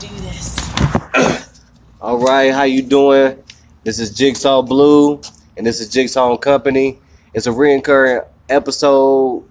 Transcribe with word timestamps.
do 0.00 0.08
this. 0.20 0.56
All 2.00 2.18
right, 2.18 2.54
how 2.54 2.62
you 2.62 2.80
doing? 2.80 3.36
This 3.84 3.98
is 3.98 4.10
Jigsaw 4.10 4.62
Blue, 4.62 5.20
and 5.58 5.66
this 5.66 5.78
is 5.78 5.90
Jigsaw 5.90 6.38
Company. 6.38 6.98
It's 7.34 7.46
a 7.46 7.52
recurring 7.52 8.22
episode. 8.48 9.44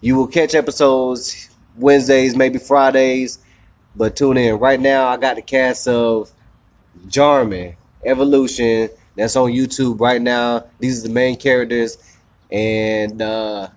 You 0.00 0.16
will 0.16 0.28
catch 0.28 0.54
episodes 0.54 1.50
Wednesdays, 1.76 2.34
maybe 2.34 2.58
Fridays, 2.58 3.38
but 3.94 4.16
tune 4.16 4.38
in. 4.38 4.58
Right 4.58 4.80
now, 4.80 5.08
I 5.08 5.18
got 5.18 5.36
the 5.36 5.42
cast 5.42 5.88
of 5.88 6.30
Jarman 7.08 7.76
Evolution 8.02 8.88
that's 9.14 9.36
on 9.36 9.50
YouTube 9.50 10.00
right 10.00 10.22
now. 10.22 10.64
These 10.78 11.04
are 11.04 11.08
the 11.08 11.12
main 11.12 11.36
characters, 11.36 11.98
and 12.50 13.20
uh, 13.20 13.68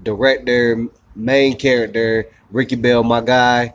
director, 0.00 0.86
main 1.16 1.58
character, 1.58 2.28
Ricky 2.52 2.76
Bell, 2.76 3.02
my 3.02 3.20
guy. 3.20 3.74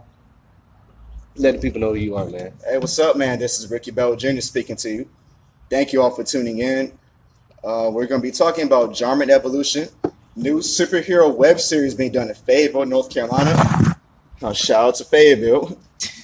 Let 1.36 1.56
the 1.56 1.60
people 1.60 1.82
know 1.82 1.90
who 1.90 1.96
you 2.00 2.16
are, 2.16 2.26
man. 2.26 2.54
Hey, 2.64 2.78
what's 2.78 3.00
up, 3.00 3.16
man? 3.18 3.40
This 3.40 3.60
is 3.60 3.70
Ricky 3.72 3.90
Bell 3.92 4.16
Jr. 4.16 4.40
speaking 4.42 4.76
to 4.78 4.90
you. 4.90 5.10
Thank 5.70 5.92
you 5.92 6.02
all 6.02 6.12
for 6.12 6.24
tuning 6.24 6.60
in. 6.60 6.92
Uh, 7.64 7.90
we're 7.92 8.06
going 8.06 8.22
to 8.22 8.28
be 8.28 8.32
talking 8.32 8.66
about 8.66 8.94
Jarman 8.94 9.32
Evolution, 9.32 9.88
new 10.36 10.60
superhero 10.60 11.34
web 11.36 11.60
series 11.60 11.96
being 11.96 12.12
done 12.12 12.30
in 12.30 12.36
Fayetteville, 12.36 12.86
North 12.86 13.10
Carolina. 13.10 13.96
Uh, 14.42 14.54
shout 14.54 14.86
out 14.90 14.96
to 14.96 15.06
Fayetteville. 15.06 15.78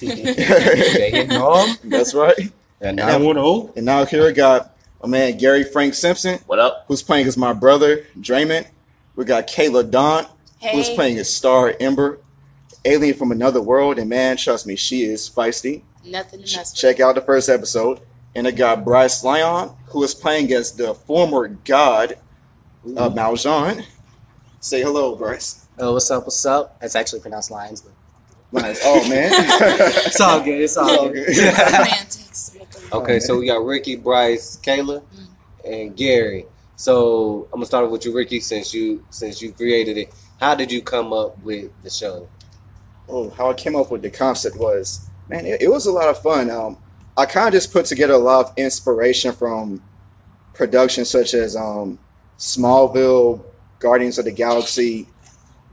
That's 1.84 2.14
right. 2.14 2.52
And 2.80 2.96
now, 2.96 3.16
and 3.76 3.84
now 3.84 4.04
here 4.04 4.24
we 4.26 4.32
got 4.32 4.76
my 5.02 5.08
man 5.08 5.38
Gary 5.38 5.64
Frank 5.64 5.94
Simpson, 5.94 6.38
What 6.46 6.58
up? 6.58 6.84
who's 6.88 7.02
playing 7.02 7.26
as 7.26 7.36
my 7.36 7.52
brother 7.52 8.06
Draymond. 8.18 8.66
We 9.16 9.24
got 9.24 9.48
Kayla 9.48 9.90
Dawn, 9.90 10.26
who's 10.72 10.88
playing 10.90 11.18
as 11.18 11.32
Star 11.32 11.74
Ember, 11.80 12.20
alien 12.84 13.16
from 13.16 13.32
another 13.32 13.60
world. 13.60 13.98
And 13.98 14.08
man, 14.08 14.36
trust 14.36 14.66
me, 14.66 14.76
she 14.76 15.04
is 15.04 15.28
feisty. 15.28 15.82
Nothing 16.04 16.42
to 16.42 16.56
mess 16.56 16.72
with. 16.72 16.76
Check 16.76 17.00
out 17.00 17.14
the 17.14 17.20
first 17.20 17.48
episode. 17.48 18.00
And 18.34 18.46
I 18.46 18.52
got 18.52 18.84
Bryce 18.84 19.24
Lyon, 19.24 19.70
who 19.86 20.02
is 20.04 20.14
playing 20.14 20.52
as 20.52 20.72
the 20.72 20.94
former 20.94 21.48
god 21.48 22.14
of 22.96 23.14
Maljan. 23.14 23.84
Say 24.60 24.82
hello, 24.82 25.16
Bryce. 25.16 25.66
Oh, 25.78 25.94
what's 25.94 26.10
up? 26.10 26.24
What's 26.24 26.44
up? 26.46 26.78
It's 26.80 26.94
actually 26.94 27.20
pronounced 27.20 27.50
Lions, 27.50 27.80
but 27.80 27.92
Nice. 28.52 28.80
Oh 28.84 29.08
man. 29.08 29.30
it's 29.32 30.20
all 30.20 30.40
good. 30.40 30.60
It's 30.60 30.76
all 30.76 30.90
All 30.90 31.08
good. 31.08 31.26
good. 31.34 31.54
Okay, 32.92 33.20
so 33.20 33.38
we 33.38 33.46
got 33.46 33.64
Ricky, 33.64 33.94
Bryce, 33.94 34.56
Kayla, 34.56 35.00
mm. 35.02 35.26
and 35.64 35.96
Gary. 35.96 36.46
So 36.74 37.44
I'm 37.52 37.60
gonna 37.60 37.66
start 37.66 37.88
with 37.88 38.04
you, 38.04 38.12
Ricky, 38.12 38.40
since 38.40 38.74
you 38.74 39.04
since 39.10 39.40
you 39.40 39.52
created 39.52 39.96
it. 39.96 40.12
How 40.40 40.56
did 40.56 40.72
you 40.72 40.82
come 40.82 41.12
up 41.12 41.40
with 41.44 41.70
the 41.84 41.90
show? 41.90 42.28
Oh, 43.10 43.30
how 43.30 43.50
I 43.50 43.54
came 43.54 43.76
up 43.76 43.90
with 43.90 44.02
the 44.02 44.10
concept 44.10 44.56
was, 44.56 45.08
man, 45.28 45.46
it, 45.46 45.62
it 45.62 45.68
was 45.68 45.86
a 45.86 45.92
lot 45.92 46.08
of 46.08 46.20
fun. 46.20 46.50
Um, 46.50 46.76
I 47.16 47.26
kind 47.26 47.48
of 47.48 47.52
just 47.52 47.72
put 47.72 47.86
together 47.86 48.14
a 48.14 48.18
lot 48.18 48.46
of 48.46 48.52
inspiration 48.56 49.32
from 49.32 49.82
productions 50.54 51.10
such 51.10 51.34
as 51.34 51.56
um, 51.56 51.98
Smallville, 52.38 53.42
Guardians 53.78 54.18
of 54.18 54.24
the 54.24 54.32
Galaxy, 54.32 55.06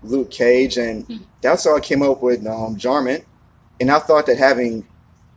Luke 0.03 0.31
Cage, 0.31 0.77
and 0.77 1.25
that's 1.41 1.65
how 1.65 1.75
I 1.75 1.79
came 1.79 2.01
up 2.01 2.21
with 2.21 2.45
um, 2.45 2.77
Jarman. 2.77 3.23
And 3.79 3.91
I 3.91 3.99
thought 3.99 4.25
that 4.25 4.37
having 4.37 4.87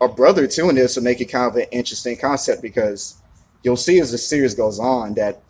a 0.00 0.08
brother 0.08 0.46
too 0.46 0.68
in 0.68 0.76
this 0.76 0.96
would 0.96 1.04
make 1.04 1.20
it 1.20 1.26
kind 1.26 1.50
of 1.50 1.56
an 1.56 1.66
interesting 1.70 2.16
concept 2.16 2.62
because 2.62 3.20
you'll 3.62 3.76
see 3.76 4.00
as 4.00 4.12
the 4.12 4.18
series 4.18 4.54
goes 4.54 4.78
on 4.78 5.14
that 5.14 5.42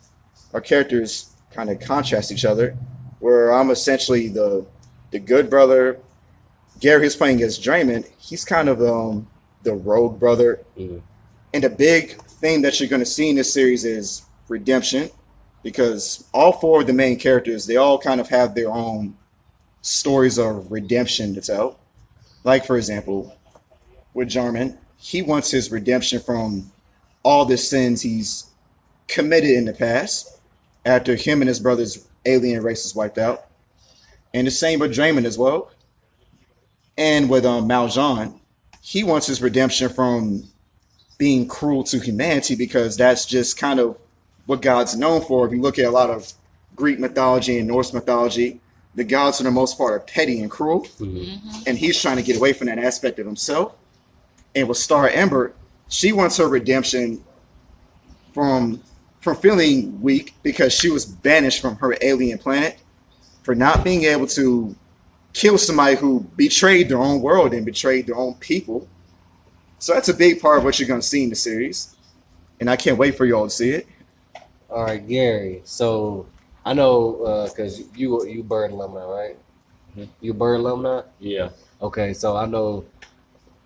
our 0.53 0.61
characters 0.61 1.33
kind 1.51 1.69
of 1.69 1.79
contrast 1.79 2.31
each 2.31 2.45
other. 2.45 2.77
Where 3.19 3.53
I'm 3.53 3.69
essentially 3.69 4.27
the 4.29 4.65
the 5.11 5.19
good 5.19 5.49
brother, 5.49 5.99
Gary 6.81 7.05
is 7.07 7.15
playing 7.15 7.41
as 7.43 7.57
Draymond. 7.57 8.05
He's 8.17 8.43
kind 8.43 8.67
of 8.67 8.81
um, 8.81 9.27
the 9.63 9.73
rogue 9.73 10.19
brother. 10.19 10.61
Mhm. 10.77 11.01
And 11.53 11.63
the 11.63 11.69
big 11.69 12.21
thing 12.23 12.61
that 12.63 12.79
you're 12.79 12.89
going 12.89 13.01
to 13.01 13.05
see 13.05 13.29
in 13.29 13.35
this 13.35 13.53
series 13.53 13.85
is 13.85 14.23
redemption 14.49 15.09
because 15.63 16.23
all 16.33 16.53
four 16.53 16.81
of 16.81 16.87
the 16.87 16.93
main 16.93 17.17
characters, 17.17 17.65
they 17.65 17.77
all 17.77 17.99
kind 17.99 18.19
of 18.19 18.27
have 18.29 18.55
their 18.55 18.71
own 18.71 19.15
stories 19.81 20.37
of 20.39 20.71
redemption 20.71 21.35
to 21.35 21.41
tell. 21.41 21.77
Like, 22.43 22.65
for 22.65 22.77
example, 22.77 23.35
with 24.13 24.29
Jarman, 24.29 24.77
he 24.97 25.21
wants 25.21 25.51
his 25.51 25.71
redemption 25.71 26.19
from 26.19 26.71
all 27.23 27.45
the 27.45 27.57
sins 27.57 28.01
he's 28.01 28.45
committed 29.07 29.51
in 29.51 29.65
the 29.65 29.73
past 29.73 30.39
after 30.85 31.15
him 31.15 31.41
and 31.41 31.47
his 31.47 31.59
brother's 31.59 32.07
alien 32.25 32.63
race 32.63 32.85
is 32.85 32.95
wiped 32.95 33.19
out. 33.19 33.45
And 34.33 34.47
the 34.47 34.51
same 34.51 34.79
with 34.79 34.95
Draymond 34.95 35.25
as 35.25 35.37
well. 35.37 35.69
And 36.97 37.29
with 37.29 37.45
um, 37.45 37.67
Maljan, 37.67 38.39
he 38.81 39.03
wants 39.03 39.27
his 39.27 39.41
redemption 39.41 39.89
from 39.89 40.43
being 41.17 41.47
cruel 41.47 41.83
to 41.85 41.99
humanity 41.99 42.55
because 42.55 42.97
that's 42.97 43.25
just 43.25 43.57
kind 43.57 43.79
of 43.79 43.97
what 44.47 44.61
God's 44.61 44.95
known 44.97 45.21
for. 45.21 45.45
If 45.45 45.53
you 45.53 45.61
look 45.61 45.77
at 45.79 45.85
a 45.85 45.91
lot 45.91 46.09
of 46.09 46.33
Greek 46.75 46.99
mythology 46.99 47.59
and 47.59 47.67
Norse 47.67 47.93
mythology, 47.93 48.59
the 48.95 49.03
gods 49.03 49.37
for 49.37 49.43
the 49.43 49.51
most 49.51 49.77
part 49.77 49.93
are 49.93 49.99
petty 49.99 50.41
and 50.41 50.51
cruel. 50.51 50.87
And 51.67 51.77
he's 51.77 51.99
trying 52.01 52.17
to 52.17 52.23
get 52.23 52.37
away 52.37 52.53
from 52.53 52.67
that 52.67 52.79
aspect 52.79 53.19
of 53.19 53.25
himself. 53.25 53.75
And 54.55 54.67
with 54.67 54.77
Star 54.77 55.07
Ember, 55.07 55.53
she 55.87 56.11
wants 56.11 56.37
her 56.37 56.47
redemption 56.47 57.23
from 58.33 58.81
from 59.21 59.35
feeling 59.35 60.01
weak 60.01 60.33
because 60.41 60.73
she 60.73 60.89
was 60.89 61.05
banished 61.05 61.61
from 61.61 61.75
her 61.75 61.95
alien 62.01 62.39
planet 62.39 62.77
for 63.43 63.53
not 63.53 63.83
being 63.83 64.03
able 64.05 64.25
to 64.25 64.75
kill 65.33 65.57
somebody 65.57 65.95
who 65.95 66.21
betrayed 66.35 66.89
their 66.89 66.97
own 66.99 67.21
world 67.21 67.53
and 67.53 67.65
betrayed 67.65 68.07
their 68.07 68.17
own 68.17 68.33
people. 68.35 68.87
So 69.79 69.93
that's 69.93 70.09
a 70.09 70.13
big 70.13 70.41
part 70.41 70.57
of 70.59 70.63
what 70.63 70.79
you're 70.79 70.87
going 70.87 71.01
to 71.01 71.07
see 71.07 71.23
in 71.23 71.29
the 71.29 71.35
series. 71.35 71.95
And 72.59 72.69
I 72.69 72.75
can't 72.75 72.97
wait 72.97 73.15
for 73.15 73.25
y'all 73.25 73.45
to 73.45 73.49
see 73.49 73.71
it. 73.71 73.87
All 74.69 74.83
right, 74.83 75.05
Gary. 75.05 75.61
So 75.65 76.27
I 76.65 76.73
know 76.73 77.47
because 77.49 77.83
you 77.95 78.25
you 78.27 78.43
Bird 78.43 78.71
alumni, 78.71 79.03
right? 79.03 79.37
Mhm. 79.97 80.07
You 80.21 80.33
Bird 80.33 80.59
alumni. 80.59 81.01
Yeah. 81.19 81.49
Okay, 81.81 82.13
so 82.13 82.37
I 82.37 82.45
know 82.45 82.85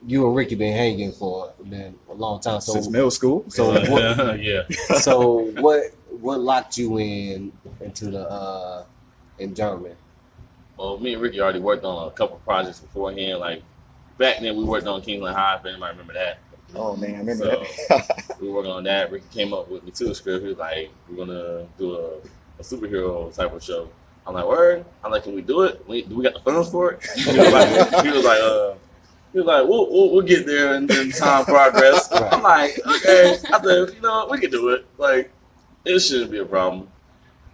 you 0.07 0.25
and 0.25 0.35
Ricky 0.35 0.55
been 0.55 0.73
hanging 0.73 1.11
for 1.11 1.51
been 1.69 1.95
a 2.09 2.13
long 2.13 2.39
time. 2.39 2.61
So 2.61 2.73
Since 2.73 2.89
middle 2.89 3.11
school. 3.11 3.43
so 3.49 3.73
what, 3.91 4.39
yeah. 4.39 4.63
so 4.99 5.51
what 5.61 5.91
what 6.21 6.39
locked 6.39 6.77
you 6.77 6.97
in 6.99 7.51
into 7.81 8.09
the 8.09 8.29
uh 8.29 8.85
in 9.39 9.53
Jarman? 9.53 9.95
Well, 10.77 10.97
me 10.97 11.13
and 11.13 11.21
Ricky 11.21 11.39
already 11.39 11.59
worked 11.59 11.85
on 11.85 12.07
a 12.07 12.11
couple 12.11 12.37
projects 12.45 12.79
beforehand. 12.79 13.39
Like 13.39 13.61
back 14.17 14.39
then, 14.41 14.55
we 14.57 14.63
worked 14.63 14.87
on 14.87 15.01
Kingland 15.01 15.33
High. 15.35 15.55
If 15.55 15.65
anybody 15.65 15.91
remember 15.91 16.13
that, 16.13 16.39
Oh 16.75 16.95
man, 16.95 17.15
I 17.15 17.19
remember 17.19 17.45
So- 17.45 17.65
that. 17.89 18.35
we 18.41 18.47
were 18.49 18.55
working 18.55 18.71
on 18.71 18.83
that. 18.83 19.11
Ricky 19.11 19.25
came 19.33 19.53
up 19.53 19.69
with 19.69 19.83
me 19.83 19.91
too. 19.91 20.07
the 20.07 20.15
script. 20.15 20.41
He 20.43 20.49
was 20.49 20.57
like, 20.57 20.89
"We're 21.09 21.25
gonna 21.25 21.67
do 21.77 21.95
a, 21.95 22.17
a 22.59 22.63
superhero 22.63 23.33
type 23.33 23.53
of 23.53 23.63
show." 23.63 23.89
I'm 24.27 24.33
like, 24.33 24.45
"Word." 24.47 24.83
I'm 25.03 25.11
like, 25.11 25.23
"Can 25.23 25.35
we 25.35 25.41
do 25.41 25.61
it? 25.61 25.87
We, 25.87 26.01
do 26.01 26.15
we 26.15 26.23
got 26.23 26.33
the 26.33 26.39
funds 26.41 26.69
for 26.69 26.91
it?" 26.93 27.03
He 27.15 27.37
was 27.37 27.53
like, 27.53 28.03
he 28.05 28.11
was 28.11 28.25
like, 28.25 28.39
uh, 28.41 28.73
he 29.31 29.39
was 29.39 29.47
like, 29.47 29.67
we'll, 29.67 29.91
we'll, 29.91 30.11
we'll 30.13 30.21
get 30.25 30.45
there 30.45 30.75
in, 30.75 30.89
in 30.91 31.11
time 31.11 31.43
progress. 31.45 32.09
Right. 32.11 32.33
I'm 32.33 32.41
like, 32.41 32.79
okay. 32.85 33.31
I 33.53 33.61
said, 33.61 33.93
you 33.93 34.01
know, 34.01 34.27
we 34.31 34.39
can 34.39 34.49
do 34.49 34.69
it. 34.69 34.85
Like, 34.97 35.29
it 35.83 35.99
shouldn't 35.99 36.31
be 36.31 36.39
a 36.39 36.45
problem. 36.45 36.87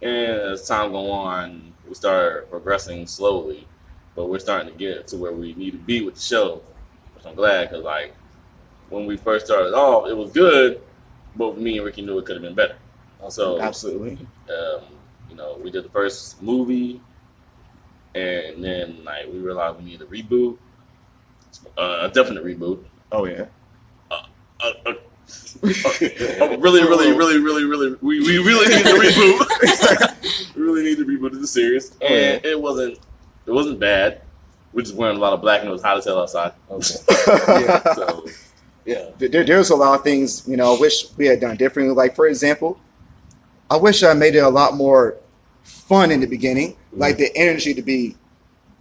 And 0.00 0.30
as 0.52 0.66
time 0.66 0.92
go 0.92 1.10
on, 1.10 1.71
we 1.92 1.96
started 1.96 2.48
progressing 2.48 3.06
slowly, 3.06 3.68
but 4.16 4.30
we're 4.30 4.38
starting 4.38 4.72
to 4.72 4.78
get 4.78 5.06
to 5.08 5.18
where 5.18 5.30
we 5.30 5.52
need 5.52 5.72
to 5.72 5.76
be 5.76 6.00
with 6.00 6.14
the 6.14 6.22
show. 6.22 6.62
Which 7.14 7.26
I'm 7.26 7.34
glad 7.34 7.68
because, 7.68 7.84
like, 7.84 8.14
when 8.88 9.04
we 9.04 9.18
first 9.18 9.44
started 9.44 9.74
off, 9.74 10.08
it 10.08 10.16
was 10.16 10.32
good, 10.32 10.80
but 11.36 11.58
me 11.58 11.76
and 11.76 11.84
Ricky 11.84 12.00
knew 12.00 12.16
it 12.16 12.24
could 12.24 12.36
have 12.36 12.42
been 12.42 12.54
better. 12.54 12.76
So, 13.28 13.60
Absolutely. 13.60 14.26
um, 14.48 14.84
you 15.28 15.36
know, 15.36 15.58
we 15.62 15.70
did 15.70 15.84
the 15.84 15.90
first 15.90 16.42
movie, 16.42 16.98
and 18.14 18.64
then 18.64 19.04
like 19.04 19.26
we 19.26 19.38
realized 19.38 19.76
we 19.76 19.84
needed 19.84 20.00
a 20.00 20.06
reboot, 20.06 20.56
uh, 21.76 22.08
a 22.08 22.10
definite 22.10 22.42
reboot. 22.42 22.82
Oh 23.12 23.26
yeah. 23.26 23.44
A, 24.10 24.14
a, 24.14 24.72
a, 24.86 24.90
a 24.92 24.96
Oh, 25.64 26.56
really, 26.58 26.82
really, 26.82 27.12
really, 27.12 27.38
really, 27.38 27.64
really, 27.64 27.96
we, 28.00 28.20
we 28.20 28.38
really 28.38 28.66
need 28.74 28.84
to 28.84 28.92
reboot. 28.92 30.54
we 30.56 30.62
really 30.62 30.82
need 30.82 30.96
to 30.98 31.04
reboot 31.04 31.38
the 31.40 31.46
series, 31.46 31.92
Oh, 32.02 32.06
yeah. 32.08 32.32
and 32.32 32.44
it 32.44 32.60
wasn't 32.60 32.98
it 33.46 33.50
wasn't 33.52 33.78
bad. 33.78 34.22
We're 34.72 34.82
just 34.82 34.94
wearing 34.96 35.16
a 35.16 35.20
lot 35.20 35.32
of 35.34 35.40
black 35.40 35.60
and 35.60 35.68
it 35.68 35.72
was 35.72 35.82
hot 35.82 35.98
as 35.98 36.04
hell 36.04 36.18
outside. 36.20 36.52
Okay. 36.70 36.94
yeah. 37.64 37.82
So 37.94 38.26
yeah, 38.84 39.10
there, 39.18 39.44
there's 39.44 39.70
a 39.70 39.76
lot 39.76 39.96
of 39.98 40.02
things 40.02 40.46
you 40.48 40.56
know 40.56 40.74
I 40.76 40.80
wish 40.80 41.06
we 41.16 41.26
had 41.26 41.40
done 41.40 41.56
differently. 41.56 41.94
Like 41.94 42.16
for 42.16 42.26
example, 42.26 42.80
I 43.70 43.76
wish 43.76 44.02
I 44.02 44.14
made 44.14 44.34
it 44.34 44.40
a 44.40 44.48
lot 44.48 44.74
more 44.74 45.16
fun 45.62 46.10
in 46.10 46.20
the 46.20 46.26
beginning, 46.26 46.76
like 46.92 47.18
the 47.18 47.30
energy 47.36 47.74
to 47.74 47.82
be 47.82 48.16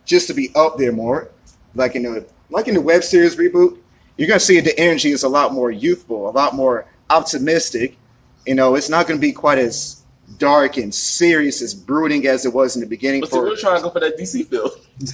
just 0.05 0.27
to 0.27 0.33
be 0.33 0.49
up 0.55 0.77
there 0.77 0.91
more, 0.91 1.29
like 1.75 1.95
in 1.95 2.03
the 2.03 2.25
like 2.49 2.67
in 2.67 2.73
the 2.73 2.81
web 2.81 3.03
series 3.03 3.35
reboot. 3.35 3.77
You're 4.21 4.27
gonna 4.27 4.39
see 4.39 4.59
the 4.59 4.79
energy 4.79 5.09
is 5.09 5.23
a 5.23 5.27
lot 5.27 5.51
more 5.51 5.71
youthful, 5.71 6.29
a 6.29 6.37
lot 6.37 6.53
more 6.53 6.85
optimistic. 7.09 7.97
You 8.45 8.53
know, 8.53 8.75
it's 8.75 8.87
not 8.87 9.07
gonna 9.07 9.19
be 9.19 9.31
quite 9.31 9.57
as 9.57 10.00
dark 10.37 10.77
and 10.77 10.93
serious, 10.93 11.61
as 11.61 11.73
brooding 11.73 12.25
as 12.27 12.45
it 12.45 12.53
was 12.53 12.75
in 12.75 12.81
the 12.81 12.87
beginning. 12.87 13.21
But 13.21 13.29
For 13.29 13.43
we're 13.43 13.55
trying 13.55 13.77
to 13.77 13.83
go 13.83 13.89
for 13.89 13.99
that 13.99 14.17
DC 14.17 14.45
feel. 14.47 14.69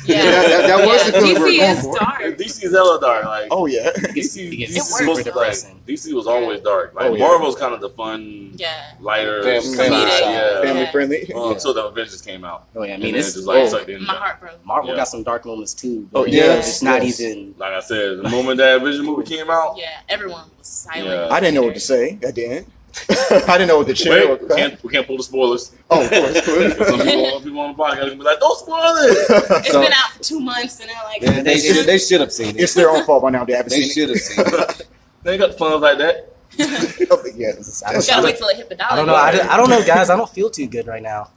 Yeah, 0.06 0.24
that- 0.24 0.68
that 0.68 0.86
was 0.88 1.06
the 1.06 1.14
feeling 1.14 1.34
we 1.36 1.40
were 1.40 1.48
DC 1.48 1.58
going 1.60 1.78
is 1.78 1.82
for. 1.84 1.96
dark. 2.00 2.22
DC 2.38 2.64
is 2.66 2.72
hella 2.74 3.00
dark. 3.00 3.26
Like 3.26 3.48
oh 3.52 3.68
yeah, 3.68 3.92
DC, 3.92 4.52
It 4.52 4.56
gets 4.58 4.74
DC, 5.02 5.08
was, 5.08 5.18
like, 5.18 5.26
depressing. 5.26 5.80
DC 5.88 6.14
was 6.14 6.28
always 6.28 6.60
dark. 6.62 6.94
Like 6.94 7.06
Oh, 7.06 7.14
yeah. 7.16 7.20
Marvel's 7.26 7.56
kind 7.56 7.74
of 7.74 7.80
the 7.80 7.90
fun, 7.90 8.52
Yeah. 8.56 8.92
lighter, 9.00 9.44
Fam- 9.44 9.62
family 9.62 10.00
yeah. 10.02 10.62
family 10.62 10.86
friendly. 10.92 11.32
Um, 11.34 11.54
Yeah. 11.54 11.58
So 11.60 11.72
the 11.72 11.86
Avengers 11.86 12.22
came 12.22 12.44
out. 12.44 12.66
Oh 12.76 12.84
yeah, 12.84 12.96
I 12.96 12.98
mean 12.98 13.16
it's 13.16 13.34
just 13.34 13.48
like 13.48 13.64
oh. 13.64 13.68
sucked 13.70 13.88
in. 13.90 14.04
My 14.06 14.16
heart 14.16 14.42
broke. 14.42 14.66
Marvel 14.66 14.90
Yeah. 14.90 14.98
got 14.98 15.08
some 15.08 15.24
dark 15.24 15.46
moments 15.46 15.74
too. 15.74 16.10
Oh, 16.14 16.26
yeah, 16.26 16.56
it's 16.56 16.82
not 16.82 17.04
even. 17.04 17.56
Like 17.58 17.72
I 17.72 17.80
said, 17.80 18.18
the 18.18 18.30
moment 18.30 18.58
that 18.58 18.78
Avengers 18.78 19.02
movie 19.02 19.24
came 19.24 19.50
out, 19.50 19.76
Yeah, 19.78 20.00
everyone 20.10 20.50
was 20.58 20.68
silent. 20.68 21.32
I 21.32 21.40
didn't 21.40 21.56
know 21.56 21.64
what 21.64 21.76
to 21.76 21.80
say. 21.80 22.20
I 22.28 22.32
didn't. 22.32 22.68
I 23.10 23.58
didn't 23.58 23.68
know 23.68 23.78
what 23.78 23.88
the 23.88 23.94
cheer. 23.94 24.28
wait, 24.30 24.42
we 24.42 24.48
can't, 24.56 24.84
we 24.84 24.90
can't 24.90 25.06
pull 25.06 25.18
the 25.18 25.24
spoilers. 25.24 25.72
Oh, 25.90 26.04
of 26.04 26.10
course. 26.10 26.46
Some 26.46 27.00
people, 27.02 27.42
people 27.42 27.60
on 27.60 27.76
the 27.76 27.84
podcast 27.84 27.94
are 27.94 28.00
gonna 28.02 28.16
be 28.16 28.24
like, 28.24 28.40
"Don't 28.40 28.58
spoil 28.58 28.80
it." 28.82 29.18
It's 29.66 29.72
So- 29.72 29.82
been 29.82 29.94
out 29.94 30.12
for 30.14 30.24
two 30.24 30.40
months, 30.40 30.80
and 30.80 30.90
they're 30.90 31.04
like, 31.04 31.22
Yeah, 31.22 31.42
they 31.44 31.60
should 31.60 31.86
they 31.86 31.98
should 32.00 32.22
have 32.22 32.32
seen 32.32 32.56
it. 32.56 32.62
it's 32.62 32.74
their 32.74 32.90
own 32.90 33.04
fault 33.06 33.22
by 33.24 33.30
now. 33.30 33.46
They 33.46 33.54
haven't 33.54 33.70
They 33.70 33.84
seen 33.84 33.94
should 33.94 34.10
have 34.10 34.20
seen 34.20 34.46
it. 34.48 34.88
they 35.24 35.32
ain't 35.34 35.42
got 35.42 35.54
funds 35.58 35.82
like 35.84 35.98
that. 36.00 36.16
it. 36.16 36.34
Oh, 37.12 37.22
yeah, 37.36 37.50
I 37.50 37.52
that's- 37.52 37.82
don't- 37.82 38.08
gotta 38.08 38.24
wait 38.26 38.38
till 38.38 38.48
it 38.48 38.58
hit 38.58 38.70
the 38.70 38.76
dollar. 38.76 38.92
I 38.94 38.96
don't 38.96 39.06
know. 39.08 39.16
I 39.16 39.32
don't, 39.32 39.48
I 39.54 39.58
don't 39.58 39.70
know, 39.70 39.86
guys. 39.86 40.10
I 40.10 40.16
don't 40.18 40.30
feel 40.30 40.50
too 40.50 40.66
good 40.68 40.88
right 40.88 41.04
now. 41.04 41.30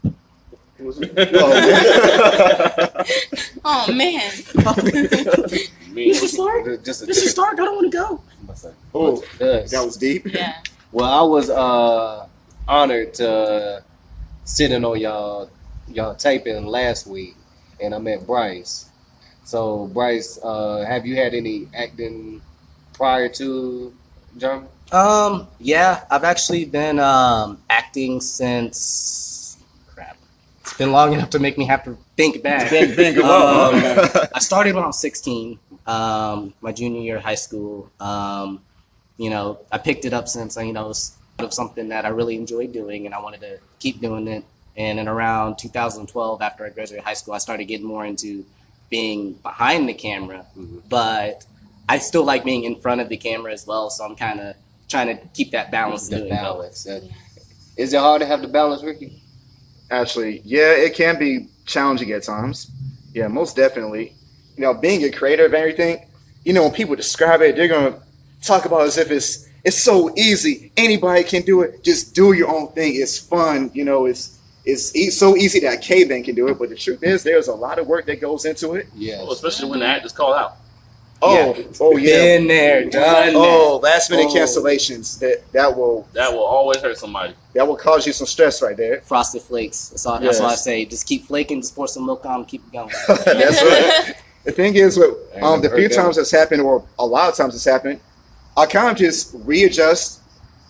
Oh 3.64 3.92
man. 3.92 4.30
Me. 5.92 6.14
Stark. 6.14 6.84
Just 6.84 7.02
a 7.02 7.06
This 7.06 7.18
is 7.22 7.30
Stark. 7.32 7.54
I 7.60 7.64
don't 7.64 7.74
want 7.76 7.92
to 7.92 7.98
go. 7.98 8.22
oh, 8.94 9.22
that 9.38 9.82
was 9.84 9.96
deep. 9.96 10.24
yeah. 10.26 10.62
Well, 10.92 11.08
I 11.08 11.22
was 11.22 11.50
uh, 11.50 12.26
honored 12.66 13.14
to 13.14 13.84
sitting 14.44 14.84
on 14.84 14.98
y'all 14.98 15.50
y'all 15.88 16.14
taping 16.16 16.66
last 16.66 17.06
week, 17.06 17.36
and 17.80 17.94
I 17.94 17.98
met 17.98 18.26
Bryce. 18.26 18.90
So, 19.44 19.86
Bryce, 19.88 20.38
uh, 20.42 20.84
have 20.86 21.06
you 21.06 21.16
had 21.16 21.34
any 21.34 21.68
acting 21.74 22.42
prior 22.92 23.28
to 23.28 23.92
Jarman? 24.36 24.68
Um. 24.90 25.46
Yeah, 25.60 26.04
I've 26.10 26.24
actually 26.24 26.64
been 26.64 26.98
um 26.98 27.62
acting 27.70 28.20
since. 28.20 29.58
Crap. 29.94 30.16
It's 30.62 30.74
been 30.74 30.90
long 30.90 31.12
enough 31.12 31.30
to 31.30 31.38
make 31.38 31.56
me 31.56 31.66
have 31.66 31.84
to 31.84 31.96
think 32.16 32.42
back. 32.42 32.68
Been, 32.68 32.96
been 32.96 33.14
good 33.14 33.24
Um. 33.24 34.28
I 34.34 34.40
started 34.40 34.74
when 34.74 34.82
I 34.82 34.88
was 34.88 35.00
16, 35.00 35.56
um, 35.86 36.52
my 36.60 36.72
junior 36.72 37.00
year 37.00 37.18
of 37.18 37.22
high 37.22 37.36
school. 37.36 37.90
Um, 38.00 38.62
you 39.20 39.28
know, 39.28 39.58
I 39.70 39.76
picked 39.76 40.06
it 40.06 40.14
up 40.14 40.28
since, 40.28 40.56
you 40.56 40.72
know, 40.72 40.86
it 40.86 40.88
was 40.88 41.16
of 41.40 41.52
something 41.52 41.90
that 41.90 42.06
I 42.06 42.08
really 42.08 42.36
enjoyed 42.36 42.72
doing 42.72 43.04
and 43.04 43.14
I 43.14 43.20
wanted 43.20 43.40
to 43.42 43.58
keep 43.78 44.00
doing 44.00 44.26
it. 44.26 44.44
And 44.78 44.98
in 44.98 45.08
around 45.08 45.58
2012, 45.58 46.40
after 46.40 46.64
I 46.64 46.70
graduated 46.70 47.04
high 47.04 47.12
school, 47.12 47.34
I 47.34 47.38
started 47.38 47.64
getting 47.66 47.86
more 47.86 48.06
into 48.06 48.46
being 48.88 49.34
behind 49.34 49.88
the 49.90 49.92
camera. 49.94 50.46
Mhm. 50.56 50.82
But 50.88 51.44
I 51.86 51.98
still 51.98 52.24
like 52.24 52.44
being 52.44 52.64
in 52.64 52.80
front 52.80 53.02
of 53.02 53.10
the 53.10 53.18
camera 53.18 53.52
as 53.52 53.66
well. 53.66 53.90
So 53.90 54.04
I'm 54.04 54.16
kind 54.16 54.40
of 54.40 54.56
trying 54.88 55.08
to 55.08 55.22
keep 55.34 55.50
that 55.50 55.70
balance. 55.70 56.08
The 56.08 56.16
doing 56.16 56.30
balance. 56.30 56.86
Uh, 56.86 57.00
Is 57.76 57.92
it 57.92 58.00
hard 58.00 58.20
to 58.20 58.26
have 58.26 58.40
the 58.40 58.48
balance, 58.48 58.82
Ricky? 58.82 59.20
Actually, 59.90 60.40
yeah, 60.46 60.72
it 60.72 60.94
can 60.94 61.18
be 61.18 61.48
challenging 61.66 62.10
at 62.12 62.22
times. 62.22 62.70
Yeah, 63.12 63.28
most 63.28 63.54
definitely. 63.54 64.14
You 64.56 64.62
know, 64.62 64.72
being 64.74 65.04
a 65.04 65.10
creator 65.10 65.44
of 65.44 65.52
everything, 65.52 66.06
you 66.44 66.54
know, 66.54 66.62
when 66.62 66.72
people 66.72 66.96
describe 66.96 67.42
it, 67.42 67.56
they're 67.56 67.68
gonna 67.68 68.00
talk 68.42 68.64
about 68.64 68.82
as 68.82 68.98
if 68.98 69.10
it's 69.10 69.46
it's 69.64 69.78
so 69.82 70.12
easy. 70.16 70.72
Anybody 70.76 71.22
can 71.24 71.42
do 71.42 71.60
it. 71.62 71.82
Just 71.84 72.14
do 72.14 72.32
your 72.32 72.48
own 72.48 72.68
thing. 72.72 72.92
It's 72.96 73.18
fun. 73.18 73.70
You 73.74 73.84
know, 73.84 74.06
it's 74.06 74.38
it's 74.64 74.94
e- 74.96 75.10
so 75.10 75.36
easy 75.36 75.60
that 75.60 75.74
a 75.74 75.78
caveman 75.78 76.22
can 76.24 76.34
do 76.34 76.48
it. 76.48 76.58
But 76.58 76.70
the 76.70 76.76
truth 76.76 77.02
is, 77.02 77.22
there's 77.22 77.48
a 77.48 77.54
lot 77.54 77.78
of 77.78 77.86
work 77.86 78.06
that 78.06 78.20
goes 78.20 78.44
into 78.44 78.74
it. 78.74 78.86
Yes. 78.94 79.20
Oh, 79.22 79.32
especially 79.32 79.68
when 79.70 79.80
the 79.80 79.86
actors 79.86 80.12
call 80.12 80.32
out. 80.34 80.56
Oh, 81.22 81.54
oh 81.80 81.96
yeah. 81.98 82.16
Been 82.38 82.48
there, 82.48 82.88
done 82.88 83.32
Oh, 83.36 83.78
last 83.82 84.10
minute 84.10 84.28
Oh. 84.30 84.34
cancellations. 84.34 85.18
That 85.18 85.42
that 85.52 85.76
will 85.76 86.08
That 86.14 86.32
will 86.32 86.44
always 86.44 86.78
hurt 86.80 86.96
somebody. 86.96 87.34
that 87.52 87.68
will 87.68 87.76
cause 87.76 88.06
you 88.06 88.14
some 88.14 88.26
stress 88.26 88.62
right 88.62 88.74
there. 88.76 89.02
Frosted 89.02 89.42
Flakes. 89.42 89.90
That's 89.90 90.06
all, 90.06 90.18
that's 90.18 90.40
all 90.40 90.48
I 90.48 90.54
say. 90.54 90.86
Just 90.86 91.06
keep 91.06 91.26
flaking, 91.26 91.60
just 91.60 91.74
pour 91.74 91.86
some 91.88 92.06
milk 92.06 92.24
on, 92.24 92.46
keep 92.46 92.62
it 92.66 92.72
going. 92.72 92.88
That's 93.26 93.62
right. 93.62 94.14
The 94.42 94.52
thing 94.52 94.74
is, 94.74 94.96
with 94.96 95.10
um, 95.42 95.60
the 95.60 95.68
few 95.68 95.82
heard 95.82 95.90
that. 95.90 95.94
times 95.96 96.16
that's 96.16 96.30
happened, 96.30 96.62
or 96.62 96.82
a 96.98 97.04
lot 97.04 97.28
of 97.28 97.36
times 97.36 97.54
it's 97.54 97.66
happened, 97.66 98.00
I 98.56 98.66
kind 98.66 98.90
of 98.90 98.96
just 98.96 99.34
readjust, 99.44 100.20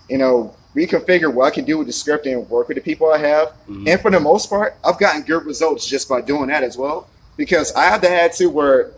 you 0.08 0.18
know, 0.18 0.54
reconfigure 0.74 1.32
what 1.32 1.46
I 1.46 1.50
can 1.50 1.64
do 1.64 1.78
with 1.78 1.86
the 1.86 1.92
script 1.92 2.26
and 2.26 2.48
work 2.48 2.68
with 2.68 2.76
the 2.76 2.82
people 2.82 3.10
I 3.10 3.18
have. 3.18 3.52
Mhm. 3.68 3.88
And 3.88 4.00
for 4.00 4.10
the 4.10 4.20
most 4.20 4.48
part, 4.48 4.76
I've 4.84 4.98
gotten 4.98 5.22
good 5.22 5.44
results 5.44 5.86
just 5.86 6.08
by 6.08 6.20
doing 6.20 6.48
that 6.48 6.62
as 6.62 6.76
well. 6.76 7.08
Because 7.36 7.72
I 7.72 7.84
have 7.84 8.00
to 8.02 8.10
add 8.10 8.32
to 8.34 8.46
where, 8.46 8.90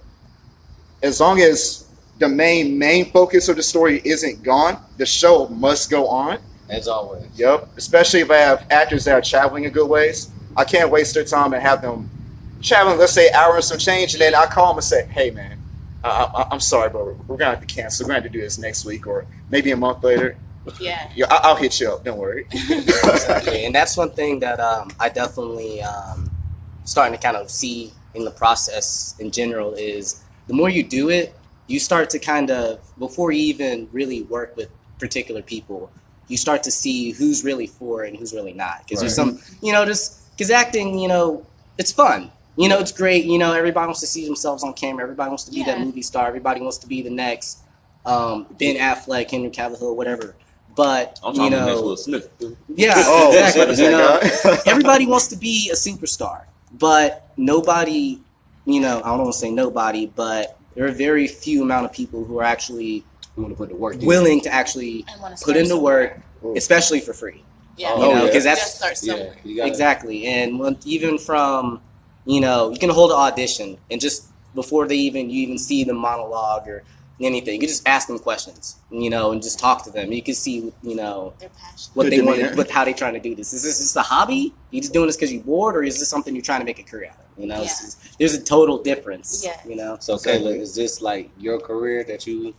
as 1.03 1.21
long 1.21 1.41
as 1.41 1.85
the 2.19 2.29
main 2.29 2.79
main 2.79 3.11
focus 3.11 3.49
of 3.49 3.57
the 3.57 3.63
story 3.63 4.03
isn't 4.05 4.43
gone, 4.43 4.79
the 4.99 5.07
show 5.07 5.49
must 5.49 5.91
go 5.91 6.07
on. 6.09 6.39
As 6.69 6.89
always. 6.89 7.25
Yep. 7.37 7.69
Especially 7.77 8.21
if 8.21 8.31
I 8.31 8.37
have 8.37 8.65
actors 8.71 9.05
that 9.05 9.13
are 9.15 9.21
traveling 9.23 9.67
a 9.67 9.71
good 9.71 9.89
ways. 9.89 10.29
I 10.57 10.65
can't 10.65 10.91
waste 10.91 11.15
their 11.15 11.25
time 11.25 11.53
and 11.55 11.63
have 11.63 11.83
them 11.83 12.11
traveling, 12.63 12.99
let's 12.99 13.13
say, 13.13 13.31
hour 13.31 13.57
and 13.57 13.65
some 13.65 13.79
change, 13.79 14.15
and 14.15 14.21
then 14.21 14.35
I 14.35 14.47
call 14.47 14.69
them 14.69 14.79
and 14.79 14.85
say, 14.85 15.07
hey, 15.11 15.31
man, 15.31 15.59
I, 16.05 16.09
I, 16.09 16.49
I'm 16.51 16.61
sorry, 16.61 16.91
but 16.91 17.05
we're 17.05 17.37
going 17.37 17.39
to 17.39 17.45
have 17.47 17.61
to 17.61 17.67
cancel. 17.67 18.05
We're 18.05 18.15
going 18.15 18.23
to 18.23 18.25
have 18.25 18.33
to 18.33 18.39
do 18.39 18.43
this 18.43 18.59
next 18.59 18.85
week 18.85 19.07
or 19.07 19.27
maybe 19.51 19.71
a 19.71 19.77
month 19.77 20.03
later. 20.03 20.37
yeah. 20.81 21.11
Yeah, 21.15 21.27
I, 21.31 21.41
I'll 21.45 21.57
hit 21.57 21.81
you 21.81 21.91
up. 21.91 22.05
Don't 22.05 22.19
worry. 22.19 22.47
exactly. 22.53 23.65
And 23.65 23.75
that's 23.75 23.97
one 23.97 24.11
thing 24.11 24.41
that 24.41 24.61
um, 24.61 24.91
I 24.99 25.09
definitely 25.09 25.83
um, 25.83 26.31
starting 26.85 27.17
to 27.17 27.23
kind 27.23 27.37
of 27.37 27.51
see 27.51 27.93
in 28.15 28.25
the 28.25 28.31
process 28.31 29.15
in 29.19 29.31
general 29.31 29.75
is 29.75 30.23
the 30.47 30.55
more 30.55 30.69
you 30.69 30.83
do 30.83 31.09
it, 31.09 31.35
you 31.67 31.79
start 31.79 32.11
to 32.11 32.19
kind 32.19 32.51
of 32.51 32.81
before 32.99 33.33
you 33.33 33.43
even 33.45 33.89
really 33.93 34.23
work 34.23 34.57
with 34.57 34.69
particular 34.99 35.43
people, 35.43 35.91
you 36.29 36.37
start 36.37 36.63
to 36.65 36.71
see 36.71 37.13
who's 37.13 37.45
really 37.45 37.67
for 37.67 38.05
it 38.05 38.11
and 38.11 38.19
who's 38.19 38.33
really 38.33 38.53
not. 38.53 38.83
Because 38.85 39.01
there's 39.01 39.15
some, 39.15 39.41
you 39.63 39.73
know, 39.73 39.85
just 39.85 40.31
because 40.33 40.51
acting, 40.51 40.99
you 40.99 41.09
know, 41.09 41.47
it's 41.79 41.93
fun. 41.93 42.31
You 42.57 42.69
know, 42.69 42.79
it's 42.79 42.93
great. 42.93 43.25
You 43.25 43.39
know, 43.39 43.53
everybody 43.53 43.87
wants 43.87 44.01
to 44.01 44.07
see 44.07 44.27
themselves 44.27 44.63
on 44.63 44.75
camera. 44.75 45.05
Everybody 45.05 45.29
wants 45.29 45.45
to 45.45 45.51
be 45.51 45.63
that 45.65 45.81
movie 45.81 46.03
star. 46.03 46.27
Everybody 46.27 46.61
wants 46.61 46.79
to 46.79 46.87
be 46.87 47.03
the 47.03 47.11
next 47.11 47.61
um, 48.05 48.47
Ben 48.59 48.77
Affleck, 48.77 49.31
Henry 49.31 49.51
Cavill, 49.51 49.97
whatever. 49.97 50.35
But 50.75 51.19
I'm 51.23 51.35
you 51.35 51.51
know, 51.51 51.67
next 51.67 51.81
Will 51.81 51.97
Smith. 51.97 52.31
yeah, 52.69 52.95
Oh, 52.97 53.31
exactly. 53.33 53.85
You 53.85 53.91
know, 53.91 54.21
everybody 54.67 55.07
wants 55.07 55.29
to 55.29 55.37
be 55.37 55.71
a 55.71 55.75
superstar, 55.75 56.45
but 56.73 57.29
nobody, 57.37 58.21
you 58.65 58.81
know, 58.81 59.01
I 59.05 59.09
don't 59.09 59.19
want 59.21 59.33
to 59.33 59.39
say 59.39 59.51
nobody, 59.51 60.07
but 60.07 60.59
there 60.75 60.87
are 60.87 60.93
very 60.93 61.27
few 61.27 61.63
amount 61.63 61.85
of 61.85 61.93
people 61.93 62.25
who 62.25 62.39
are 62.39 62.45
actually 62.45 63.05
We 63.37 63.43
want 63.43 63.53
to 63.53 63.59
put 63.59 63.69
the 63.69 63.77
work 63.77 63.97
willing 64.01 64.41
to 64.43 64.53
actually 64.53 65.03
to 65.03 65.45
put 65.45 65.57
in 65.57 65.69
the 65.69 65.79
work, 65.79 66.21
especially 66.57 67.01
for 67.01 67.13
free. 67.13 67.45
Yeah. 67.77 67.93
Oh, 67.95 68.09
You 68.09 68.15
know, 68.15 68.21
yeah. 68.21 68.27
because 68.27 68.45
You 68.45 68.51
gotta 68.55 68.79
that's 68.81 69.03
Yeah, 69.07 69.33
you 69.45 69.57
gotta, 69.57 69.69
exactly, 69.69 70.27
and 70.27 70.59
when, 70.59 70.79
even 70.87 71.19
from, 71.19 71.83
you 72.25 72.41
know, 72.41 72.71
you 72.71 72.79
can 72.79 72.91
hold 72.91 73.11
an 73.11 73.17
audition 73.17 73.79
and 73.91 74.01
just 74.01 74.27
before 74.55 74.87
they 74.87 74.97
even 74.97 75.31
you 75.31 75.43
even 75.43 75.59
see 75.59 75.85
the 75.85 75.95
monologue 75.95 76.69
or 76.69 76.83
anything, 77.21 77.61
you 77.61 77.69
just 77.69 77.87
ask 77.87 78.09
them 78.09 78.19
questions, 78.19 78.77
you 78.91 79.09
know, 79.09 79.31
and 79.33 79.41
just 79.43 79.59
talk 79.59 79.85
to 79.85 79.91
them. 79.91 80.11
You 80.13 80.23
can 80.23 80.35
see, 80.35 80.73
you 80.83 80.95
know, 80.97 81.35
what 81.95 82.05
Good 82.05 82.13
they 82.13 82.21
want, 82.21 82.39
demeanor. 82.39 82.57
what 82.57 82.71
how 82.71 82.85
they 82.85 82.93
trying 82.93 83.15
to 83.15 83.21
do 83.21 83.35
this. 83.35 83.53
Is 83.53 83.63
this 83.63 83.79
just 83.79 83.97
a 83.97 84.03
hobby? 84.03 84.53
You 84.71 84.81
just 84.81 84.93
doing 84.93 85.07
this 85.07 85.17
because 85.17 85.33
you're 85.33 85.43
bored, 85.43 85.77
or 85.77 85.83
is 85.85 85.99
this 86.01 86.09
something 86.09 86.35
you're 86.35 86.43
trying 86.43 86.61
to 86.61 86.65
make 86.67 86.79
a 86.81 86.83
career 86.83 87.11
out 87.11 87.19
of? 87.19 87.41
You 87.41 87.47
know, 87.47 87.57
Yeah. 87.57 87.63
It's 87.63 87.81
just- 87.81 88.19
there's 88.19 88.35
a 88.35 88.43
total 88.43 88.79
difference. 88.83 89.43
Yeah. 89.45 89.57
You 89.67 89.77
know, 89.77 89.97
So, 90.01 90.17
Kayla, 90.17 90.59
is 90.61 90.75
this 90.75 91.01
like 91.01 91.31
your 91.39 91.61
career 91.61 92.03
that 92.05 92.27
you 92.27 92.55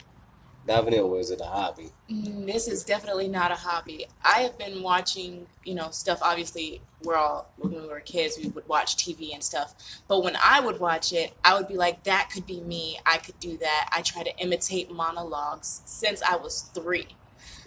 diving 0.65 0.93
in, 0.93 1.00
or 1.01 1.20
is 1.20 1.32
it 1.32 1.41
a 1.41 1.46
hobby? 1.46 1.91
Mm, 2.10 2.46
This 2.46 2.67
is 2.67 2.84
definitely 2.84 3.27
not 3.27 3.51
a 3.51 3.55
hobby. 3.55 4.08
I 4.24 4.39
have 4.41 4.58
been 4.58 4.82
watching, 4.82 5.48
you 5.63 5.75
know, 5.75 5.89
stuff. 5.91 6.20
Obviously, 6.22 6.82
we're 7.03 7.15
all 7.17 7.51
when 7.58 7.74
we 7.74 7.88
were 7.88 8.00
kids, 8.00 8.38
we 8.38 8.48
would 8.50 8.67
watch 8.67 8.96
TV 8.96 9.34
and 9.34 9.43
stuff. 9.43 9.74
But 10.08 10.24
when 10.24 10.38
I 10.43 10.60
would 10.62 10.79
watch 10.79 11.12
it, 11.13 11.34
I 11.43 11.53
would 11.55 11.67
be 11.67 11.75
like, 11.75 12.03
"That 12.03 12.29
could 12.34 12.46
be 12.46 12.62
me. 12.62 13.00
I 13.05 13.17
could 13.17 13.39
do 13.39 13.58
that." 13.58 13.89
I 13.91 14.01
try 14.01 14.24
to 14.24 14.36
imitate 14.38 14.89
monologues 14.91 15.82
since 15.86 16.22
I 16.22 16.36
was 16.38 16.62
three, 16.74 17.08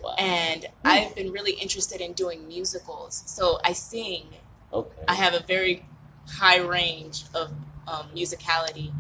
Wow. 0.02 0.14
and 0.18 0.66
I've 0.84 1.14
been 1.14 1.32
really 1.32 1.52
interested 1.52 2.00
in 2.00 2.12
doing 2.14 2.48
musicals. 2.48 3.22
So 3.26 3.58
I 3.64 3.72
sing. 3.72 4.26
Okay. 4.72 5.02
I 5.06 5.14
have 5.14 5.34
a 5.34 5.40
very 5.40 5.84
high 6.28 6.58
range 6.58 7.24
of 7.34 7.50
um, 7.86 8.08
musicality. 8.14 8.92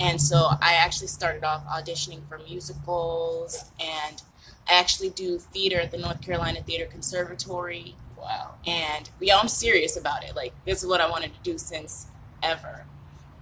And 0.00 0.20
so 0.20 0.48
I 0.60 0.74
actually 0.74 1.06
started 1.06 1.44
off 1.44 1.64
auditioning 1.66 2.26
for 2.28 2.38
musicals, 2.38 3.64
and 3.80 4.22
I 4.68 4.74
actually 4.78 5.10
do 5.10 5.38
theater 5.38 5.80
at 5.80 5.90
the 5.90 5.98
North 5.98 6.20
Carolina 6.20 6.62
Theater 6.62 6.86
Conservatory. 6.86 7.94
Wow. 8.18 8.54
And 8.66 9.08
yeah, 9.20 9.38
I'm 9.38 9.48
serious 9.48 9.96
about 9.96 10.24
it. 10.24 10.34
Like, 10.34 10.52
this 10.64 10.82
is 10.82 10.88
what 10.88 11.00
I 11.00 11.08
wanted 11.08 11.32
to 11.34 11.40
do 11.42 11.58
since 11.58 12.06
ever. 12.42 12.86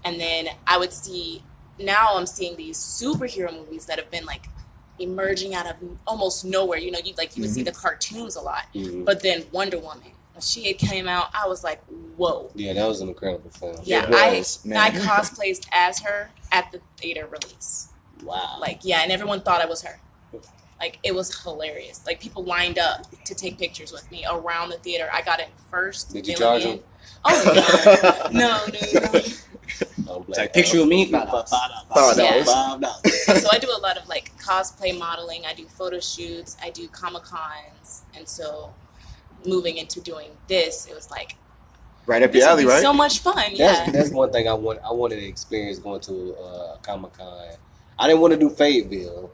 And 0.04 0.20
then 0.20 0.48
I 0.66 0.78
would 0.78 0.92
see, 0.92 1.42
now 1.78 2.16
I'm 2.16 2.26
seeing 2.26 2.56
these 2.56 2.76
superhero 2.76 3.52
movies 3.52 3.86
that 3.86 3.98
have 3.98 4.10
been 4.10 4.24
like 4.24 4.48
emerging 4.98 5.54
out 5.54 5.66
of 5.66 5.76
almost 6.06 6.44
nowhere. 6.44 6.78
You 6.78 6.90
know, 6.90 6.98
you 7.02 7.14
like 7.16 7.36
you 7.36 7.42
would 7.42 7.52
see 7.52 7.62
the 7.62 7.72
cartoons 7.72 8.36
a 8.36 8.40
lot. 8.40 8.64
Mhm. 8.74 9.04
But 9.04 9.22
then 9.22 9.46
Wonder 9.52 9.78
Woman, 9.78 10.12
she 10.40 10.66
had 10.66 10.78
came 10.78 11.08
out, 11.08 11.28
I 11.34 11.46
was 11.48 11.62
like, 11.62 11.82
whoa. 12.16 12.50
Yeah, 12.54 12.72
that 12.74 12.86
was 12.86 13.00
an 13.00 13.08
incredible 13.08 13.50
film. 13.50 13.76
Yeah, 13.84 14.04
It 14.04 14.38
was, 14.38 14.60
I 14.64 14.68
man. 14.68 14.78
I 14.78 14.90
cosplayed 14.90 15.66
as 15.72 16.00
her 16.00 16.30
at 16.50 16.70
the 16.72 16.80
theater 16.96 17.26
release. 17.26 17.88
Wow. 18.22 18.58
Like, 18.60 18.80
yeah, 18.82 19.00
and 19.02 19.12
everyone 19.12 19.42
thought 19.42 19.60
I 19.60 19.66
was 19.66 19.82
her. 19.82 19.98
Like, 20.80 20.98
it 21.04 21.14
was 21.14 21.42
hilarious. 21.42 22.04
Like, 22.06 22.20
people 22.20 22.42
lined 22.44 22.78
up 22.78 23.06
to 23.24 23.34
take 23.34 23.58
pictures 23.58 23.92
with 23.92 24.10
me 24.10 24.24
around 24.28 24.70
the 24.70 24.78
theater. 24.78 25.08
I 25.12 25.22
got 25.22 25.38
in 25.40 25.46
first. 25.70 26.12
Did 26.12 26.26
you 26.26 26.36
filling 26.36 26.62
charge 26.62 26.76
them? 26.76 26.84
Oh 27.24 28.28
no, 28.32 28.40
no, 28.40 28.66
no, 28.66 29.12
no. 29.12 29.20
I'm 30.14 30.24
It's 30.28 30.38
like 30.38 30.52
picture 30.52 30.80
of 30.80 30.88
me 30.88 31.06
for 31.06 31.12
dollars. 31.12 31.50
Five 31.50 32.16
dollars. 32.16 32.46
so 33.42 33.48
I 33.50 33.58
do 33.60 33.68
a 33.70 33.78
lot 33.80 33.96
of 33.96 34.08
like 34.08 34.36
cosplay 34.38 34.96
modeling. 34.96 35.44
I 35.46 35.54
do 35.54 35.66
photo 35.66 36.00
shoots. 36.00 36.56
I 36.62 36.70
do 36.70 36.88
comic 36.88 37.22
cons, 37.22 38.02
and 38.16 38.28
so 38.28 38.72
moving 39.46 39.76
into 39.78 40.00
doing 40.00 40.30
this, 40.48 40.86
it 40.86 40.94
was 40.94 41.10
like 41.10 41.36
Right 42.06 42.22
up 42.22 42.32
this 42.32 42.40
your 42.42 42.50
alley, 42.50 42.66
right? 42.66 42.82
so 42.82 42.92
much 42.92 43.20
fun. 43.20 43.36
That's 43.36 43.58
Yeah, 43.58 43.90
that's 43.90 44.10
one 44.10 44.32
thing 44.32 44.48
I 44.48 44.54
want. 44.54 44.80
I 44.84 44.92
wanted 44.92 45.16
to 45.16 45.24
experience 45.26 45.78
going 45.78 46.00
to 46.00 46.34
uh, 46.34 46.76
Comic 46.78 47.12
Con. 47.12 47.50
I 47.98 48.06
didn't 48.08 48.20
want 48.20 48.32
to 48.32 48.38
do 48.40 48.50
Fayetteville. 48.50 49.30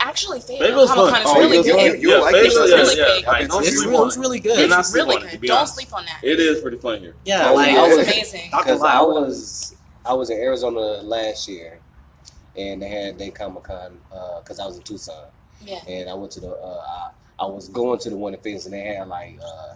actually, 0.00 0.40
Fayetteville's 0.40 0.90
Fayetteville. 0.90 1.10
Comic 1.10 1.12
Con 1.12 1.20
is 1.22 1.28
Oh, 1.28 1.38
really 1.40 1.62
good. 1.62 2.02
you- 2.02 2.10
you 2.10 2.20
like 2.22 2.34
it? 2.34 2.46
It's 2.46 2.54
yeah, 2.54 2.62
really 2.76 2.96
yeah. 2.98 3.04
big. 3.16 3.26
Like, 3.26 3.48
don't 3.48 3.62
It's 3.66 3.82
sleep 3.82 3.94
it's 4.06 4.16
really 4.16 4.40
good. 4.40 4.70
not 4.70 4.80
It's 4.80 4.94
really 4.94 5.16
on 5.16 5.22
it, 5.26 5.40
good. 5.40 5.46
Don't 5.48 5.56
honest. 5.58 5.74
sleep 5.74 5.94
on 5.94 6.04
that. 6.06 6.20
It 6.22 6.40
is 6.40 6.60
pretty 6.62 6.78
fun 6.78 7.00
here. 7.00 7.14
Yeah, 7.26 7.50
Oh, 7.50 7.54
like 7.54 7.68
I 7.76 7.86
It's 7.88 7.96
was- 7.98 8.06
amazing. 8.08 8.50
Because 8.56 8.82
I 8.82 8.98
I 8.98 9.02
was 9.02 9.14
was 9.28 9.74
I 10.06 10.12
was 10.14 10.30
in 10.30 10.38
Arizona 10.38 10.80
last 11.02 11.46
year, 11.46 11.78
and 12.56 12.80
they 12.82 12.88
had 12.88 13.18
their 13.18 13.30
Comic 13.30 13.64
Con 13.64 13.98
because 14.42 14.58
I 14.58 14.64
was 14.66 14.76
in 14.78 14.82
Tucson, 14.82 15.26
Yeah. 15.64 15.78
and 15.86 16.08
I 16.08 16.14
went 16.14 16.32
to 16.32 16.40
the. 16.40 16.50
Uh, 16.52 17.10
I, 17.42 17.46
I 17.46 17.50
was 17.50 17.68
going 17.68 17.98
to 18.00 18.10
the 18.10 18.16
one 18.16 18.34
in 18.34 18.40
Phoenix, 18.40 18.64
and 18.66 18.74
they 18.74 18.80
had 18.94 19.08
like 19.08 19.38
uh, 19.44 19.74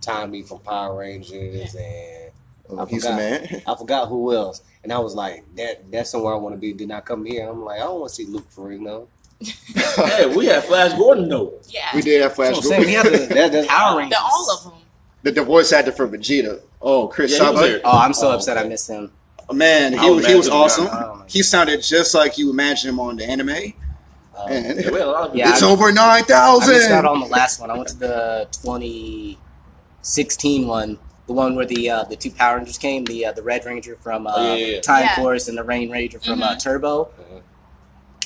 Tommy 0.00 0.42
from 0.42 0.58
Power 0.60 0.98
Rangers, 0.98 1.74
and 1.74 2.30
Oh, 2.70 2.78
I 2.80 2.86
forgot. 2.88 3.16
man. 3.16 3.62
I 3.66 3.74
forgot 3.76 4.08
who 4.08 4.34
else. 4.34 4.62
And 4.82 4.90
I 4.92 4.98
was 4.98 5.14
like, 5.14 5.44
that 5.56 5.90
that's 5.92 6.10
somewhere 6.10 6.32
I 6.32 6.36
want 6.36 6.54
to 6.54 6.58
be. 6.58 6.72
Did 6.72 6.88
not 6.88 7.04
come 7.04 7.24
here. 7.26 7.46
I'm 7.48 7.62
like, 7.62 7.76
I 7.78 7.84
don't 7.84 8.00
want 8.00 8.08
to 8.10 8.14
see 8.14 8.24
Luke 8.26 8.46
Ferrigno. 8.50 9.06
Hey, 9.96 10.34
we 10.34 10.46
had 10.46 10.64
Flash 10.64 10.96
Gordon 10.96 11.28
though. 11.28 11.52
Yeah. 11.68 11.94
we 11.94 12.00
did 12.02 12.22
have 12.22 12.34
Flash 12.34 12.54
That's 12.54 12.66
what 12.66 12.76
saying. 12.82 12.86
We 12.86 12.92
Gordon. 12.94 13.12
had 13.12 13.28
the 13.28 13.34
That- 13.34 13.52
that's- 13.52 13.66
Power 13.66 13.98
Rangers. 13.98 14.18
The, 14.18 14.24
all 14.24 14.50
of 14.50 14.64
them. 14.64 14.72
the, 15.22 15.30
the 15.32 15.42
voice 15.44 15.72
actor 15.72 15.92
for 15.92 16.08
Vegeta. 16.08 16.60
Oh, 16.82 17.06
Chris 17.08 17.32
Yeah, 17.32 17.38
he 17.38 17.50
was 17.50 17.54
Sabat. 17.60 17.68
here. 17.70 17.80
Oh, 17.84 17.98
I'm 17.98 18.12
so 18.14 18.28
Oh, 18.30 18.34
upset 18.34 18.56
I 18.56 18.60
okay. 18.60 18.68
missed 18.70 18.88
him. 18.90 19.12
Man, 19.52 19.92
he, 19.92 19.98
I 19.98 20.04
was 20.06 20.16
was 20.16 20.26
he 20.26 20.34
was 20.34 20.48
awesome. 20.48 20.86
Oh, 20.90 21.22
He 21.28 21.42
sounded 21.42 21.82
just 21.82 22.14
like 22.14 22.38
you 22.38 22.50
imagine 22.50 22.88
him 22.88 22.98
on 23.00 23.16
the 23.16 23.24
anime. 23.28 23.74
Um, 24.36 24.50
And 24.52 24.80
Yeah, 24.80 24.90
we 24.90 25.00
a 25.00 25.06
lot 25.06 25.30
of 25.30 25.36
Yeah, 25.36 25.50
it's 25.50 25.62
I- 25.62 25.70
over 25.70 25.92
nine 25.92 26.24
thousand. 26.24 26.70
I 26.70 26.74
missed 26.78 26.90
out 26.90 27.04
on 27.04 27.20
the 27.20 27.26
last 27.26 27.60
one. 27.60 27.70
I 27.70 27.76
went 27.76 27.88
to 27.88 27.96
the 27.96 28.48
2016 28.52 30.66
one, 30.66 30.98
the 31.26 31.32
one 31.32 31.54
where 31.56 31.66
the 31.66 31.90
uh, 31.90 32.04
the 32.04 32.16
two 32.16 32.30
Power 32.30 32.56
Rangers 32.58 32.78
came, 32.78 33.04
the 33.04 33.26
uh, 33.26 33.32
the 33.32 33.42
Red 33.42 33.64
Ranger 33.64 33.96
from 34.00 34.26
uh, 34.26 34.32
Oh, 34.36 34.54
yeah, 34.54 34.66
yeah, 34.66 34.74
yeah. 34.74 34.80
Time 34.80 35.02
Yeah. 35.04 35.16
Force 35.16 35.48
and 35.48 35.56
the 35.58 35.64
Rain 35.64 35.90
Ranger 35.90 36.18
from 36.20 36.42
uh, 36.42 36.54
Mhm. 36.54 36.62
Turbo. 36.62 37.08
uh, 37.18 37.40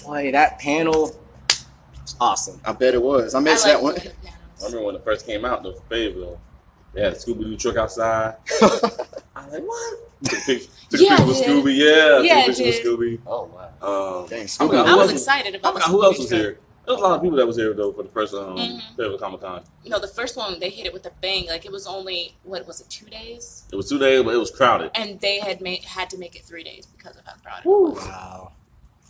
Boy, 0.06 0.30
that 0.32 0.58
panel, 0.58 1.14
awesome. 2.20 2.60
I 2.64 2.72
bet 2.72 2.94
it 2.94 3.02
was. 3.02 3.34
I 3.34 3.38
I 3.38 3.40
missed 3.42 3.64
like 3.66 3.74
that 3.74 3.82
one. 3.82 3.96
I 3.98 4.64
remember 4.64 4.86
when 4.86 4.94
it 4.96 5.04
first 5.04 5.26
came 5.26 5.44
out, 5.44 5.62
the 5.62 5.74
Fayetteville. 5.88 6.38
They 6.94 7.02
had 7.02 7.12
a 7.12 7.16
Scooby 7.16 7.44
Doo 7.44 7.56
truck 7.56 7.76
outside. 7.76 8.36
I 8.62 8.64
was 9.44 9.52
like, 9.52 9.62
what? 9.62 9.98
Took 10.24 10.38
a 10.38 10.40
picture, 10.46 10.68
took 10.90 11.00
a 11.00 11.04
Yeah, 11.04 11.16
picture 11.16 11.26
with. 11.26 11.36
Scooby. 11.42 11.76
Yeah, 11.76 12.20
Yeah, 12.22 12.44
took 12.46 12.54
a 12.54 12.56
picture 12.62 12.96
with. 12.96 13.00
Scooby. 13.00 13.18
oh 13.26 13.50
wow. 13.54 13.57
Um, 13.82 14.26
Dang, 14.28 14.40
I 14.42 14.44
Scooby. 14.44 14.58
forgot 14.66 14.86
I 14.88 14.94
was 14.96 15.10
else 15.10 15.20
excited 15.20 15.54
I 15.54 15.58
about 15.58 15.74
forgot 15.74 15.90
who 15.90 16.04
else 16.04 16.18
was 16.18 16.30
here. 16.30 16.58
There 16.84 16.94
was 16.94 17.00
a 17.02 17.04
lot 17.06 17.16
of 17.16 17.22
people 17.22 17.36
that 17.36 17.46
was 17.46 17.56
here 17.56 17.74
though 17.74 17.92
for 17.92 18.02
the 18.02 18.08
first 18.08 18.32
um, 18.34 18.56
Mhm. 18.56 18.80
Fayetteville 18.96 19.18
Comic 19.18 19.40
Con. 19.42 19.62
No, 19.86 19.98
the 19.98 20.08
first 20.08 20.36
one 20.36 20.58
they 20.58 20.70
hit 20.70 20.86
it 20.86 20.92
with 20.92 21.04
a 21.06 21.12
bang. 21.20 21.46
Like 21.46 21.64
it 21.66 21.70
was 21.72 21.86
only 21.86 22.34
what 22.44 22.66
was 22.66 22.80
it, 22.80 22.88
two 22.88 23.06
days, 23.06 23.64
It 23.72 23.76
was 23.76 23.88
two 23.88 23.98
days, 23.98 24.22
but 24.22 24.34
it 24.34 24.38
was 24.38 24.50
crowded. 24.50 24.90
and 24.94 25.20
they 25.20 25.38
had 25.38 25.60
made 25.60 25.84
had 25.84 26.08
to 26.10 26.18
make 26.18 26.34
it 26.34 26.44
three 26.44 26.64
days 26.64 26.86
because 26.86 27.16
of 27.16 27.24
how 27.26 27.34
crowded 27.42 27.66
it 27.66 27.68
was. 27.68 27.98
Wow, 28.06 28.52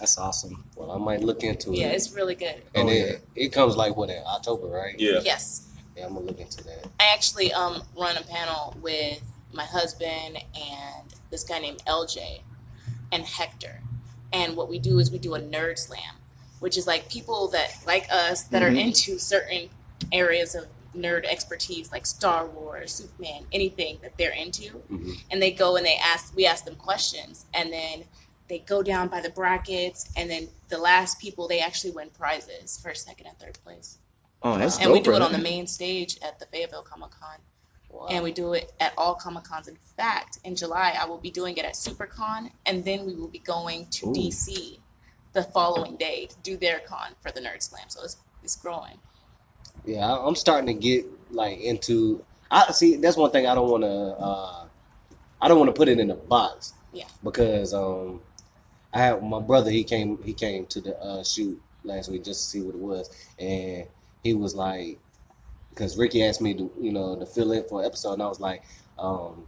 that's 0.01 0.19
awesome. 0.19 0.65
Well, 0.77 0.91
I 0.91 0.99
might 0.99 1.23
look 1.23 1.45
into 1.45 1.71
Yeah, 1.71 1.87
it. 1.87 1.89
Yeah, 1.91 1.93
it's 1.97 2.13
really 2.13 2.35
good. 2.35 2.63
and 2.75 2.89
Oh, 2.89 2.93
it 2.93 3.23
it 3.37 3.49
comes 3.53 3.77
like 3.77 3.97
what 3.97 4.11
in 4.11 4.23
October, 4.27 4.67
right? 4.67 4.99
Yeah. 4.99 5.21
Yes, 5.23 5.69
Yeah, 5.97 6.07
I'm 6.07 6.15
gonna 6.15 6.27
look 6.27 6.41
into 6.41 6.63
that. 6.65 6.85
I 7.01 7.13
actually 7.15 7.53
um 7.53 7.83
run 7.97 8.17
a 8.17 8.23
panel 8.23 8.77
with 8.83 9.23
my 9.53 9.65
husband 9.65 10.37
and 10.55 11.15
this 11.31 11.45
guy 11.45 11.59
named 11.61 11.83
LJ 11.87 12.43
and 13.13 13.25
Hector, 13.25 13.81
and 14.33 14.57
what 14.57 14.69
we 14.69 14.79
do 14.79 14.99
is 14.99 15.11
we 15.11 15.19
do 15.19 15.35
a 15.35 15.41
nerd 15.41 15.79
slam, 15.79 16.17
which 16.61 16.77
is 16.77 16.87
like 16.87 17.09
people 17.11 17.49
that 17.49 17.71
like 17.87 18.07
us 18.11 18.43
that 18.45 18.63
are 18.63 18.71
Mhm. 18.71 18.81
into 18.87 19.19
certain 19.19 19.71
areas 20.13 20.55
of 20.55 20.67
nerd 20.95 21.25
expertise, 21.25 21.93
like 21.93 22.07
Star 22.07 22.47
Wars, 22.47 22.93
Superman, 22.93 23.47
anything 23.53 23.99
that 24.03 24.17
they're 24.17 24.33
into, 24.33 24.83
Mhm. 24.91 25.21
and 25.31 25.41
they 25.43 25.51
go 25.51 25.77
and 25.77 25.85
they 25.87 25.97
ask 25.97 26.35
we 26.35 26.47
ask 26.47 26.65
them 26.65 26.77
questions. 26.77 27.47
And 27.55 27.73
then 27.73 28.05
they 28.49 28.59
go 28.61 28.83
down 28.83 29.09
by 29.09 29.21
the 29.21 29.29
brackets. 29.31 30.09
And 30.17 30.31
then 30.31 30.49
the 30.69 30.79
last 30.79 31.19
people 31.21 31.47
they 31.49 31.61
actually 31.61 31.91
win 31.91 32.11
prizes 32.11 32.79
first 32.83 33.05
second 33.07 33.27
and 33.27 33.39
third 33.39 33.59
place. 33.63 33.99
Oh, 34.43 34.57
that's 34.57 34.79
and 34.79 34.91
we 34.93 34.99
dope, 34.99 35.05
do 35.05 35.15
it 35.15 35.23
on 35.23 35.33
the 35.33 35.39
main 35.39 35.67
stage 35.67 36.19
at 36.23 36.39
the 36.39 36.47
fayetteville 36.47 36.83
comic-con 36.83 37.39
Wow. 37.91 38.09
and 38.11 38.23
we 38.23 38.33
do 38.33 38.53
it 38.53 38.73
at 38.81 38.93
all 38.99 39.15
comic 39.15 39.45
cons 39.45 39.67
in 39.67 39.77
fact 39.97 40.39
in 40.45 40.55
july 40.55 40.95
i 41.01 41.07
will 41.07 41.19
be 41.19 41.31
doing 41.31 41.57
it 41.57 41.65
at 41.65 41.73
supercon 41.73 42.51
and 42.67 42.85
then 42.85 43.07
we 43.07 43.15
will 43.15 43.29
be 43.29 43.39
going 43.39 43.87
to 43.87 44.09
Ooh. 44.09 44.13
dc 44.13 44.79
the 45.33 45.43
following 45.43 45.97
day 45.97 46.27
to 46.27 46.37
do 46.43 46.57
their 46.57 46.81
con 46.81 47.15
for 47.21 47.31
the 47.31 47.41
nerd 47.41 47.63
slam 47.63 47.89
so 47.89 48.03
it's, 48.05 48.17
it's 48.43 48.57
growing 48.57 48.99
Yeah, 49.85 50.17
I'm 50.17 50.35
starting 50.35 50.67
to 50.67 50.75
get 50.75 51.07
like 51.31 51.61
into. 51.61 52.25
I 52.51 52.73
see. 52.73 52.97
That's 52.97 53.17
one 53.17 53.31
thing 53.31 53.47
I 53.47 53.55
don't 53.55 53.71
want 53.71 53.85
to. 53.85 53.89
Uh, 53.89 54.65
I 55.41 55.49
don't 55.49 55.59
want 55.59 55.69
to 55.69 55.79
put 55.79 55.89
it 55.89 55.99
in 55.99 56.11
a 56.11 56.15
box. 56.15 56.75
Yeah. 56.93 57.07
Because 57.23 57.73
um, 57.75 58.21
I 58.93 58.99
have 59.01 59.23
my 59.23 59.41
brother. 59.41 59.71
He 59.71 59.85
came. 59.85 60.23
He 60.23 60.33
came 60.33 60.67
to 60.67 60.81
the 60.81 60.99
uh, 61.01 61.23
shoot 61.25 61.61
last 61.85 62.11
week 62.11 62.25
just 62.25 62.45
to 62.45 62.51
see 62.51 62.61
what 62.61 62.75
it 62.75 62.81
was, 62.81 63.11
and 63.39 63.87
he 64.23 64.35
was 64.35 64.55
like, 64.55 64.99
because 65.79 65.97
Ricky 65.97 66.25
asked 66.25 66.41
me 66.41 66.55
to, 66.55 66.71
you 66.81 66.93
know, 66.93 67.17
to 67.17 67.25
fill 67.25 67.53
in 67.53 67.63
for 67.69 67.81
an 67.81 67.87
episode, 67.87 68.15
and 68.15 68.23
I 68.23 68.27
was 68.27 68.41
like, 68.41 68.65
um, 68.99 69.47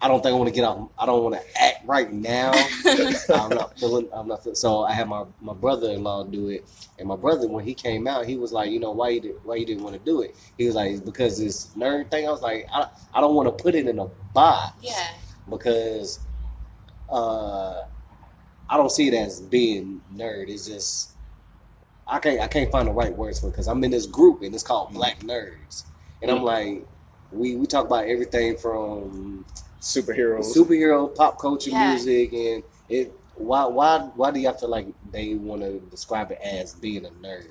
I 0.00 0.08
don't 0.08 0.20
think 0.20 0.34
I 0.34 0.36
want 0.36 0.48
to 0.48 0.54
get 0.54 0.64
off. 0.64 0.88
I 0.98 1.06
don't 1.06 1.22
want 1.22 1.36
to 1.36 1.62
act 1.62 1.86
right 1.86 2.12
now. 2.12 2.50
I'm 3.32 3.50
not 3.50 3.78
feeling. 3.78 4.08
I'm 4.12 4.26
not 4.26 4.42
feeling. 4.42 4.56
So 4.56 4.82
I 4.82 4.92
had 4.92 5.08
my 5.08 5.24
my 5.40 5.54
brother-in-law 5.54 6.24
do 6.24 6.48
it, 6.48 6.68
and 6.98 7.06
my 7.06 7.14
brother 7.14 7.46
when 7.46 7.64
he 7.64 7.72
came 7.72 8.08
out, 8.08 8.26
he 8.26 8.36
was 8.36 8.52
like, 8.52 8.72
you 8.72 8.80
know, 8.80 8.90
why 8.90 9.10
you 9.10 9.20
did, 9.20 9.36
why 9.44 9.54
you 9.54 9.64
didn't 9.64 9.84
want 9.84 9.94
to 9.94 10.04
do 10.04 10.22
it? 10.22 10.34
He 10.58 10.66
was 10.66 10.74
like, 10.74 11.04
because 11.04 11.38
this 11.38 11.68
nerd 11.76 12.10
thing. 12.10 12.26
I 12.26 12.32
was 12.32 12.42
like, 12.42 12.66
I 12.72 12.88
I 13.14 13.20
don't 13.20 13.36
want 13.36 13.56
to 13.56 13.62
put 13.62 13.76
it 13.76 13.86
in 13.86 14.00
a 14.00 14.06
box 14.34 14.74
yeah 14.82 15.08
because 15.48 16.20
uh, 17.08 17.82
I 18.68 18.76
don't 18.76 18.90
see 18.90 19.06
it 19.06 19.14
as 19.14 19.40
being 19.40 20.00
nerd. 20.14 20.48
It's 20.48 20.66
just 20.66 21.11
I 22.06 22.18
can't 22.18 22.40
I 22.40 22.48
can't 22.48 22.70
find 22.70 22.88
the 22.88 22.92
right 22.92 23.16
words 23.16 23.40
for 23.40 23.48
it 23.48 23.52
because 23.52 23.68
I'm 23.68 23.82
in 23.84 23.90
this 23.90 24.06
group 24.06 24.42
and 24.42 24.54
it's 24.54 24.62
called 24.62 24.92
Black 24.92 25.20
Nerds, 25.20 25.84
and 26.20 26.30
I'm 26.30 26.38
mm-hmm. 26.38 26.44
like, 26.46 26.86
we 27.30 27.56
we 27.56 27.66
talk 27.66 27.86
about 27.86 28.04
everything 28.06 28.56
from 28.56 29.44
Superheroes. 29.80 30.54
superhero 30.54 31.12
pop 31.14 31.38
culture 31.40 31.70
Yeah. 31.70 31.90
music 31.90 32.32
and 32.32 32.62
it 32.88 33.12
why 33.34 33.64
why 33.66 33.98
why 34.14 34.30
do 34.30 34.38
y'all 34.38 34.52
feel 34.52 34.68
like 34.68 34.86
they 35.10 35.34
want 35.34 35.62
to 35.62 35.80
describe 35.90 36.30
it 36.30 36.38
as 36.40 36.74
being 36.74 37.04
a 37.04 37.10
nerd 37.10 37.46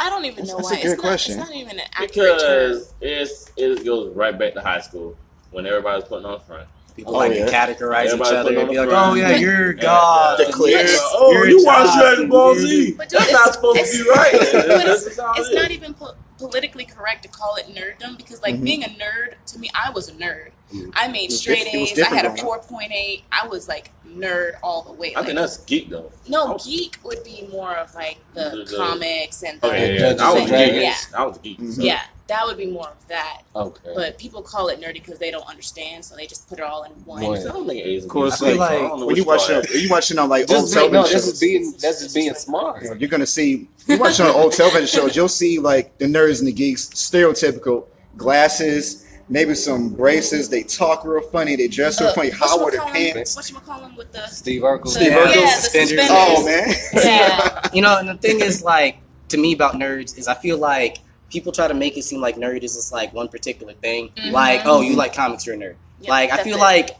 i 0.00 0.08
don't 0.08 0.24
even 0.24 0.46
That's- 0.46 0.48
know 0.48 0.56
that's 0.56 0.70
why 0.70 0.78
a 0.78 0.82
good 0.82 0.92
it's, 0.92 1.02
not, 1.02 1.08
question. 1.08 1.38
it's 1.38 1.48
not 1.48 1.56
even 1.56 1.78
an 1.78 1.86
accurate 1.92 2.40
term 2.40 2.68
Because 2.68 2.94
it's 3.02 3.52
it 3.56 3.84
goes 3.84 4.14
right 4.14 4.38
back 4.38 4.54
to 4.54 4.62
high 4.62 4.80
school 4.80 5.16
when 5.50 5.66
everybody's 5.66 6.04
putting 6.04 6.26
on 6.26 6.40
front. 6.40 6.68
People 6.96 7.14
Oh, 7.14 7.18
like 7.18 7.34
yeah. 7.34 7.44
to 7.44 7.52
categorize 7.52 8.06
Everybody 8.06 8.30
each 8.30 8.36
other 8.36 8.58
and 8.58 8.70
be 8.70 8.78
like, 8.78 8.88
"Oh 8.90 9.12
yeah, 9.14 9.36
you're 9.36 9.76
Yeah, 9.76 9.82
God." 9.82 10.38
The 10.38 10.46
and 10.46 10.54
clear- 10.54 10.78
you're- 10.86 10.98
oh, 11.12 11.32
you're 11.32 11.48
you 11.48 11.64
watch 11.64 11.94
Dragon 11.98 12.28
Ball 12.30 12.54
Z. 12.54 12.92
But 12.96 13.10
That's 13.10 13.32
not 13.32 13.52
supposed 13.52 13.78
it's- 13.80 13.96
to 13.98 14.04
be 14.04 14.10
right. 14.10 14.32
but 14.32 14.88
it's, 14.88 15.06
it's 15.06 15.54
not 15.54 15.70
even 15.70 15.92
po- 15.92 16.14
politically 16.38 16.86
correct 16.86 17.22
to 17.24 17.28
call 17.28 17.56
it 17.56 17.66
nerddom 17.74 18.16
because 18.16 18.40
like 18.42 18.54
Mhm. 18.56 18.64
being 18.64 18.82
a 18.84 18.88
nerd 18.88 19.34
to 19.46 19.58
me 19.58 19.68
i 19.74 19.90
was 19.90 20.08
a 20.08 20.12
nerd. 20.12 20.50
I 20.72 20.74
mm-hmm. 20.74 21.12
made 21.12 21.30
was 21.30 21.40
straight 21.40 21.64
diff- 21.64 21.74
it 21.74 21.80
was 21.80 21.92
a's 21.92 22.00
i 22.00 22.14
had 22.14 22.24
a 22.26 22.30
4.8 22.30 23.22
i 23.32 23.46
was 23.46 23.68
like 23.68 23.92
nerd 24.16 24.52
all 24.62 24.82
the 24.82 24.92
way 24.92 25.14
I 25.14 25.18
like, 25.18 25.26
think 25.26 25.38
that's 25.38 25.58
geek 25.58 25.90
though. 25.90 26.10
no 26.28 26.54
Oh. 26.54 26.58
geek 26.64 26.96
would 27.04 27.22
be 27.22 27.46
more 27.52 27.76
of 27.76 27.94
like 27.94 28.18
the, 28.34 28.50
The- 28.50 28.64
the- 28.64 28.76
comics 28.76 29.42
and 29.42 29.58
oh, 29.62 29.68
the 29.68 29.74
Okay, 29.74 29.94
yeah, 29.94 30.00
Dungeons 30.00 30.20
I 30.22 30.32
was 30.32 30.40
geek. 30.40 30.48
Dragons. 30.48 31.06
I 31.14 31.24
was 31.26 31.38
geek. 31.38 31.58
so- 31.72 31.82
yeah 31.82 32.00
that 32.28 32.44
would 32.44 32.56
be 32.56 32.66
more 32.66 32.88
of 32.88 33.06
that 33.08 33.42
okay 33.54 33.92
but 33.94 34.18
people 34.18 34.42
call 34.42 34.68
it 34.68 34.80
nerdy 34.80 34.94
because 34.94 35.18
they 35.18 35.30
don't 35.30 35.46
understand 35.48 36.04
so 36.04 36.16
they 36.16 36.26
just 36.26 36.48
put 36.48 36.58
it 36.58 36.64
all 36.64 36.82
in 36.84 36.90
one 37.04 37.22
One. 37.22 37.38
I 37.38 37.42
don't 37.44 37.68
think 37.68 37.84
A's 37.86 38.02
Of 38.04 38.10
course, 38.10 38.42
I 38.42 38.48
feel 38.48 38.56
like, 38.58 38.70
I 38.70 38.78
don't 38.78 39.00
know 39.00 39.06
When 39.06 39.14
you 39.16 39.24
watch 39.24 39.46
call 39.46 39.58
it, 39.58 39.70
you 39.70 39.88
watching 39.88 40.18
on 40.18 40.28
like 40.28 40.40
old 40.42 40.48
just 40.48 40.74
being, 40.74 40.90
television 40.90 40.92
no, 40.92 41.02
shows. 41.04 41.12
this 41.26 41.34
is 41.34 41.40
being 41.40 41.70
that's 41.80 42.02
just 42.02 42.14
being 42.14 42.34
smart 42.34 42.82
You 42.82 42.88
know, 42.90 42.94
you're 42.96 43.08
gonna 43.10 43.26
see 43.26 43.68
you 43.86 43.98
watch 43.98 44.18
on 44.18 44.26
old 44.34 44.52
television 44.52 44.86
shows. 44.88 45.14
You'll 45.14 45.28
see 45.28 45.60
like 45.60 45.96
the 45.98 46.06
nerds 46.06 46.40
and 46.40 46.48
the 46.48 46.52
geeks, 46.52 46.88
stereotypical 46.88 47.86
glasses, 48.16 49.05
maybe 49.28 49.54
some 49.54 49.88
braces. 49.90 50.48
They 50.48 50.62
talk 50.62 51.04
real 51.04 51.20
funny. 51.20 51.56
They 51.56 51.68
dress 51.68 52.00
real 52.00 52.10
Uh, 52.10 52.14
funny. 52.14 52.30
How 52.30 52.62
are 52.64 52.70
their 52.70 52.80
whatchamacallit- 52.80 53.12
pants? 53.14 53.36
whatchamacallit 53.36 53.96
with 53.96 54.12
the 54.12 54.26
Steve 54.28 54.62
Urkel 54.62 54.84
the- 54.84 54.90
Steve 54.90 55.12
yeah, 55.12 55.18
Urkel, 55.18 55.34
the 55.42 55.46
suspenders. 55.48 55.88
suspenders. 56.06 56.08
Oh 56.10 56.44
man, 56.46 56.74
yeah 57.04 57.60
You 57.74 57.82
know, 57.82 57.98
and 57.98 58.08
the 58.08 58.16
thing 58.16 58.40
is, 58.40 58.62
like, 58.62 58.98
to 59.28 59.36
me 59.36 59.52
about 59.52 59.74
nerds 59.74 60.16
is 60.18 60.28
I 60.28 60.34
feel 60.34 60.58
like 60.58 60.98
people 61.30 61.50
try 61.52 61.66
to 61.66 61.74
make 61.74 61.96
it 61.96 62.02
seem 62.04 62.20
like 62.20 62.36
nerd 62.36 62.62
is 62.62 62.74
just 62.76 62.92
like 62.92 63.12
one 63.12 63.28
particular 63.28 63.72
thing. 63.74 64.10
Mhm. 64.16 64.30
Like, 64.32 64.62
oh, 64.64 64.80
you 64.80 64.94
like 64.94 65.12
comics, 65.14 65.44
you're 65.46 65.56
a 65.56 65.58
nerd. 65.58 65.74
Yeah, 66.00 66.10
like, 66.10 66.30
I 66.30 66.44
feel 66.44 66.56
it. 66.56 66.60
like 66.60 66.90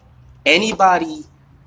anybody 0.45 1.25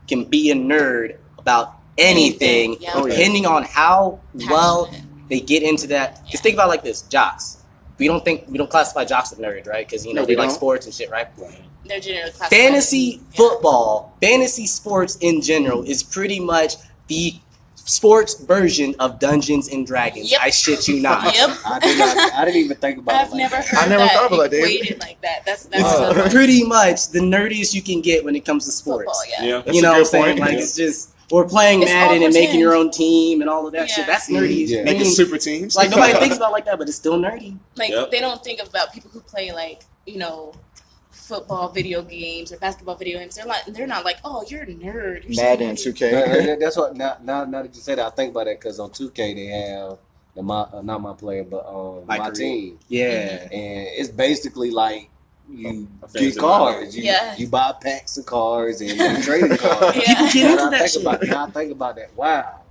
can 0.08 0.25
be 0.25 0.50
a 0.51 0.56
nerd 0.56 1.18
about 1.38 1.74
anything, 1.98 2.72
Anything, 2.72 2.78
yeah. 2.82 2.98
Yeah. 2.98 3.04
depending 3.10 3.46
on 3.46 3.63
how 3.63 4.20
well 4.50 4.89
they 5.30 5.39
get 5.39 5.63
into 5.63 5.88
that. 5.88 6.16
Because 6.25 6.34
Yeah. 6.36 6.42
think 6.42 6.54
about 6.56 6.66
it 6.68 6.70
like 6.70 6.84
this: 6.84 7.01
jocks. 7.04 7.58
We 8.00 8.08
don't 8.08 8.24
think 8.25 8.46
we 8.48 8.58
don't 8.58 8.70
classify 8.70 9.06
jocks 9.06 9.32
as 9.34 9.38
nerds, 9.39 9.68
right? 9.68 9.86
Because 9.86 10.06
you 10.06 10.13
know 10.13 10.22
No, 10.22 10.25
they 10.25 10.34
we 10.34 10.38
like 10.39 10.50
don't. 10.50 10.56
sports 10.56 10.86
and 10.86 10.96
shit, 10.96 11.10
right? 11.12 11.27
They're 11.86 12.00
generally 12.00 12.32
fantasy 12.50 13.22
as- 13.32 13.36
football, 13.36 14.15
fantasy 14.22 14.65
sports 14.68 15.18
in 15.22 15.41
general 15.41 15.84
is 15.84 16.01
pretty 16.03 16.39
much 16.39 16.75
the 17.08 17.34
sports 17.75 18.36
version 18.36 18.94
of 19.00 19.18
Dungeons 19.20 19.68
and 19.68 19.86
Dragons. 19.88 20.32
Yep. 20.32 20.41
I 20.44 20.50
shit 20.51 20.88
you 20.88 21.01
not. 21.01 21.34
Yep. 21.34 21.50
I 21.65 21.79
did 21.79 21.98
not. 21.98 22.34
I 22.34 22.46
didn't 22.46 22.58
even 22.65 22.77
think 22.77 23.00
about 23.00 23.15
it. 23.15 23.18
I've 23.22 23.32
like 23.32 23.38
never 23.39 23.56
that. 23.56 23.65
heard 23.68 23.79
I 23.79 23.88
never 23.88 24.03
that 24.03 24.13
thought 24.13 24.34
about 24.34 24.51
that. 24.51 24.98
like 25.00 25.22
that. 25.22 25.44
That's 25.46 25.65
that's 25.65 25.84
Uh, 25.84 26.24
a 26.25 26.29
pretty 26.29 26.63
much 26.63 27.10
the 27.10 27.20
nerdiest 27.20 27.74
you 27.74 27.82
can 27.82 28.01
get 28.01 28.24
when 28.24 28.36
it 28.36 28.46
comes 28.46 28.65
to 28.65 28.72
sports. 28.72 29.06
football. 29.06 29.48
Yeah. 29.48 29.63
Yeah. 29.65 29.72
You 29.74 29.82
know 29.82 29.91
what 29.94 29.98
I'm 30.00 30.06
saying? 30.06 30.25
point. 30.25 30.39
Like 30.39 30.51
Yeah. 30.53 30.60
it's 30.60 30.75
just 30.75 31.10
or 31.32 31.48
playing 31.48 31.82
It's 31.84 31.92
Madden 31.92 32.24
and 32.24 32.34
making 32.34 32.60
your 32.60 32.74
own 32.76 32.90
team 32.92 33.42
and 33.42 33.50
all 33.50 33.66
of 33.68 33.74
that 33.74 33.88
Yeah. 33.90 33.96
shit. 33.96 34.08
That's 34.08 34.30
nerdy. 34.30 34.68
Yeah. 34.68 34.82
I 34.82 34.84
Making 34.84 35.06
super 35.06 35.38
teams. 35.38 35.76
like 35.76 35.90
nobody 35.92 36.14
thinks 36.14 36.38
about 36.38 36.50
it 36.50 36.54
like 36.54 36.66
that, 36.66 36.78
but 36.80 36.88
it's 36.88 36.98
still 36.98 37.18
nerdy. 37.20 37.58
Like 37.76 37.92
Yep. 37.92 38.12
they 38.12 38.20
don't 38.20 38.44
think 38.44 38.60
about 38.62 38.92
people 38.94 39.12
who 39.12 39.20
play 39.22 39.52
like 39.52 39.84
you 40.06 40.18
know 40.18 40.54
football 41.12 41.70
video 41.70 42.02
games 42.02 42.52
or 42.52 42.58
basketball 42.58 42.96
video 42.96 43.20
games. 43.20 43.36
They're 43.36 43.46
like 43.46 43.66
they're 43.68 43.88
not 43.88 44.04
like 44.06 44.18
oh 44.26 44.44
you're 44.48 44.64
a 44.64 44.68
nerd. 44.68 45.24
You're 45.26 45.34
so 45.34 45.42
Madden, 45.44 45.76
nerdy." 45.76 45.94
2K. 45.94 46.12
That- 46.12 46.46
that- 46.46 46.60
That's 46.60 46.78
what. 46.78 46.96
Now, 46.96 47.18
now, 47.24 47.46
now 47.46 47.62
that 47.64 47.76
you 47.76 47.82
say 47.82 47.96
that, 47.96 48.06
I 48.06 48.10
think 48.10 48.32
about 48.32 48.46
that 48.46 48.60
because 48.60 48.80
on 48.80 48.90
2K 48.90 49.36
they 49.36 49.46
have 49.46 49.98
the 50.36 50.42
my 50.42 50.62
uh, 50.62 50.82
not 50.84 51.02
my 51.02 51.14
player, 51.14 51.44
but 51.44 51.66
um 51.68 52.06
My 52.08 52.18
my, 52.18 52.30
team, 52.32 52.80
Yeah. 52.88 53.44
and 53.52 53.88
it's 53.98 54.10
basically 54.10 54.72
like 54.72 55.10
you 55.51 55.88
get 56.13 56.38
cards. 56.38 56.96
You, 56.96 57.03
Yeah. 57.03 57.36
you 57.38 57.48
buy 57.48 57.74
packs 57.82 58.18
of 58.18 58.25
cards 58.25 58.82
and 58.82 58.89
you 58.91 59.24
trading 59.24 59.58
cards. 59.58 59.98
Yeah. 59.98 60.13
People 60.13 60.27
get 60.32 60.51
into 60.51 60.63
I 60.63 60.70
that 60.70 60.79
think 60.79 60.91
shit. 60.91 61.01
about 61.01 61.24
now 61.24 61.46
I 61.46 61.50
think 61.50 61.72
about 61.72 61.96
that. 61.98 62.15
Wow, 62.15 62.62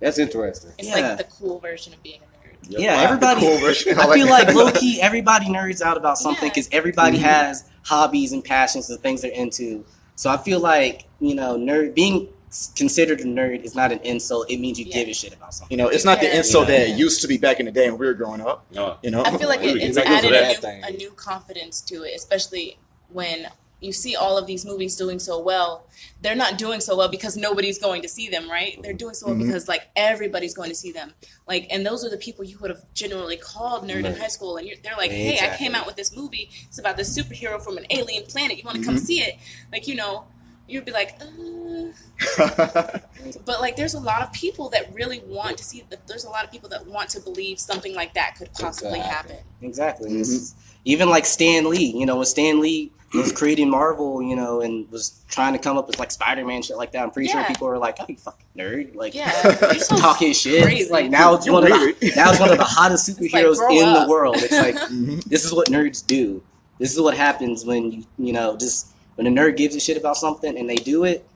that's 0.00 0.18
interesting. 0.18 0.72
It's 0.78 0.88
Yeah. 0.88 0.94
like 1.08 1.18
the 1.18 1.24
cool 1.24 1.58
version 1.58 1.92
of 1.92 2.02
being 2.02 2.20
a 2.20 2.46
nerd. 2.48 2.70
Yep. 2.70 2.80
Yeah, 2.80 2.96
Wow, 2.96 3.02
everybody. 3.04 3.40
cool 3.40 3.58
version. 3.58 3.98
I 3.98 4.14
feel 4.14 4.28
like 4.28 4.54
low 4.54 4.70
key, 4.72 5.00
everybody 5.00 5.46
nerds 5.46 5.80
out 5.82 5.96
about 5.96 6.18
something 6.18 6.44
Yeah. 6.44 6.50
because 6.50 6.68
everybody 6.72 7.18
Mhm. 7.18 7.22
has 7.22 7.64
hobbies 7.82 8.32
and 8.32 8.42
passions 8.44 8.90
and 8.90 9.00
things 9.00 9.22
they're 9.22 9.30
into. 9.30 9.84
So 10.16 10.30
I 10.30 10.36
feel 10.36 10.60
like 10.60 11.04
you 11.20 11.34
know, 11.34 11.56
nerd 11.56 11.94
being 11.94 12.22
s- 12.22 12.28
considered 12.76 13.20
a 13.20 13.24
nerd 13.24 13.62
is 13.64 13.74
not 13.74 13.92
an 13.92 13.98
insult. 14.00 14.50
It 14.50 14.58
means 14.58 14.78
you 14.78 14.86
Yeah. 14.86 14.94
give 15.00 15.08
a 15.08 15.14
shit 15.14 15.32
about 15.32 15.54
something. 15.54 15.76
You 15.76 15.82
know, 15.82 15.88
it's 15.88 16.04
not 16.04 16.20
the 16.20 16.26
Yeah. 16.26 16.36
insult 16.38 16.68
that 16.68 16.88
it 16.88 16.96
used 16.96 17.20
to 17.22 17.28
be 17.28 17.36
back 17.38 17.60
in 17.60 17.66
the 17.66 17.72
day 17.72 17.88
when 17.90 17.98
we 17.98 18.06
were 18.06 18.14
growing 18.14 18.40
up. 18.40 18.66
No. 18.72 18.98
You 19.02 19.10
know, 19.10 19.22
I 19.24 19.36
feel 19.36 19.48
like 19.48 19.62
it, 19.62 19.76
it's 19.76 19.96
can 19.98 20.06
added 20.06 20.32
a 20.32 20.46
new, 20.62 20.84
a 20.84 20.90
new 20.92 21.10
confidence 21.12 21.80
to 21.82 22.02
it, 22.04 22.14
especially 22.14 22.78
when 23.10 23.48
you 23.80 23.92
see 23.92 24.16
all 24.16 24.38
of 24.38 24.46
these 24.46 24.64
movies 24.64 24.96
doing 24.96 25.18
so 25.18 25.38
well. 25.38 25.86
They're 26.22 26.34
not 26.34 26.56
doing 26.56 26.80
so 26.80 26.96
well 26.96 27.08
because 27.08 27.36
nobody's 27.36 27.78
going 27.78 28.00
to 28.02 28.08
see 28.08 28.26
them, 28.28 28.50
right? 28.50 28.80
They're 28.82 28.94
doing 28.94 29.12
so 29.14 29.26
well 29.26 29.34
Mhm. 29.36 29.44
because 29.46 29.68
like 29.68 29.82
everybody's 29.94 30.54
going 30.54 30.70
to 30.70 30.74
see 30.74 30.92
them. 30.92 31.12
Like, 31.46 31.66
and 31.70 31.84
those 31.84 32.02
are 32.02 32.08
the 32.08 32.16
people 32.16 32.42
you 32.42 32.58
would 32.60 32.70
have 32.70 32.82
generally 32.94 33.36
called 33.36 33.86
nerd 33.86 34.06
in 34.06 34.16
high 34.16 34.28
school, 34.28 34.56
and 34.56 34.66
you're, 34.66 34.78
they're 34.82 34.96
like, 34.96 35.10
"Hey, 35.10 35.38
I 35.46 35.54
came 35.58 35.74
out 35.74 35.86
with 35.86 35.96
this 35.96 36.16
movie. 36.16 36.48
It's 36.66 36.78
about 36.78 36.96
this 36.96 37.16
superhero 37.16 37.62
from 37.62 37.76
an 37.76 37.84
alien 37.90 38.24
planet. 38.24 38.56
You 38.56 38.64
want 38.64 38.78
to 38.78 38.82
come 38.84 38.96
Mhm. 38.96 39.00
see 39.06 39.20
it?" 39.20 39.36
Like, 39.70 39.86
you 39.86 39.94
know, 39.94 40.24
you'd 40.68 40.84
be 40.84 40.92
like, 40.92 41.20
uh, 41.20 41.92
but 43.44 43.60
like 43.60 43.76
there's 43.76 43.94
a 43.94 44.00
lot 44.00 44.22
of 44.22 44.32
people 44.32 44.68
that 44.70 44.92
really 44.94 45.20
want 45.26 45.58
to 45.58 45.64
see 45.64 45.84
there's 46.06 46.24
a 46.24 46.30
lot 46.30 46.44
of 46.44 46.50
people 46.50 46.68
that 46.68 46.86
want 46.86 47.08
to 47.10 47.20
believe 47.20 47.58
something 47.58 47.94
like 47.94 48.14
that 48.14 48.36
could 48.36 48.52
possibly 48.54 48.98
happen. 48.98 49.32
happen 49.36 49.44
Exactly. 49.62 50.16
This 50.16 50.30
Mhm. 50.52 50.54
even 50.84 51.08
like 51.10 51.24
Stan 51.26 51.68
Lee, 51.68 51.92
you 51.96 52.06
know, 52.06 52.16
when 52.16 52.26
Stan 52.26 52.60
Lee 52.60 52.92
was 53.14 53.32
creating 53.32 53.70
Marvel, 53.70 54.20
you 54.22 54.36
know, 54.36 54.60
and 54.60 54.90
was 54.90 55.12
trying 55.28 55.52
to 55.52 55.58
come 55.58 55.78
up 55.78 55.86
with 55.86 55.98
like 55.98 56.10
Spider 56.10 56.44
Man 56.44 56.60
shit 56.62 56.76
like 56.76 56.92
that, 56.92 57.02
I'm 57.02 57.10
pretty 57.10 57.28
sure 57.30 57.42
people 57.44 57.68
were 57.68 57.78
like, 57.78 57.96
"Oh, 58.00 58.04
you 58.08 58.16
fucking 58.16 58.44
nerd!" 58.58 58.94
Like, 58.94 59.14
yeah 59.14 59.30
so 59.78 59.96
talking 59.96 60.32
shit. 60.32 60.62
crazy. 60.64 60.90
Like 60.90 61.10
now 61.10 61.34
it's 61.34 61.46
You're 61.46 61.54
one 61.54 61.64
of 61.64 61.70
the 61.70 62.12
now 62.16 62.30
it's 62.30 62.40
one 62.40 62.50
of 62.50 62.58
the 62.58 62.64
hottest 62.64 63.08
superheroes 63.08 63.56
grow 63.58 63.70
in 63.70 63.84
up. 63.88 64.06
the 64.06 64.10
world. 64.10 64.36
It's 64.38 64.52
like 64.52 64.74
Mhm. 64.74 65.22
this 65.24 65.44
is 65.44 65.52
what 65.52 65.68
nerds 65.68 66.04
do. 66.06 66.42
This 66.78 66.92
is 66.92 67.00
what 67.00 67.16
happens 67.16 67.64
when 67.64 67.90
you 67.92 68.04
you 68.18 68.32
know 68.32 68.56
just 68.56 68.88
when 69.16 69.26
a 69.26 69.30
nerd 69.30 69.56
gives 69.56 69.74
a 69.74 69.80
shit 69.80 69.96
about 69.96 70.16
something 70.16 70.56
and 70.56 70.68
they 70.70 70.76
do 70.76 71.04
it 71.04 71.26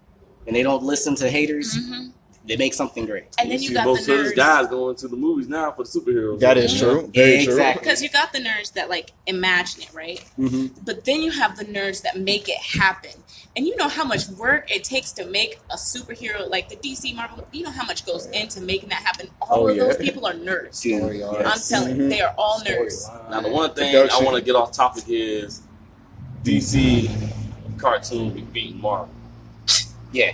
and 0.46 0.54
they 0.56 0.62
don't 0.62 0.82
listen 0.82 1.14
to 1.16 1.28
haters, 1.28 1.76
Mhm. 1.76 2.12
they 2.46 2.56
make 2.56 2.72
something 2.74 3.04
great. 3.06 3.24
and 3.38 3.50
then 3.50 3.60
you 3.62 3.68
you 3.70 3.74
got 3.74 3.84
most 3.86 4.06
the 4.06 4.12
of 4.14 4.18
these 4.24 4.32
nerds 4.32 4.36
guys 4.36 4.66
going 4.68 4.96
to 4.96 5.06
the 5.08 5.16
movies 5.16 5.48
now 5.48 5.70
for 5.72 5.84
the 5.84 5.88
superheroes. 5.90 6.40
That 6.40 6.56
is 6.58 6.72
Mhm. 6.74 6.78
true. 6.78 7.10
Very 7.14 7.42
Exactly. 7.42 7.80
because 7.80 8.02
you 8.02 8.08
got 8.08 8.32
the 8.32 8.38
nerds 8.40 8.72
that 8.74 8.88
like 8.88 9.12
imagine 9.26 9.82
it 9.82 9.92
right 9.94 10.20
true. 10.36 10.48
hmm 10.48 10.66
but 10.82 11.04
then 11.04 11.20
you 11.20 11.30
have 11.30 11.56
the 11.58 11.64
nerds 11.64 12.00
that 12.02 12.18
make 12.18 12.48
it 12.48 12.56
happen 12.56 13.10
and 13.54 13.66
you 13.66 13.76
know 13.76 13.88
how 13.88 14.04
much 14.04 14.26
work 14.30 14.70
it 14.74 14.82
takes 14.82 15.12
to 15.12 15.26
make 15.26 15.60
a 15.70 15.76
superhero 15.76 16.48
like 16.50 16.68
the 16.70 16.76
dc 16.76 17.14
marvel 17.14 17.46
you 17.52 17.62
know 17.62 17.70
how 17.70 17.84
much 17.84 18.04
goes 18.06 18.26
into 18.32 18.60
making 18.62 18.88
that 18.88 19.02
happen 19.02 19.28
all 19.42 19.64
Oh, 19.64 19.68
of 19.68 19.76
those 19.76 19.96
people 19.98 20.26
are 20.26 20.32
nerds 20.34 20.74
Story 20.76 21.22
arcs. 21.22 21.70
i'm 21.72 21.78
telling 21.78 21.96
you 21.96 22.02
Mhm. 22.04 22.10
they 22.10 22.20
are 22.22 22.34
all 22.38 22.60
nerds 22.60 23.30
Now, 23.30 23.40
the 23.42 23.50
one 23.50 23.72
thing 23.74 23.92
Production. 23.92 24.20
I 24.20 24.24
want 24.24 24.36
to 24.38 24.42
get 24.42 24.56
off 24.56 24.72
topic 24.72 25.04
is 25.08 25.60
DC 26.44 27.10
cartoon 27.80 28.32
be 28.32 28.42
beating 28.42 28.80
Marvel. 28.80 29.08
Yeah. 30.12 30.32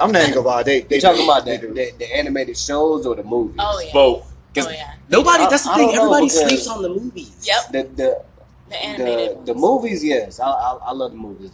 I'm 0.00 0.10
not 0.12 0.22
even 0.22 0.34
gonna 0.34 0.46
lie. 0.46 0.62
They, 0.62 0.80
they 0.82 0.96
You 0.96 1.00
talking 1.00 1.24
about 1.24 1.44
the, 1.44 1.56
the, 1.58 1.92
the 1.98 2.16
animated 2.16 2.56
shows 2.58 3.06
or 3.06 3.14
the 3.14 3.22
movies? 3.22 3.56
oh 3.58 3.80
yeah 3.80 3.92
Both. 3.92 4.32
Oh 4.58 4.68
yeah 4.70 4.94
nobody. 5.08 5.44
I- 5.44 5.50
That's 5.50 5.64
the 5.64 5.70
I 5.72 5.76
thing. 5.76 5.86
don't 5.88 5.96
Everybody 5.98 6.28
sleeps 6.28 6.66
on 6.68 6.82
the 6.82 6.88
movies. 6.88 7.46
Yep. 7.46 7.72
The 7.72 7.82
the 7.94 8.22
the 8.68 8.84
animated 8.84 9.46
the, 9.46 9.52
the 9.52 9.58
movies, 9.58 10.02
yes, 10.04 10.40
I, 10.40 10.48
I 10.50 10.78
I 10.86 10.92
love 10.92 11.12
the 11.12 11.16
movies. 11.18 11.52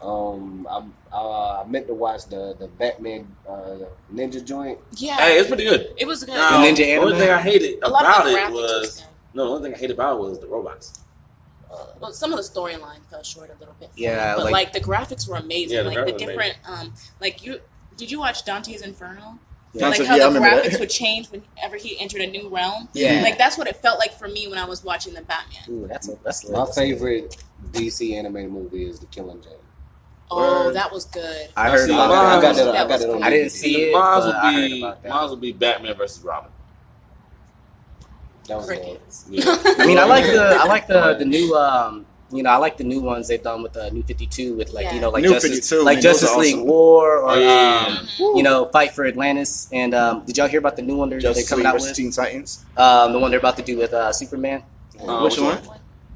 Um, 0.00 0.66
I 0.70 0.82
uh, 1.12 1.62
I 1.62 1.68
meant 1.68 1.86
to 1.88 1.94
watch 1.94 2.26
the 2.26 2.54
the 2.58 2.68
Batman 2.68 3.26
uh, 3.48 3.78
Ninja 4.14 4.44
joint. 4.44 4.78
yeah 4.96 5.16
Hey, 5.16 5.38
it's 5.38 5.48
pretty 5.48 5.64
good. 5.64 5.92
it 5.98 6.06
was 6.06 6.22
good 6.24 6.34
Now, 6.34 6.64
Ninja 6.64 6.76
the 6.76 6.96
only 6.96 7.18
thing 7.18 7.30
I 7.30 7.40
hated 7.42 7.78
about 7.82 8.26
it 8.26 8.50
was 8.52 8.52
was 8.52 9.04
no. 9.34 9.44
The 9.44 9.50
only 9.50 9.62
thing 9.68 9.74
I 9.74 9.78
hated 9.78 9.94
about 9.94 10.16
it 10.16 10.20
was 10.20 10.38
the 10.40 10.46
robots. 10.46 11.00
Well, 12.00 12.12
some 12.12 12.32
of 12.32 12.36
the 12.36 12.42
storyline 12.42 13.04
fell 13.10 13.22
short 13.22 13.50
a 13.50 13.58
little 13.58 13.74
bit. 13.80 13.90
Yeah, 13.96 14.34
but 14.36 14.44
like- 14.44 14.52
like, 14.52 14.72
the 14.72 14.80
graphics 14.80 15.28
were 15.28 15.36
amazing. 15.36 15.76
Yeah, 15.76 15.82
the 15.84 15.90
like 15.90 16.06
the 16.06 16.12
different, 16.12 16.56
um, 16.66 16.92
like 17.20 17.44
you 17.44 17.60
did 17.96 18.10
you 18.10 18.18
watch 18.18 18.44
Dante's 18.44 18.82
Inferno? 18.82 19.38
Yeah, 19.74 19.88
like 19.88 20.02
how 20.04 20.16
yeah, 20.16 20.28
the 20.28 20.38
graphics 20.38 20.72
that. 20.72 20.80
would 20.80 20.90
change 20.90 21.28
whenever 21.30 21.76
he 21.76 21.98
entered 21.98 22.20
a 22.20 22.26
new 22.26 22.48
realm. 22.48 22.88
Yeah. 22.92 23.22
Like 23.22 23.38
that's 23.38 23.56
what 23.56 23.66
it 23.66 23.76
felt 23.76 23.98
like 23.98 24.12
for 24.12 24.28
me 24.28 24.46
when 24.48 24.58
I 24.58 24.64
was 24.66 24.84
watching 24.84 25.14
the 25.14 25.22
Batman. 25.22 25.62
Ooh, 25.70 25.86
that's 25.88 26.08
a, 26.08 26.16
that's 26.24 26.48
My 26.48 26.58
that's- 26.58 26.76
favorite 26.76 27.36
DC 27.70 28.14
animated 28.14 28.50
movie 28.52 28.84
is 28.86 28.98
The 29.00 29.06
Killing 29.06 29.40
Joke. 29.40 29.62
Oh, 30.30 30.66
Word. 30.66 30.76
that 30.76 30.90
was 30.92 31.04
good. 31.06 31.48
I 31.56 31.70
heard 31.70 31.86
see, 31.88 31.92
about 31.94 32.08
mine- 32.08 32.18
that. 32.18 32.38
I 32.38 32.40
got 32.42 32.56
that. 32.56 32.68
I 32.74 32.88
got 32.88 32.90
was 32.90 33.02
it 33.04 33.22
I 33.22 33.30
didn't 33.30 33.50
see 33.50 33.82
it, 33.84 33.92
Mine 33.92 34.02
but 34.20 34.26
would 34.26 34.34
I 34.34 34.52
heard 34.52 34.68
be 34.70 34.78
about 34.82 35.02
that. 35.02 35.08
mine 35.10 35.30
would 35.30 35.40
be 35.40 35.52
Batman 35.52 35.96
versus 35.96 36.22
Robin. 36.24 36.50
That 38.48 38.56
was 38.58 38.66
dope. 38.66 38.76
Crickets. 38.78 39.26
Yeah. 39.30 39.56
I 39.78 39.86
mean, 39.86 39.98
I 39.98 40.04
like 40.04 40.24
the 40.24 40.42
I 40.60 40.64
like 40.64 40.86
the 40.86 41.14
the 41.18 41.24
new 41.24 41.54
um 41.54 42.06
you 42.32 42.42
know 42.42 42.50
I 42.50 42.56
like 42.56 42.76
the 42.78 42.84
new 42.84 43.00
ones 43.00 43.28
they've 43.28 43.42
done 43.42 43.62
with 43.62 43.74
the 43.74 43.90
new 43.90 44.02
Fifty 44.02 44.26
Two 44.26 44.54
with 44.56 44.72
like 44.72 44.84
Yeah. 44.84 44.94
you 44.94 45.00
know 45.02 45.10
like 45.10 45.22
New 45.22 45.30
Justice 45.30 45.68
52, 45.70 45.84
like 45.84 45.96
man, 45.96 46.02
Justice 46.02 46.34
League 46.36 46.54
awesome. 46.56 46.66
War 46.66 47.18
or 47.18 47.30
Oh, 47.30 47.38
yeah. 47.38 47.96
um, 48.00 48.36
you 48.36 48.42
know 48.42 48.64
Fight 48.66 48.92
for 48.92 49.04
Atlantis 49.04 49.68
and 49.72 49.94
um 49.94 50.24
did 50.24 50.36
y'all 50.38 50.48
hear 50.48 50.58
about 50.58 50.76
the 50.76 50.82
new 50.82 50.96
one 50.96 51.10
they're, 51.10 51.20
they're 51.20 51.34
coming 51.44 51.64
League 51.66 51.74
out 51.74 51.80
with 51.80 51.94
Teen 51.94 52.10
Titans. 52.10 52.64
um 52.76 53.12
the 53.12 53.18
one 53.18 53.30
they're 53.30 53.38
about 53.40 53.56
to 53.58 53.62
do 53.62 53.76
with 53.78 53.92
uh 53.92 54.12
Superman 54.12 54.62
Uh, 55.00 55.20
Which 55.22 55.36
which 55.36 55.40
one? 55.44 55.58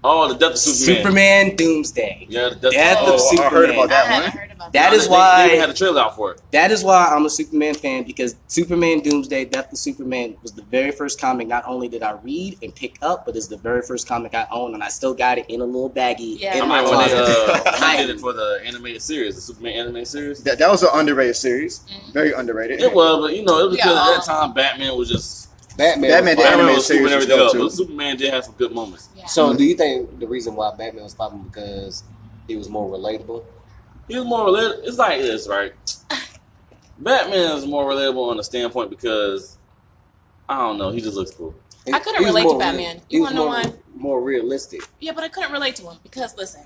Oh, 0.05 0.29
the 0.29 0.35
Death 0.39 0.53
of 0.53 0.59
Superman. 0.59 0.97
Superman 1.03 1.57
Doomsday 1.57 2.27
Yeah, 2.31 2.51
the 2.51 2.55
Death, 2.57 2.73
Death 2.73 2.99
oh, 3.01 3.15
of 3.15 3.39
I 3.41 3.51
heard 3.51 3.71
Superman. 3.71 3.71
about 3.71 3.83
I 3.83 3.87
that 3.89 4.07
haven't 4.07 4.23
one. 4.23 4.39
heard 4.39 4.51
about 4.53 4.73
That 4.73 4.91
that. 4.91 4.93
is 4.97 5.05
they, 5.07 5.11
why- 5.11 5.39
they 5.39 5.47
even 5.49 5.61
had 5.61 5.71
a 5.71 5.75
trailer 5.75 6.01
out 6.01 6.15
for 6.17 6.33
it. 6.33 6.43
That 6.53 6.71
is 6.71 6.85
why 6.85 7.07
I'm 7.07 7.27
a 7.27 7.31
Superman 7.31 7.75
fan 7.75 8.05
because 8.05 8.37
Superman 8.47 9.01
Doomsday 9.01 9.47
Death 9.47 9.73
of 9.73 9.79
Superman 9.79 10.37
was 10.43 10.53
the 10.53 10.63
very 10.63 10.93
first 10.93 11.21
comic 11.21 11.49
not 11.49 11.65
only 11.67 11.89
did 11.89 12.03
I 12.05 12.13
read 12.23 12.57
and 12.63 12.73
pick 12.75 12.99
up, 13.03 13.27
but 13.27 13.35
it's 13.35 13.49
the 13.49 13.57
very 13.57 13.83
first 13.83 14.07
comic 14.07 14.35
I 14.35 14.47
own, 14.53 14.75
and 14.75 14.83
I 14.85 14.89
still 14.89 15.15
got 15.15 15.39
it 15.39 15.47
in 15.49 15.61
a 15.61 15.65
little 15.65 15.91
baggie 15.91 16.39
Yeah. 16.39 16.57
in 16.57 16.63
I 16.63 16.67
my 16.67 16.83
might 16.83 16.91
want 16.91 17.11
to 17.11 17.17
closet. 17.17 17.67
uh, 17.67 17.81
they 17.97 18.07
did 18.07 18.11
it 18.11 18.21
for 18.21 18.33
the 18.33 18.61
animated 18.65 19.03
series, 19.03 19.35
the 19.35 19.41
Superman 19.41 19.73
animated 19.73 20.09
series. 20.09 20.43
That, 20.45 20.59
that 20.59 20.71
was 20.71 20.83
an 20.85 20.91
underrated 20.93 21.37
series. 21.37 21.81
Mhm. 21.81 22.13
Very 22.13 22.33
underrated. 22.33 22.81
It 22.81 22.93
was, 22.95 23.19
but 23.29 23.35
you 23.37 23.45
know, 23.45 23.59
it 23.59 23.69
was 23.69 23.77
because 23.77 23.93
Yeah. 23.95 24.15
at 24.15 24.17
that 24.19 24.25
time 24.25 24.53
Batman 24.55 24.97
was 24.97 25.09
just 25.09 25.46
Batman. 25.77 26.11
Batman, 26.11 26.37
was 26.37 26.37
the 26.37 26.43
fire. 26.43 26.57
Batman 26.57 26.75
was 26.75 26.85
scooping 26.87 26.87
series 26.87 27.03
was 27.03 27.13
everything 27.13 27.37
dope, 27.37 27.47
up. 27.49 27.53
too. 27.53 27.71
Superman 27.71 28.17
did 28.17 28.33
have 28.33 28.45
some 28.45 28.55
good 28.55 28.73
moments. 28.73 29.09
Yeah. 29.17 29.27
So, 29.27 29.55
do 29.57 29.65
you 29.65 29.75
think 29.75 30.19
the 30.19 30.27
reason 30.27 30.55
why 30.55 30.75
Batman 30.77 31.05
was 31.05 31.15
popping 31.15 31.43
because 31.43 32.03
he 32.49 32.57
was 32.57 32.69
more 32.69 32.91
relatable? 32.91 33.45
He 34.09 34.17
was 34.17 34.25
more 34.25 34.47
relatable. 34.47 34.85
It's 34.85 34.99
like 34.99 35.21
this, 35.21 35.49
right? 35.49 35.73
Batman 36.99 37.57
is 37.59 37.67
more 37.67 37.85
relatable 37.85 38.31
on 38.31 38.37
the 38.39 38.45
standpoint 38.45 38.91
because 38.91 39.59
I 40.49 40.59
don't 40.59 40.79
know, 40.79 40.91
he 40.91 41.01
just 41.01 41.17
looks 41.17 41.33
cool. 41.33 41.55
I 41.93 41.99
couldn't 42.01 42.21
He 42.21 42.27
relate 42.27 42.45
to 42.49 42.59
Batman. 42.59 42.97
real- 42.97 43.03
You 43.11 43.21
wanna 43.23 43.35
know 43.35 43.45
more- 43.45 43.55
why? 43.55 43.73
More 43.95 44.21
realistic. 44.23 44.81
Yeah, 45.01 45.13
but 45.13 45.25
I 45.25 45.29
couldn't 45.29 45.53
relate 45.53 45.77
to 45.77 45.83
him 45.91 45.99
because 46.03 46.37
listen, 46.37 46.63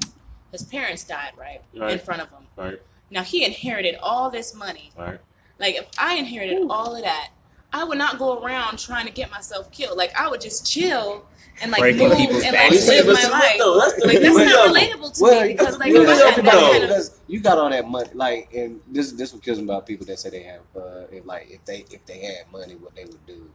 his 0.53 0.63
parents 0.63 1.05
died 1.05 1.33
right, 1.39 1.61
in 1.75 1.99
front 1.99 2.23
of 2.23 2.29
him. 2.31 2.47
Right, 2.57 2.81
Now 3.11 3.23
he 3.23 3.45
inherited 3.45 3.97
all 4.03 4.31
this 4.31 4.55
money. 4.55 4.93
right. 4.97 5.19
Like 5.59 5.77
if 5.77 5.87
I 5.99 6.15
inherited 6.15 6.59
all 6.71 6.95
of 6.97 7.03
that, 7.03 7.31
I 7.73 7.85
would 7.85 7.99
not 7.99 8.19
go 8.19 8.43
around 8.43 8.79
trying 8.79 9.07
to 9.07 9.13
get 9.13 9.31
myself 9.31 9.71
killed. 9.71 9.97
Like 9.97 10.15
I 10.19 10.29
would 10.29 10.41
just 10.41 10.71
chill 10.71 11.25
and 11.63 11.71
like 11.71 11.81
Breaking 11.81 12.09
move 12.09 12.19
and 12.19 12.55
like 12.57 12.71
live 12.71 13.07
my 13.07 13.13
life. 13.29 13.57
no, 13.59 13.79
that's 13.81 13.95
the 14.01 14.07
Like 14.07 14.21
that's 14.21 14.35
not 14.37 14.73
level. 14.73 14.75
relatable 14.75 15.15
to 15.15 15.23
Well, 15.23 15.43
me 15.43 15.49
because 15.53 15.79
like 15.79 15.89
you 15.93 16.01
I 16.01 16.05
know, 16.05 16.17
that 16.17 16.35
kind 16.37 16.85
of 16.93 17.09
you 17.29 17.41
got 17.41 17.59
all 17.59 17.71
that 17.71 17.87
money, 17.89 18.09
like, 18.15 18.53
and 18.55 18.81
this 18.89 19.13
this 19.13 19.33
what 19.33 19.43
kills 19.43 19.59
me 19.59 19.65
about 19.65 19.87
people 19.87 20.07
that 20.07 20.19
say 20.19 20.31
they 20.31 20.43
have, 20.43 20.63
uh, 20.77 21.05
if, 21.13 21.25
like, 21.27 21.51
if 21.51 21.65
they 21.65 21.85
if 21.91 22.05
they 22.07 22.19
had 22.21 22.51
money, 22.51 22.75
what 22.75 22.95
they 22.97 23.05
would 23.05 23.25
do. 23.27 23.49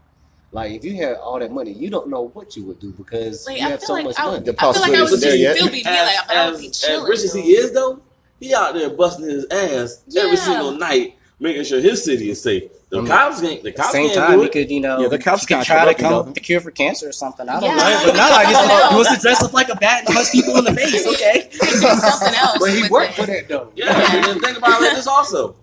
Like, 0.52 0.72
if 0.72 0.86
you 0.86 0.96
had 0.96 1.16
all 1.18 1.40
that 1.40 1.52
money, 1.52 1.74
you 1.74 1.90
don't 1.90 2.08
know 2.08 2.28
what 2.30 2.56
you 2.56 2.64
would 2.66 2.80
do 2.80 2.92
because 2.92 3.46
like 3.48 3.60
you 3.60 3.66
I 3.66 3.70
have 3.72 3.82
so 3.82 3.94
like 3.94 4.06
much 4.06 4.16
I, 4.20 4.26
money. 4.26 4.38
would, 4.38 4.46
The 4.46 4.56
I 4.58 4.72
feel 4.74 4.82
like 4.82 4.94
I 4.94 5.04
would 5.04 5.20
there 5.20 5.36
yet. 5.36 5.58
still 5.58 5.68
be 5.70 5.78
me. 5.78 5.84
Like 5.84 6.28
but 6.28 6.38
I 6.38 6.52
would 6.52 6.60
be 6.62 6.68
as, 6.70 6.80
chilling. 6.80 7.04
as 7.04 7.10
rich 7.10 7.20
as 7.24 7.34
he 7.34 7.42
is, 7.52 7.74
though, 7.74 8.00
he 8.40 8.54
out 8.54 8.74
there 8.76 8.90
busting 8.92 9.26
his 9.26 9.46
ass 9.52 10.04
every 10.16 10.38
single 10.38 10.72
night, 10.72 11.15
making 11.40 11.64
sure 11.66 11.80
his 11.82 12.04
city 12.04 12.30
is 12.30 12.42
safe. 12.42 12.64
The 12.90 13.02
Mm. 13.02 13.08
cops 13.08 13.42
can't. 13.42 13.64
The 13.64 13.72
cops 13.72 13.92
same 13.92 14.08
can't 14.10 14.18
time, 14.20 14.32
do 14.38 14.40
he 14.42 14.46
it. 14.46 14.52
could, 14.54 14.72
you 14.72 14.80
know, 14.80 15.00
Yeah, 15.02 15.08
the 15.10 15.18
cops 15.20 15.42
he 15.46 15.54
could 15.54 15.66
try 15.66 15.86
to 15.86 15.94
come 15.94 16.14
up 16.14 16.26
with 16.28 16.36
the 16.36 16.40
cure 16.40 16.62
for 16.62 16.72
cancer 16.72 17.10
or 17.10 17.12
something. 17.12 17.50
I 17.50 17.60
don't 17.60 17.76
Yeah. 17.76 17.76
know. 17.76 18.02
But 18.06 18.16
not 18.16 18.32
like 18.32 18.48
Something 18.56 18.70
he 18.70 18.76
else. 18.84 18.94
wants 18.94 19.16
to 19.16 19.20
dress 19.22 19.44
up 19.44 19.54
like 19.54 19.70
a 19.70 19.76
bat 19.76 20.04
and 20.06 20.16
punch 20.16 20.32
people 20.32 20.58
in 20.58 20.64
the 20.66 20.74
face. 20.80 21.06
Okay. 21.08 21.50
something 21.52 22.34
else. 22.36 22.58
But 22.60 22.70
he 22.70 22.88
worked 22.90 23.12
it. 23.12 23.22
for 23.22 23.26
that 23.28 23.50
though. 23.50 23.70
Yeah, 23.76 24.16
and 24.16 24.24
then 24.26 24.40
think 24.40 24.58
about 24.58 24.82
it. 24.82 24.96
This 24.96 25.08
also, 25.08 25.56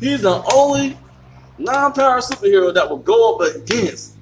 he's 0.00 0.20
the 0.22 0.42
only 0.54 0.96
non-power 1.58 2.20
superhero 2.20 2.72
that 2.74 2.88
will 2.88 2.98
go 2.98 3.34
up 3.36 3.56
against 3.56 4.12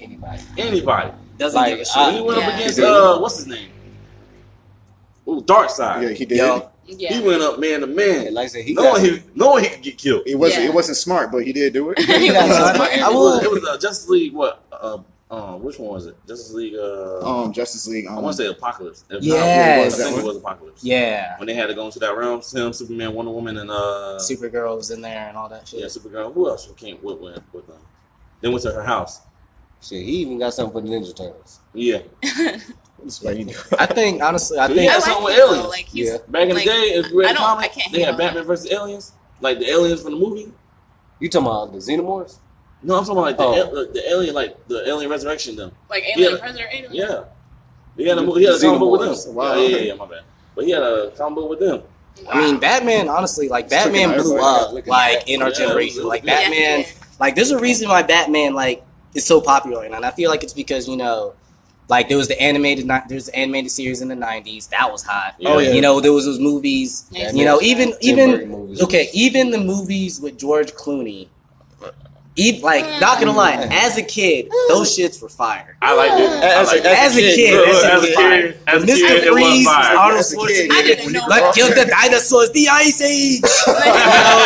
Anybody. 0.00 0.40
anybody. 0.56 1.10
Doesn't 1.38 1.60
Like, 1.60 1.72
give 1.72 1.80
a 1.80 1.84
shit. 1.84 1.96
I- 1.96 2.06
When 2.06 2.14
he 2.14 2.20
went 2.22 2.38
Yeah. 2.40 2.46
up 2.48 2.54
against 2.54 2.78
uh, 2.80 3.18
what's 3.18 3.36
his 3.36 3.46
name? 3.46 3.68
Ooh, 5.28 5.42
Darkseid. 5.42 6.02
Yeah, 6.02 6.08
he 6.10 6.24
did. 6.24 6.38
Yo, 6.38 6.70
Yeah. 6.86 7.12
He 7.14 7.20
went 7.26 7.42
up 7.42 7.58
man 7.58 7.80
to 7.80 7.86
And 7.86 7.96
man, 7.96 8.34
like 8.34 8.44
I 8.44 8.48
said, 8.48 8.64
he 8.64 8.74
knowing 8.74 9.02
got 9.02 9.12
he 9.12 9.22
knowing 9.34 9.64
he 9.64 9.70
could 9.70 9.82
get 9.82 9.98
killed. 9.98 10.22
It 10.26 10.36
wasn't. 10.36 10.62
Yeah. 10.64 10.68
It 10.70 10.74
wasn't 10.74 10.96
smart, 10.98 11.30
but 11.32 11.44
he 11.44 11.52
did 11.52 11.72
do 11.72 11.90
it. 11.90 11.98
He 12.20 12.28
got 12.28 12.74
smart. 12.74 12.90
I 12.90 12.94
It 13.10 13.12
will- 13.12 13.22
was, 13.36 13.42
it 13.44 13.50
was 13.50 13.64
uh, 13.64 13.78
Justice 13.78 14.08
League. 14.08 14.32
What? 14.32 14.62
Uh, 14.72 14.98
uh, 15.28 15.56
which 15.56 15.76
one 15.80 15.90
was 15.90 16.06
it? 16.06 16.16
Justice 16.28 16.52
League. 16.52 16.74
Uh, 16.76 17.42
um, 17.42 17.52
Justice 17.52 17.88
League. 17.88 18.06
Um, 18.06 18.18
I 18.18 18.20
want 18.20 18.36
to 18.36 18.42
say 18.44 18.48
Apocalypse. 18.48 19.02
If 19.10 19.14
not, 19.14 19.22
Yes. 19.24 20.00
I 20.00 20.04
think 20.04 20.18
it 20.18 20.24
was 20.24 20.36
Apocalypse. 20.36 20.84
Yeah. 20.84 21.36
When 21.38 21.48
they 21.48 21.54
had 21.54 21.66
to 21.66 21.74
go 21.74 21.84
into 21.86 21.98
that 21.98 22.16
realm, 22.16 22.40
him, 22.42 22.72
Superman, 22.72 23.12
Wonder 23.12 23.32
Woman, 23.32 23.56
and 23.58 23.68
uh, 23.68 24.18
Supergirl 24.20 24.76
was 24.76 24.92
in 24.92 25.00
there 25.00 25.26
and 25.28 25.36
all 25.36 25.48
that 25.48 25.66
shit. 25.66 25.80
yeah, 25.80 25.86
Supergirl. 25.86 26.32
Who 26.32 26.48
else 26.48 26.70
came 26.76 26.98
with 27.02 27.18
with, 27.18 27.42
with 27.52 27.66
them? 27.66 27.78
Then 28.40 28.52
went 28.52 28.62
to 28.62 28.72
her 28.72 28.84
house. 28.84 29.22
shit. 29.82 30.04
He 30.04 30.18
even 30.18 30.38
got 30.38 30.54
something 30.54 30.72
for 30.80 30.86
the 30.88 30.94
Ninja 30.94 31.16
Turtles. 31.16 31.58
Yeah, 31.74 32.02
That's 33.02 33.22
what 33.22 33.36
he 33.36 33.44
did. 33.44 33.56
I 33.78 33.86
think 33.86 34.22
honestly, 34.22 34.58
I 34.58 34.66
think 34.68 34.90
I 34.90 34.98
something 34.98 35.24
like 35.24 35.24
with 35.24 35.32
him, 35.34 35.38
though. 35.38 35.50
aliens. 35.54 35.68
Like 35.68 35.84
he's 35.86 36.08
Yeah. 36.08 36.16
back 36.28 36.42
in 36.48 36.54
Like, 36.54 36.64
the 36.64 36.70
day, 36.70 36.80
if 36.94 37.10
you 37.10 37.18
read 37.20 37.26
I 37.28 37.32
the 37.32 37.38
don't- 37.38 37.46
comic, 37.46 37.64
I 37.64 37.68
can't 37.68 37.92
they 37.92 38.00
had 38.02 38.14
on 38.14 38.18
Batman 38.18 38.42
that. 38.42 38.46
versus 38.46 38.72
aliens, 38.72 39.12
like 39.40 39.58
the 39.58 39.68
aliens 39.70 40.02
from 40.02 40.12
the 40.12 40.18
movie. 40.18 40.52
You 41.20 41.28
talking 41.28 41.46
about 41.46 41.72
the 41.72 41.78
Xenomorphs? 41.78 42.36
No, 42.82 42.94
I'm 42.96 43.04
talking 43.04 43.12
about 43.18 43.22
like 43.26 43.36
the, 43.38 43.44
Oh. 43.44 43.54
al- 43.54 43.92
the 43.92 44.02
alien, 44.10 44.34
like 44.34 44.56
the 44.68 44.86
alien 44.88 45.10
resurrection. 45.10 45.56
Them. 45.56 45.72
like 45.88 46.04
alien 46.16 46.32
Yeah. 46.32 46.38
predator. 46.38 46.68
Yeah, 46.90 47.20
he 47.96 48.06
had 48.08 48.18
a 48.18 48.22
he 48.34 48.44
had 48.44 48.54
a 48.54 48.60
comic 48.60 48.80
book 48.80 49.00
with 49.00 49.24
them. 49.24 49.34
Wow. 49.34 49.54
Yeah, 49.54 49.68
yeah, 49.68 49.76
yeah, 49.78 49.94
my 49.94 50.06
bad. 50.06 50.20
But 50.54 50.64
he 50.66 50.70
had 50.72 50.82
a 50.82 51.10
comic 51.16 51.36
book 51.36 51.50
with 51.50 51.60
them. 51.60 51.82
I 52.28 52.40
mean 52.40 52.58
Batman. 52.58 53.08
Honestly, 53.08 53.48
like 53.48 53.66
It's 53.66 53.74
Batman 53.74 54.14
blew 54.20 54.38
up 54.40 54.72
Look 54.72 54.86
like 54.86 55.20
that. 55.20 55.28
in 55.28 55.42
our 55.42 55.48
Yeah, 55.50 55.54
generation. 55.54 56.04
Like 56.06 56.24
Batman. 56.24 56.80
did. 56.80 56.92
Like 57.20 57.34
there's 57.34 57.50
a 57.50 57.58
reason 57.58 57.88
why 57.88 58.02
Batman 58.02 58.54
like 58.54 58.82
is 59.14 59.24
so 59.26 59.40
popular 59.40 59.84
and 59.84 59.94
I 60.04 60.10
feel 60.10 60.30
like 60.30 60.42
it's 60.42 60.52
because 60.54 60.88
you 60.88 60.96
know. 60.96 61.32
Like 61.88 62.08
there 62.08 62.18
was 62.18 62.28
the 62.28 62.40
animated, 62.40 62.86
ni- 62.86 62.98
there's 63.08 63.26
the 63.26 63.36
animated 63.36 63.70
series 63.70 64.02
in 64.02 64.08
the 64.08 64.16
'90s 64.16 64.68
that 64.68 64.90
was 64.90 65.04
hot. 65.04 65.36
Oh, 65.44 65.58
yeah. 65.58 65.72
You 65.72 65.80
know 65.80 66.00
there 66.00 66.12
was 66.12 66.24
those 66.24 66.40
movies. 66.40 67.06
Yeah, 67.10 67.30
You 67.32 67.44
know 67.44 67.60
even 67.60 67.92
even 68.00 68.76
okay 68.82 69.08
even 69.12 69.50
the 69.50 69.60
movies 69.60 70.20
with 70.20 70.38
George 70.38 70.72
Clooney. 70.74 71.28
Even, 72.38 72.60
like 72.60 72.84
not 73.00 73.18
gonna 73.18 73.32
mm. 73.32 73.36
lie, 73.36 73.54
as 73.70 73.96
a 73.96 74.02
kid, 74.02 74.50
those 74.68 74.94
mm. 74.94 75.04
shits 75.08 75.22
were 75.22 75.28
fire. 75.30 75.76
I 75.80 75.94
liked 75.96 76.20
it. 76.20 76.28
Mm. 76.28 76.42
I 76.42 76.60
As 76.60 76.68
a- 76.68 76.74
liked 76.74 76.84
it. 76.84 76.98
As 76.98 77.16
a 77.16 77.20
kid, 77.20 77.54
Look, 77.54 77.64
that 77.64 77.72
look, 77.72 77.82
shit 77.82 77.92
as 77.92 78.04
a 78.04 78.12
fire. 78.12 78.42
kid, 78.42 78.58
as 78.66 78.82
a 78.82 78.86
Mr. 78.86 78.96
kid, 79.08 79.24
it 79.24 79.32
was 79.32 79.42
Freeze, 79.42 79.64
fire. 79.66 79.96
Arnold 79.96 80.24
kid, 80.26 80.70
Schwarzenegger, 80.70 81.22
I 81.22 81.26
Let's 81.28 81.56
kill 81.56 81.68
the 81.68 81.84
dinosaurs, 81.86 82.50
the 82.52 82.68
Ice 82.68 83.00
Age. 83.00 83.40
you 83.66 83.72
know, 83.72 83.80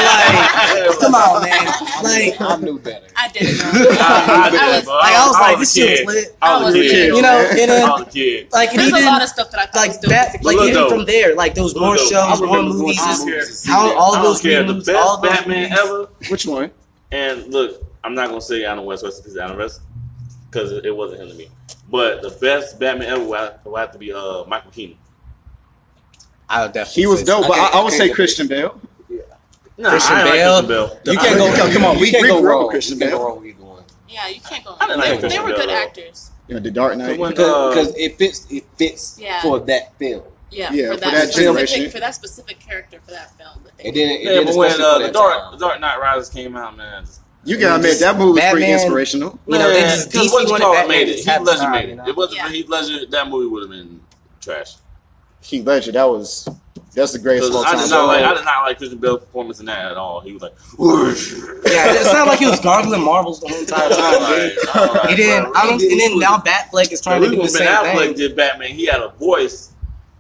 like, 0.07 0.99
come 1.01 1.15
on, 1.15 1.43
man. 1.43 1.67
Like, 2.05 2.41
I 2.41 2.57
knew 2.63 2.79
better. 2.79 3.07
I 3.17 3.29
didn't 3.29 3.59
know. 3.59 3.71
I, 3.75 4.51
I, 4.55 4.55
I 4.55 4.77
was- 4.79 4.87
like 4.87 5.15
I 5.15 5.27
was 5.27 5.41
like, 5.41 5.59
this 5.59 5.75
shit 5.75 6.07
was 6.07 6.15
lit. 6.15 6.37
I 6.41 6.63
was 6.63 6.75
a 6.75 6.79
I 6.79 6.83
was 6.83 6.91
kid. 6.91 7.07
You 7.17 7.23
know, 7.23 7.49
and 7.51 7.59
then 7.59 7.91
was 7.91 8.01
a 8.03 8.11
kid. 8.11 8.53
like 8.53 8.71
and 8.71 8.79
There's 8.79 8.89
even 8.89 9.03
a 9.03 9.07
lot 9.07 9.23
of 9.23 9.29
stuff 9.29 9.51
that 9.51 9.61
I 9.61 9.67
thought 9.67 9.89
like 9.89 10.01
that, 10.03 10.45
like 10.45 10.57
even 10.69 10.89
from 10.89 11.05
there, 11.07 11.35
like 11.35 11.55
those 11.55 11.75
more 11.75 11.99
shows, 11.99 12.41
more 12.41 12.63
movies, 12.63 12.99
to 12.99 13.05
just 13.05 13.25
the 13.25 13.31
movies 13.33 13.49
to 13.49 13.53
see 13.53 13.71
how 13.73 13.99
all 13.99 14.15
I 14.15 14.23
those 14.23 14.41
care. 14.41 14.63
reboots, 14.63 14.85
the 14.85 14.97
all 14.97 15.21
best 15.21 15.45
those 15.45 15.55
Batman 15.55 15.73
ever. 15.73 16.09
Which 16.31 16.47
one? 16.47 16.71
And 17.13 17.47
look, 17.53 17.83
I'm 18.05 18.15
not 18.15 18.29
gonna 18.29 18.41
say 18.41 18.65
Adam 18.65 18.85
West 18.85 19.03
West 19.03 19.23
because 19.23 19.37
Adam 19.37 19.57
West 19.59 19.81
because 20.51 20.73
it 20.73 20.95
wasn't 20.95 21.23
him 21.23 21.29
to 21.29 21.35
me. 21.35 21.49
But 21.91 22.23
the 22.23 22.31
best 22.31 22.79
Batman 22.79 23.09
ever 23.09 23.25
will 23.25 23.35
have, 23.35 23.59
will 23.65 23.77
have 23.77 23.93
to 23.93 23.99
be 23.99 24.13
uh, 24.13 24.45
Michael 24.47 24.71
Keaton. 24.71 24.97
I 26.49 26.63
would 26.63 26.73
definitely. 26.73 27.03
He 27.03 27.07
was 27.07 27.21
say 27.21 27.27
dope, 27.27 27.43
but 27.49 27.53
Okay, 27.53 27.61
I, 27.61 27.81
I 27.81 27.85
would 27.85 27.93
say 27.93 28.11
Christian 28.11 28.47
Bale. 28.49 28.81
Nah, 29.79 29.91
Christian 29.91 30.17
I 30.17 30.25
Bale. 30.25 30.53
Like 30.63 30.67
Christian 30.67 30.69
Bale. 30.69 31.15
You 31.15 31.19
can't 31.19 31.39
go- 31.39 31.57
come- 31.57 31.73
come 31.73 31.85
on, 31.85 32.01
we- 32.01 32.11
can't 32.11 32.27
go 32.27 32.41
grew 32.41 32.51
wrong. 32.51 32.69
Christian 32.71 32.99
Bale. 32.99 33.11
go 33.19 33.25
wrong 33.27 33.37
with 33.39 33.47
either 33.47 33.65
one. 33.65 33.85
Yeah, 34.09 34.29
you 34.29 34.41
can't 34.41 34.65
go. 34.65 34.77
I 34.81 34.87
didn't 34.87 35.01
like 35.01 35.21
They, 35.21 35.29
they 35.29 35.39
were 35.41 35.49
good 35.53 35.69
though. 35.69 35.75
actors. 35.75 36.31
You 36.49 36.55
know, 36.55 36.61
The 36.61 36.71
Dark 36.71 36.97
Knight. 36.97 37.19
When- 37.19 37.31
Because 37.31 37.89
Uh, 37.91 37.93
it 37.97 38.19
fits. 38.19 38.47
It 38.51 38.65
fits 38.77 39.19
Yeah. 39.21 39.41
for 39.43 39.61
that 39.61 39.97
film. 39.99 40.23
Yeah, 40.51 40.73
Yeah, 40.73 40.89
for 40.89 40.95
for 40.95 41.01
that, 41.01 41.11
that 41.13 41.23
specific 41.29 41.45
generation. 41.69 41.91
for 41.91 42.01
that 42.01 42.15
specific 42.15 42.59
character 42.61 42.99
for 43.05 43.11
that 43.13 43.37
film. 43.39 43.61
But 43.63 43.77
they 43.79 43.85
And 43.89 43.97
then, 43.97 44.11
and 44.11 44.23
Yeah, 44.23 44.31
then 44.33 44.45
but 44.47 44.57
when 44.57 44.81
uh, 44.81 44.99
the 44.99 45.11
Dark 45.13 45.39
time. 45.43 45.53
the 45.53 45.59
Dark 45.59 45.81
Knight 45.81 46.01
Rises 46.01 46.29
came 46.29 46.57
out, 46.57 46.77
man, 46.77 47.05
just, 47.05 47.21
You 47.45 47.57
gotta 47.59 47.77
admit 47.77 47.99
that 48.01 48.17
movie 48.19 48.41
was 48.41 48.51
pretty 48.51 48.71
inspirational. 48.73 49.39
You 49.47 49.59
know, 49.59 49.69
they 49.71 49.81
just 49.83 50.11
because 50.11 50.27
DC 50.29 50.33
what 50.33 50.43
you 50.47 50.51
wanted 50.53 50.65
call 50.65 50.77
it 50.85 50.89
made 50.89 51.09
it. 51.09 51.13
just 51.23 51.29
Heath 51.29 51.41
Ledger 51.41 51.59
time, 51.61 51.73
made 51.73 51.87
you 51.87 51.93
it. 51.93 51.97
know? 51.97 52.09
It 52.09 52.17
wasn't 52.17 52.37
Yeah. 52.39 52.47
for 52.47 52.53
Heath 52.53 52.69
Ledger. 52.69 53.07
That 53.07 53.29
movie 53.29 53.47
would 53.47 53.63
have 53.63 53.71
been 53.71 54.01
trash. 54.41 54.75
Heath 55.43 55.65
Ledger, 55.67 55.93
that 55.93 56.05
was 56.09 56.49
that's 56.93 57.13
the 57.13 57.19
greatest 57.21 57.53
of 57.53 57.65
Because 57.65 57.93
all 57.93 58.11
I 58.11 58.17
did 58.19 58.23
not 58.23 58.25
like 58.25 58.25
I 58.25 58.35
did 58.35 58.45
not 58.45 58.63
like 58.65 58.77
Christian 58.79 58.99
Bale's 58.99 59.21
performance 59.21 59.61
in 59.61 59.67
that 59.67 59.93
at 59.93 59.97
all. 59.97 60.21
He 60.21 60.33
was 60.33 60.43
like, 60.43 60.59
whoosh. 60.77 61.33
Yeah, 61.67 61.93
it 61.95 62.05
sounded 62.05 62.31
like 62.31 62.41
he 62.41 62.47
was 62.47 62.59
gargling 62.69 63.03
marbles 63.05 63.41
the 63.41 63.49
whole 63.49 63.59
entire 63.61 63.89
time. 63.89 64.21
Like, 64.23 64.53
dude. 64.53 64.69
all 64.75 64.95
right, 64.95 65.11
He 65.11 65.17
didn't. 65.17 65.45
bro. 65.45 65.53
I 65.55 65.67
don't. 65.67 65.81
And 65.83 66.01
then 66.01 66.19
now 66.19 66.39
Batfleck 66.39 66.91
is 66.93 67.01
trying 67.01 67.23
to 67.23 67.29
do 67.31 67.37
the 67.37 67.43
when 67.43 67.53
Ben 67.53 67.63
same 67.63 67.69
Affleck 67.69 68.07
thing. 68.09 68.15
did 68.17 68.35
Batman, 68.37 68.71
he 68.71 68.87
had 68.87 69.01
a 69.01 69.09
voice 69.11 69.70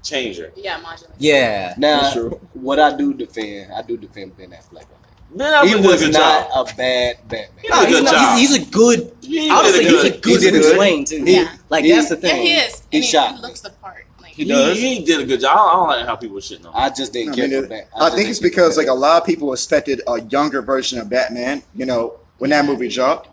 changer. 0.03 0.53
yeah, 0.57 0.79
modulated. 0.79 1.17
Yeah. 1.19 1.75
Now, 1.79 2.01
That's 2.03 2.17
what 2.55 2.79
I 2.79 2.97
do 2.97 3.15
defend, 3.15 3.73
I 3.73 3.83
do 3.83 3.97
defend 3.97 4.37
Ben 4.37 4.51
Affleck. 4.51 4.85
Ben. 5.35 5.53
Affleck 5.53 5.65
He 5.69 5.75
did 5.75 5.85
a 5.85 5.99
good 5.99 6.13
not 6.13 6.51
job. 6.51 6.69
a 6.69 6.75
bad 6.77 7.17
Batman. 7.29 7.65
No, 7.69 7.81
did 7.81 7.85
a 7.85 7.87
he's, 7.87 7.95
good 7.97 8.05
not, 8.05 8.13
job. 8.15 8.39
he's, 8.39 8.57
he's 8.57 8.67
a 8.67 8.71
good. 8.71 9.17
He 9.23 9.41
did 9.41 9.51
Honestly, 9.53 9.85
a 9.85 9.89
he's 9.89 10.05
a 10.05 10.11
good- 10.11 10.23
good 10.23 10.31
he 10.43 10.51
did 10.51 10.51
Bruce 10.53 10.67
good. 10.71 10.79
Wayne 10.79 11.05
too. 11.05 11.25
Yeah. 11.25 11.57
Like 11.69 11.85
He- 11.85 11.93
that's 11.93 12.09
the 12.09 12.15
Yeah, 12.17 12.21
thing. 12.21 12.43
he 12.47 12.53
is. 12.55 12.83
He 12.91 13.01
he, 13.01 13.07
shot 13.07 13.37
he 13.37 13.41
looks 13.43 13.61
the 13.61 13.71
part. 13.71 14.05
Like, 14.21 14.33
He, 14.33 14.45
does. 14.45 14.77
he 14.79 15.05
did 15.05 15.21
a 15.21 15.25
good 15.27 15.41
job. 15.41 15.57
I 15.57 15.73
don't 15.73 15.89
like 15.89 16.07
how 16.07 16.17
people 16.17 16.37
shitting 16.39 16.61
on 16.67 16.73
him. 16.73 16.73
I 16.75 16.89
just 16.91 17.13
didn't 17.13 17.33
I, 17.33 17.37
care 17.37 17.49
mean, 17.49 17.59
for 17.61 17.65
it- 17.67 17.69
Batman. 17.71 18.03
I 18.03 18.11
think 18.11 18.29
it's 18.29 18.39
because 18.41 18.77
like 18.77 18.89
a 18.89 18.93
lot 18.95 19.21
of 19.21 19.27
people 19.27 19.53
expected 19.53 20.03
a 20.09 20.21
younger 20.23 20.63
version 20.63 20.99
of 20.99 21.09
Batman. 21.09 21.63
You 21.75 21.87
know, 21.87 22.15
when 22.39 22.51
that 22.51 22.65
movie 22.65 22.89
dropped, 22.89 23.29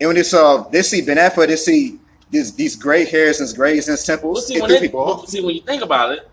and 0.00 0.08
when 0.08 0.14
they 0.14 0.20
uh, 0.20 0.24
saw 0.24 0.68
they 0.68 0.82
see 0.82 1.02
Ben 1.02 1.16
Affleck, 1.16 1.48
they 1.48 1.56
see 1.56 1.98
these 2.30 2.54
these 2.54 2.76
gray 2.76 3.04
hairs 3.04 3.38
and 3.40 3.46
his 3.48 3.52
grays 3.56 3.88
in 3.88 3.92
his 3.92 4.06
But 4.06 4.12
temples. 4.14 4.46
see, 4.46 4.56
It 4.56 4.60
when 4.62 4.70
threw 4.70 4.78
they, 4.80 4.86
people 4.86 5.04
but 5.04 5.10
off. 5.12 5.28
see, 5.28 5.40
when 5.44 5.54
you 5.54 5.62
think 5.62 5.82
about 5.82 6.12
it, 6.12 6.28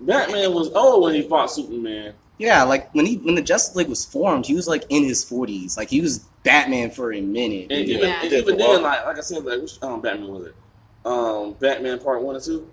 Batman 0.00 0.52
was 0.54 0.70
old 0.72 1.02
when 1.04 1.14
he 1.14 1.22
fought 1.22 1.46
Superman. 1.50 2.14
Yeah, 2.38 2.64
like 2.64 2.92
when 2.94 3.06
he 3.06 3.16
when 3.18 3.34
the 3.34 3.42
Justice 3.42 3.76
League 3.76 3.88
was 3.88 4.04
formed, 4.04 4.46
he 4.46 4.54
was 4.54 4.66
like 4.66 4.84
in 4.88 5.04
his 5.04 5.22
forties. 5.22 5.76
Like 5.76 5.88
he 5.90 6.00
was 6.00 6.18
Batman 6.42 6.90
for 6.90 7.12
a 7.12 7.20
minute. 7.20 7.70
And 7.70 7.88
even, 7.88 8.08
Yeah. 8.08 8.20
and 8.22 8.32
even 8.32 8.44
for 8.44 8.52
a 8.52 8.56
then, 8.56 8.82
like 8.82 9.06
like 9.06 9.18
I 9.18 9.20
said, 9.20 9.44
like 9.44 9.60
which 9.60 9.80
um, 9.82 10.00
Batman 10.00 10.28
was 10.28 10.46
it? 10.46 10.54
Um, 11.04 11.52
Batman 11.54 11.98
Part 12.00 12.22
One 12.22 12.34
and 12.34 12.44
Two. 12.44 12.70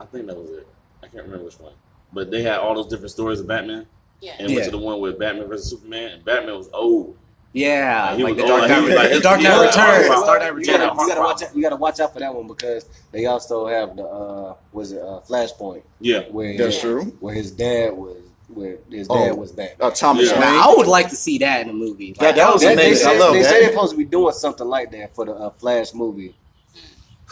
I 0.00 0.04
think 0.06 0.26
that 0.26 0.36
was 0.36 0.50
it. 0.50 0.66
I 1.02 1.06
can't 1.08 1.24
remember 1.24 1.44
which 1.46 1.58
one. 1.58 1.72
But 2.12 2.30
they 2.30 2.42
had 2.42 2.58
all 2.58 2.74
those 2.74 2.88
different 2.88 3.10
stories 3.10 3.40
of 3.40 3.46
Batman, 3.46 3.86
yeah. 4.20 4.34
and 4.38 4.52
went 4.52 4.64
to 4.64 4.70
the 4.70 4.78
one 4.78 5.00
with 5.00 5.18
Batman 5.18 5.46
versus 5.48 5.70
Superman, 5.70 6.12
and 6.12 6.24
Batman 6.24 6.56
was 6.56 6.68
old. 6.72 7.16
Yeah, 7.52 8.14
He 8.16 8.22
like 8.22 8.36
the 8.36 8.42
Dark 8.46 8.68
Knight. 8.68 8.80
was 8.82 8.94
like- 8.94 9.10
the 9.12 9.20
Dark 9.20 9.40
Knight 9.40 9.48
yeah, 9.50 9.66
Returns. 9.66 10.06
Dark 10.08 10.26
Dark 10.26 10.40
Knight 10.40 10.46
You 10.50 10.54
Returns. 10.54 10.78
gotta, 10.78 11.00
you 11.02 11.08
gotta 11.08 11.20
watch 11.20 11.42
out. 11.42 11.56
You 11.56 11.62
gotta 11.62 11.76
watch 11.76 12.00
out 12.00 12.12
for 12.12 12.20
that 12.20 12.32
one 12.34 12.46
because 12.46 12.84
they 13.10 13.26
also 13.26 13.66
have 13.66 13.96
the 13.96 14.04
uh, 14.04 14.54
was 14.72 14.92
it 14.92 15.02
uh, 15.02 15.20
Flashpoint 15.28 15.82
Yeah, 16.00 16.20
where 16.30 16.56
That's 16.56 16.76
Yeah. 16.76 16.80
true. 16.82 17.02
where 17.18 17.34
his 17.34 17.50
dad 17.50 17.92
was 17.92 18.16
where 18.48 18.78
his 18.90 19.06
Oh. 19.10 19.16
dad 19.26 19.36
was 19.36 19.50
Batman. 19.52 19.76
Uh, 19.80 19.90
Thomas 19.90 20.26
Yeah. 20.28 20.32
Wayne. 20.40 20.40
Now, 20.54 20.70
I 20.70 20.74
would 20.76 20.86
like 20.88 21.08
to 21.10 21.16
see 21.16 21.38
that 21.38 21.62
in 21.62 21.70
a 21.70 21.72
movie. 21.72 22.14
Yeah, 22.20 22.32
that 22.32 22.52
was 22.52 22.62
They, 22.62 22.68
they 22.68 22.72
amazing. 22.74 23.08
I 23.08 23.16
love 23.18 23.32
they 23.32 23.42
that. 23.42 23.48
say 23.50 23.60
they're 23.62 23.70
supposed 23.72 23.92
to 23.92 23.98
be 23.98 24.04
doing 24.04 24.32
something 24.34 24.66
like 24.68 24.90
that 24.92 25.14
for 25.14 25.24
the 25.24 25.32
uh, 25.34 25.50
Flash 25.50 25.92
movie. 25.94 26.34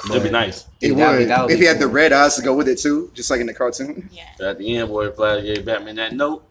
that'd 0.08 0.22
be 0.22 0.30
nice. 0.30 0.64
It 0.80 0.94
That'd 0.94 0.96
be- 0.96 1.18
would. 1.24 1.28
that 1.28 1.42
would 1.42 1.50
if 1.52 1.58
be 1.58 1.64
he 1.64 1.68
had 1.68 1.80
the 1.80 1.88
red 1.88 2.12
eyes 2.12 2.36
to 2.36 2.42
go 2.42 2.54
with 2.54 2.68
it 2.68 2.78
too, 2.78 3.10
just 3.14 3.30
like 3.30 3.40
in 3.40 3.46
the 3.48 3.54
cartoon. 3.54 4.08
Yeah. 4.12 4.48
At 4.48 4.58
the 4.58 4.76
end, 4.76 4.88
boy, 4.90 5.10
Flash 5.10 5.42
gave 5.42 5.64
Batman 5.64 5.96
that 5.96 6.12
note. 6.12 6.44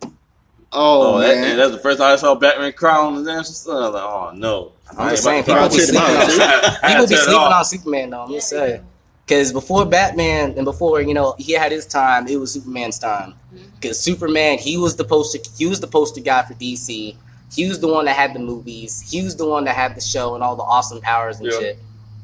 Oh, 0.74 1.16
Oh, 1.16 1.20
man. 1.20 1.44
and 1.52 1.60
that's 1.60 1.72
the 1.72 1.78
first 1.80 1.98
time 2.00 2.14
I 2.14 2.16
saw 2.18 2.36
Batman 2.36 2.74
cry 2.74 2.98
on 2.98 3.16
his 3.16 3.28
answer. 3.28 3.54
son. 3.54 3.76
I 3.78 3.80
was 3.88 3.94
like, 3.94 4.04
oh 4.04 4.32
no. 4.36 4.72
I'm 4.92 5.00
I 5.00 5.10
just 5.12 5.24
saying, 5.24 5.44
people 5.44 5.56
be 5.56 5.62
I'll 5.62 5.70
cry. 5.70 5.78
check 5.78 5.88
them 5.88 6.28
sleeping 6.30 6.54
on 6.54 6.90
people 6.92 7.08
be 7.08 7.16
sleeping 7.16 7.36
on 7.40 7.66
Superman 7.66 8.10
though. 8.10 8.22
I'm 8.24 8.32
just 8.32 8.50
saying. 8.50 8.86
Because 9.26 9.52
before 9.52 9.86
Batman 9.86 10.54
and 10.56 10.64
before 10.66 11.02
you 11.02 11.14
know 11.14 11.36
he 11.38 11.54
had 11.54 11.72
his 11.72 11.86
time, 11.86 12.28
it 12.28 12.38
was 12.40 12.52
Superman's 12.54 12.98
time. 13.00 13.34
Mm-hmm. 13.54 13.64
Because 13.80 14.00
Superman, 14.00 14.58
he 14.58 14.78
was 14.78 14.96
the 14.96 15.04
poster, 15.04 15.40
he 15.58 15.66
was 15.66 15.80
the 15.82 15.88
poster 15.88 16.22
guy 16.22 16.44
for 16.44 16.54
DC. 16.54 17.16
he 17.54 17.68
was 17.68 17.80
the 17.80 17.88
one 17.88 18.06
that 18.06 18.16
had 18.16 18.34
the 18.34 18.40
movies. 18.40 19.02
He 19.10 19.22
was 19.24 19.36
the 19.36 19.46
one 19.48 19.64
that 19.66 19.76
had 19.76 19.96
the 19.96 20.02
show 20.02 20.36
and 20.36 20.44
all 20.44 20.56
the 20.56 20.64
awesome 20.64 21.00
powers 21.02 21.40
and 21.40 21.52
Yeah. 21.52 21.60
shit. 21.60 21.80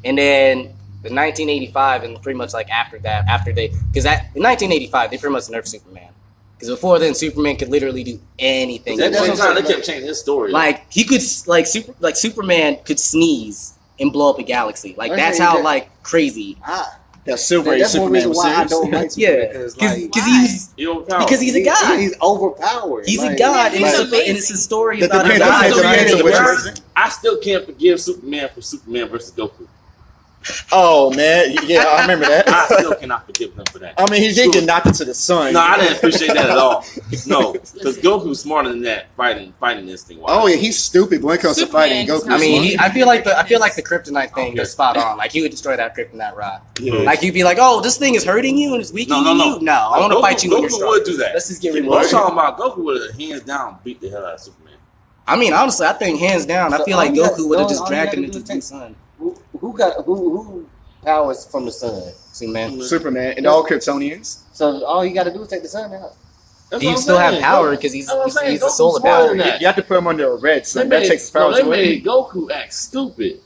And 0.05 0.17
then 0.17 0.57
in 1.05 1.15
1985 1.15 2.03
and 2.03 2.21
pretty 2.21 2.37
much 2.37 2.53
like 2.53 2.69
after 2.69 2.99
that, 2.99 3.25
after 3.27 3.51
they, 3.53 3.67
because 3.69 4.05
in 4.05 4.41
1985 4.41 5.11
they 5.11 5.17
pretty 5.17 5.33
much 5.33 5.43
nerfed 5.47 5.67
Superman. 5.67 6.09
Because 6.63 6.77
before 6.77 6.97
then, 6.97 7.13
Superman 7.13 7.57
could 7.57 7.67
literally 7.67 8.05
do 8.05 8.19
anything. 8.39 8.95
That's 8.97 9.19
he 9.19 9.29
what 9.29 9.37
I'm 9.37 9.47
wanted. 9.47 9.65
They 9.65 9.73
kept 9.73 9.85
changing 9.85 10.07
his 10.07 10.19
story. 10.19 10.49
Like 10.51 10.89
he 10.89 11.03
could 11.03 11.21
like 11.45 11.67
super 11.67 11.93
like 11.99 12.15
Superman 12.15 12.77
could 12.85 12.99
sneeze 12.99 13.73
and 13.99 14.13
blow 14.13 14.29
up 14.29 14.39
a 14.39 14.43
galaxy. 14.43 14.95
Like 14.97 15.11
that's 15.11 15.37
how 15.37 15.55
that- 15.57 15.63
like 15.65 16.03
crazy. 16.03 16.57
Ah, 16.65 16.99
That 17.25 17.39
Silver 17.39 17.71
that- 17.71 17.75
Age 17.75 17.81
that's 17.81 17.93
one 17.95 18.01
Superman 18.03 18.13
reason 18.13 18.29
was 18.29 18.37
why 18.37 18.53
I 18.55 18.63
don't 18.63 18.91
like 18.91 19.09
Yeah, 19.17 19.27
Superman 19.27 19.47
because 19.51 19.73
because 19.75 20.21
like 20.23 20.25
he's 20.25 20.73
you 20.77 20.85
know, 20.93 20.99
because 21.19 21.41
he's 21.41 21.55
a 21.55 21.59
he- 21.59 21.65
god. 21.65 21.99
he's 21.99 22.21
overpowered. 22.21 23.05
He's 23.07 23.21
a 23.21 23.25
Like, 23.25 23.37
god, 23.39 23.71
and, 23.73 23.83
He's 23.83 23.99
it's 23.99 24.13
a, 24.13 24.15
and 24.29 24.37
it's 24.37 24.51
a 24.51 24.57
story 24.57 24.99
The 25.01 25.07
about 25.07 25.25
a 25.25 25.33
depends- 25.33 25.45
god. 25.45 25.75
depends 25.75 25.77
on 25.77 25.83
who 25.83 26.17
the 26.17 26.23
made 26.23 26.33
the 26.63 26.69
which 26.71 26.79
I 26.95 27.09
still 27.09 27.37
can't 27.39 27.65
forgive 27.65 27.99
Superman 27.99 28.49
for 28.55 28.61
Superman 28.61 29.09
versus 29.09 29.33
Goku. 29.33 29.67
Oh 30.71 31.13
man, 31.15 31.55
yeah, 31.65 31.83
I 31.83 32.01
remember 32.01 32.25
that. 32.25 32.47
I 32.49 32.67
still 32.67 32.95
cannot 32.95 33.25
forgive 33.25 33.53
him 33.53 33.65
for 33.71 33.79
that. 33.79 33.93
I 33.97 34.09
mean, 34.11 34.21
he 34.21 34.33
did 34.33 34.51
get 34.51 34.65
knocked 34.65 34.87
into 34.87 35.05
the 35.05 35.13
sun. 35.13 35.53
No, 35.53 35.59
I 35.59 35.77
didn't 35.79 35.97
appreciate 35.97 36.27
that 36.33 36.49
at 36.49 36.57
all. 36.57 36.83
No, 37.27 37.53
because 37.53 37.97
Goku's 37.99 38.41
smarter 38.41 38.69
than 38.69 38.81
that 38.83 39.11
fighting 39.15 39.53
fighting 39.59 39.87
instinct. 39.87 40.21
wise. 40.23 40.31
Oh 40.33 40.47
yeah, 40.47 40.55
he's 40.57 40.77
stupid. 40.77 41.21
But 41.21 41.27
when 41.27 41.37
it 41.37 41.41
comes 41.41 41.57
to 41.57 41.67
fighting, 41.67 42.07
Goku. 42.07 42.29
I 42.29 42.37
mean, 42.37 42.63
he. 42.63 42.77
I 42.77 42.89
feel 42.89 43.07
like 43.07 43.23
the 43.23 43.37
I 43.37 43.43
feel 43.43 43.59
like 43.59 43.75
the 43.75 43.83
kryptonite 43.83 44.33
thing 44.33 44.53
Okay. 44.53 44.61
is 44.61 44.71
spot 44.71 44.97
on. 44.97 45.17
Like 45.17 45.31
he 45.31 45.41
would 45.41 45.51
destroy 45.51 45.77
that 45.77 45.95
kryptonite 45.95 46.35
rod. 46.35 46.61
Yeah. 46.79 46.93
Like 46.95 47.21
you'd 47.21 47.33
be 47.33 47.43
like, 47.43 47.57
"Oh, 47.59 47.81
this 47.81 47.97
thing 47.97 48.15
is 48.15 48.23
hurting 48.25 48.57
you 48.57 48.73
and 48.73 48.81
it's 48.81 48.91
weakening 48.91 49.23
No, 49.23 49.33
no, 49.33 49.37
no. 49.51 49.55
you." 49.57 49.61
No, 49.63 49.73
I 49.93 49.99
want 49.99 50.13
to 50.13 50.19
fight 50.19 50.43
you 50.43 50.49
Goku 50.51 50.69
you're 50.77 50.87
would 50.87 51.03
do 51.05 51.17
that. 51.17 51.33
Let's 51.33 51.47
just 51.47 51.61
get 51.61 51.73
rid 51.73 51.83
of 51.83 51.89
What 51.89 51.99
I'm 51.99 52.05
it. 52.05 52.11
talking 52.11 52.33
about, 52.33 52.57
Goku 52.57 52.83
would 52.83 53.01
have 53.01 53.19
hands 53.19 53.43
down 53.43 53.77
beat 53.83 54.01
the 54.01 54.09
hell 54.09 54.25
out 54.25 54.33
of 54.35 54.39
Superman. 54.41 54.73
I 55.25 55.37
mean, 55.37 55.53
honestly, 55.53 55.87
I 55.87 55.93
think 55.93 56.19
hands 56.19 56.45
down, 56.45 56.73
I 56.73 56.83
feel 56.83 56.97
like 56.97 57.11
oh, 57.11 57.13
Goku 57.13 57.47
would 57.49 57.59
have 57.59 57.69
just 57.69 57.83
oh, 57.83 57.87
dragged 57.87 58.13
him 58.13 58.25
into 58.25 58.39
the 58.39 58.45
take- 58.45 58.61
sun. 58.63 58.95
Who, 59.63 59.71
who 59.71 59.77
got 59.77 60.05
who 60.05 60.15
who 60.43 60.69
powers 61.03 61.45
from 61.45 61.65
the 61.65 61.71
sun? 61.71 62.11
Superman. 62.33 62.81
Superman 62.81 63.33
and 63.37 63.47
all 63.47 63.63
Kryptonians. 63.65 64.43
So 64.53 64.83
all 64.85 65.05
you 65.05 65.13
got 65.13 65.23
to 65.23 65.33
do 65.33 65.41
is 65.41 65.47
take 65.47 65.61
the 65.63 65.69
sun 65.69 65.93
out. 65.93 66.13
That's 66.69 66.81
He 66.81 66.87
what 66.89 66.95
I'm 66.95 67.01
still 67.01 67.17
have 67.17 67.41
power 67.41 67.71
because 67.75 67.93
he's 67.93 68.07
That's 68.07 68.15
what 68.17 68.21
I'm 68.23 68.27
he's, 68.29 68.33
saying. 68.39 68.51
he's 68.51 68.61
a 68.61 68.65
Goku's 68.65 68.77
solar 68.77 68.99
power. 69.01 69.27
than 69.29 69.37
that. 69.39 69.61
You 69.61 69.67
have 69.67 69.75
to 69.75 69.83
put 69.83 69.97
him 69.97 70.07
under 70.07 70.31
a 70.31 70.35
red 70.35 70.65
sun. 70.65 70.89
They 70.89 70.95
That 70.97 71.01
made, 71.03 71.09
takes 71.09 71.23
his 71.23 71.33
no, 71.33 71.39
powers 71.41 71.55
they 71.57 71.61
away. 71.61 71.77
made 71.95 72.03
Goku 72.05 72.51
act 72.51 72.73
stupid. 72.73 73.39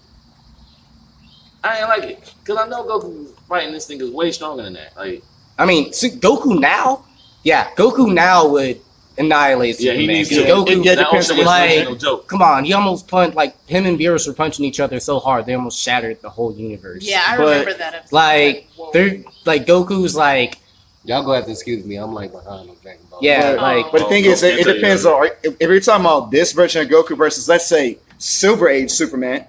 I 1.64 1.80
ain't 1.80 1.90
like 1.90 2.04
it 2.04 2.34
because 2.40 2.58
I 2.58 2.68
know 2.70 2.84
Goku 2.86 3.28
fighting 3.50 3.74
this 3.74 3.86
thing 3.88 4.00
is 4.02 4.10
way 4.12 4.32
stronger 4.32 4.64
than 4.64 4.74
that. 4.74 4.96
Like, 4.96 5.24
I 5.58 5.66
mean, 5.66 5.92
Goku 5.92 6.60
now, 6.60 7.04
yeah, 7.44 7.70
Goku 7.76 8.14
now 8.14 8.48
would 8.48 8.80
annihilate 9.18 9.80
yeah, 9.80 9.94
he 9.94 10.00
Superman. 10.02 10.16
needs 10.16 10.30
'Cause 10.30 10.38
to. 10.40 10.44
Goku, 10.46 10.86
yeah, 10.86 10.96
that 10.96 11.04
depends 11.06 11.32
on 11.32 11.38
Ultra 11.38 11.52
what 11.54 11.70
Instinct 11.70 11.92
like- 11.92 12.00
joke. 12.00 12.28
come 12.28 12.42
on, 12.42 12.64
he 12.66 12.74
almost 12.74 13.08
punched 13.08 13.36
like 13.36 13.56
him 13.68 13.86
and 13.86 13.98
Beerus 14.00 14.28
were 14.28 14.34
punching 14.34 14.64
each 14.66 14.80
other 14.80 15.00
so 15.00 15.20
hard 15.20 15.46
they 15.46 15.54
almost 15.54 15.80
shattered 15.80 16.22
the 16.22 16.30
whole 16.30 16.54
universe. 16.56 17.04
Yeah, 17.04 17.24
I 17.28 17.38
But, 17.38 17.44
remember 17.46 17.74
that. 17.76 17.94
episode. 17.96 18.16
like 18.16 18.68
Whoa. 18.76 18.92
they're 18.94 19.24
like 19.46 19.66
Goku's 19.66 20.16
like 20.16 20.60
Y'all 21.06 21.24
go 21.24 21.32
have 21.32 21.46
to 21.46 21.52
excuse 21.52 21.86
me. 21.86 21.96
I'm 21.96 22.14
like 22.14 22.32
behind 22.34 22.70
on 22.70 22.76
Dragon 22.84 23.02
Ball. 23.10 23.20
yeah, 23.22 23.54
But- 23.54 23.62
like 23.62 23.86
um, 23.86 23.92
But 23.94 24.00
the 24.00 24.06
Oh, 24.06 24.10
thing 24.10 24.24
Goku 24.26 24.28
is, 24.34 24.44
it, 24.44 24.48
it 24.60 24.64
tell 24.64 24.68
you 24.76 24.82
depends 24.82 25.06
on 25.06 25.28
if, 25.44 25.56
if 25.60 25.70
you're 25.70 25.80
talking 25.80 26.06
about 26.06 26.32
this 26.32 26.52
version 26.52 26.82
of 26.82 26.90
Goku 26.90 27.16
versus, 27.18 27.48
let's 27.48 27.66
say, 27.66 27.98
Silver 28.18 28.68
Age 28.68 28.92
Superman. 28.92 29.46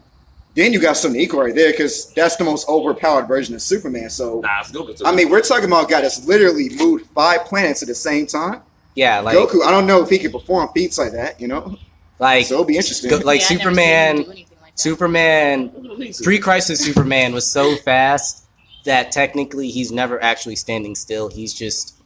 Then 0.54 0.72
you 0.72 0.80
got 0.80 0.96
something 0.96 1.20
equal 1.20 1.40
right 1.40 1.54
there 1.54 1.70
because 1.70 2.12
that's 2.14 2.34
the 2.36 2.42
most 2.44 2.68
overpowered 2.68 3.26
version 3.28 3.54
of 3.54 3.62
Superman. 3.62 4.08
So 4.10 4.40
Nah, 4.40 4.60
it's 4.60 4.70
Goku. 4.72 5.00
I 5.04 5.12
mean, 5.12 5.30
we're 5.30 5.40
talking 5.40 5.66
about 5.66 5.84
a 5.84 5.86
guy 5.88 6.00
that's 6.00 6.24
literally 6.26 6.68
moved 6.70 7.06
five 7.14 7.44
planets 7.44 7.82
at 7.82 7.88
the 7.88 7.94
same 7.94 8.26
time. 8.26 8.60
Yeah, 8.94 9.20
like 9.20 9.36
Goku, 9.36 9.62
I 9.64 9.70
don't 9.70 9.86
know 9.86 10.02
if 10.02 10.10
he 10.10 10.18
can 10.18 10.32
perform 10.32 10.68
feats 10.74 10.98
like 10.98 11.12
that. 11.12 11.40
You 11.40 11.48
know, 11.48 11.76
like 12.18 12.46
so 12.46 12.54
it'll 12.54 12.66
be 12.66 12.76
interesting. 12.76 13.10
Go- 13.10 13.18
like 13.18 13.40
Yeah, 13.40 13.46
I 13.50 13.54
never 13.54 13.74
seen 13.74 13.86
him 13.88 14.16
Superman, 14.16 14.16
like. 14.28 14.46
Superman 14.74 15.68
Pre- 15.96 16.12
pre-crisis 16.22 16.80
Superman 16.84 17.32
was 17.32 17.50
so 17.50 17.74
fast 17.76 18.46
that 18.84 19.10
technically 19.10 19.70
he's 19.70 19.90
never 19.90 20.22
actually 20.22 20.56
standing 20.56 20.94
still. 20.94 21.28
He's 21.28 21.52
just 21.52 21.97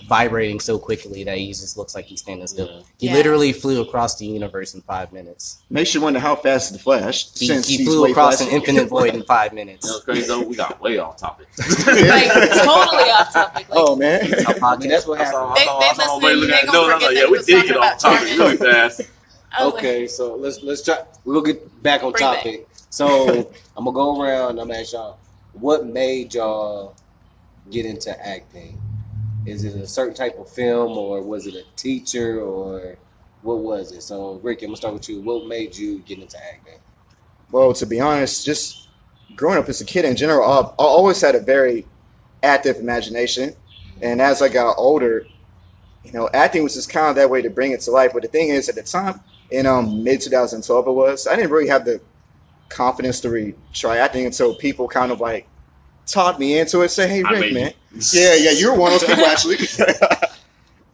vibrating 0.00 0.60
so 0.60 0.78
quickly 0.78 1.24
that 1.24 1.38
he 1.38 1.48
just 1.48 1.76
looks 1.76 1.94
like 1.94 2.04
he's 2.04 2.20
standing 2.20 2.46
still. 2.46 2.66
Yeah. 2.66 2.80
He 2.98 3.06
Yeah. 3.08 3.14
literally 3.14 3.52
flew 3.52 3.80
across 3.80 4.16
the 4.16 4.26
universe 4.26 4.74
in 4.74 4.82
five 4.82 5.12
minutes. 5.12 5.58
Makes 5.70 5.94
you 5.94 6.00
wonder 6.00 6.18
how 6.20 6.36
fast 6.36 6.70
is 6.70 6.76
the 6.76 6.82
Flash 6.82 7.30
He, 7.34 7.46
since 7.46 7.66
he 7.66 7.84
flew 7.84 8.04
across 8.10 8.38
faster. 8.38 8.48
an 8.50 8.56
infinite 8.60 8.88
void 8.88 9.14
in 9.14 9.22
five 9.24 9.52
minutes. 9.52 9.86
You 9.86 9.92
know, 9.92 10.00
crazy 10.00 10.26
though, 10.26 10.42
we 10.42 10.54
got 10.56 10.80
way 10.80 10.98
off 10.98 11.16
topic. 11.16 11.46
like 11.58 12.28
totally 12.28 13.10
off 13.10 13.32
topic. 13.32 13.68
Like, 13.68 13.78
oh 13.78 13.96
man, 13.96 14.32
Our 14.46 14.54
I 14.72 14.76
mean, 14.76 14.88
that's 14.88 15.06
what 15.06 15.18
happened. 15.18 15.36
I 15.36 15.40
saw, 15.40 15.54
They- 15.54 15.60
I 15.62 15.94
they 15.94 15.94
saw 16.02 16.16
everybody 16.16 16.34
listen, 16.36 16.40
looking 16.40 16.54
at 16.54 16.66
gonna 16.66 16.78
no, 16.78 16.82
no, 16.82 16.88
no, 16.88 16.94
forget 16.94 17.14
yeah, 17.14 17.20
that 17.22 17.30
we 17.30 17.38
we 17.38 17.44
did 17.44 17.66
get 17.66 17.76
off 17.76 17.98
topic 17.98 18.28
really 18.38 18.56
fast. 18.56 19.00
I 19.58 19.64
was 19.64 19.74
like, 19.74 19.84
Okay, 19.84 20.06
so 20.06 20.34
let's 20.36 20.62
let's 20.62 20.82
try. 20.82 20.98
We'll 21.24 21.40
get 21.42 21.82
back 21.82 22.02
on 22.02 22.12
Bring 22.12 22.24
back. 22.24 22.38
topic. 22.38 22.68
So 22.90 23.50
I'm 23.76 23.84
gonna 23.84 23.92
go 23.94 24.20
around. 24.20 24.58
I'm 24.58 24.68
gonna 24.68 24.80
ask 24.80 24.92
y'all, 24.92 25.18
what 25.54 25.86
made 25.86 26.34
y'all 26.34 26.94
get 27.70 27.86
into 27.86 28.10
acting? 28.26 28.78
Is 29.46 29.64
it 29.64 29.76
a 29.76 29.86
certain 29.86 30.14
type 30.14 30.38
of 30.38 30.50
film, 30.50 30.98
or 30.98 31.22
was 31.22 31.46
it 31.46 31.54
a 31.54 31.64
teacher, 31.76 32.40
or 32.40 32.96
what 33.42 33.58
was 33.58 33.92
it? 33.92 34.02
So 34.02 34.40
Rick, 34.42 34.62
I'm 34.62 34.68
gonna 34.68 34.76
start 34.76 34.94
with 34.94 35.08
you. 35.08 35.20
What 35.20 35.46
made 35.46 35.76
you 35.76 36.00
get 36.00 36.18
into 36.18 36.36
acting? 36.52 36.80
Well, 37.52 37.72
to 37.74 37.86
be 37.86 38.00
honest, 38.00 38.44
just 38.44 38.88
growing 39.36 39.58
up 39.58 39.68
as 39.68 39.80
a 39.80 39.84
kid 39.84 40.04
in 40.04 40.16
general, 40.16 40.44
I 40.44 40.72
always 40.78 41.20
had 41.20 41.34
a 41.34 41.40
very 41.40 41.86
active 42.42 42.76
imagination. 42.76 43.54
And 44.02 44.20
as 44.20 44.42
I 44.42 44.48
got 44.48 44.74
older, 44.78 45.26
you 46.04 46.12
know, 46.12 46.28
acting 46.32 46.62
was 46.62 46.74
just 46.74 46.90
kind 46.90 47.08
of 47.08 47.16
that 47.16 47.30
way 47.30 47.42
to 47.42 47.50
bring 47.50 47.72
it 47.72 47.80
to 47.82 47.90
life. 47.90 48.12
But 48.12 48.22
the 48.22 48.28
thing 48.28 48.48
is, 48.48 48.68
at 48.68 48.74
the 48.74 48.82
time, 48.82 49.20
in 49.50 49.66
um, 49.66 50.02
mid 50.02 50.20
2012, 50.20 50.86
it 50.86 50.90
was, 50.90 51.26
I 51.26 51.36
didn't 51.36 51.50
really 51.50 51.68
have 51.68 51.84
the 51.84 52.00
confidence 52.68 53.20
to 53.20 53.30
really 53.30 53.54
try 53.72 53.98
acting 53.98 54.26
until 54.26 54.54
people 54.54 54.88
kind 54.88 55.12
of 55.12 55.20
like 55.20 55.48
taught 56.06 56.38
me 56.38 56.58
into 56.58 56.80
it. 56.82 56.88
Say, 56.90 57.08
hey, 57.08 57.22
I 57.24 57.30
Rick, 57.32 57.52
man. 57.54 57.72
Yeah, 58.12 58.34
yeah, 58.34 58.50
you're 58.50 58.76
one 58.76 58.92
of 58.92 59.00
those 59.00 59.08
people 59.08 59.24
actually. 59.24 59.56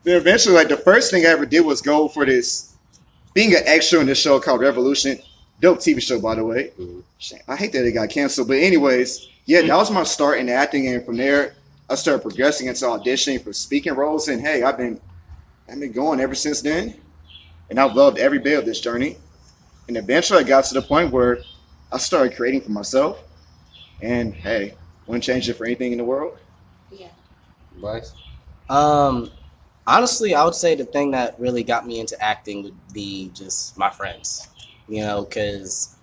then 0.05 0.17
eventually, 0.17 0.55
like 0.55 0.69
the 0.69 0.77
first 0.77 1.11
thing 1.11 1.27
I 1.27 1.31
ever 1.31 1.45
did 1.45 1.63
was 1.63 1.83
go 1.83 2.07
for 2.07 2.25
this, 2.25 2.77
being 3.35 3.53
an 3.55 3.63
extra 3.67 3.99
in 3.99 4.07
this 4.07 4.19
show 4.19 4.39
called 4.39 4.61
Revolution. 4.61 5.19
Dope 5.61 5.79
TV 5.79 6.01
show, 6.03 6.21
by 6.21 6.35
the 6.35 6.45
way. 6.45 6.73
Mhm. 6.79 7.03
I 7.49 7.57
hate 7.57 7.73
that 7.73 7.85
it 7.87 7.93
got 7.93 8.09
canceled, 8.11 8.49
but 8.49 8.57
anyways, 8.57 9.29
yeah, 9.47 9.63
that 9.63 9.77
was 9.77 9.91
my 9.91 10.03
start 10.05 10.39
in 10.39 10.49
acting, 10.49 10.89
and 10.89 11.05
from 11.05 11.17
there, 11.17 11.55
I 11.89 11.95
started 11.95 12.23
progressing 12.23 12.67
into 12.67 12.85
auditioning 12.85 13.43
for 13.43 13.53
speaking 13.53 13.95
roles, 13.95 14.29
and 14.29 14.41
hey, 14.41 14.63
I've 14.63 14.77
been, 14.77 15.01
I've 15.69 15.79
been 15.79 15.93
going 15.93 16.21
ever 16.21 16.35
since 16.35 16.63
then, 16.63 16.95
and 17.71 17.79
I've 17.79 17.95
loved 17.95 18.19
every 18.19 18.39
bit 18.39 18.59
of 18.59 18.65
this 18.65 18.81
journey, 18.81 19.17
and 19.89 19.97
eventually, 19.97 20.41
I 20.41 20.43
got 20.45 20.65
to 20.67 20.75
the 20.75 20.83
point 20.83 21.13
where 21.13 21.39
I 21.93 21.99
started 21.99 22.37
creating 22.37 22.63
for 22.63 22.71
myself, 22.73 23.19
and 24.01 24.35
hey, 24.35 24.75
wouldn't 25.13 25.25
change 25.25 25.47
it 25.47 25.53
for 25.55 25.67
anything 25.67 25.93
in 25.93 25.99
the 25.99 26.05
world. 26.05 26.39
yeah. 26.91 27.09
Bryce? 27.79 28.15
Um, 28.71 29.31
honestly, 29.87 30.35
I 30.35 30.43
would 30.43 30.55
say 30.55 30.75
the 30.75 30.87
thing 30.87 31.11
that 31.11 31.39
really 31.39 31.63
got 31.63 31.87
me 31.87 32.01
into 32.01 32.19
acting 32.19 32.63
would 32.63 32.93
be 32.95 33.31
just 33.35 33.77
my 33.77 33.91
friends. 33.91 34.49
You 34.89 35.03
know, 35.03 35.25
because 35.25 35.95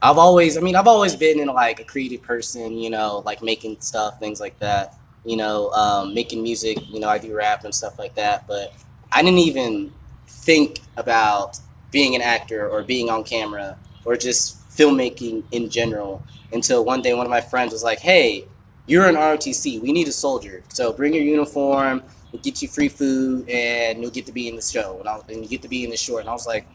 I've 0.00 0.16
always, 0.16 0.56
I 0.56 0.60
mean, 0.60 0.76
I've 0.76 0.86
always 0.86 1.16
been 1.16 1.40
in 1.40 1.48
like 1.48 1.80
a 1.80 1.84
creative 1.84 2.22
person. 2.22 2.78
You 2.78 2.90
know, 2.90 3.22
like 3.26 3.42
making 3.42 3.80
stuff, 3.80 4.20
things 4.20 4.40
like 4.40 4.56
that. 4.60 4.94
You 5.24 5.36
know, 5.36 5.70
um, 5.70 6.14
making 6.14 6.40
music. 6.40 6.78
You 6.88 7.00
know, 7.00 7.08
I 7.08 7.18
do 7.18 7.34
rap 7.34 7.64
and 7.64 7.74
stuff 7.74 7.98
like 7.98 8.14
that. 8.14 8.46
But 8.46 8.72
I 9.10 9.22
didn't 9.22 9.40
even 9.40 9.92
think 10.28 10.78
about 10.96 11.58
being 11.90 12.14
an 12.14 12.22
actor 12.22 12.68
or 12.70 12.84
being 12.84 13.10
on 13.10 13.24
camera 13.24 13.76
or 14.04 14.16
just 14.16 14.56
filmmaking 14.70 15.42
in 15.50 15.68
general 15.68 16.22
until 16.52 16.84
one 16.84 17.02
day 17.02 17.12
one 17.12 17.26
of 17.26 17.30
my 17.30 17.40
friends 17.40 17.72
was 17.72 17.82
like, 17.82 17.98
"Hey, 17.98 18.46
you're 18.86 19.06
an 19.06 19.14
ROTC. 19.14 19.80
We 19.80 19.92
need 19.92 20.08
a 20.08 20.12
soldier. 20.12 20.62
So 20.68 20.92
bring 20.92 21.14
your 21.14 21.22
uniform. 21.22 22.02
We'll 22.32 22.42
get 22.42 22.62
you 22.62 22.68
free 22.68 22.88
food, 22.88 23.48
and 23.48 24.00
you'll 24.00 24.10
get 24.10 24.26
to 24.26 24.32
be 24.32 24.48
in 24.48 24.56
the 24.56 24.62
show. 24.62 24.98
And, 24.98 25.08
I'll, 25.08 25.24
and 25.28 25.42
you 25.42 25.48
get 25.48 25.62
to 25.62 25.68
be 25.68 25.84
in 25.84 25.90
the 25.90 25.96
short." 25.96 26.20
And 26.22 26.30
I 26.30 26.32
was 26.32 26.46
like, 26.46 26.66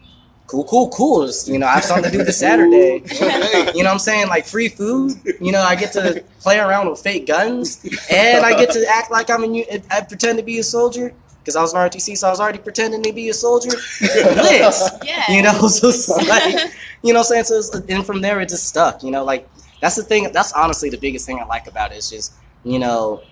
"Cool, 0.46 0.64
cool, 0.64 0.88
cool. 0.90 1.24
It's, 1.24 1.48
you 1.48 1.58
know, 1.58 1.66
I 1.66 1.74
have 1.74 1.84
something 1.84 2.10
to 2.10 2.16
do 2.16 2.24
this 2.24 2.38
Saturday. 2.38 3.02
You 3.74 3.82
know 3.84 3.90
what 3.90 3.94
I'm 3.94 3.98
saying? 3.98 4.28
Like 4.28 4.46
free 4.46 4.68
food. 4.68 5.12
You 5.40 5.52
know, 5.52 5.60
I 5.60 5.74
get 5.74 5.92
to 5.92 6.24
play 6.40 6.58
around 6.58 6.88
with 6.88 7.00
fake 7.00 7.26
guns, 7.26 7.84
and 8.10 8.44
I 8.46 8.56
get 8.56 8.70
to 8.72 8.86
act 8.88 9.10
like 9.10 9.30
I'm 9.30 9.44
in. 9.44 9.64
I 9.90 10.00
pretend 10.02 10.38
to 10.38 10.44
be 10.44 10.58
a 10.58 10.64
soldier." 10.64 11.12
Because 11.40 11.56
I 11.56 11.62
was 11.62 11.72
an 11.72 11.78
ROTC, 11.78 12.14
so 12.18 12.26
I 12.26 12.30
was 12.30 12.40
already 12.40 12.58
pretending 12.58 13.02
to 13.04 13.12
be 13.12 13.30
a 13.30 13.34
soldier. 13.34 13.70
Lit 14.02 14.60
Yeah. 15.02 15.24
you 15.30 15.40
know 15.40 15.66
so 15.68 16.14
like 16.26 16.54
you 17.02 17.14
know 17.14 17.20
what 17.20 17.30
i'm 17.32 17.44
saying 17.44 17.44
so 17.44 17.56
it's, 17.56 17.74
and 17.74 18.04
from 18.04 18.20
there 18.20 18.38
it 18.40 18.50
just 18.50 18.68
stuck 18.68 19.02
you 19.02 19.10
know 19.10 19.24
like 19.24 19.48
that's 19.80 19.96
the 19.96 20.02
thing 20.02 20.30
that's 20.32 20.52
honestly 20.52 20.90
the 20.90 20.98
biggest 20.98 21.24
thing 21.26 21.38
i 21.38 21.44
like 21.44 21.66
about 21.66 21.92
it 21.92 21.96
is 21.98 22.10
just 22.10 22.34
you 22.64 22.78
know 22.78 23.22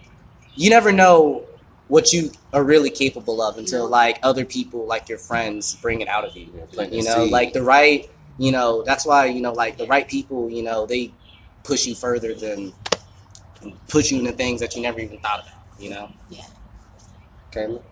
you 0.55 0.71
never 0.71 0.93
know 0.93 1.45
what 1.89 2.13
you 2.13 2.31
are 2.53 2.65
really 2.65 2.91
capable 2.91 3.41
of 3.43 3.59
until 3.59 3.89
like 3.89 4.19
other 4.23 4.45
people 4.45 4.87
like 4.87 5.09
your 5.09 5.19
friends 5.19 5.75
bring 5.77 6.01
it 6.01 6.09
out 6.09 6.25
of 6.25 6.37
you 6.37 6.47
plant 6.73 6.91
the 6.91 6.97
you 6.97 7.03
know 7.05 7.25
seed. 7.25 7.33
like 7.33 7.53
the 7.53 7.63
right 7.63 8.11
you 8.39 8.51
know 8.53 8.83
that's 8.83 9.07
why 9.07 9.27
you 9.27 9.41
know 9.41 9.53
like 9.53 9.77
the 9.79 9.87
right 9.87 10.09
people 10.09 10.51
you 10.51 10.63
know 10.63 10.87
they 10.87 11.13
push 11.65 11.87
you 11.87 11.95
further 11.95 12.35
than 12.35 12.73
push 13.89 14.11
you 14.11 14.19
into 14.19 14.33
things 14.33 14.61
that 14.61 14.75
you 14.77 14.83
never 14.83 15.01
even 15.01 15.19
thought 15.19 15.41
about 15.41 15.81
you 15.81 15.91
know 15.91 16.11
Yeah. 16.31 16.43
Kayla? 17.53 17.83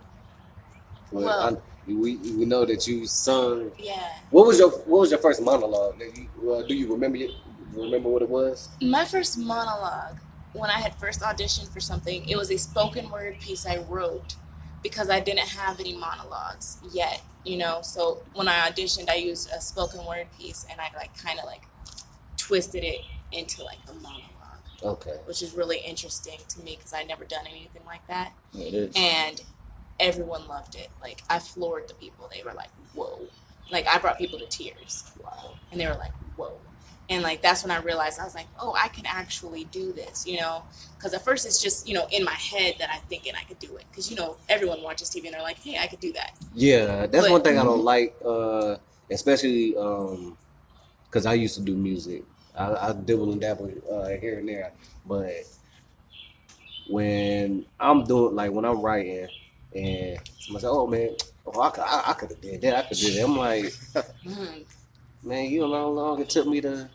Well, 1.12 1.25
Well- 1.25 1.40
I'm- 1.40 1.59
We 1.87 2.17
we 2.17 2.47
know 2.47 2.64
that 2.64 2.87
you 2.88 3.07
sung. 3.07 3.71
Yeah. 3.79 4.09
What 4.31 4.47
was 4.47 4.59
your 4.59 4.71
What 4.88 5.01
was 5.01 5.11
your 5.11 5.21
first 5.21 5.43
monologue? 5.43 5.99
That 5.99 6.17
you, 6.17 6.27
uh, 6.51 6.62
do 6.67 6.73
you 6.75 6.90
remember 6.90 7.19
it? 7.19 7.31
Remember 7.77 8.09
what 8.09 8.23
it 8.23 8.29
was? 8.29 8.69
My 8.81 9.05
first 9.05 9.39
monologue, 9.39 10.19
when 10.53 10.71
I 10.71 10.79
had 10.81 10.95
first 10.97 11.21
auditioned 11.21 11.73
for 11.73 11.81
something, 11.81 12.25
it 12.29 12.37
was 12.37 12.51
a 12.51 12.57
spoken 12.57 13.11
word 13.11 13.39
piece 13.41 13.67
I 13.67 13.79
wrote 13.89 14.37
because 14.83 15.11
I 15.11 15.21
didn't 15.21 15.49
have 15.49 15.81
any 15.81 15.97
monologues 15.97 16.79
yet, 16.93 17.23
you 17.45 17.57
know. 17.57 17.81
So 17.83 18.23
when 18.35 18.49
I 18.49 18.71
auditioned, 18.71 19.09
I 19.09 19.17
used 19.17 19.51
a 19.53 19.61
spoken 19.61 20.05
word 20.07 20.27
piece 20.39 20.67
and 20.71 20.81
I 20.81 20.89
like 20.97 21.17
kind 21.17 21.39
of 21.39 21.47
like 21.47 21.63
twisted 22.37 22.85
it 22.85 23.01
into 23.33 23.65
like 23.65 23.79
a 23.89 23.95
monologue, 23.95 24.23
Okay. 24.83 25.17
which 25.27 25.43
is 25.43 25.55
really 25.55 25.79
interesting 25.79 26.39
to 26.49 26.61
me 26.61 26.77
because 26.77 26.93
I 26.93 27.03
never 27.05 27.25
done 27.25 27.47
anything 27.49 27.83
like 27.87 28.07
that. 28.09 28.33
It 28.55 28.75
is. 28.75 28.95
and 28.97 29.41
everyone 29.99 30.47
loved 30.49 30.75
it. 30.75 30.91
Like 31.01 31.23
I 31.31 31.39
floored 31.39 31.89
the 31.89 31.95
people. 31.95 32.29
They 32.33 32.43
were 32.45 32.53
like, 32.55 32.71
"Whoa!" 32.95 33.21
Like 33.71 33.87
I 33.89 33.99
brought 33.99 34.19
people 34.19 34.39
to 34.39 34.47
tears. 34.47 35.11
Wow! 35.23 35.55
And 35.73 35.81
they 35.81 35.87
were 35.87 35.95
like, 35.95 36.13
"Whoa!" 36.37 36.59
And 37.11 37.23
like 37.23 37.43
that's 37.43 37.62
when 37.62 37.71
I 37.71 37.81
realized 37.83 38.19
I 38.19 38.25
was 38.25 38.35
like, 38.35 38.47
"Oh, 38.59 38.75
I 38.81 38.88
can 38.88 39.05
actually 39.07 39.64
do 39.64 39.93
this," 39.93 40.27
you 40.27 40.40
know? 40.40 40.62
Because 40.97 41.12
at 41.12 41.23
first 41.23 41.45
it's 41.45 41.61
just 41.62 41.87
you 41.87 41.93
know 41.95 42.07
in 42.11 42.25
my 42.25 42.33
head 42.33 42.77
that 42.79 42.88
I'm 42.93 43.03
thinking 43.11 43.35
I 43.38 43.45
could 43.45 43.59
do 43.59 43.77
it. 43.77 43.85
Because 43.90 44.11
you 44.11 44.17
know 44.17 44.37
everyone 44.49 44.83
watches 44.83 45.11
TV 45.11 45.27
and 45.27 45.35
they're 45.35 45.43
like, 45.43 45.59
"Hey, 45.59 45.77
I 45.79 45.87
could 45.87 46.01
do 46.01 46.12
that." 46.14 46.33
Yeah, 46.55 47.07
that's 47.07 47.27
But- 47.27 47.31
one 47.31 47.43
thing 47.43 47.59
I 47.59 47.64
don't 47.64 47.85
like, 47.85 48.17
uh, 48.25 48.77
especially 49.11 49.73
because 49.73 51.27
I 51.27 51.35
used 51.35 51.57
to 51.57 51.61
do 51.62 51.77
music. 51.77 52.25
I, 52.57 52.88
I 52.88 52.93
dibble 52.93 53.33
and 53.33 53.40
dabble 53.40 53.71
uh, 53.90 54.09
here 54.21 54.38
and 54.38 54.49
there, 54.49 54.73
but 55.05 55.33
when 56.87 57.64
I'm 57.81 58.05
doing 58.05 58.35
like 58.35 58.51
when 58.53 58.64
I'm 58.64 58.81
writing 58.81 59.29
and 59.75 60.19
somebody 60.38 60.62
say, 60.62 60.69
"Oh 60.69 60.87
man, 60.87 61.11
oh 61.47 61.61
I 61.61 61.71
could, 61.71 61.85
I, 61.85 62.03
I 62.09 62.12
could 62.14 62.31
have 62.31 62.40
did 62.40 62.62
that, 62.62 62.77
I 62.77 62.83
could 62.88 62.97
do 62.99 63.11
that," 63.12 63.25
I'm 63.25 63.37
like, 63.37 63.64
Mhm. 64.25 64.64
Man, 65.25 65.47
you 65.51 65.61
know 65.61 65.73
how 65.75 65.89
long 65.89 66.21
it 66.21 66.29
took 66.31 66.47
me 66.47 66.61
to 66.61 66.89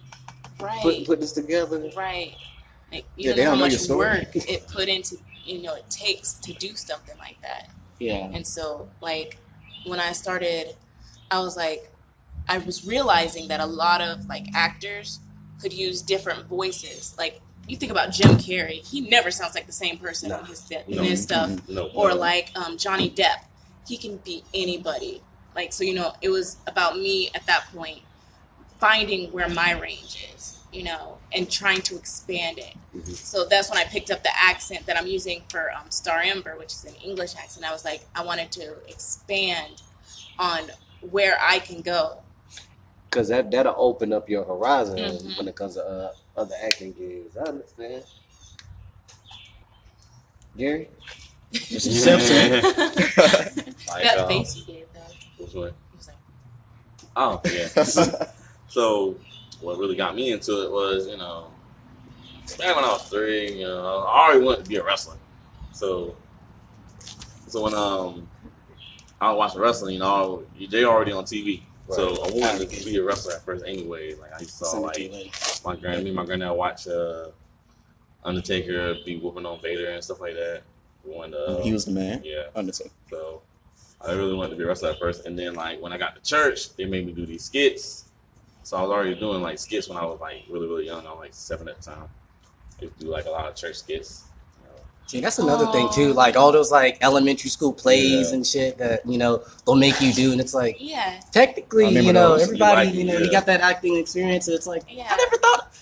Right. 0.60 0.82
put 0.82 1.06
put 1.06 1.20
this 1.22 1.32
together? 1.32 1.90
Right. 1.96 2.36
Like, 2.92 3.06
Yeah, 3.16 3.30
you 3.30 3.36
they 3.36 3.44
know 3.44 3.44
how 3.46 3.50
don't 3.52 3.60
know 3.60 3.66
much 3.66 3.72
your 3.74 3.80
story. 3.80 4.08
work 4.20 4.36
it 4.36 4.68
put 4.68 4.88
into 4.90 5.18
you 5.46 5.62
know 5.62 5.74
it 5.76 5.90
takes 5.90 6.34
to 6.34 6.54
do 6.54 6.76
something 6.76 7.18
like 7.18 7.42
that. 7.42 7.70
Yeah. 8.00 8.30
And 8.34 8.46
so, 8.46 8.90
like, 9.02 9.38
when 9.86 10.00
I 10.00 10.12
started, 10.14 10.76
I 11.32 11.40
was 11.40 11.56
like, 11.58 11.92
I 12.48 12.58
was 12.60 12.86
realizing 12.86 13.48
that 13.50 13.60
a 13.60 13.66
lot 13.66 14.02
of 14.02 14.26
like 14.28 14.48
actors 14.54 15.20
could 15.62 15.74
use 15.74 16.02
different 16.02 16.46
voices. 16.48 17.14
Like, 17.18 17.42
you 17.68 17.76
think 17.78 17.92
about 17.92 18.12
Jim 18.12 18.32
Carrey, 18.38 18.86
he 18.86 19.02
never 19.02 19.32
sounds 19.32 19.54
like 19.56 19.66
the 19.68 19.74
same 19.74 19.98
person 19.98 20.32
in 20.32 20.46
his, 20.46 20.70
in 20.72 20.96
No. 20.98 21.04
his 21.04 21.22
stuff. 21.22 21.52
No. 21.70 21.88
Or 21.94 22.14
like 22.14 22.52
um, 22.56 22.78
Johnny 22.78 23.10
Depp, 23.10 23.44
he 23.88 23.98
can 23.98 24.18
be 24.18 24.44
anybody. 24.54 25.22
Like, 25.56 25.74
so, 25.74 25.84
you 25.84 25.94
know, 25.94 26.14
it 26.22 26.30
was 26.30 26.58
about 26.68 26.98
me 26.98 27.30
at 27.36 27.46
that 27.48 27.66
point 27.76 28.00
finding 28.80 29.32
where 29.32 29.50
my 29.50 29.72
range 29.80 30.26
is, 30.36 30.60
you 30.72 30.84
know, 30.84 31.18
and 31.34 31.50
trying 31.52 31.82
to 31.82 31.96
expand 31.98 32.58
it. 32.60 32.76
Mhm. 32.96 33.14
So 33.16 33.46
that's 33.46 33.70
when 33.70 33.78
I 33.78 33.84
picked 33.84 34.10
up 34.10 34.24
the 34.24 34.32
accent 34.36 34.86
that 34.86 34.98
I'm 34.98 35.08
using 35.08 35.44
for 35.50 35.72
um, 35.74 35.92
Star 35.92 36.22
Ember, 36.22 36.58
which 36.58 36.74
is 36.74 36.86
an 36.86 36.96
English 37.04 37.36
accent. 37.36 37.66
I 37.66 37.72
was 37.72 37.86
like, 37.86 38.02
I 38.16 38.24
wanted 38.24 38.52
to 38.54 38.76
expand 38.88 39.82
on 40.40 40.72
where 41.12 41.38
I 41.42 41.60
can 41.60 41.82
go. 41.82 42.20
Because 43.10 43.28
that 43.30 43.52
that'll 43.52 43.76
open 43.78 44.14
up 44.14 44.30
your 44.30 44.44
horizon 44.46 44.98
Mhm. 45.00 45.38
when 45.38 45.48
it 45.48 45.56
comes 45.56 45.76
to 45.76 45.84
uh, 45.86 46.12
other 46.38 46.56
acting 46.64 46.94
gigs. 46.94 47.36
I 47.38 47.50
understand. 47.50 48.04
Gary, 50.58 50.90
Mr. 51.54 51.92
Simpson. 51.92 53.66
Like, 53.88 54.04
that 54.04 54.20
um, 54.20 54.28
face 54.28 54.56
you 54.56 54.64
gave, 54.66 54.86
though. 54.94 55.00
which 55.44 55.54
one? 55.54 55.74
He 55.92 55.98
was 55.98 56.08
like, 56.08 56.18
Oh 57.16 57.42
yeah. 57.52 58.26
so 58.70 59.16
what 59.62 59.78
really 59.78 59.96
got 59.96 60.16
me 60.16 60.32
into 60.32 60.64
it 60.64 60.72
was, 60.72 61.08
you 61.08 61.18
know, 61.18 61.52
back 62.58 62.76
when 62.76 62.86
I 62.86 62.90
was 62.90 63.04
three, 63.10 63.52
you 63.60 63.66
know, 63.66 64.06
I 64.08 64.28
already 64.28 64.44
wanted 64.44 64.64
to 64.64 64.70
be 64.70 64.78
a 64.78 64.84
wrestler. 64.84 65.18
So 65.74 66.16
so 67.48 67.64
when 67.64 67.74
um 67.74 68.28
I 69.20 69.32
was 69.32 69.38
watching 69.38 69.62
wrestling, 69.62 69.94
you 69.96 70.00
know, 70.00 70.44
they 70.70 70.86
already 70.86 71.12
on 71.12 71.26
TV. 71.26 71.64
So 71.90 72.24
I 72.24 72.30
wanted 72.32 72.70
to 72.70 72.86
be 72.86 72.98
a 72.98 73.04
wrestler 73.04 73.34
at 73.34 73.44
first 73.44 73.66
anyway. 73.66 74.14
Like 74.14 74.32
I 74.34 74.44
saw 74.44 74.80
like 74.80 75.12
my 75.66 75.76
grand 75.76 76.04
me 76.04 76.10
and 76.10 76.16
my 76.16 76.26
granddad 76.26 76.56
watch 76.56 76.88
uh 76.88 77.30
Undertaker 78.24 78.96
be 79.06 79.18
whooping 79.18 79.46
on 79.46 79.62
Vader 79.62 79.90
and 79.90 80.04
stuff 80.04 80.20
like 80.20 80.36
that. 80.36 80.62
We 81.06 81.16
wanted 81.16 81.32
to, 81.32 81.46
uh, 81.46 81.62
he 81.64 81.72
was 81.72 81.86
the 81.86 81.92
man. 81.92 82.22
yeah. 82.24 82.48
Undertaker. 82.56 82.92
So 83.10 83.42
I 84.06 84.12
really 84.12 84.34
wanted 84.36 84.52
to 84.52 84.56
be 84.58 84.64
a 84.64 84.68
wrestler 84.68 84.90
at 84.92 85.00
first, 85.00 85.26
and 85.26 85.40
then 85.40 85.56
like 85.56 85.82
when 85.82 85.94
I 85.94 85.98
got 85.98 86.16
to 86.16 86.22
church, 86.22 86.76
they 86.76 86.86
made 86.86 87.06
me 87.06 87.14
do 87.14 87.26
these 87.26 87.46
skits. 87.46 88.09
So 88.70 88.78
I 88.78 88.82
was 88.84 88.92
already 88.92 89.16
doing 89.16 89.42
like 89.42 89.58
skits 89.58 89.90
when 89.90 89.98
I 89.98 90.06
was 90.06 90.20
like 90.22 90.44
really 90.48 90.68
really 90.68 90.86
young. 90.86 91.04
I 91.08 91.10
was 91.10 91.20
like 91.22 91.34
seven 91.34 91.68
at 91.70 91.78
the 91.82 91.90
time. 91.90 92.04
I 92.80 92.84
used 92.84 93.00
to 93.00 93.06
do 93.06 93.10
like 93.12 93.26
a 93.26 93.32
lot 93.32 93.48
of 93.50 93.56
church 93.56 93.78
skits. 93.78 94.26
you. 94.64 94.70
See, 95.08 95.22
that's 95.22 95.40
another 95.40 95.66
thing 95.72 95.90
too. 95.92 96.14
Like 96.14 96.36
all 96.38 96.52
those 96.52 96.72
like 96.72 97.00
elementary 97.02 97.50
school 97.50 97.74
plays 97.74 98.30
Yeah. 98.30 98.36
and 98.36 98.46
shit 98.46 98.78
that 98.78 99.04
you 99.08 99.18
know 99.18 99.42
they'll 99.66 99.74
make 99.76 100.00
you 100.00 100.14
do, 100.14 100.32
and 100.34 100.40
it's 100.40 100.54
like 100.54 100.76
yeah, 100.80 101.20
technically, 101.32 101.90
you 101.98 102.14
know, 102.14 102.38
those. 102.38 102.44
everybody, 102.44 102.82
You 102.82 102.86
like 102.90 102.94
you 102.96 103.04
know, 103.06 103.14
yeah. 103.14 103.26
you 103.26 103.32
got 103.32 103.48
that 103.48 103.62
acting 103.62 103.96
experience. 103.98 104.48
And 104.48 104.56
it's 104.56 104.68
like 104.68 104.84
Yeah. 104.88 105.08
I 105.10 105.16
never 105.18 105.38
thought, 105.38 105.76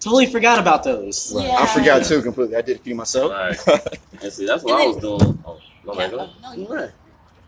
totally 0.00 0.26
forgot 0.26 0.58
about 0.58 0.84
those. 0.84 1.32
Right. 1.34 1.46
Yeah. 1.46 1.56
I 1.60 1.66
forgot 1.66 2.04
too 2.04 2.20
completely. 2.20 2.56
I 2.56 2.60
did 2.60 2.76
a 2.76 2.80
few 2.80 2.94
myself. 2.94 3.32
Right. 3.32 3.56
And 4.22 4.30
see, 4.30 4.44
that's 4.44 4.62
what 4.62 4.74
And 4.74 4.82
I 4.82 4.84
then- 4.84 4.94
was 4.94 5.18
doing. 5.20 5.42
Oh, 5.46 5.58
no, 5.86 5.94
Yeah, 5.94 6.06
no, 6.08 6.30
no, 6.42 6.52
you- 6.52 6.66
Go 6.66 6.74
ahead. 6.74 6.92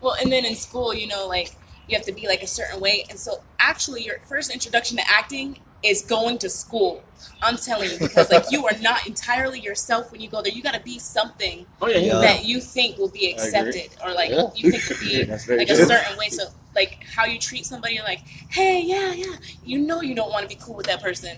Well, 0.00 0.16
and 0.22 0.32
then 0.32 0.46
in 0.46 0.54
school, 0.56 0.94
you 0.94 1.06
know, 1.06 1.26
like 1.28 1.52
you 1.86 1.96
have 1.98 2.06
to 2.06 2.12
be 2.12 2.26
like 2.26 2.42
a 2.42 2.46
certain 2.46 2.80
weight, 2.80 3.06
And 3.10 3.18
so 3.18 3.40
actually 3.66 4.04
your 4.04 4.18
first 4.20 4.50
introduction 4.52 4.96
to 4.96 5.02
acting 5.10 5.58
is 5.82 6.02
going 6.02 6.38
to 6.38 6.48
school. 6.48 7.02
I'm 7.42 7.56
telling 7.56 7.90
you, 7.90 7.98
because 7.98 8.30
like 8.30 8.44
you 8.50 8.64
are 8.66 8.78
not 8.80 9.06
entirely 9.06 9.60
yourself 9.60 10.10
when 10.12 10.20
you 10.20 10.28
go 10.28 10.40
there. 10.42 10.52
You 10.52 10.62
gotta 10.62 10.80
be 10.80 10.98
something 10.98 11.66
Oh 11.82 11.88
yeah, 11.88 11.98
Yeah. 11.98 12.18
that 12.20 12.44
you 12.44 12.60
think 12.60 12.98
will 12.98 13.08
be 13.10 13.30
accepted 13.30 13.90
or 14.04 14.12
like 14.14 14.30
Yeah. 14.30 14.44
you 14.54 14.70
think 14.70 14.88
will 14.88 15.00
be 15.08 15.24
like 15.58 15.68
a 15.70 15.76
certain 15.76 16.16
way. 16.16 16.28
So 16.28 16.44
like 16.74 17.04
how 17.14 17.24
you 17.24 17.38
treat 17.38 17.66
somebody, 17.66 17.94
you're 17.94 18.04
like, 18.04 18.20
hey, 18.48 18.82
yeah, 18.82 19.12
yeah. 19.12 19.36
You 19.64 19.78
know 19.80 20.00
you 20.02 20.14
don't 20.14 20.30
want 20.30 20.42
to 20.42 20.48
be 20.48 20.60
cool 20.62 20.74
with 20.74 20.86
that 20.86 21.02
person, 21.02 21.36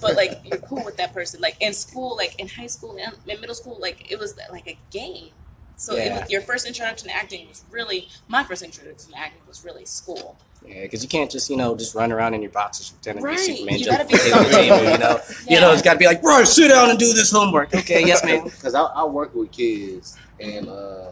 but 0.00 0.16
like 0.16 0.40
you're 0.44 0.58
cool 0.58 0.84
with 0.84 0.96
that 0.96 1.12
person. 1.12 1.40
Like 1.40 1.56
in 1.60 1.72
school, 1.72 2.16
like 2.16 2.38
in 2.40 2.48
high 2.48 2.68
school 2.68 2.96
and 3.02 3.12
in 3.26 3.40
middle 3.40 3.54
school, 3.54 3.76
like 3.80 4.10
it 4.10 4.18
was 4.18 4.38
like 4.50 4.66
a 4.66 4.78
game. 4.90 5.30
So 5.78 5.94
it 5.94 6.10
was, 6.10 6.30
your 6.30 6.40
first 6.40 6.66
introduction 6.66 7.08
to 7.10 7.14
acting 7.14 7.46
was 7.48 7.62
really 7.70 8.08
my 8.28 8.42
first 8.44 8.62
introduction 8.62 9.12
to 9.12 9.18
acting 9.18 9.42
was 9.46 9.62
really 9.64 9.84
school. 9.84 10.38
Yeah, 10.66 10.82
because 10.82 11.02
you 11.02 11.08
can't 11.08 11.30
just 11.30 11.48
you 11.48 11.56
know 11.56 11.76
just 11.76 11.94
run 11.94 12.10
around 12.12 12.34
in 12.34 12.42
your 12.42 12.50
boxers 12.50 12.90
pretending 12.90 13.22
to 13.24 13.28
Right. 13.28 13.36
be 13.36 13.42
Superman, 13.56 13.78
You 13.78 13.84
jump 13.84 13.98
gotta 13.98 14.08
be 14.08 14.16
from 14.16 14.44
table 14.44 14.50
table. 14.50 14.90
You 14.92 14.98
know, 14.98 15.20
you 15.48 15.60
know, 15.60 15.72
it's 15.72 15.82
got 15.82 15.92
to 15.94 15.98
be 15.98 16.06
like, 16.06 16.22
bro, 16.22 16.44
sit 16.44 16.68
down 16.68 16.90
and 16.90 16.98
do 16.98 17.12
this 17.12 17.30
homework. 17.30 17.74
Okay, 17.74 18.04
yes, 18.04 18.24
ma'am. 18.24 18.44
because 18.44 18.74
I, 18.74 18.82
I 18.82 19.04
work 19.04 19.34
with 19.34 19.52
kids 19.52 20.18
and 20.40 20.68
uh, 20.68 21.10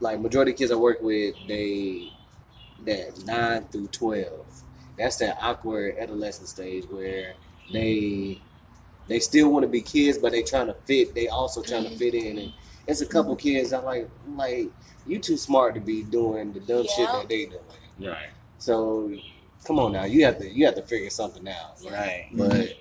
like 0.00 0.20
majority 0.20 0.52
of 0.52 0.58
kids 0.58 0.70
I 0.72 0.76
work 0.76 1.00
with, 1.00 1.34
they 1.46 2.10
that 2.84 3.24
nine 3.24 3.64
through 3.64 3.88
twelve. 3.88 4.62
That's 4.98 5.16
that 5.16 5.38
awkward 5.40 5.96
adolescent 5.98 6.48
stage 6.48 6.84
where 6.90 7.34
they 7.72 8.40
they 9.08 9.20
still 9.20 9.50
want 9.50 9.62
to 9.62 9.68
be 9.68 9.80
kids, 9.80 10.18
but 10.18 10.32
they 10.32 10.42
trying 10.42 10.66
to 10.66 10.74
fit. 10.84 11.14
They 11.14 11.28
also 11.28 11.62
trying 11.62 11.84
to 11.84 11.90
fit 11.90 12.14
in, 12.14 12.38
and 12.38 12.52
it's 12.86 13.00
a 13.00 13.06
couple 13.06 13.34
kids 13.36 13.72
I 13.72 13.78
like. 13.80 14.08
I'm 14.26 14.36
like 14.36 14.68
you 15.06 15.18
too 15.18 15.36
smart 15.36 15.74
to 15.74 15.80
be 15.80 16.02
doing 16.02 16.52
the 16.52 16.60
dumb 16.60 16.86
shit 16.86 17.08
that 17.08 17.28
they 17.28 17.46
doing. 17.46 17.60
Right. 18.10 18.28
So 18.58 19.12
come 19.64 19.78
on 19.78 19.92
now, 19.92 20.04
you 20.04 20.24
have 20.24 20.38
to 20.38 20.48
you 20.48 20.66
have 20.66 20.74
to 20.76 20.82
figure 20.82 21.10
something 21.10 21.46
out. 21.48 21.76
Right. 21.84 22.26
But 22.32 22.78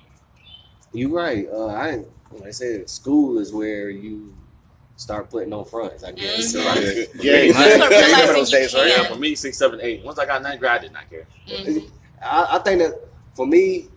you're 0.94 1.10
right. 1.12 1.48
Uh, 1.52 1.68
I 1.68 2.04
like 2.32 2.48
I 2.48 2.52
said, 2.52 2.90
school 2.90 3.40
is 3.40 3.54
where 3.54 3.90
you 3.90 4.36
start 4.98 5.30
putting 5.30 5.54
on 5.54 5.66
fronts. 5.66 6.04
I 6.04 6.12
guess. 6.12 6.56
Mhm. 6.56 6.66
Right. 6.66 7.08
Yeah, 7.24 7.42
You 7.42 7.54
start 7.54 7.66
yeah, 7.66 7.68
you 7.68 7.74
remember 7.74 7.96
realizing 7.96 8.34
those 8.36 8.52
you 8.52 8.58
days, 8.60 8.74
right? 8.74 8.88
Yeah, 8.88 9.04
for 9.08 9.16
me, 9.16 9.36
six, 9.36 9.58
seven, 9.58 9.80
eight. 9.82 10.04
Once 10.04 10.20
I 10.20 10.26
got 10.26 10.42
ninth 10.42 10.60
grade, 10.60 10.72
I 10.72 10.78
did 10.80 10.94
not 10.94 11.10
care. 11.10 11.28
Mhm. 11.48 11.90
I, 12.22 12.48
I 12.52 12.60
think 12.60 12.80
that 12.82 12.94
for 13.34 13.46
me, 13.46 13.90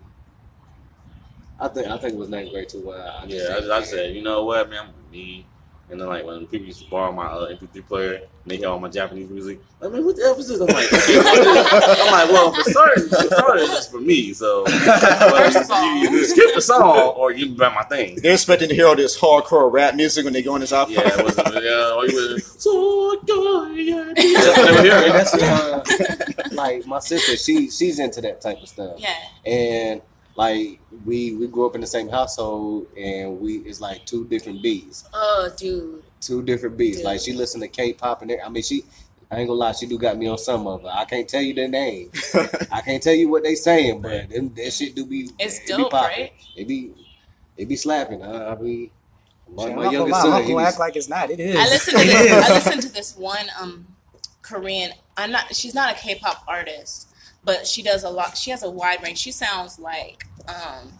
I 1.59 1.67
think 1.67 1.87
I 1.87 1.97
think 1.97 2.13
it 2.13 2.17
was 2.19 2.29
ninth 2.29 2.51
grade 2.51 2.69
too. 2.69 2.85
Where 2.85 2.97
I 3.01 3.25
Yeah, 3.25 3.59
I, 3.71 3.77
I 3.77 3.83
said, 3.83 4.15
you 4.15 4.21
know 4.21 4.45
what, 4.45 4.69
man, 4.69 4.85
I'm 4.87 5.11
me. 5.11 5.45
And 5.91 5.99
then 5.99 6.07
like 6.07 6.23
when 6.23 6.45
people 6.47 6.67
used 6.67 6.83
to 6.83 6.89
borrow 6.89 7.11
my 7.11 7.25
uh, 7.25 7.51
MP3 7.55 7.87
player, 7.87 8.13
and 8.15 8.23
they 8.45 8.57
hear 8.57 8.69
all 8.69 8.79
my 8.79 8.89
Japanese 8.89 9.29
music. 9.29 9.59
Like, 9.81 9.91
man, 9.91 10.05
what 10.05 10.15
the 10.17 10.23
F 10.23 10.37
is 10.37 10.47
this? 10.47 10.59
I'm 10.61 10.67
like, 10.67 10.91
okay, 10.93 11.17
I'm 11.19 12.11
like, 12.11 12.31
well, 12.31 12.53
for 12.53 12.61
certain, 12.69 13.09
for 13.09 13.15
certain, 13.35 13.71
it's 13.71 13.87
for 13.87 13.99
me. 13.99 14.33
So, 14.33 14.65
well, 14.65 15.43
First 15.51 15.57
of 15.57 15.71
all- 15.71 15.95
you, 15.97 16.09
you 16.11 16.25
skip 16.25 16.53
the 16.53 16.61
song 16.61 16.97
or 17.15 17.31
you 17.31 17.55
buy 17.55 17.73
my 17.73 17.83
thing. 17.83 18.19
They're 18.21 18.33
expecting 18.33 18.69
to 18.69 18.75
hear 18.75 18.85
all 18.87 18.95
this 18.95 19.19
hardcore 19.19 19.71
rap 19.71 19.95
music 19.95 20.25
when 20.25 20.33
they 20.33 20.43
go 20.43 20.53
in 20.55 20.61
this 20.61 20.71
office. 20.71 20.95
Yeah, 20.95 21.19
it 21.19 21.25
was, 21.25 21.37
yeah, 21.37 21.93
or 21.95 22.05
you 22.07 22.33
was, 22.33 22.45
so 22.61 23.19
good, 23.25 23.77
yeah. 23.77 24.13
They 24.15 24.71
were 24.71 24.81
hearing 24.83 25.03
And 25.05 25.05
it. 25.05 25.13
that's 25.13 25.33
uh, 25.33 25.83
like 26.51 26.85
my 26.85 26.99
sister. 26.99 27.35
She 27.35 27.69
she's 27.71 27.97
into 27.99 28.21
that 28.21 28.41
type 28.41 28.61
of 28.61 28.67
stuff. 28.69 28.99
Yeah. 28.99 29.15
And 29.51 30.01
like 30.39 30.79
we 31.05 31.35
we 31.35 31.47
grew 31.47 31.65
up 31.67 31.75
in 31.75 31.81
the 31.81 31.87
same 31.87 32.07
household, 32.09 32.87
and 32.97 33.39
we 33.41 33.57
it's 33.69 33.81
like 33.81 34.05
two 34.05 34.25
different 34.25 34.61
beats. 34.63 35.03
Oh, 35.13 35.49
dude. 35.57 36.01
two 36.21 36.41
different 36.43 36.77
beats. 36.77 36.97
Dude. 36.97 37.05
Like 37.05 37.19
she 37.19 37.33
listened 37.33 37.61
to 37.63 37.67
K-pop 37.67 38.21
and 38.21 38.31
every- 38.31 38.43
I 38.43 38.49
mean 38.49 38.63
she 38.63 38.83
I 39.31 39.37
ain't 39.39 39.47
gonna 39.47 39.59
lie, 39.59 39.73
she 39.73 39.85
do 39.85 39.97
got 39.99 40.17
me 40.17 40.27
on 40.27 40.37
some 40.39 40.65
of 40.65 40.83
it. 40.85 40.87
I 40.91 41.05
can't 41.05 41.27
tell 41.27 41.41
you 41.41 41.53
their 41.53 41.67
name. 41.67 42.09
I 42.71 42.81
can't 42.81 43.03
tell 43.03 43.13
you 43.13 43.29
what 43.29 43.43
they 43.43 43.53
saying, 43.55 44.01
but 44.01 44.29
them, 44.29 44.51
that 44.55 44.71
shit 44.73 44.95
do 44.95 45.05
be. 45.05 45.29
It's 45.37 45.57
it 45.59 45.67
be 45.67 45.73
dope, 45.83 45.91
popping. 45.91 46.21
right? 46.21 46.31
It 46.55 46.67
be, 46.67 46.93
it 47.55 47.67
be 47.67 47.75
slapping. 47.75 48.23
I, 48.23 48.51
I 48.53 48.55
be, 48.55 48.91
my, 49.53 49.63
Shit, 49.63 49.71
I'm 49.71 49.75
my 49.77 49.83
not 49.83 49.93
youngest 49.93 50.21
son. 50.21 50.33
I'm 50.33 50.41
he 50.43 50.47
gonna 50.53 50.63
be- 50.63 50.67
act 50.67 50.79
like 50.79 50.95
it's 50.95 51.09
not. 51.09 51.29
It 51.29 51.39
is. 51.39 51.55
I 51.55 51.63
listened 51.65 51.97
to 51.99 52.07
this. 52.07 52.31
I 52.49 52.53
listened 52.55 52.81
to 52.81 52.89
this 52.93 53.15
one 53.17 53.45
um 53.61 53.85
Korean. 54.41 54.93
I'm 55.15 55.31
not. 55.31 55.53
She's 55.55 55.75
not 55.75 55.93
a 55.95 55.99
K-pop 55.99 56.43
artist, 56.47 57.08
but 57.43 57.65
she 57.67 57.81
does 57.81 58.03
a 58.03 58.09
lot. 58.09 58.37
She 58.37 58.51
has 58.51 58.63
a 58.63 58.69
wide 58.69 59.01
range. 59.03 59.17
She 59.17 59.31
sounds 59.31 59.79
like 59.79 60.25
um 60.47 60.93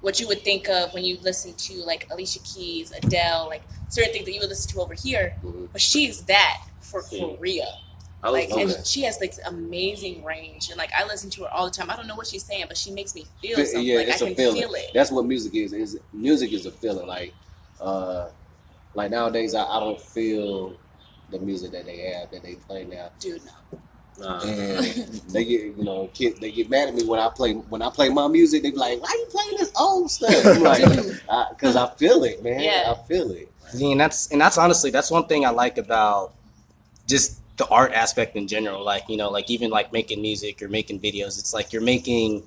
what 0.00 0.18
you 0.18 0.26
would 0.26 0.42
think 0.42 0.68
of 0.68 0.92
when 0.94 1.04
you 1.04 1.16
listen 1.22 1.54
to 1.54 1.74
like 1.84 2.08
Alicia 2.10 2.40
Keys, 2.40 2.92
Adele, 2.92 3.46
like 3.48 3.62
certain 3.88 4.12
things 4.12 4.24
that 4.24 4.32
you 4.32 4.40
would 4.40 4.48
listen 4.48 4.70
to 4.72 4.80
over 4.80 4.94
here. 4.94 5.34
Mhm. 5.44 5.68
But 5.72 5.80
she's 5.80 6.22
that 6.22 6.64
for 6.80 7.02
Korea. 7.02 7.66
I 8.24 8.28
Like, 8.30 8.50
and 8.50 8.70
that. 8.70 8.86
she 8.86 9.02
has 9.02 9.18
like 9.20 9.34
amazing 9.46 10.22
range, 10.24 10.68
and 10.68 10.78
like 10.78 10.90
I 10.96 11.04
listen 11.06 11.28
to 11.30 11.42
her 11.42 11.48
all 11.50 11.64
the 11.64 11.72
time. 11.72 11.90
I 11.90 11.96
don't 11.96 12.06
know 12.06 12.14
what 12.14 12.26
she's 12.28 12.44
saying, 12.44 12.66
but 12.68 12.76
she 12.76 12.90
makes 12.92 13.14
me 13.16 13.26
feel 13.40 13.56
something. 13.56 13.82
yeah, 13.82 13.96
like 13.98 14.08
I 14.08 14.10
it's 14.12 14.22
a 14.22 14.26
can 14.26 14.34
feeling. 14.36 14.60
feel 14.62 14.74
it. 14.74 14.90
That's 14.94 15.10
what 15.10 15.24
music 15.26 15.54
is. 15.56 15.72
Is 15.72 15.98
music 16.12 16.52
is 16.52 16.64
a 16.66 16.70
feeling. 16.70 17.06
Like, 17.08 17.34
uh, 17.80 18.28
like 18.94 19.10
nowadays, 19.10 19.54
I, 19.56 19.64
I 19.64 19.80
don't 19.80 20.00
feel 20.00 20.76
the 21.30 21.38
music 21.40 21.72
that 21.72 21.84
they 21.84 21.98
have 22.12 22.30
that 22.30 22.42
they 22.44 22.54
play 22.54 22.84
now. 22.84 23.10
Dude, 23.18 23.42
no. 23.44 23.78
Nah. 24.18 24.40
and 24.42 25.06
they 25.30 25.44
get 25.44 25.62
you 25.76 25.84
know 25.84 26.08
kid 26.12 26.40
they 26.40 26.52
get 26.52 26.68
mad 26.68 26.88
at 26.88 26.94
me 26.94 27.04
when 27.04 27.18
I 27.18 27.28
play 27.28 27.54
when 27.54 27.82
I 27.82 27.90
play 27.90 28.08
my 28.08 28.28
music. 28.28 28.62
They 28.62 28.70
be 28.70 28.76
like, 28.76 29.02
"Why 29.02 29.08
you 29.18 29.26
playing 29.30 29.56
this 29.58 29.72
old 29.78 30.10
stuff?" 30.10 30.34
I'm 30.46 30.62
like, 30.62 31.58
"Cause 31.58 31.76
I 31.76 31.88
feel 31.96 32.22
it, 32.24 32.42
man. 32.42 32.60
Yeah. 32.60 32.94
I 32.94 33.06
feel 33.06 33.30
it." 33.32 33.50
Yeah, 33.74 33.92
and 33.92 34.00
that's 34.00 34.30
and 34.30 34.40
that's 34.40 34.58
honestly 34.58 34.90
that's 34.90 35.10
one 35.10 35.26
thing 35.26 35.46
I 35.46 35.50
like 35.50 35.78
about 35.78 36.34
just 37.08 37.40
the 37.56 37.66
art 37.68 37.92
aspect 37.92 38.36
in 38.36 38.48
general. 38.48 38.84
Like 38.84 39.04
you 39.08 39.16
know, 39.16 39.30
like 39.30 39.50
even 39.50 39.70
like 39.70 39.92
making 39.92 40.20
music 40.20 40.62
or 40.62 40.68
making 40.68 41.00
videos, 41.00 41.38
it's 41.38 41.54
like 41.54 41.72
you're 41.72 41.82
making, 41.82 42.42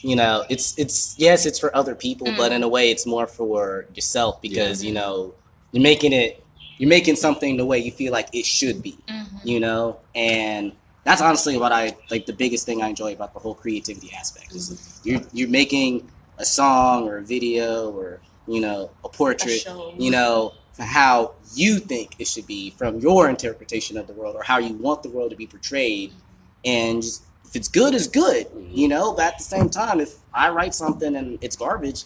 you 0.00 0.16
know, 0.16 0.44
it's 0.48 0.78
it's 0.78 1.14
yes, 1.18 1.46
it's 1.46 1.58
for 1.58 1.74
other 1.74 1.94
people, 1.94 2.26
but 2.36 2.52
mm. 2.52 2.56
in 2.56 2.62
a 2.62 2.68
way, 2.68 2.90
it's 2.90 3.06
more 3.06 3.26
for 3.26 3.86
yourself 3.94 4.40
because 4.42 4.84
you 4.84 4.92
know 4.92 5.34
you're 5.72 5.82
making 5.82 6.12
it, 6.12 6.43
you're 6.78 6.88
making 6.88 7.16
something 7.16 7.56
the 7.56 7.66
way 7.66 7.78
you 7.78 7.90
feel 7.92 8.12
like 8.12 8.28
it 8.32 8.44
should 8.46 8.82
be. 8.82 8.96
Mhm. 9.08 9.44
You 9.44 9.60
know, 9.60 9.98
and 10.14 10.72
that's 11.04 11.20
honestly 11.20 11.56
what 11.58 11.72
I 11.72 11.96
like. 12.10 12.26
The 12.26 12.32
biggest 12.32 12.64
thing 12.66 12.82
I 12.82 12.88
enjoy 12.88 13.12
about 13.12 13.34
the 13.34 13.40
whole 13.40 13.54
creativity 13.54 14.10
aspect 14.12 14.52
is 14.54 14.70
mm-hmm. 14.70 15.08
you're 15.08 15.20
you're 15.32 15.48
making 15.48 16.10
a 16.38 16.44
song 16.44 17.08
or 17.08 17.18
a 17.18 17.22
video 17.22 17.90
or 17.90 18.20
you 18.46 18.60
know 18.60 18.90
a 19.04 19.06
A 19.06 19.10
portrait 19.10 19.60
show. 19.60 19.94
you 19.98 20.10
know, 20.10 20.52
for 20.72 20.82
how 20.82 21.32
you 21.54 21.78
think 21.78 22.16
it 22.18 22.26
should 22.26 22.46
be 22.46 22.70
from 22.70 22.98
your 23.00 23.28
interpretation 23.28 23.96
of 23.96 24.06
the 24.06 24.12
world 24.14 24.34
or 24.34 24.42
how 24.42 24.58
you 24.58 24.74
want 24.74 25.02
the 25.02 25.08
world 25.10 25.30
to 25.30 25.36
be 25.36 25.46
portrayed. 25.46 26.10
Mm-hmm. 26.10 26.18
And 26.66 27.02
just, 27.02 27.22
if 27.44 27.54
it's 27.54 27.68
good, 27.68 27.94
it's 27.94 28.08
good, 28.08 28.46
mm-hmm. 28.46 28.74
you 28.74 28.88
know. 28.88 29.12
But 29.12 29.24
at 29.26 29.38
the 29.38 29.44
same 29.44 29.68
time, 29.68 30.00
if 30.00 30.16
I 30.32 30.48
write 30.48 30.74
something 30.74 31.14
and 31.14 31.38
it's 31.42 31.54
garbage, 31.56 32.04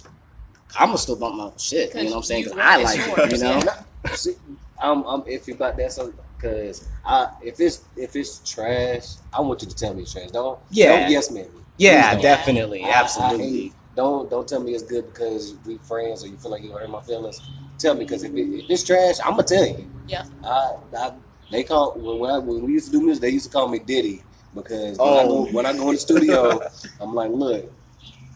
I'm 0.79 0.89
gonna 0.89 0.99
still 0.99 1.17
bump 1.17 1.37
my 1.37 1.51
shit. 1.57 1.95
You 1.95 2.05
know 2.05 2.11
what 2.11 2.17
I'm 2.19 2.23
saying? 2.25 2.45
'Cause 2.45 2.53
Cause 2.55 2.61
I 2.63 2.77
like 2.83 3.01
it, 3.01 3.33
you 3.33 3.39
know. 3.39 3.63
yeah. 3.65 4.15
See, 4.15 4.35
I'm 4.81 5.05
I'm 5.05 5.23
iffy 5.23 5.55
about 5.55 5.77
that, 5.79 5.93
so 5.93 6.13
because 6.37 6.89
I 7.05 7.29
if 7.43 7.61
it's 7.61 7.83
if 7.97 8.15
it's 8.17 8.39
trash, 8.51 9.15
I 9.33 9.41
want 9.41 9.63
you 9.63 9.69
to 9.69 9.75
tell 9.75 9.95
me 9.95 10.03
it's 10.03 10.13
trash. 10.13 10.31
Don't 10.31 10.59
Yeah. 10.71 11.01
don't 11.01 11.11
yes 11.11 11.31
man. 11.31 11.45
me. 11.45 11.51
Yeah, 11.77 12.13
don't. 12.15 12.23
definitely, 12.23 12.83
I- 12.85 12.89
I 12.89 12.93
absolutely. 12.93 13.47
hate- 13.47 13.73
don't 13.97 14.31
don't 14.31 14.47
tell 14.47 14.61
me 14.61 14.73
it's 14.75 14.85
good 14.85 15.07
because 15.07 15.55
we 15.67 15.79
friends 15.79 16.25
or 16.25 16.29
you 16.29 16.37
feel 16.37 16.51
like 16.53 16.63
you 16.63 16.71
hurt 16.73 16.89
my 16.91 17.01
feelings. 17.01 17.41
Tell 17.79 17.95
me 17.95 18.05
because 18.05 18.23
if, 18.25 18.33
it, 18.33 18.39
if 18.65 18.71
it's 18.71 18.85
trash, 18.85 19.17
I'm 19.25 19.33
gonna 19.33 19.43
tell 19.45 19.67
you. 19.67 19.91
Yeah. 20.07 20.25
I, 20.45 20.75
I 20.97 21.13
they 21.51 21.65
call 21.65 21.93
when 21.97 22.19
when, 22.21 22.31
I, 22.31 22.39
when 22.39 22.63
we 22.65 22.73
used 22.73 22.87
to 22.87 22.93
do 22.93 23.01
music, 23.03 23.23
they 23.23 23.31
used 23.31 23.47
to 23.47 23.51
call 23.53 23.69
me 23.69 23.79
Diddy 23.81 24.23
because 24.55 24.99
when, 24.99 25.09
I, 25.09 25.23
Oh. 25.23 25.45
go, 25.47 25.53
when 25.53 25.67
I 25.67 25.73
go 25.73 25.89
in 25.89 25.95
the 25.95 26.01
studio, 26.01 26.61
I'm 27.01 27.15
like, 27.15 27.31
look, 27.31 27.73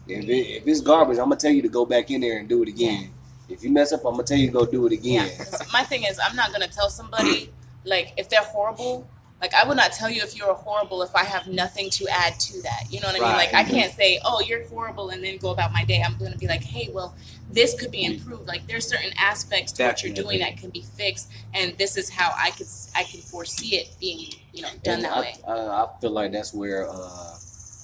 if 0.07 0.25
it, 0.25 0.31
if 0.31 0.67
it's 0.67 0.81
garbage, 0.81 1.17
I'm 1.17 1.25
gonna 1.25 1.37
tell 1.37 1.51
you 1.51 1.61
to 1.61 1.69
go 1.69 1.85
back 1.85 2.11
in 2.11 2.21
there 2.21 2.37
and 2.39 2.49
do 2.49 2.61
it 2.63 2.69
again. 2.69 3.12
If 3.49 3.63
you 3.63 3.71
mess 3.71 3.91
up, 3.91 4.05
I'm 4.05 4.13
gonna 4.13 4.23
tell 4.23 4.37
you 4.37 4.47
to 4.47 4.53
go 4.53 4.65
do 4.65 4.85
it 4.87 4.93
again. 4.93 5.29
Yeah, 5.37 5.57
my 5.71 5.83
thing 5.83 6.03
is, 6.03 6.19
I'm 6.23 6.35
not 6.35 6.51
gonna 6.51 6.67
tell 6.67 6.89
somebody 6.89 7.51
like 7.85 8.13
if 8.17 8.29
they're 8.29 8.43
horrible. 8.43 9.07
Like 9.41 9.53
I 9.53 9.67
would 9.67 9.75
not 9.75 9.91
tell 9.91 10.09
you 10.09 10.21
if 10.21 10.37
you're 10.37 10.53
horrible 10.53 11.01
if 11.01 11.13
I 11.13 11.25
have 11.25 11.47
nothing 11.47 11.89
to 11.89 12.07
add 12.07 12.39
to 12.39 12.61
that. 12.61 12.85
You 12.89 13.01
know 13.01 13.07
what 13.07 13.17
I 13.17 13.19
mean? 13.19 13.29
Right. 13.29 13.53
Like 13.53 13.53
I 13.53 13.69
can't 13.69 13.91
say, 13.93 14.21
"Oh, 14.23 14.39
you're 14.39 14.65
horrible," 14.69 15.09
and 15.09 15.21
then 15.21 15.35
go 15.35 15.51
about 15.51 15.73
my 15.73 15.83
day. 15.83 16.01
I'm 16.01 16.17
gonna 16.17 16.37
be 16.37 16.47
like, 16.47 16.63
"Hey, 16.63 16.89
well, 16.93 17.13
this 17.51 17.77
could 17.77 17.91
be 17.91 18.05
improved. 18.05 18.47
Like 18.47 18.65
there's 18.67 18.87
certain 18.87 19.11
aspects 19.19 19.73
to 19.73 19.83
what 19.83 20.01
you're 20.01 20.13
doing 20.13 20.39
that 20.39 20.55
can 20.55 20.69
be 20.69 20.81
fixed, 20.81 21.29
and 21.53 21.77
this 21.77 21.97
is 21.97 22.09
how 22.09 22.31
I 22.37 22.51
could 22.51 22.67
I 22.95 23.03
can 23.03 23.19
foresee 23.19 23.75
it 23.75 23.89
being 23.99 24.29
you 24.53 24.61
know 24.61 24.69
done 24.81 24.95
And 24.95 25.03
that 25.03 25.17
I, 25.17 25.19
way." 25.19 25.35
I, 25.45 25.51
I 25.51 25.87
feel 25.99 26.11
like 26.11 26.31
that's 26.31 26.53
where 26.53 26.87
uh, 26.89 27.35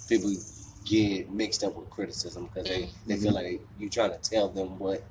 people 0.08 0.32
get 0.86 1.30
mixed 1.30 1.66
up 1.66 1.76
with 1.76 1.90
criticism 1.90 2.50
because 2.54 2.70
they, 2.70 2.90
they 3.06 3.18
feel 3.18 3.34
like 3.34 3.62
you're 3.78 3.90
trying 3.90 4.12
to 4.12 4.18
tell 4.18 4.48
them 4.48 4.80
what 4.80 5.04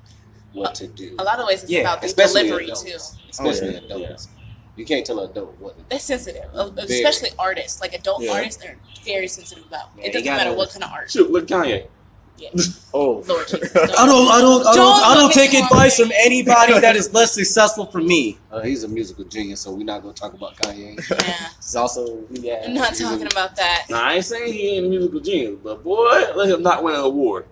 what 0.58 0.74
to 0.76 0.86
do. 0.86 1.16
A 1.18 1.24
lot 1.24 1.38
of 1.40 1.46
ways 1.46 1.62
it's 1.62 1.70
Yeah, 1.72 1.80
about 1.80 2.00
the 2.00 2.06
especially 2.06 2.42
delivery 2.44 2.64
adults. 2.64 2.82
too. 2.82 3.28
Especially 3.30 3.80
Oh, 3.90 3.96
adults. 4.02 4.28
You 4.76 4.84
can't 4.84 5.04
tell 5.04 5.18
an 5.20 5.30
adult 5.30 5.58
what 5.58 5.76
to 5.76 5.80
do. 5.82 5.86
They're 5.90 5.98
sensitive, 5.98 6.44
uh, 6.54 6.68
Very. 6.70 6.86
especially 7.02 7.30
artists. 7.38 7.80
Like 7.80 7.94
adult 7.94 8.22
Yeah. 8.22 8.32
artists, 8.32 8.62
they're 8.62 8.78
very 9.04 9.26
sensitive 9.28 9.64
about. 9.66 9.90
Yeah, 9.96 10.06
it 10.06 10.12
doesn't 10.12 10.26
matter 10.26 10.54
what 10.54 10.70
kind 10.70 10.84
of 10.84 10.90
art. 10.92 11.10
Shoot, 11.10 11.30
look 11.30 11.46
Kanye. 11.46 11.86
Yeah. 12.36 12.50
Oh, 12.94 13.22
Lord 13.28 13.46
Jesus. 13.46 13.70
I 13.76 14.06
don't, 14.06 14.28
I 14.28 14.40
don't, 14.40 14.66
I 14.66 14.74
don't, 14.74 14.74
I 14.74 14.74
Don't 14.74 15.14
don't 15.14 15.22
look 15.24 15.32
take 15.32 15.52
advice 15.52 15.98
from 15.98 16.10
anybody 16.18 16.78
that 16.80 16.96
is 16.96 17.12
less 17.12 17.34
successful 17.34 17.84
from 17.84 18.06
me. 18.06 18.38
Uh, 18.50 18.60
he's 18.62 18.82
a 18.82 18.88
musical 18.88 19.24
genius, 19.24 19.60
so 19.60 19.72
we're 19.74 19.84
not 19.84 20.00
gonna 20.00 20.14
talk 20.14 20.32
about 20.32 20.56
Kanye. 20.56 20.96
Yeah. 21.10 21.48
It's 21.58 21.76
also, 21.76 22.24
yeah. 22.30 22.62
I'm 22.64 22.72
not 22.74 22.94
talking 22.94 23.26
about 23.26 23.56
that. 23.56 23.84
Now 23.90 24.02
I 24.02 24.14
ain't 24.14 24.24
saying 24.24 24.52
he 24.54 24.76
ain't 24.76 24.86
a 24.86 24.88
musical 24.88 25.20
genius, 25.20 25.58
but 25.62 25.84
boy, 25.84 26.24
let 26.34 26.48
him 26.48 26.62
not 26.62 26.82
win 26.82 26.94
an 26.94 27.00
award. 27.02 27.46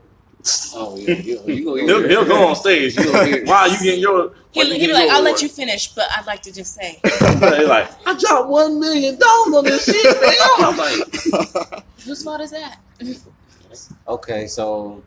Oh 0.75 0.97
yeah, 0.97 1.15
you, 1.15 1.43
you 1.47 1.65
gonna 1.65 1.83
He'll, 1.83 1.99
hear 2.01 2.09
he'll 2.09 2.25
go 2.25 2.47
on 2.49 2.57
stage. 2.57 2.97
You 2.97 3.05
gonna 3.05 3.25
hear. 3.27 3.45
Wow, 3.45 3.67
you 3.67 3.79
getting 3.83 4.01
your? 4.01 4.33
He'll, 4.53 4.67
you 4.67 4.75
he'll 4.75 4.89
be 4.89 4.93
like, 4.93 5.11
I'll 5.11 5.23
let 5.23 5.43
you 5.43 5.49
finish, 5.49 5.89
but 5.89 6.07
I'd 6.17 6.27
like 6.27 6.43
to 6.43 6.53
just 6.53 6.75
say, 6.75 7.01
He's 7.05 7.41
like, 7.41 7.91
I 8.07 8.17
dropped 8.19 8.49
one 8.49 8.81
million 8.81 9.19
dollars 9.19 9.55
on 9.55 9.65
this 9.65 9.85
shit, 9.85 10.21
man. 10.21 10.35
I'm 10.59 10.77
like, 10.77 11.85
whose 12.05 12.23
fault 12.23 12.41
is 12.41 12.51
that? 12.53 12.79
Okay, 14.09 14.47
so 14.47 15.03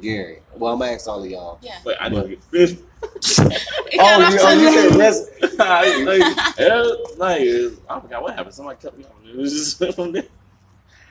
Gary. 0.00 0.40
Well, 0.56 0.72
I'm 0.72 0.78
gonna 0.78 0.92
ask 0.92 1.08
all 1.08 1.22
of 1.22 1.30
y'all. 1.30 1.58
Yeah. 1.62 1.78
wait, 1.84 1.96
I 2.00 2.08
didn't 2.08 2.28
get 2.30 2.44
finished. 2.44 2.76
It 3.02 3.96
got 3.98 4.22
off 4.22 4.32
you, 4.32 4.38
to 4.38 4.44
oh, 4.44 4.52
you 4.52 4.72
said 4.72 4.92
the- 4.92 4.98
res- 4.98 5.30
like, 5.58 7.18
like, 7.18 7.78
I 7.90 8.00
forgot 8.00 8.22
what 8.22 8.34
happened. 8.34 8.54
Somebody 8.54 8.78
cut 8.80 8.96
me 8.96 9.04
off. 9.04 9.10
It 9.24 9.36
was 9.36 9.76
just 9.78 9.94
from 9.94 10.12
there. 10.12 10.24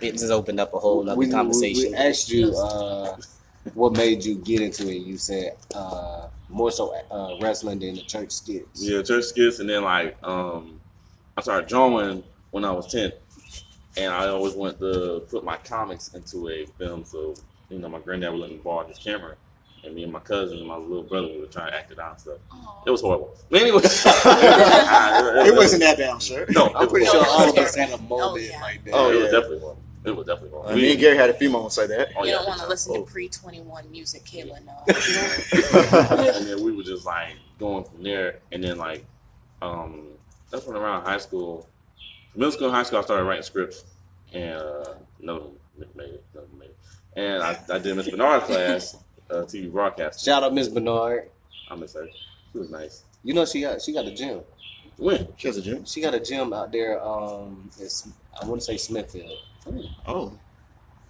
It 0.03 0.13
just 0.13 0.31
opened 0.31 0.59
up 0.59 0.73
a 0.73 0.79
whole 0.79 1.01
other 1.09 1.17
we, 1.17 1.27
we, 1.27 1.31
conversation. 1.31 1.91
we 1.91 1.97
asked 1.97 2.29
you 2.29 2.53
uh, 2.55 3.15
what 3.73 3.95
made 3.95 4.23
you 4.23 4.35
get 4.35 4.61
into 4.61 4.89
it. 4.89 4.97
You 4.97 5.17
said 5.17 5.55
uh, 5.73 6.27
more 6.49 6.71
so 6.71 6.93
uh, 7.09 7.37
wrestling 7.41 7.79
than 7.79 7.95
the 7.95 8.01
church 8.01 8.31
skits. 8.31 8.83
Yeah, 8.83 9.01
church 9.01 9.25
skits, 9.25 9.59
and 9.59 9.69
then 9.69 9.83
like, 9.83 10.17
um, 10.23 10.79
I 11.37 11.41
started 11.41 11.69
drawing 11.69 12.23
when 12.51 12.65
I 12.65 12.71
was 12.71 12.91
ten, 12.91 13.11
and 13.97 14.13
I 14.13 14.27
always 14.27 14.53
wanted 14.53 14.79
to 14.79 15.23
put 15.29 15.43
my 15.43 15.57
comics 15.57 16.13
into 16.13 16.49
a 16.49 16.65
film. 16.77 17.05
So, 17.05 17.35
you 17.69 17.79
know, 17.79 17.89
my 17.89 17.99
granddad 17.99 18.31
would 18.31 18.41
let 18.41 18.49
me 18.51 18.57
borrow 18.57 18.85
his 18.85 18.97
camera, 18.97 19.35
and 19.83 19.95
me 19.95 20.03
and 20.03 20.11
my 20.11 20.19
cousin 20.19 20.59
and 20.59 20.67
my 20.67 20.77
little 20.77 21.03
brother 21.03 21.27
were 21.39 21.45
trying 21.45 21.71
to 21.71 21.77
act 21.77 21.91
it 21.91 21.99
out 21.99 22.11
and 22.11 22.19
stuff. 22.19 22.37
Aw. 22.51 22.83
It 22.85 22.91
was 22.91 23.01
horrible. 23.01 23.35
But 23.49 23.61
anyway, 23.61 23.81
it 23.83 25.55
wasn't 25.55 25.81
that 25.81 25.97
bad, 25.97 26.09
I'm 26.09 26.19
sure. 26.19 26.45
No, 26.49 26.73
I'm 26.75 26.89
pretty 26.89 27.05
it 27.05 27.11
sure 27.11 27.25
all 27.25 27.49
of 27.49 27.57
us 27.57 27.75
had 27.75 27.91
a 27.91 27.97
moment 28.03 28.45
yeah. 28.49 28.61
like 28.61 28.83
that. 28.85 28.91
Oh, 28.93 29.09
it 29.09 29.15
yeah. 29.15 29.21
was 29.21 29.31
definitely 29.31 29.75
horrible. 30.03 30.11
It 30.11 30.17
was 30.17 30.27
definitely 30.27 30.49
horrible. 30.51 30.71
Uh, 30.71 30.75
me 30.75 30.91
and 30.91 30.99
Gary 30.99 31.17
had 31.17 31.29
a 31.29 31.33
few 31.33 31.49
moments 31.49 31.77
like 31.77 31.87
that. 31.89 32.09
Oh, 32.17 32.23
you 32.23 32.31
yeah, 32.31 32.37
don't 32.37 32.47
want 32.47 32.61
to 32.61 32.67
listen 32.67 32.93
Oh. 32.95 33.03
to 33.05 33.11
pre 33.11 33.29
21 33.29 33.89
music, 33.91 34.23
Kayla. 34.25 34.63
No. 34.65 34.73
and 36.37 36.47
then 36.47 36.63
we 36.63 36.71
were 36.71 36.83
just 36.83 37.05
like 37.05 37.33
going 37.59 37.83
from 37.83 38.03
there, 38.03 38.39
and 38.51 38.63
then 38.63 38.77
like, 38.77 39.05
um, 39.61 40.07
that's 40.51 40.65
when 40.65 40.75
around 40.75 41.05
high 41.05 41.17
school, 41.17 41.67
middle 42.35 42.51
school, 42.51 42.71
high 42.71 42.83
school, 42.83 42.99
I 42.99 43.01
started 43.03 43.23
writing 43.23 43.43
scripts, 43.43 43.85
and 44.33 44.55
uh, 44.61 44.93
no, 45.19 45.51
made 45.95 46.09
it, 46.09 46.23
no, 46.35 46.41
made 46.59 46.69
it, 46.69 46.77
and 47.15 47.41
I, 47.43 47.57
I 47.71 47.79
did 47.79 47.95
Miss 47.95 48.09
Bernard 48.09 48.43
class, 48.47 48.95
uh, 49.29 49.43
TV 49.43 49.71
broadcast. 49.71 50.23
Shout 50.23 50.43
out 50.43 50.53
Miss 50.53 50.67
Bernard. 50.67 51.29
I 51.69 51.75
miss 51.75 51.93
her. 51.93 52.07
She 52.51 52.59
was 52.59 52.69
nice. 52.69 53.03
You 53.23 53.33
know 53.33 53.45
she 53.45 53.61
got 53.61 53.81
she 53.81 53.93
got 53.93 54.05
a 54.05 54.11
gym. 54.11 54.41
When? 54.97 55.27
She 55.37 55.47
has 55.47 55.57
a 55.57 55.61
gym. 55.61 55.85
She 55.85 56.01
got 56.01 56.13
a 56.13 56.19
gym 56.19 56.53
out 56.53 56.71
there. 56.71 57.03
Um, 57.03 57.69
it's, 57.79 58.07
I 58.39 58.45
want 58.45 58.61
to 58.61 58.65
say 58.65 58.77
Smithfield. 58.77 59.31
Oh, 60.07 60.33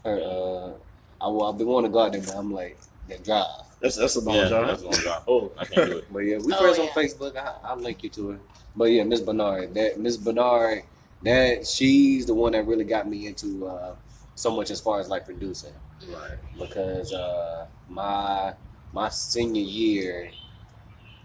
Her, 0.05 0.19
uh, 0.21 1.23
I, 1.23 1.27
well, 1.29 1.43
I've 1.51 1.57
been 1.57 1.67
wanting 1.67 1.91
to 1.91 1.93
go 1.93 2.01
out 2.03 2.11
there, 2.11 2.21
but 2.21 2.35
I'm 2.35 2.51
like, 2.51 2.77
that 3.09 3.23
drive. 3.23 3.45
that's 3.81 3.95
that's 3.97 4.15
a 4.15 4.19
long 4.21 4.35
yeah, 4.35 4.49
job. 4.49 4.67
that's 4.67 4.81
a 4.81 4.85
long 4.85 4.93
job. 5.01 5.23
Oh, 5.27 5.51
I 5.57 5.65
can't 5.65 5.89
do 5.89 5.97
it. 5.97 6.05
But 6.13 6.19
yeah, 6.19 6.37
we 6.37 6.53
Oh, 6.53 6.57
friends 6.61 6.77
yeah. 6.77 6.83
on 6.85 6.89
Facebook. 6.91 7.35
I, 7.37 7.55
I'll 7.63 7.77
link 7.77 8.03
you 8.03 8.09
to 8.11 8.29
her. 8.29 8.39
But 8.75 8.85
yeah, 8.85 9.03
Miss 9.03 9.21
Bernard. 9.21 9.73
That 9.73 9.99
Miss 9.99 10.17
Bernard. 10.17 10.83
That 11.23 11.65
she's 11.65 12.25
the 12.25 12.33
one 12.33 12.51
that 12.51 12.67
really 12.67 12.83
got 12.83 13.07
me 13.07 13.27
into 13.27 13.65
uh, 13.67 13.95
so 14.35 14.53
much 14.55 14.71
as 14.71 14.81
far 14.81 14.99
as 14.99 15.07
like 15.09 15.25
producing. 15.25 15.73
Right. 16.09 16.37
because 16.59 17.13
uh, 17.13 17.65
my 17.87 18.53
my 18.91 19.07
senior 19.09 19.61
year 19.61 20.29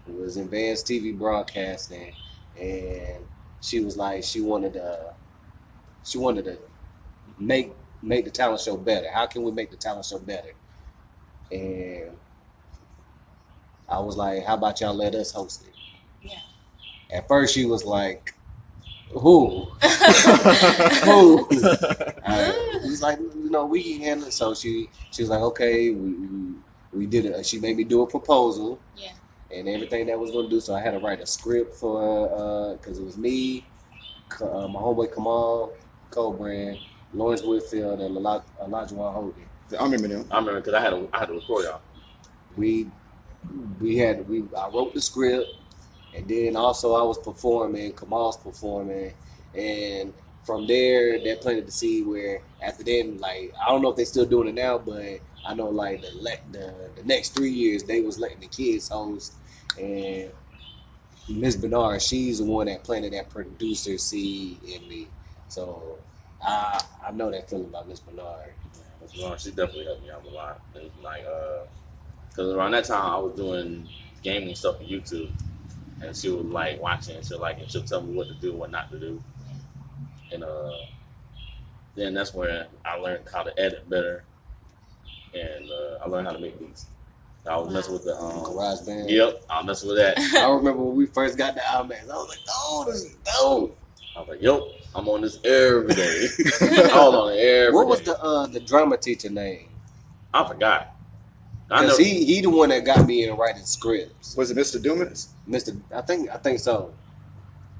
was 0.07 0.37
in 0.37 0.45
advanced 0.45 0.87
TV 0.87 1.17
broadcasting, 1.17 2.13
and 2.59 3.25
she 3.61 3.81
was 3.81 3.97
like 3.97 4.23
she 4.23 4.39
wanted 4.41 4.73
to 4.73 5.13
she 6.05 6.17
wanted 6.17 6.45
to 6.45 6.57
make 7.39 7.73
make 8.01 8.25
the 8.25 8.31
talent 8.31 8.61
show 8.61 8.77
better. 8.77 9.09
How 9.11 9.25
can 9.25 9.43
we 9.43 9.51
make 9.51 9.71
the 9.71 9.77
talent 9.77 10.05
show 10.05 10.19
better? 10.19 10.53
And 11.51 12.11
I 13.87 13.99
was 13.99 14.17
like, 14.17 14.45
how 14.45 14.53
about 14.53 14.81
y'all 14.81 14.93
let 14.93 15.15
us 15.15 15.31
host 15.31 15.65
it? 15.67 15.73
Yeah. 16.21 16.37
At 17.11 17.27
first, 17.27 17.55
she 17.55 17.65
was 17.65 17.85
like, 17.85 18.33
who? 19.11 19.65
who? 21.03 21.47
Uh, 22.25 22.53
He's 22.83 23.01
like, 23.01 23.19
you 23.19 23.49
know, 23.49 23.65
we 23.65 23.83
can 23.83 24.01
handle 24.01 24.27
it. 24.27 24.33
So 24.33 24.53
she 24.53 24.89
she 25.11 25.23
was 25.23 25.29
like, 25.29 25.41
okay, 25.41 25.89
we 25.89 26.11
we, 26.11 26.53
we 26.93 27.05
did 27.07 27.25
it. 27.25 27.45
She 27.45 27.59
made 27.59 27.77
me 27.77 27.83
do 27.83 28.01
a 28.03 28.07
proposal. 28.07 28.79
Yeah. 28.95 29.13
And 29.51 29.67
everything 29.67 30.05
that 30.07 30.19
was 30.19 30.31
gonna 30.31 30.49
do. 30.49 30.59
So 30.59 30.75
I 30.75 30.81
had 30.81 30.91
to 30.91 30.99
write 30.99 31.19
a 31.21 31.25
script 31.25 31.75
for 31.75 32.77
because 32.79 32.99
it 32.99 33.03
was 33.03 33.17
me, 33.17 33.65
uh, 34.41 34.67
my 34.67 34.79
homeboy 34.79 35.13
Kamal 35.13 35.73
Cobrand, 36.11 36.79
Lawrence 37.13 37.43
Whitfield, 37.43 38.01
and 38.01 38.17
Elijah 38.17 38.45
Elijah 38.61 38.95
Hogan. 38.95 39.45
I 39.79 39.83
remember 39.83 40.07
them. 40.09 40.25
I 40.31 40.37
remember 40.39 40.61
because 40.61 40.73
I 40.75 40.81
had 40.81 40.91
to, 40.91 41.09
I 41.13 41.19
had 41.19 41.27
to 41.27 41.33
record 41.35 41.65
y'all. 41.65 41.81
we 42.57 42.87
we 43.79 43.97
had 43.97 44.27
we 44.29 44.43
I 44.57 44.69
wrote 44.69 44.93
the 44.93 45.01
script 45.01 45.49
and 46.15 46.27
then 46.27 46.55
also 46.55 46.95
I 46.95 47.03
was 47.03 47.17
performing, 47.19 47.93
Kamal's 47.93 48.37
performing, 48.37 49.13
and 49.55 50.13
from 50.43 50.67
there 50.67 51.19
they 51.19 51.35
planted 51.35 51.67
the 51.67 51.71
seed 51.71 52.07
where 52.07 52.41
after 52.61 52.83
then 52.83 53.19
like 53.19 53.53
I 53.61 53.69
don't 53.69 53.81
know 53.81 53.89
if 53.91 53.95
they're 53.97 54.05
still 54.05 54.25
doing 54.25 54.49
it 54.49 54.55
now, 54.55 54.77
but 54.79 55.19
I 55.45 55.53
know 55.53 55.69
like 55.69 56.01
the 56.01 56.11
le- 56.19 56.51
the 56.51 56.73
the 56.97 57.03
next 57.03 57.35
three 57.35 57.51
years 57.51 57.83
they 57.83 58.01
was 58.01 58.19
letting 58.19 58.39
the 58.39 58.47
kids 58.47 58.89
host 58.89 59.35
and 59.79 60.31
Miss 61.29 61.55
Bernard, 61.55 62.01
she's 62.01 62.39
the 62.39 62.45
one 62.45 62.67
that 62.67 62.83
planted 62.83 63.13
that 63.13 63.29
producer 63.29 63.97
seed 63.99 64.63
in 64.63 64.87
me. 64.87 65.07
So 65.47 65.99
I 66.41 66.81
I 67.07 67.11
know 67.11 67.31
that 67.31 67.49
feeling 67.49 67.65
about 67.65 67.87
Miss 67.87 67.99
Bernard. 67.99 68.53
Miss 69.01 69.15
Lauren, 69.17 69.37
she 69.37 69.49
definitely 69.49 69.85
helped 69.85 70.03
me 70.03 70.09
out 70.11 70.25
a 70.25 70.29
lot. 70.29 70.61
And 70.75 70.89
like, 71.03 71.25
uh, 71.25 71.65
cause 72.35 72.53
around 72.53 72.71
that 72.71 72.85
time 72.85 73.11
I 73.11 73.17
was 73.17 73.35
doing 73.35 73.87
gaming 74.23 74.55
stuff 74.55 74.79
on 74.79 74.87
YouTube, 74.87 75.31
and 76.01 76.15
she 76.15 76.29
was 76.29 76.45
like 76.45 76.81
watching, 76.81 77.15
and 77.15 77.25
she'll 77.25 77.39
like, 77.39 77.59
and 77.59 77.69
she'll 77.69 77.83
tell 77.83 78.01
me 78.01 78.15
what 78.15 78.27
to 78.27 78.33
do, 78.35 78.53
what 78.53 78.71
not 78.71 78.91
to 78.91 78.99
do, 78.99 79.21
and 80.31 80.43
uh, 80.43 80.71
then 81.95 82.13
that's 82.13 82.33
where 82.33 82.67
I 82.85 82.95
learned 82.97 83.25
how 83.31 83.43
to 83.43 83.57
edit 83.59 83.89
better, 83.89 84.23
and 85.33 85.69
uh, 85.69 86.03
I 86.03 86.09
learned 86.09 86.27
how 86.27 86.33
to 86.33 86.39
make 86.39 86.59
beats. 86.59 86.87
I 87.49 87.57
was 87.57 87.73
messing 87.73 87.93
with 87.93 88.03
the 88.03 88.15
um, 88.15 88.43
Garage 88.43 88.81
band. 88.81 89.09
Yep, 89.09 89.43
I 89.49 89.57
was 89.59 89.65
messing 89.65 89.89
with 89.89 89.97
that. 89.97 90.19
I 90.43 90.49
remember 90.51 90.83
when 90.83 90.95
we 90.95 91.05
first 91.05 91.37
got 91.37 91.55
the 91.55 91.61
Outmax. 91.61 92.03
I 92.03 92.15
was 92.15 92.29
like, 92.29 92.39
"Oh, 92.49 92.83
this 92.85 93.03
is 93.03 93.15
dope." 93.39 93.77
I 94.19 94.21
was 94.21 94.29
like, 94.31 94.41
"Yo, 94.41 94.71
I'm 94.93 95.07
on 95.07 95.21
this 95.21 95.39
every 95.45 95.95
day. 95.95 96.27
I 96.61 97.07
was 97.07 97.15
on 97.15 97.31
it 97.31 97.37
every 97.37 97.73
What 97.73 97.87
was 97.87 97.99
day. 97.99 98.05
the 98.05 98.21
uh, 98.21 98.47
the 98.47 98.59
drama 98.59 98.97
teacher 98.97 99.29
name? 99.29 99.69
I 100.33 100.45
forgot. 100.45 100.93
I 101.71 101.77
know. 101.77 101.81
Because 101.83 101.97
he 101.99 102.25
he 102.25 102.41
the 102.41 102.49
one 102.49 102.67
that 102.69 102.83
got 102.83 103.05
me 103.07 103.23
in 103.23 103.37
writing 103.37 103.63
scripts. 103.63 104.35
Was 104.35 104.51
it 104.51 104.57
Mr. 104.57 104.81
Dumas? 104.81 105.29
Mister, 105.47 105.71
I 105.95 106.01
think 106.01 106.29
I 106.29 106.35
think 106.37 106.59
so. 106.59 106.93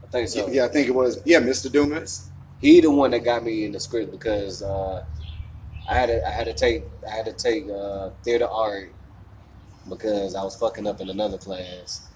I 0.02 0.08
think 0.08 0.30
so. 0.30 0.48
Yeah, 0.48 0.64
I 0.64 0.70
think 0.70 0.88
it 0.88 0.96
was. 0.96 1.22
Yeah, 1.26 1.42
Mr. 1.42 1.70
Dumas. 1.70 2.30
He 2.62 2.80
the 2.80 2.90
one 2.90 3.12
that 3.12 3.26
got 3.26 3.44
me 3.44 3.66
in 3.66 3.74
the 3.74 3.80
script 3.80 4.12
because 4.12 4.64
uh, 4.64 5.04
I 5.90 5.94
had 5.94 6.06
to 6.06 6.26
I 6.26 6.32
had 6.32 6.46
to 6.46 6.54
take 6.54 6.86
I 7.06 7.10
had 7.10 7.26
to 7.26 7.34
take 7.34 7.70
uh, 7.70 8.12
theater 8.24 8.48
art 8.48 8.94
because 9.90 10.36
I 10.36 10.44
was 10.44 10.56
fucking 10.56 10.88
up 10.88 11.02
in 11.02 11.10
another 11.10 11.38
class. 11.38 12.09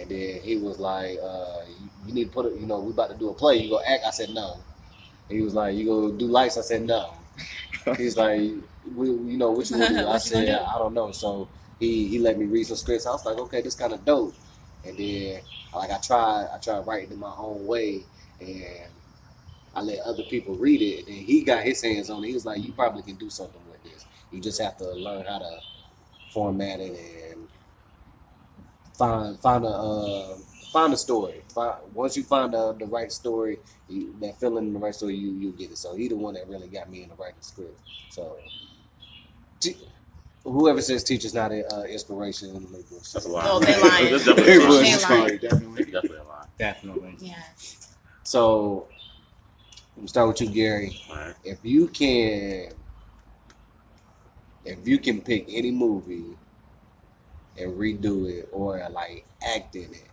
And 0.00 0.10
then 0.10 0.40
he 0.42 0.56
was 0.58 0.78
like, 0.78 1.18
uh, 1.22 1.62
you, 1.68 1.90
you 2.06 2.14
need 2.14 2.24
to 2.26 2.30
put 2.30 2.46
it, 2.46 2.60
you 2.60 2.66
know, 2.66 2.80
we 2.80 2.92
about 2.92 3.10
to 3.10 3.16
do 3.16 3.30
a 3.30 3.34
play. 3.34 3.58
You 3.58 3.70
go 3.70 3.80
act. 3.86 4.04
I 4.06 4.10
said, 4.10 4.30
no. 4.30 4.64
He 5.28 5.42
was 5.42 5.54
like, 5.54 5.76
you 5.76 5.86
go 5.86 6.12
do 6.12 6.26
lights. 6.26 6.58
I 6.58 6.62
said, 6.62 6.82
no. 6.82 7.14
He's 7.96 8.16
like, 8.16 8.40
we, 8.94 9.08
you 9.08 9.38
know, 9.38 9.52
what 9.52 9.70
you 9.70 9.78
want 9.78 9.90
to 9.92 9.96
do? 9.96 10.06
I 10.08 10.12
What 10.12 10.24
you 10.26 10.32
gonna 10.32 10.46
said, 10.46 10.46
do? 10.46 10.64
I 10.74 10.78
don't 10.78 10.94
know. 10.94 11.12
So 11.12 11.48
he, 11.78 12.08
he 12.08 12.18
let 12.18 12.38
me 12.38 12.46
read 12.46 12.64
some 12.66 12.76
scripts. 12.76 13.06
I 13.06 13.10
was 13.12 13.24
like, 13.26 13.38
okay, 13.38 13.62
this 13.62 13.74
kind 13.74 13.92
of 13.92 14.04
dope. 14.04 14.34
And 14.84 14.96
then, 14.98 15.42
like, 15.74 15.90
I 15.90 15.98
tried, 15.98 16.48
I 16.54 16.58
tried 16.58 16.86
writing 16.86 17.12
in 17.12 17.18
my 17.20 17.34
own 17.36 17.66
way. 17.66 18.04
And 18.40 18.92
I 19.74 19.82
let 19.82 20.00
other 20.00 20.24
people 20.24 20.56
read 20.56 20.82
it. 20.82 21.06
And 21.08 21.16
he 21.16 21.42
got 21.44 21.64
his 21.64 21.82
hands 21.82 22.10
on 22.10 22.24
it. 22.24 22.28
He 22.28 22.34
was 22.34 22.46
like, 22.46 22.62
you 22.62 22.72
probably 22.72 23.02
can 23.02 23.16
do 23.16 23.30
something 23.30 23.60
with 23.70 23.82
this. 23.84 24.06
You 24.30 24.40
just 24.40 24.60
have 24.60 24.76
to 24.78 24.90
learn 24.92 25.24
how 25.26 25.38
to 25.38 25.60
format 26.30 26.80
it 26.80 26.98
and 26.98 27.27
find 28.98 29.38
find 29.40 29.64
a 29.64 29.68
uh, 29.68 30.36
find 30.72 30.92
a 30.92 30.96
story. 30.96 31.42
Find, 31.54 31.76
once 31.94 32.16
you 32.16 32.24
find 32.24 32.52
the, 32.52 32.74
the 32.74 32.86
right 32.86 33.10
story, 33.10 33.58
you, 33.88 34.14
that 34.20 34.38
feeling 34.38 34.66
in 34.66 34.72
the 34.74 34.78
right 34.78 34.94
story, 34.94 35.14
you 35.14 35.30
you 35.30 35.52
get 35.52 35.70
it. 35.70 35.78
So 35.78 35.94
he 35.96 36.08
the 36.08 36.16
one 36.16 36.34
that 36.34 36.48
really 36.48 36.68
got 36.68 36.90
me 36.90 37.02
in 37.02 37.08
the 37.08 37.14
writing 37.14 37.40
script. 37.40 37.80
So 38.10 38.36
t- 39.60 39.76
whoever 40.44 40.82
says 40.82 41.04
teacher's 41.04 41.34
not 41.34 41.52
an 41.52 41.64
uh, 41.72 41.82
inspiration, 41.82 42.52
they 42.72 42.82
bullshit. 42.82 43.12
That's 43.14 43.26
a 43.26 43.28
lie. 43.28 43.44
Oh, 43.46 43.60
they 43.60 43.80
lying. 43.80 44.10
That's 44.10 44.24
definitely 44.24 44.52
It 44.52 44.62
a 44.62 44.68
lie. 44.68 44.82
They 44.82 44.92
inspiring, 44.92 45.22
lying. 45.24 45.38
definitely. 45.38 45.84
Definitely 45.84 46.18
a 46.18 46.24
lie. 46.24 46.46
Definitely. 46.58 47.14
Yeah. 47.18 47.42
So 48.24 48.88
I'm 49.96 50.02
gonna 50.02 50.08
start 50.08 50.28
with 50.28 50.40
you, 50.40 50.48
Gary. 50.48 51.00
All 51.10 51.16
right. 51.16 51.34
If 51.44 51.58
you 51.62 51.88
can, 51.88 52.72
if 54.64 54.86
you 54.86 54.98
can 54.98 55.20
pick 55.22 55.46
any 55.48 55.70
movie 55.70 56.36
and 57.60 57.78
redo 57.78 58.28
it 58.30 58.48
or 58.52 58.86
like 58.90 59.24
act 59.54 59.74
in 59.76 59.84
it, 59.94 60.04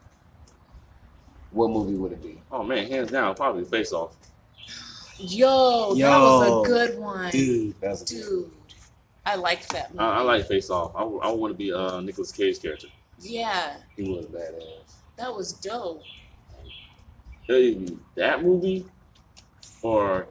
what 1.52 1.70
movie 1.70 1.96
would 1.96 2.12
it 2.12 2.22
be? 2.22 2.42
Oh 2.52 2.64
man, 2.64 2.88
hands 2.90 3.12
down, 3.12 3.36
probably 3.36 3.64
face 3.66 3.94
off. 3.94 4.16
Yo, 5.18 5.94
that 5.96 6.18
was 6.20 6.68
a 6.68 6.70
good 6.70 7.00
one. 7.00 7.32
Dude. 7.32 7.76
That's 7.82 8.02
a 8.02 8.14
good 8.16 8.22
Dude. 8.24 8.52
I 9.26 9.36
liked 9.36 9.70
that 9.72 9.92
movie. 9.94 10.04
I, 10.04 10.18
I 10.20 10.22
like 10.22 10.46
face 10.48 10.70
off. 10.70 10.92
I, 10.96 11.02
I 11.04 11.32
want 11.32 11.52
to 11.54 11.58
be 11.58 11.72
uh 11.74 12.00
Nicolas 12.02 12.32
Cage 12.32 12.62
character. 12.62 12.88
yeah, 13.20 13.78
He 13.96 14.04
was 14.12 14.26
badass. 14.26 14.94
that 15.18 15.34
was 15.34 15.54
dope. 15.54 16.04
Either 17.50 17.94
that 18.16 18.44
movie 18.44 18.86
or 19.82 20.28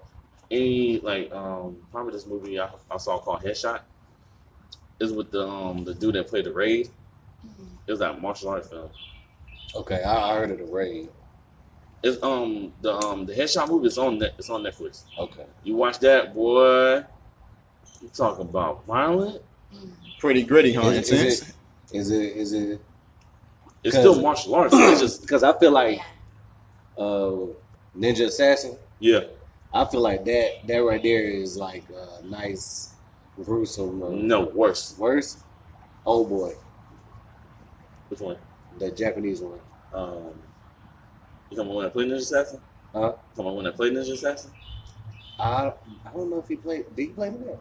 any 0.51 1.01
like 1.01 1.33
um 1.33 1.77
probably 1.91 2.12
this 2.12 2.27
movie 2.27 2.61
I, 2.61 2.69
I 2.91 2.97
saw 2.99 3.19
called 3.19 3.43
Headshot. 3.43 3.81
Is 5.01 5.12
with 5.12 5.31
the 5.33 5.47
um 5.49 5.85
the 5.85 5.95
dude 5.95 6.15
that 6.15 6.29
played 6.29 6.45
the 6.45 6.53
raid. 6.53 6.91
It 7.86 7.90
was 7.90 8.01
that 8.01 8.20
martial 8.20 8.49
arts 8.51 8.68
film. 8.68 8.88
Okay, 9.74 10.03
I, 10.03 10.30
I 10.32 10.34
heard 10.38 10.51
of 10.53 10.59
the 10.59 10.64
raid. 10.64 11.09
It's 12.03 12.22
um 12.22 12.72
the 12.82 12.95
um 12.95 13.24
the 13.26 13.32
Headshot 13.34 13.68
movie 13.68 13.86
is 13.88 13.99
on 13.99 14.18
net, 14.18 14.34
it's 14.38 14.51
on 14.51 14.62
Netflix. 14.62 15.05
Okay. 15.18 15.47
You 15.64 15.74
watch 15.76 15.99
that, 16.01 16.34
boy. 16.34 17.03
You 18.03 18.09
talk 18.12 18.38
about 18.38 18.84
violent. 18.86 19.42
Pretty 20.18 20.42
gritty, 20.42 20.72
huh? 20.74 20.88
Is, 20.88 21.11
Intense. 21.11 21.53
is 21.92 22.11
it? 22.11 22.36
Is 22.36 22.53
it? 22.53 22.80
it's 23.82 23.97
still 23.97 24.20
martial 24.20 24.55
arts. 24.55 24.74
It's 24.76 25.01
just 25.01 25.22
Because 25.22 25.42
I 25.42 25.59
feel 25.59 25.72
like 25.72 26.01
uh, 26.97 27.32
Ninja 27.97 28.26
Assassin. 28.26 28.76
yeah. 29.01 29.20
I 29.72 29.84
feel 29.86 30.01
like 30.03 30.24
that 30.26 30.66
that 30.68 30.78
right 30.78 31.03
there 31.03 31.22
is 31.24 31.57
like 31.57 31.82
a 31.90 32.24
nice, 32.24 32.95
gruesome. 33.45 34.03
Uh, 34.03 34.11
No 34.11 34.42
worse. 34.42 34.95
Worse. 34.99 35.42
Oh 36.07 36.24
boy, 36.24 36.53
Which 38.09 38.21
one? 38.21 38.37
the 38.79 38.91
Japanese 38.91 39.41
one. 39.41 39.61
Um, 39.93 40.33
you 41.51 41.57
talking 41.57 41.71
about 41.71 41.75
when 41.77 41.87
I 41.87 41.89
played 41.91 42.09
Ninja 42.09 42.17
Assassin? 42.17 42.61
Huh? 42.93 43.01
You 43.01 43.07
talking 43.37 43.45
about 43.45 43.55
when 43.57 43.67
I 43.67 43.71
played 43.71 43.93
Ninja 43.93 44.13
Assassin? 44.13 44.51
I 45.39 45.73
I 46.05 46.13
don't 46.13 46.31
know 46.31 46.39
if 46.39 46.49
he 46.49 46.57
played. 46.57 46.85
Did 46.97 47.03
he 47.03 47.09
play 47.09 47.31
that? 47.31 47.59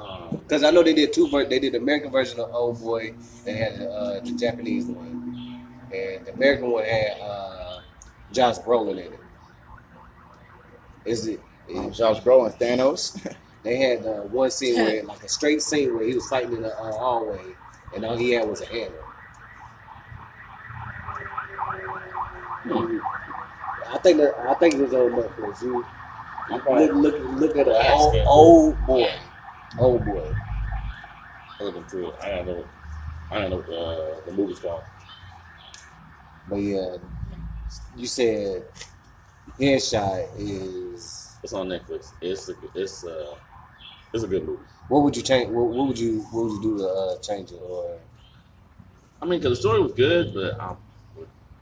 Um, 0.00 0.36
Because 0.42 0.62
I 0.62 0.70
know 0.70 0.82
they 0.82 0.92
did 0.92 1.12
two. 1.14 1.28
ver- 1.28 1.46
They 1.46 1.58
did 1.58 1.72
the 1.72 1.78
American 1.78 2.10
version 2.12 2.38
of 2.40 2.52
Old 2.52 2.80
Boy. 2.80 3.14
They 3.44 3.54
had 3.54 3.80
uh, 3.80 4.20
the 4.20 4.32
Japanese 4.38 4.86
one, 4.86 5.64
and 5.92 6.26
the 6.26 6.32
American 6.34 6.70
one 6.70 6.84
had 6.84 7.18
uh, 7.20 7.80
Josh 8.32 8.58
Brolin 8.58 8.92
in 8.92 8.98
it. 9.14 9.20
Is 11.06 11.26
it? 11.28 11.40
Um, 11.74 11.92
Josh 11.92 12.20
Brolin, 12.20 12.56
Thanos. 12.58 13.16
They 13.62 13.78
had 13.78 14.06
uh, 14.06 14.20
one 14.30 14.48
scene 14.52 14.76
where, 14.80 15.02
like 15.10 15.24
a 15.24 15.28
straight 15.28 15.60
scene 15.60 15.92
where 15.92 16.04
he 16.06 16.14
was 16.14 16.28
fighting 16.28 16.52
in 16.52 16.62
the 16.62 16.68
uh, 16.78 16.92
hallway, 16.92 17.40
and 17.96 18.04
all 18.04 18.16
he 18.16 18.30
had 18.30 18.48
was 18.48 18.60
a 18.60 18.66
hammer. 18.66 18.94
I 22.68 23.98
think 23.98 24.18
that 24.18 24.34
I 24.38 24.54
think 24.54 24.74
it 24.74 24.80
was 24.80 24.94
on 24.94 25.12
Netflix. 25.12 25.62
You 25.62 25.84
look 26.50 26.94
look 26.94 27.14
look 27.40 27.56
at 27.56 27.68
an 27.68 27.92
old, 27.92 28.14
old 28.26 28.86
boy, 28.86 29.10
old 29.78 30.04
boy. 30.04 30.34
looking 31.60 31.84
through 31.84 32.10
it. 32.12 32.14
I 32.22 32.28
don't 32.30 32.46
know. 32.46 32.68
I 33.30 33.40
don't 33.40 33.50
know 33.50 33.56
what 33.58 33.70
uh, 33.72 34.24
the 34.26 34.32
movie's 34.32 34.60
called. 34.60 34.84
But 36.46 36.56
yeah, 36.56 36.96
you 37.94 38.06
said 38.06 38.66
Headshot 39.58 40.30
is. 40.38 41.38
It's 41.42 41.52
on 41.52 41.68
Netflix. 41.68 42.14
It's 42.20 42.48
a, 42.48 42.54
it's 42.74 43.04
uh 43.04 43.36
it's 44.12 44.24
a 44.24 44.28
good 44.28 44.46
movie. 44.46 44.64
What 44.88 45.02
would 45.04 45.16
you 45.16 45.22
change? 45.22 45.50
What, 45.50 45.68
what 45.68 45.88
would 45.88 45.98
you 45.98 46.22
What 46.32 46.44
would 46.44 46.52
you 46.54 46.62
do 46.62 46.78
to 46.78 46.88
uh, 46.88 47.18
change 47.20 47.52
it? 47.52 47.60
Or 47.62 48.00
I 49.20 49.24
mean, 49.26 49.40
because 49.40 49.58
the 49.58 49.62
story 49.62 49.80
was 49.82 49.92
good, 49.92 50.34
but 50.34 50.60
I 50.60 50.70
would 50.70 50.78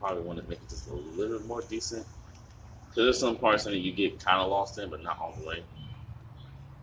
probably 0.05 0.23
want 0.23 0.39
to 0.39 0.49
make 0.49 0.59
it 0.61 0.69
just 0.69 0.89
a 0.89 0.95
little 0.95 1.41
more 1.47 1.63
decent. 1.63 2.05
Cause 2.89 2.97
there's 2.97 3.19
some 3.19 3.37
parts 3.37 3.67
in 3.67 3.73
it 3.73 3.79
you 3.79 3.93
get 3.93 4.23
kind 4.23 4.41
of 4.41 4.51
lost 4.51 4.79
in, 4.79 4.91
but 4.91 5.03
not 5.03 5.19
all 5.19 5.35
the 5.41 5.47
way. 5.47 5.63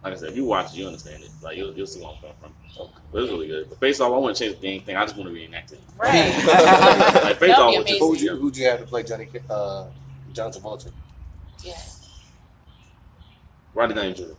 Like 0.03 0.13
I 0.13 0.15
said, 0.15 0.29
if 0.29 0.35
you 0.35 0.45
watch 0.45 0.73
it, 0.73 0.77
you 0.77 0.87
understand 0.87 1.23
it. 1.23 1.29
Like 1.41 1.55
you'll, 1.55 1.71
you'll 1.73 1.85
see 1.85 2.01
where 2.01 2.09
I'm 2.09 2.15
coming 2.17 2.35
from. 2.41 2.89
But 3.11 3.21
it's 3.21 3.31
really 3.31 3.47
good. 3.47 3.69
But 3.69 3.79
face 3.79 3.99
off, 3.99 4.11
I 4.11 4.17
want 4.17 4.35
to 4.35 4.43
change 4.43 4.59
the 4.59 4.67
dang 4.67 4.81
thing. 4.81 4.95
I 4.95 5.03
just 5.05 5.15
want 5.15 5.29
to 5.29 5.33
reenact 5.33 5.71
it. 5.71 5.79
Right. 5.97 6.33
Like 7.23 7.37
face 7.37 7.55
off, 7.55 7.71
be 7.71 7.77
was 7.77 7.87
just, 7.87 8.01
amazing. 8.01 8.07
Who'd 8.07 8.21
you 8.21 8.35
who'd 8.35 8.57
you 8.57 8.65
have 8.65 8.79
to 8.79 8.85
play 8.85 9.03
Johnny 9.03 9.29
uh, 9.49 9.87
John 10.33 10.51
Travolta? 10.51 10.91
yeah. 11.63 11.79
Rodney 13.73 13.95
Dangerfield. 13.95 14.37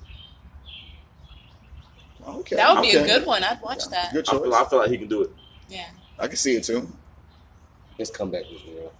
Okay. 2.26 2.56
That 2.56 2.74
would 2.74 2.82
be 2.82 2.88
okay. 2.88 2.98
a 2.98 3.06
good 3.06 3.26
one. 3.26 3.42
I'd 3.44 3.62
watch 3.62 3.88
that. 3.88 4.12
Good 4.12 4.28
I 4.28 4.32
choice. 4.32 4.42
feel, 4.42 4.54
I 4.54 4.64
feel 4.64 4.78
like 4.80 4.90
he 4.90 4.98
can 4.98 5.08
do 5.08 5.22
it. 5.22 5.30
Yeah. 5.68 5.86
I 6.18 6.26
can 6.26 6.36
see 6.36 6.56
it 6.56 6.64
too. 6.64 6.88
His 8.02 8.10
comeback 8.10 8.42
was 8.50 8.60
real. 8.64 8.92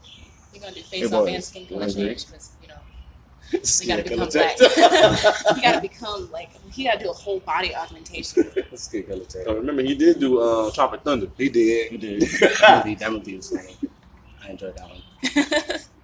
You're 0.53 0.63
gonna 0.63 0.75
do 0.75 0.81
It 0.81 0.87
face 0.87 1.13
off 1.13 1.25
was. 1.25 1.35
and 1.35 1.43
skin 1.45 1.67
color 1.67 1.91
change 1.91 2.27
because 2.27 2.53
you 2.63 2.69
know 2.69 2.75
you 3.53 3.65
Skin 3.65 3.89
gotta 3.89 4.03
become 4.05 4.29
black. 4.29 4.57
change. 4.57 4.77
you 5.57 5.63
gotta 5.63 5.81
become 5.81 6.31
like 6.31 6.51
you 6.77 6.85
gotta 6.85 7.03
do 7.03 7.11
a 7.11 7.13
whole 7.13 7.41
body 7.41 7.75
augmentation. 7.75 8.45
Skin 8.77 9.03
color 9.03 9.25
change. 9.25 9.45
So 9.47 9.55
remember, 9.57 9.83
he 9.83 9.97
did 9.97 10.21
do 10.21 10.39
uh, 10.41 10.71
Tropic 10.71 11.01
Thunder. 11.03 11.27
He 11.37 11.49
did. 11.49 11.91
He 11.91 11.97
did. 11.99 12.23
That 12.61 12.85
movie, 12.87 12.95
that 12.95 13.13
movie 13.13 13.37
was 13.37 13.49
funny. 13.51 13.75
I 14.45 14.51
enjoyed 14.51 14.77
that 14.77 14.89
one. 14.89 15.03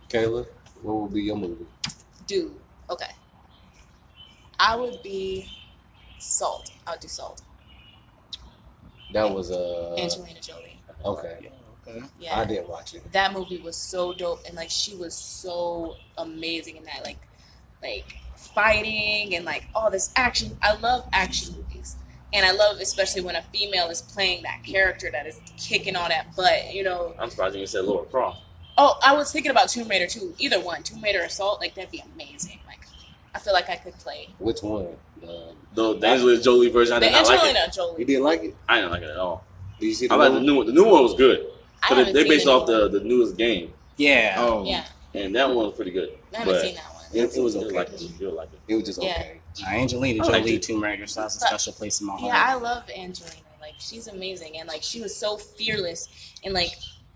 Kayla, 0.09 0.45
what 0.83 0.95
would 0.97 1.13
be 1.15 1.23
your 1.23 1.37
movie? 1.37 1.67
Dude, 2.27 2.53
okay. 2.91 3.13
I 4.59 4.75
would 4.75 5.01
be 5.05 5.47
salt. 6.19 6.73
I 6.85 6.91
would 6.93 7.01
do 7.01 7.07
salt. 7.09 7.43
That 9.13 9.31
was 9.33 9.53
uh 9.53 9.95
Angelina 9.99 10.41
Jolie. 10.41 10.81
okay. 11.05 11.39
Yeah. 11.43 11.51
I 12.33 12.45
didn't 12.45 12.69
watch 12.69 12.95
it. 12.95 13.13
that 13.13 13.33
movie 13.33 13.59
was 13.59 13.77
so 13.77 14.13
dope 14.13 14.41
and 14.47 14.55
like 14.57 14.71
she 14.71 14.95
was 14.95 15.15
so 15.15 15.97
amazing 16.17 16.77
in 16.77 16.85
that 16.85 17.05
like 17.05 17.19
like 17.83 18.17
fighting 18.37 19.35
and 19.35 19.45
like 19.45 19.65
all 19.75 19.91
this 19.91 20.11
action 20.17 20.57
i 20.63 20.75
love 20.77 21.05
action 21.13 21.55
movies 21.57 21.97
and 22.33 22.45
i 22.47 22.53
love 22.53 22.79
especially 22.81 23.21
when 23.23 23.37
a 23.37 23.43
female 23.53 23.89
is 23.89 24.03
playing 24.03 24.43
that 24.43 24.61
character 24.65 25.11
that 25.11 25.27
is 25.27 25.41
kicking 25.57 25.97
all 25.97 26.09
that 26.09 26.35
butt 26.37 26.73
you 26.75 26.83
know 26.83 27.15
I'm 27.19 27.31
surprised 27.31 27.55
you 27.55 27.61
didn't 27.61 27.71
say 27.71 27.81
Lara 27.81 28.05
Croft. 28.07 28.41
oh 28.77 28.99
i 29.03 29.15
was 29.15 29.33
thinking 29.33 29.51
about 29.51 29.69
tomb 29.69 29.89
raider 29.89 30.07
too 30.07 30.35
either 30.39 30.61
one 30.61 30.83
tomb 30.83 31.01
raider 31.03 31.21
assault 31.23 31.61
like 31.61 31.75
that'd 31.75 31.91
be 31.91 32.03
amazing 32.15 32.59
like 32.67 32.81
i 33.35 33.39
feel 33.39 33.53
like 33.53 33.69
i 33.71 33.77
could 33.77 33.95
play 33.99 34.29
Which 34.39 34.63
one? 34.63 34.89
The, 35.21 35.53
The, 35.75 35.99
the 35.99 36.07
Angelina 36.07 36.41
Jolie 36.43 36.71
version, 36.71 36.95
I 36.97 36.99
the 37.01 37.07
did 37.07 37.13
not 37.13 37.27
like 37.27 37.39
angelina 37.41 37.65
it. 37.67 37.73
jolie 37.73 38.01
you 38.01 38.05
didn't 38.05 38.25
like 38.25 38.43
it? 38.45 38.57
I 38.69 38.77
didn't 38.77 38.91
like 38.93 39.03
it 39.03 39.11
at 39.11 39.17
all. 39.19 39.45
Did 39.81 39.87
you 39.87 39.95
see 39.95 40.07
the 40.09 40.15
I 40.15 40.17
like 40.17 40.33
the 40.33 40.41
new 40.41 40.57
one. 40.57 40.67
The 40.67 40.73
new 40.73 40.85
one 40.85 41.03
was 41.03 41.15
good. 41.15 41.47
I 41.83 41.89
But 41.89 41.95
they, 41.95 41.99
haven't 42.01 42.15
they 42.15 42.21
seen 42.23 42.29
based 42.31 42.45
the 42.47 42.51
off 42.53 42.67
the, 42.67 42.89
the 42.89 43.01
newest 43.01 43.37
game, 43.37 43.73
Yeah. 43.97 44.35
Oh. 44.39 44.65
yeah 44.65 44.85
and 45.15 45.35
that 45.37 45.49
one 45.49 45.67
was 45.67 45.75
pretty 45.75 45.91
good. 45.91 46.11
i 46.35 46.39
haven't 46.39 46.55
But 46.55 46.63
seen 46.63 46.75
that 46.75 46.85
one 46.93 47.05
It, 47.13 47.37
it 47.37 47.41
was 47.41 47.57
okay. 47.57 47.75
like 47.77 47.89
it. 47.93 48.03
You'll 48.21 48.35
like 48.35 48.51
it. 48.53 48.61
It 48.69 48.75
was 48.77 48.85
just 48.85 49.03
Yeah. 49.03 49.13
okay. 49.19 49.41
Uh, 49.67 49.71
Angelina 49.71 50.25
Jolie, 50.25 50.55
it. 50.55 50.63
Tomb 50.63 50.83
Raider, 50.83 51.07
so 51.07 51.23
that's 51.23 51.37
a 51.37 51.41
special 51.41 51.73
place 51.73 52.01
in 52.01 52.07
my 52.07 52.13
heart. 52.17 52.33
Yeah, 52.33 52.45
I 52.47 52.55
love 52.55 52.85
Angelina. 52.97 53.37
Like 53.61 53.75
she's 53.79 54.07
amazing, 54.07 54.57
and 54.59 54.69
like 54.69 54.83
she 54.83 55.01
was 55.03 55.15
so 55.17 55.37
fearless 55.37 56.09
in 56.45 56.53
like 56.53 56.71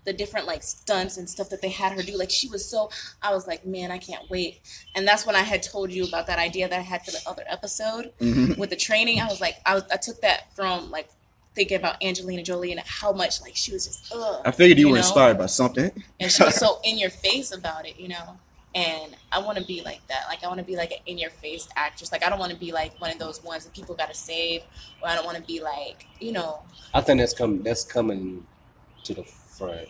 the 0.05 0.11
different 0.11 0.45
like 0.45 0.61
stunts 0.61 1.15
and 1.15 1.29
stuff 1.29 1.49
that 1.49 1.61
they 1.61 1.69
had 1.69 1.93
her 1.93 2.01
do. 2.01 2.17
Like 2.17 2.29
she 2.29 2.49
was 2.49 2.67
so. 2.69 2.89
I 3.21 3.33
was 3.33 3.47
like, 3.47 3.65
man, 3.65 3.91
I 3.91 3.97
can't 3.97 4.29
wait. 4.29 4.59
And 4.95 5.07
that's 5.07 5.25
when 5.25 5.35
I 5.37 5.39
had 5.41 5.63
told 5.63 5.89
you 5.91 6.03
about 6.03 6.27
that 6.27 6.37
idea 6.39 6.67
that 6.67 6.77
I 6.77 6.81
had 6.81 7.05
for 7.05 7.11
the 7.11 7.21
other 7.25 7.43
episode 7.47 8.11
Mhm. 8.19 8.57
with 8.57 8.69
the 8.71 8.75
training. 8.75 9.21
I 9.21 9.27
was 9.27 9.39
like, 9.39 9.55
I, 9.65 9.75
was, 9.75 9.83
I 9.91 9.95
took 9.97 10.19
that 10.21 10.53
from 10.53 10.91
like 10.91 11.07
thinking 11.55 11.77
about 11.77 12.03
Angelina 12.03 12.43
Jolie 12.43 12.71
and 12.71 12.81
how 12.85 13.11
much 13.11 13.41
like 13.41 13.55
she 13.55 13.71
was 13.71 13.85
just 13.85 14.11
ugh, 14.13 14.41
I 14.45 14.51
figured 14.51 14.77
you, 14.79 14.87
You 14.87 14.91
were 14.91 14.97
know? 14.97 15.03
inspired 15.05 15.37
by 15.37 15.45
something. 15.47 15.91
and 16.19 16.31
she 16.31 16.43
was 16.43 16.55
so 16.55 16.79
in 16.83 16.97
your 16.97 17.09
face 17.09 17.51
about 17.51 17.85
it, 17.87 17.99
you 17.99 18.07
know. 18.07 18.37
And 18.75 19.15
I 19.31 19.37
want 19.37 19.59
to 19.59 19.63
be 19.65 19.83
like 19.83 20.01
that. 20.07 20.23
Like 20.27 20.43
I 20.43 20.47
want 20.47 20.57
to 20.59 20.65
be 20.65 20.75
like 20.75 20.91
an 20.91 20.97
in 21.05 21.19
your 21.19 21.29
face 21.29 21.67
actress. 21.75 22.11
Like 22.11 22.25
I 22.25 22.29
don't 22.29 22.39
want 22.39 22.51
to 22.53 22.57
be 22.57 22.71
like 22.71 22.99
one 22.99 23.11
of 23.11 23.19
those 23.19 23.43
ones 23.43 23.65
that 23.65 23.73
people 23.73 23.93
got 23.93 24.09
to 24.09 24.15
save, 24.15 24.61
or 25.01 25.09
I 25.09 25.15
don't 25.15 25.25
want 25.25 25.37
to 25.37 25.43
be 25.43 25.61
like, 25.61 26.07
you 26.19 26.31
know, 26.31 26.59
I 26.93 27.01
think 27.01 27.19
that's 27.19 27.33
coming. 27.35 27.61
That's 27.61 27.83
coming 27.83 28.45
to 29.03 29.13
the 29.13 29.23
front 29.23 29.87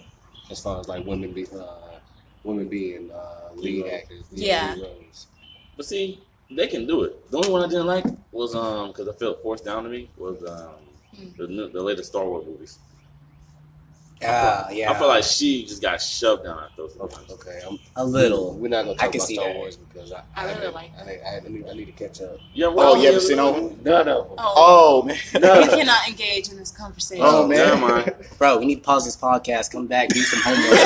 as 0.51 0.59
far 0.59 0.81
as 0.81 0.89
like 0.89 1.05
women 1.05 1.31
be 1.31 1.45
uh, 1.47 1.99
women 2.43 2.67
being 2.67 3.09
uh, 3.11 3.53
lead 3.55 3.85
Lead 3.85 3.93
actors. 3.93 4.25
Yeah. 4.31 4.73
lead 4.75 4.81
roles. 4.83 5.27
But 5.77 5.85
see, 5.85 6.21
they 6.51 6.67
can 6.67 6.85
do 6.85 7.03
it. 7.03 7.31
The 7.31 7.37
only 7.37 7.51
one 7.51 7.63
I 7.63 7.67
didn't 7.67 7.87
like 7.87 8.03
was 8.33 8.53
um 8.53 8.89
because 8.89 9.07
I 9.07 9.13
felt 9.13 9.41
forced 9.41 9.63
down 9.63 9.83
to 9.85 9.89
me 9.89 10.09
was 10.17 10.43
um. 10.43 10.73
The 11.37 11.47
new, 11.47 11.69
the 11.69 11.81
latest 11.81 12.09
Star 12.09 12.25
Wars 12.25 12.45
movies. 12.45 12.79
Ah, 14.25 14.69
yeah, 14.69 14.75
yeah. 14.75 14.91
I 14.91 14.97
feel 14.97 15.09
like 15.09 15.23
she 15.25 15.65
just 15.65 15.81
got 15.81 16.01
shoved 16.01 16.45
down 16.45 16.57
our 16.57 16.69
throats. 16.77 16.95
Okay, 16.97 17.33
okay. 17.33 17.61
I'm, 17.69 17.77
a 17.97 18.05
little. 18.05 18.53
We're 18.53 18.69
not 18.69 18.83
gonna 18.85 18.93
I 18.93 18.95
talk 19.07 19.11
can 19.11 19.19
about 19.19 19.27
see 19.27 19.35
Star 19.35 19.47
that. 19.49 19.55
Wars 19.57 19.75
because 19.75 20.13
I, 20.13 20.23
I 20.37 20.43
really 20.45 20.53
haven't- 20.55 20.73
like 20.75 20.91
I, 20.97 21.01
I, 21.01 21.35
I, 21.45 21.49
need, 21.49 21.65
I 21.69 21.73
need 21.73 21.85
to 21.87 21.91
catch 21.91 22.21
up. 22.21 22.37
Yeah, 22.53 22.67
Oh, 22.67 22.71
well, 22.73 22.97
you 22.97 23.07
haven't 23.07 23.19
seen 23.21 23.37
all 23.39 23.49
of 23.53 23.55
them? 23.61 23.79
No, 23.83 24.01
no. 24.03 24.35
Oh, 24.37 24.53
Oh 24.55 25.03
man. 25.03 25.17
No, 25.41 25.59
we 25.61 25.67
cannot 25.67 26.07
engage 26.07 26.47
in 26.49 26.57
this 26.57 26.71
conversation. 26.71 27.25
Oh, 27.27 27.43
oh 27.43 27.47
man. 27.49 27.57
Never 27.57 27.81
mind. 27.81 28.15
Bro, 28.37 28.59
we 28.59 28.65
need 28.65 28.75
to 28.75 28.81
pause 28.81 29.03
this 29.03 29.17
podcast, 29.17 29.73
come 29.73 29.87
back, 29.87 30.07
do 30.07 30.21
some 30.21 30.39
homework. 30.41 30.79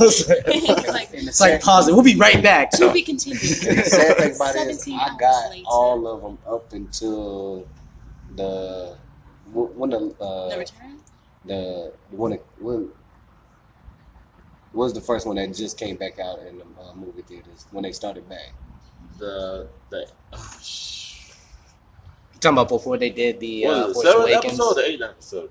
it's 0.00 0.28
like 0.88 1.08
it's 1.12 1.40
like 1.40 1.60
pause 1.62 1.86
it. 1.86 1.92
We'll 1.92 2.02
be 2.02 2.16
right 2.16 2.42
back. 2.42 2.72
to 2.72 2.92
be 2.92 3.02
continued. 3.02 3.38
Sad 3.42 4.16
thing 4.16 4.34
about 4.34 4.56
it 4.56 4.68
is 4.70 4.88
I 4.88 5.16
got 5.20 5.50
later. 5.50 5.64
all 5.68 6.08
of 6.08 6.20
them 6.22 6.38
up 6.52 6.72
until 6.72 7.64
the 8.34 8.96
wh- 8.96 9.03
when 9.54 9.90
the 9.90 10.14
uh, 10.20 10.48
The 10.50 10.58
return. 10.58 11.00
the 11.44 11.92
when 12.10 12.32
it, 12.32 12.44
when 12.58 12.90
was 14.72 14.92
the 14.92 15.00
first 15.00 15.26
one 15.26 15.36
that 15.36 15.54
just 15.54 15.78
came 15.78 15.96
back 15.96 16.18
out 16.18 16.40
in 16.40 16.58
the 16.58 16.64
uh, 16.64 16.94
movie 16.94 17.22
theaters 17.22 17.66
when 17.70 17.82
they 17.84 17.92
started 17.92 18.28
back. 18.28 18.52
The 19.18 19.68
the 19.90 20.06
oh, 20.32 20.58
sh- 20.60 21.30
You 22.34 22.40
talking 22.40 22.58
about 22.58 22.68
before 22.68 22.98
they 22.98 23.10
did 23.10 23.38
the 23.38 23.64
was 23.66 23.74
uh, 23.76 23.84
it 23.84 23.88
the 23.88 23.94
Force 23.94 24.04
seventh 24.06 24.22
Awakens? 24.28 24.44
episode 24.44 24.70
or 24.70 24.74
the 24.74 24.86
eighth 24.88 25.02
episode? 25.02 25.50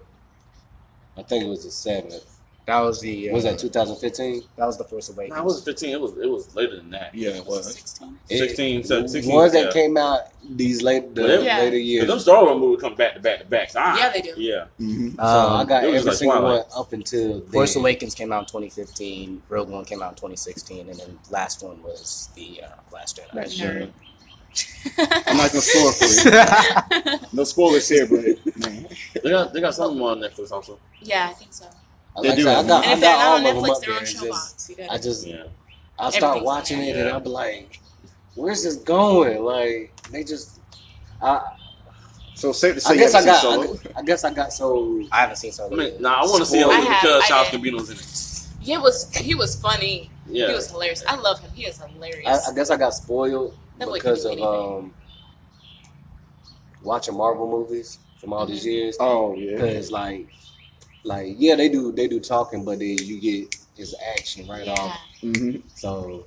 I 1.17 1.23
think 1.23 1.45
it 1.45 1.47
was 1.47 1.63
the 1.63 1.71
seventh. 1.71 2.32
That 2.65 2.79
was 2.79 3.01
the. 3.01 3.29
Uh, 3.29 3.33
Was 3.33 3.43
that 3.43 3.59
2015? 3.59 4.43
That 4.55 4.65
was 4.65 4.77
the 4.77 4.85
Force 4.85 5.09
Awakens. 5.09 5.35
No, 5.35 5.41
it 5.41 5.45
wasn't 5.45 5.65
fifteen. 5.65 5.89
It 5.91 5.99
was 5.99 6.17
it 6.17 6.29
was 6.29 6.55
later 6.55 6.77
than 6.77 6.91
that. 6.91 7.13
Yeah, 7.13 7.31
it 7.31 7.45
was. 7.45 7.73
16. 7.75 8.17
16, 8.29 8.83
16, 8.85 9.21
The 9.21 9.27
ones 9.35 9.53
yeah. 9.53 9.63
that 9.63 9.73
came 9.73 9.97
out 9.97 10.21
these 10.49 10.81
late 10.81 11.13
the 11.13 11.41
Yeah. 11.43 11.57
later 11.59 11.77
years. 11.77 12.07
them 12.07 12.19
Star 12.19 12.41
Wars 12.45 12.57
movies 12.57 12.81
come 12.81 12.95
back 12.95 13.15
to 13.15 13.19
back 13.19 13.39
to 13.39 13.45
back. 13.45 13.69
So 13.71 13.79
I- 13.81 13.97
Yeah, 13.97 14.09
they 14.11 14.21
do. 14.21 14.33
Yeah, 14.37 14.65
hmm 14.77 15.09
So 15.09 15.21
I 15.21 15.61
Um, 15.61 15.67
got 15.67 15.83
it 15.83 15.87
every 15.87 15.99
like 16.01 16.13
single 16.17 16.39
Twilight. 16.39 16.65
one 16.69 16.79
up 16.79 16.93
until 16.93 17.41
Force 17.51 17.73
then. 17.73 17.81
Awakens 17.81 18.15
came 18.15 18.31
out 18.31 18.39
in 18.43 18.45
2015. 18.45 19.41
Rogue 19.49 19.67
One 19.69 19.83
came 19.83 20.01
out 20.01 20.11
in 20.11 20.15
2016, 20.15 20.87
and 20.89 20.97
then 20.97 21.19
last 21.31 21.63
one 21.63 21.83
was 21.83 22.29
the 22.35 22.61
uh, 22.63 22.67
Last 22.93 23.17
Jedi. 23.19 23.33
Last 23.35 23.59
Nerd. 23.59 23.89
I'm 25.27 25.37
not 25.37 25.49
gonna 25.51 25.61
spoil 25.61 25.89
it 25.89 25.95
for 25.95 27.11
you. 27.11 27.27
No 27.33 27.43
spoilers 27.43 27.89
here, 27.89 28.05
but 28.07 28.23
man. 28.69 28.87
they 29.21 29.29
got 29.31 29.51
they 29.53 29.59
got 29.59 29.73
something 29.73 29.99
on 30.01 30.19
Netflix 30.19 30.51
also. 30.51 30.79
yeah, 31.01 31.27
I 31.29 31.33
think 31.33 31.51
so. 31.51 31.65
I, 32.15 32.21
They 32.21 32.29
like 32.29 32.33
I 32.33 32.35
do 32.35 32.43
said, 32.43 32.55
I 32.57 32.67
got, 32.67 32.85
And 32.85 32.99
I 32.99 33.01
got 33.01 33.25
all 33.25 33.37
of 33.37 33.55
them 33.55 33.71
up 33.71 33.81
there. 33.81 33.93
on 33.95 33.99
just, 34.05 34.69
I 34.71 34.75
gotta- 34.87 35.03
just 35.03 35.27
Yeah, 35.27 35.43
I 35.99 36.09
start 36.11 36.43
watching 36.43 36.77
on 36.79 36.83
it 36.85 36.93
there. 36.93 37.07
and 37.07 37.15
I'm 37.17 37.23
like, 37.23 37.79
"Where's 38.35 38.63
this 38.63 38.75
going?" 38.77 39.43
Like 39.43 39.93
they 40.11 40.23
just. 40.23 40.59
I, 41.21 41.41
So 42.35 42.51
safe 42.51 42.75
to 42.75 42.81
say 42.81 42.93
I 42.93 42.97
guess 42.97 43.13
I 43.15 43.23
got. 43.25 43.41
seen 43.41 43.91
I, 43.95 43.99
I 43.99 44.03
guess 44.03 44.23
I 44.23 44.31
got 44.33 44.51
so. 44.53 45.03
I 45.11 45.21
haven't 45.21 45.37
seen 45.37 45.51
Solo. 45.53 45.73
I 45.73 45.75
mean, 45.91 46.01
nah, 46.01 46.21
I 46.21 46.25
want 46.25 46.39
to 46.39 46.45
see 46.45 46.59
it 46.59 46.67
I 46.67 46.73
have- 46.73 47.01
because 47.01 47.23
Childish. 47.27 47.53
Gambino's 47.53 47.89
in 47.89 47.97
it. 47.97 48.63
He 48.65 48.77
was 48.77 49.13
he 49.15 49.33
was 49.35 49.55
funny. 49.59 50.09
Yeah, 50.27 50.47
He 50.47 50.53
was 50.53 50.69
hilarious. 50.71 51.03
I 51.07 51.15
love 51.15 51.39
him. 51.41 51.51
He 51.53 51.65
is 51.65 51.81
hilarious. 51.81 52.47
I, 52.47 52.51
I 52.51 52.55
guess 52.55 52.69
I 52.69 52.77
got 52.77 52.93
spoiled 52.93 53.57
That 53.79 53.91
because 53.91 54.23
of 54.25 54.39
um 54.41 54.93
watching 56.81 57.15
Marvel 57.17 57.49
movies 57.49 57.99
from 58.17 58.33
all 58.33 58.43
Mm-hmm. 58.45 58.53
these 58.53 58.65
years. 58.65 58.97
Oh 58.99 59.35
yeah. 59.35 59.55
Because 59.55 59.91
like, 59.91 60.27
like 61.03 61.35
yeah, 61.37 61.55
they 61.55 61.69
do 61.69 61.91
they 61.91 62.07
do 62.07 62.19
talking, 62.19 62.63
but 62.65 62.79
then 62.79 62.97
you 63.01 63.19
get 63.19 63.55
his 63.75 63.95
action 64.15 64.47
right 64.47 64.65
yeah. 64.65 64.73
off. 64.73 64.99
hmm 65.21 65.57
So 65.73 66.25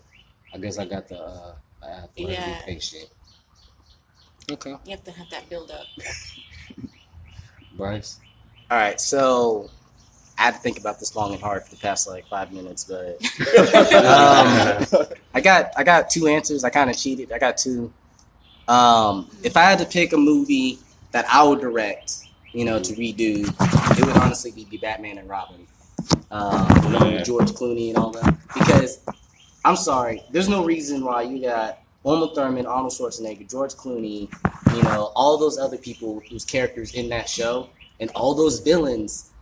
I 0.55 0.59
guess 0.59 0.79
I 0.79 0.85
got 0.85 1.09
the. 1.09 1.21
Uh, 1.21 1.55
I 1.83 2.01
have 2.01 2.15
to 2.17 2.23
learn 2.23 2.33
to 2.37 2.41
Yeah. 2.41 2.59
be 2.67 2.73
patient. 2.73 3.09
Okay. 4.51 4.77
You 4.85 4.91
have 4.91 5.05
to 5.05 5.11
have 5.13 5.29
that 5.31 5.49
build 5.49 5.71
up. 5.71 5.87
Bryce. 7.73 8.19
All 8.71 8.79
right, 8.79 9.01
so 9.01 9.71
I 10.39 10.43
had 10.43 10.55
to 10.55 10.61
think 10.61 10.79
about 10.79 10.99
this 10.99 11.15
long 11.15 11.33
and 11.33 11.41
hard 11.41 11.63
for 11.65 11.71
the 11.71 11.81
past 11.81 12.09
like 12.09 12.27
five 12.29 12.53
minutes, 12.53 12.85
but 12.85 13.21
um, 13.95 15.07
I 15.35 15.41
got 15.41 15.73
I 15.77 15.85
got 15.85 16.11
two 16.11 16.27
answers. 16.27 16.65
I 16.65 16.71
kind 16.71 16.91
of 16.91 16.97
cheated. 16.97 17.33
I 17.33 17.39
got 17.39 17.57
two. 17.57 17.93
Um, 18.67 19.31
if 19.45 19.57
I 19.57 19.63
had 19.63 19.79
to 19.79 19.85
pick 19.87 20.13
a 20.13 20.17
movie 20.17 20.79
that 21.13 21.27
I 21.31 21.45
would 21.45 21.61
direct, 21.61 22.26
you 22.57 22.65
know, 22.65 22.81
to 22.81 22.95
redo, 22.95 23.47
it 23.99 24.07
would 24.07 24.17
honestly 24.17 24.51
be 24.51 24.65
the 24.71 24.79
Batman 24.79 25.19
and 25.19 25.29
Robin. 25.29 25.67
Um, 26.31 26.67
you 26.85 26.89
know, 26.91 27.05
Yeah. 27.07 27.15
with 27.17 27.27
George 27.27 27.51
Clooney 27.53 27.91
and 27.91 27.99
all 27.99 28.11
that. 28.13 28.35
Because 28.55 29.01
I'm 29.63 29.77
sorry, 29.77 30.23
there's 30.31 30.49
no 30.49 30.65
reason 30.65 31.05
why 31.05 31.23
you 31.23 31.43
got 31.43 31.81
Uma 32.07 32.33
Thurman, 32.35 32.65
Arnold 32.65 32.93
Schwarzenegger, 32.95 33.51
George 33.51 33.75
Clooney, 33.75 34.31
you 34.75 34.83
know, 34.85 35.13
all 35.15 35.37
those 35.37 35.59
other 35.59 35.77
people 35.77 36.23
whose 36.31 36.47
characters 36.47 36.95
in 36.95 37.11
that 37.11 37.29
show, 37.29 37.69
and 38.01 38.11
all 38.15 38.35
those 38.35 38.61
villains, 38.61 39.33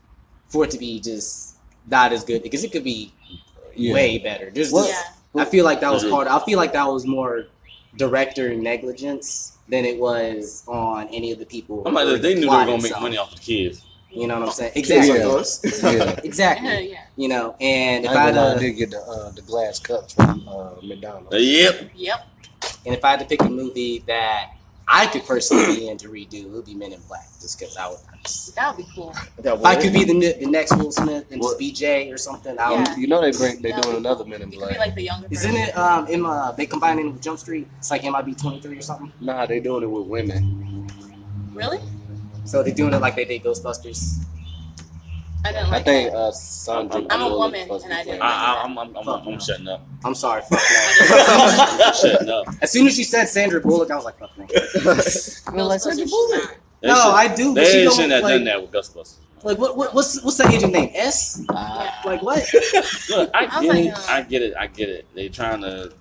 for 0.49 0.65
it 0.65 0.71
to 0.73 0.79
be 0.79 0.99
just 0.99 1.57
not 1.89 2.13
as 2.13 2.25
good 2.25 2.43
because 2.43 2.65
it 2.65 2.73
could 2.73 2.85
be 2.85 3.13
Yeah. 3.77 3.93
way 3.95 4.19
better. 4.19 4.51
There's 4.53 4.73
What? 4.73 4.89
just 4.89 5.05
Yeah. 5.35 5.43
I 5.43 5.45
feel 5.45 5.65
like 5.65 5.81
that 5.83 5.93
was 5.93 6.05
part. 6.05 6.27
I 6.27 6.41
feel 6.41 6.59
like 6.59 6.73
that 6.73 6.89
was 6.93 7.07
more 7.07 7.47
director 7.97 8.53
negligence 8.55 9.53
than 9.69 9.85
it 9.85 9.99
was 9.99 10.65
on 10.67 11.09
any 11.09 11.33
of 11.33 11.39
the 11.39 11.47
people. 11.47 11.83
I'm 11.87 11.95
like, 11.95 12.21
they 12.21 12.35
knew 12.35 12.43
they 12.43 12.47
were 12.47 12.65
gonna 12.65 12.83
make 12.83 13.01
money 13.01 13.17
off 13.17 13.35
the 13.35 13.41
kids. 13.41 13.85
You 14.11 14.29
know 14.29 14.39
what 14.39 14.49
I'm 14.49 14.55
saying? 14.55 14.73
Exactly. 14.77 15.19
Yeah. 15.19 15.93
Yeah, 15.93 16.21
Exactly. 16.23 16.91
yeah. 16.91 17.01
You 17.17 17.29
know, 17.29 17.57
and 17.61 18.05
if 18.05 18.11
I, 18.11 18.15
I, 18.15 18.27
ain't 18.27 18.35
gonna 18.35 18.41
lie, 18.41 18.47
I 18.47 18.49
had 18.51 18.59
to, 18.61 18.67
did 18.67 18.73
get 18.75 18.91
the 18.91 19.01
uh, 19.01 19.31
the 19.31 19.43
glass 19.43 19.81
cups 19.81 20.15
from 20.15 20.49
uh, 20.49 20.71
McDonald's. 20.83 21.35
Uh, 21.35 21.39
Yep. 21.39 21.91
Yep. 21.95 22.27
and 22.87 22.95
if 22.95 23.05
I 23.05 23.11
had 23.11 23.21
to 23.21 23.27
pick 23.27 23.43
a 23.43 23.49
movie 23.49 24.05
that 24.07 24.51
I 24.87 25.07
could 25.07 25.25
personally 25.27 25.75
be 25.77 25.89
in 25.89 25.97
to 25.99 26.09
redo, 26.09 26.45
it 26.45 26.51
would 26.51 26.65
be 26.65 26.75
Men 26.75 26.93
in 26.93 27.01
Black, 27.09 27.27
just 27.41 27.59
because 27.59 27.77
I 27.77 27.89
would. 27.89 27.99
That 28.57 28.77
would 28.77 28.85
be 28.87 28.91
cool. 28.95 29.15
That 29.39 29.55
If 29.59 29.65
I 29.65 29.77
could 29.77 29.93
be 29.93 30.05
the, 30.05 30.15
ne- 30.15 30.39
the 30.39 30.47
next 30.47 30.75
Will 30.77 30.91
Smith 30.91 31.27
and 31.31 31.41
What? 31.41 31.59
just 31.59 31.81
BJ 31.83 32.13
or 32.13 32.17
something, 32.17 32.59
I. 32.59 32.73
Yeah. 32.73 32.97
You 32.97 33.07
know 33.07 33.21
they 33.21 33.33
bring 33.33 33.61
they 33.63 33.71
That 33.73 33.83
doing 33.83 33.97
another 33.97 34.25
cool. 34.25 34.31
Men 34.31 34.43
in 34.43 34.51
You 34.51 34.59
could 34.59 34.65
Black. 34.65 34.73
be 34.75 34.79
like 34.79 34.95
the 34.95 35.03
younger 35.03 35.29
Isn't 35.31 35.51
version. 35.53 35.69
it 35.69 35.77
um 35.77 36.07
in 36.09 36.25
uh 36.25 36.53
they 36.53 36.67
combined 36.67 37.01
it 37.01 37.07
with 37.07 37.21
Jump 37.23 37.39
Street? 37.39 37.69
It's 37.79 37.91
like 37.91 38.03
MIB 38.03 38.37
twenty 38.39 38.61
three 38.61 38.79
or 38.79 38.83
something. 38.83 39.13
Nah, 39.21 39.45
they 39.47 39.61
doing 39.61 39.83
it 39.83 39.91
with 39.91 40.07
women. 40.07 40.89
Really? 41.53 41.79
So 42.45 42.63
they're 42.63 42.75
doing 42.75 42.95
it 42.95 43.01
like 43.01 43.17
they 43.17 43.25
did 43.27 43.43
Ghostbusters. 43.45 44.25
I 45.47 45.53
didn't 45.53 45.67
I 45.67 45.71
like 45.73 45.85
think 45.85 46.11
that. 46.13 46.17
uh, 46.17 46.33
Sandra. 46.33 47.03
I'm 47.11 47.21
a 47.31 47.37
woman, 47.37 47.63
supposed 47.63 47.85
to 47.85 47.91
and 47.91 47.99
I 47.99 48.03
be 48.03 48.11
didn't 48.13 48.21
playing. 48.21 48.33
I, 48.33 48.55
I, 48.55 48.63
I'm, 48.65 48.79
I'm, 48.79 48.97
I'm, 48.97 49.09
I'm 49.29 49.41
shutting 49.41 49.69
up. 49.69 49.87
I'm 50.03 50.15
sorry, 50.15 50.41
fuck 50.49 50.51
that. 50.59 51.77
I'm 51.87 51.95
shutting 51.95 52.29
up. 52.31 52.47
as 52.63 52.73
soon 52.73 52.87
as 52.87 52.97
she 52.97 53.05
said 53.05 53.27
Sandra 53.27 53.61
Bullock, 53.61 53.91
I 53.91 53.97
was 53.97 54.07
like, 54.07 54.19
fuck 54.19 54.37
me. 54.39 54.47
Well, 55.53 55.69
like 55.69 55.81
Sandra 55.83 56.07
Bullock. 56.07 56.61
They 56.85 56.91
No, 56.91 56.95
should- 56.97 57.15
I 57.15 57.35
do, 57.35 57.55
but 57.55 57.65
They 57.65 57.85
don't, 57.85 57.95
shouldn't 57.95 58.13
have 58.13 58.23
like- 58.25 58.35
done 58.35 58.45
that 58.45 58.61
with 58.61 58.71
Ghostbusters. 58.73 59.15
Like 59.43 59.59
what, 59.59 59.77
what 59.77 59.93
what's 59.95 60.23
what's 60.23 60.37
that 60.39 60.53
agent 60.55 60.73
name? 60.73 60.91
S? 60.95 61.43
Yeah. 61.51 61.95
Like 62.05 62.23
what? 62.23 62.43
Look, 63.11 63.31
I 63.35 63.47
I 63.47 63.61
get 63.63 63.69
like, 63.75 63.85
it. 63.85 63.93
uh, 63.93 64.01
I 64.09 64.23
get 64.23 64.43
it. 64.43 64.55
I 64.57 64.67
get 64.67 64.89
it. 64.89 65.07
They 65.15 65.29
trying 65.29 65.61
to 65.63 65.93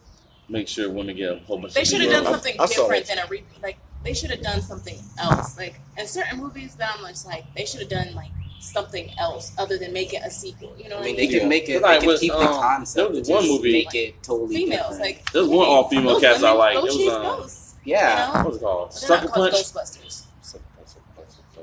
make 0.50 0.68
sure 0.68 0.90
women 0.90 1.16
get 1.16 1.32
a 1.34 1.40
whole 1.40 1.58
bunch. 1.58 1.74
They 1.74 1.84
should 1.84 2.00
have 2.02 2.12
done 2.12 2.26
something 2.26 2.56
I 2.60 2.66
saw 2.68 2.84
different 2.84 3.06
than 3.08 3.20
a 3.20 3.26
repeat. 3.28 3.62
Like 3.62 3.78
they 4.06 4.14
should 4.14 4.30
have 4.32 4.42
done 4.42 4.62
something 4.62 4.98
else. 5.20 5.58
Like 5.58 5.76
in 5.98 6.06
certain 6.08 6.40
movies 6.40 6.76
that 6.76 6.96
I'm 6.98 7.06
just 7.08 7.26
like 7.28 7.44
they 7.54 7.66
should 7.66 7.82
have 7.82 7.90
done 7.90 8.14
like 8.16 8.32
something 8.62 9.12
else 9.20 9.52
other 9.58 9.78
than 9.78 9.92
make 9.92 10.14
it 10.14 10.22
a 10.24 10.32
sequel. 10.32 10.74
You 10.78 10.88
know 10.88 10.96
what 10.96 11.04
I 11.04 11.08
mean, 11.08 11.16
they 11.18 11.28
mean? 11.28 11.40
can 11.42 11.50
make 11.50 11.68
it. 11.68 11.82
Like 11.82 12.00
They 12.00 12.06
can 12.06 12.08
with, 12.14 12.22
keep 12.22 12.32
the 12.32 12.38
um, 12.40 12.62
concept. 12.62 13.12
there 13.12 13.20
was 13.20 13.30
one 13.30 13.46
movie- 13.46 13.74
Make 13.74 13.94
it 13.96 14.24
totally 14.24 14.56
Females 14.56 14.82
different. 14.98 15.02
like 15.02 15.32
There's 15.34 15.48
one 15.50 15.68
all 15.68 15.90
female 15.90 16.20
cast 16.22 16.42
I 16.46 16.52
like. 16.54 16.76
Go 16.76 16.80
It 16.80 16.84
was 16.86 17.14
um, 17.14 17.22
ghosts. 17.24 17.76
yeah. 17.84 18.28
You 18.30 18.34
know? 18.36 18.44
what's 18.46 18.58
it 18.58 18.62
called? 18.62 18.94
Sucker 18.94 19.28
Punch. 19.28 19.54
Ghostbusters. 19.54 20.24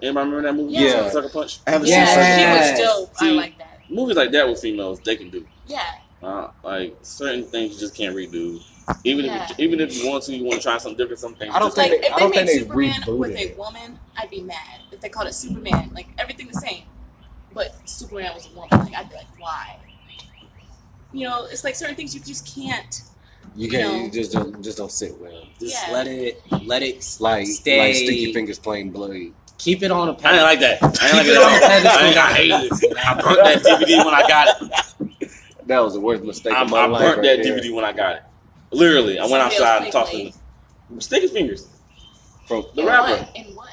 Anybody 0.02 0.30
remember 0.30 0.42
that 0.42 0.54
movie? 0.54 0.72
Yeah. 0.74 1.08
Sucker 1.10 1.28
Punch. 1.28 1.60
I 1.66 1.70
haven't 1.72 1.88
Yes. 1.88 2.08
seen 2.14 2.74
She 2.74 2.76
Sucker 2.78 2.98
was 2.98 3.08
dope. 3.08 3.16
I 3.20 3.30
like 3.32 3.58
that. 3.58 3.80
Movies 3.90 4.16
like 4.16 4.30
that 4.32 4.48
with 4.48 4.60
females, 4.60 5.00
they 5.00 5.16
can 5.16 5.30
do. 5.30 5.46
Yeah. 5.66 5.82
Uh, 6.22 6.48
like 6.62 6.96
certain 7.02 7.44
things 7.44 7.74
you 7.74 7.80
just 7.80 7.94
can't 7.94 8.14
redo. 8.14 8.62
Even 9.04 9.24
Yeah. 9.26 9.44
if 9.50 9.58
you, 9.58 9.64
even 9.66 9.80
if 9.80 9.96
you 9.96 10.08
want 10.10 10.24
to, 10.24 10.34
you 10.36 10.44
want 10.44 10.56
to 10.60 10.62
try 10.62 10.76
something 10.78 10.96
different. 10.98 11.18
Some 11.20 11.34
things. 11.34 11.54
I 11.54 11.58
don't 11.58 11.68
just- 11.68 11.78
Like 11.78 11.90
think 11.90 12.02
they- 12.02 12.08
if 12.08 12.16
they 12.16 12.24
made 12.26 12.34
think 12.34 12.46
they 12.46 12.58
Superman 12.58 12.92
rebooted 13.02 13.18
with 13.18 13.36
a 13.36 13.54
woman, 13.56 13.98
I'd 14.16 14.30
be 14.30 14.42
mad. 14.42 14.80
If 14.92 15.00
they 15.00 15.08
called 15.08 15.28
it 15.28 15.34
Superman, 15.34 15.90
like 15.94 16.08
everything 16.18 16.48
the 16.48 16.60
same, 16.60 16.84
but 17.54 17.74
Superman 17.88 18.32
was 18.34 18.46
a 18.46 18.50
woman, 18.50 18.68
like 18.70 18.94
I'd 18.94 19.08
be 19.08 19.16
like, 19.16 19.26
why? 19.40 19.76
You 21.12 21.28
know, 21.28 21.46
it's 21.46 21.64
like 21.64 21.74
certain 21.74 21.96
things 21.96 22.14
you 22.14 22.20
just 22.20 22.46
can't. 22.54 23.02
You 23.56 23.68
can't. 23.68 23.92
No. 23.92 24.04
You 24.04 24.10
just 24.10 24.32
don't 24.32 24.62
just 24.62 24.78
don't 24.78 24.92
sit 24.92 25.18
well. 25.20 25.42
Just 25.58 25.74
Yeah. 25.88 25.92
let 25.92 26.06
it 26.06 26.40
let 26.62 26.82
it 26.84 27.16
Like 27.18 27.46
stay. 27.48 27.78
like 27.80 27.94
Sticky 27.96 28.32
Fingaz 28.32 28.62
playing 28.62 28.90
bloody. 28.90 29.32
Keep 29.60 29.82
it 29.82 29.90
on 29.90 30.08
a 30.08 30.12
I 30.12 30.14
didn't 30.32 30.42
like 30.42 30.60
that. 30.60 30.82
I 30.82 30.88
didn't 30.90 31.00
like 31.00 31.10
Keep 31.10 31.26
it 31.26 31.28
it 31.28 31.36
on 31.36 31.52
all. 31.52 31.60
pedestal. 31.60 31.90
I, 31.90 32.06
ain't- 32.08 32.16
I 32.16 32.32
hated 32.32 32.72
it. 32.92 32.96
I 33.06 33.20
burnt 33.20 33.44
that 33.44 33.62
DVD 33.62 34.04
when 34.04 34.14
I 34.14 34.28
got 34.28 34.62
it. 34.62 35.30
That 35.66 35.80
was 35.80 35.94
the 35.94 36.00
worst 36.00 36.22
mistake 36.24 36.52
I, 36.54 36.62
of 36.62 36.70
my 36.70 36.78
I 36.80 36.86
life. 36.86 37.00
burnt 37.02 37.16
right 37.18 37.36
that 37.36 37.42
there. 37.44 37.58
DVD 37.58 37.74
when 37.74 37.84
I 37.84 37.92
got 37.92 38.16
it. 38.16 38.22
Literally, 38.72 39.18
I 39.18 39.22
went 39.26 39.42
outside 39.42 39.82
and 39.82 39.92
talked 39.92 40.10
played 40.10 40.32
to 40.32 40.38
them. 40.90 41.00
Sticky 41.00 41.28
Fingaz. 41.28 41.66
from 42.48 42.64
The 42.74 42.80
in 42.82 42.86
rapper. 42.86 43.12
What? 43.22 43.36
In 43.36 43.54
what? 43.54 43.68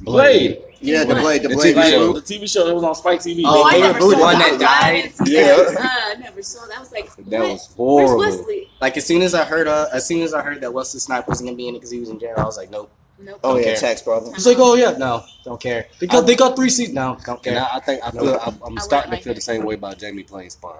Blade. 0.00 0.62
Yeah, 0.80 1.04
the 1.04 1.14
Blade, 1.14 1.42
the 1.42 1.48
The 1.48 1.54
Blade 1.54 1.76
TV 1.76 1.90
show. 1.90 2.12
the 2.12 2.20
TV 2.20 2.50
show 2.52 2.66
that 2.66 2.74
was 2.74 2.82
on 2.82 2.94
Spike 2.96 3.20
TV. 3.20 3.42
Oh, 3.44 3.68
I 3.68 3.78
never 3.78 4.00
rebooted 4.00 4.12
saw 4.14 4.20
one 4.20 4.38
that. 4.38 4.58
that 4.58 4.82
I 4.82 5.12
Yeah. 5.26 5.56
Uh, 5.68 5.76
I 5.78 6.14
never 6.20 6.42
saw 6.42 6.66
that. 6.66 6.76
I 6.76 6.80
was 6.80 6.90
like, 6.90 7.14
That 7.26 7.40
was 7.40 7.66
horrible. 7.76 8.18
Where's 8.18 8.36
Wesley? 8.38 8.68
Like 8.80 8.96
as 8.96 9.06
soon 9.06 9.22
as 9.22 9.32
I 9.34 9.44
heard 9.44 9.68
uh, 9.68 9.86
as 9.92 10.04
soon 10.06 10.22
as 10.22 10.34
I 10.34 10.42
heard 10.42 10.60
that 10.62 10.72
Wesley 10.74 10.98
Snipes 10.98 11.28
wasn't 11.28 11.48
gonna 11.48 11.56
be 11.56 11.68
in 11.68 11.74
it 11.76 11.78
because 11.78 11.90
he 11.92 12.00
was 12.00 12.08
in 12.08 12.18
jail, 12.18 12.34
I 12.36 12.42
was 12.44 12.56
like, 12.56 12.70
nope. 12.70 12.90
Nope. 13.24 13.40
Oh 13.44 13.56
yeah, 13.56 13.64
care. 13.64 13.76
tax 13.76 14.02
problem. 14.02 14.34
He's 14.34 14.46
like, 14.46 14.56
oh 14.58 14.74
yeah, 14.74 14.92
no, 14.98 15.24
don't 15.44 15.60
care. 15.60 15.86
They 16.00 16.06
got 16.06 16.26
they 16.26 16.34
got 16.36 16.56
three 16.56 16.70
seasons. 16.70 16.94
No, 16.94 17.16
don't 17.24 17.36
And 17.46 17.56
care. 17.56 17.60
I, 17.72 17.76
I 17.76 17.80
think 17.80 18.02
I 18.04 18.10
feel 18.10 18.24
No. 18.24 18.38
I'm, 18.38 18.60
I'm 18.64 18.78
I 18.78 18.80
starting 18.80 19.10
wouldn't 19.10 19.22
to 19.22 19.24
feel 19.24 19.30
like 19.32 19.36
the 19.36 19.40
same 19.40 19.64
way 19.64 19.74
about 19.74 19.98
Jamie 19.98 20.22
playing 20.22 20.50
Spawn. 20.50 20.76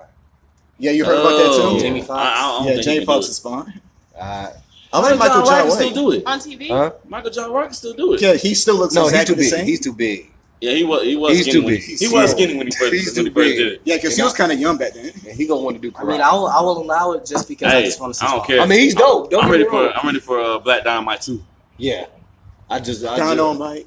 Yeah, 0.79 0.91
you 0.91 1.05
heard 1.05 1.19
about 1.21 1.37
that 1.37 1.47
Oh, 1.53 1.77
too. 1.77 1.81
Jamie 1.81 2.01
Foxx. 2.01 2.11
I, 2.13 2.59
I 2.61 2.67
Yeah, 2.69 2.81
Jamie 2.81 2.93
he 2.93 2.97
can 3.01 3.07
Foxx 3.07 3.27
do 3.27 3.31
is 3.31 3.39
fine. 3.39 3.81
Uh, 4.19 4.51
I 4.93 4.99
like 5.01 5.19
Michael 5.19 5.43
John 5.43 5.47
John 5.47 5.69
Rock 5.69 5.79
can 5.79 5.89
still 5.91 5.91
do 5.95 6.13
it. 6.13 6.27
On 6.27 6.39
TV? 6.39 6.69
huh? 6.69 6.93
Michael 7.09 7.31
John 7.31 7.53
Rock 7.53 7.65
can 7.67 7.75
still 7.75 7.93
do 7.95 8.13
it. 8.15 8.21
Yeah, 8.21 8.35
he 8.35 8.55
still 8.55 8.77
looks 8.77 8.95
No, 8.95 9.03
he's 9.05 9.13
exactly 9.13 9.35
too 9.35 9.41
the 9.41 9.45
big. 9.45 9.51
same. 9.51 9.67
He's 9.67 9.81
too 9.81 9.93
big. 9.95 10.29
Yeah, 10.61 10.73
he 10.75 10.85
was. 10.85 11.03
He 11.03 11.17
was 11.17 11.33
He's 11.37 11.41
skinny. 11.43 11.59
too 11.61 11.65
when, 11.65 11.75
big. 11.75 11.83
He 11.83 11.97
He's 11.97 12.13
was 12.13 12.31
skinny 12.31 12.57
when 12.57 12.67
he 12.67 12.73
first, 12.73 12.93
he's 12.93 13.17
when 13.17 13.27
he 13.27 13.33
first 13.33 13.57
did 13.57 13.73
it. 13.73 13.81
yeah, 13.85 13.97
because 13.97 14.17
he 14.17 14.23
was 14.23 14.33
kind 14.33 14.53
of 14.53 14.61
young 14.61 14.77
back 14.77 14.93
then. 14.95 15.07
And 15.07 15.37
he 15.37 15.47
gonna 15.47 15.61
want 15.61 15.77
to 15.77 15.83
do 15.83 15.97
I 15.97 16.03
karate. 16.03 16.09
mean, 16.09 16.21
I 16.21 16.33
will, 16.33 16.47
I 16.47 16.61
will 16.61 16.83
allow 16.83 17.13
it 17.13 17.27
just 17.27 17.49
because 17.49 17.73
I 17.73 17.83
just 17.83 18.01
want 18.01 18.15
to 18.15 18.21
see. 18.21 18.27
I 18.27 18.31
don't 18.31 18.39
Spawn. 18.45 18.47
care. 18.47 18.61
I 18.61 18.67
mean, 18.67 18.79
he's 18.81 18.95
dope. 18.95 19.31
Don't 19.31 19.45
I'm 19.45 19.51
ready 19.51 19.65
me 19.65 19.71
for. 19.71 19.83
wrong. 19.83 19.93
I'm 19.97 20.07
ready 20.07 20.21
for 20.21 20.41
uh, 20.41 20.59
Black 20.61 20.85
Dynamite 20.85 21.23
too. 21.23 21.43
Yeah, 21.79 22.07
I 22.69 22.79
just, 22.81 23.05
I 23.05 23.19
just 23.19 23.37
Dynamite, 23.37 23.87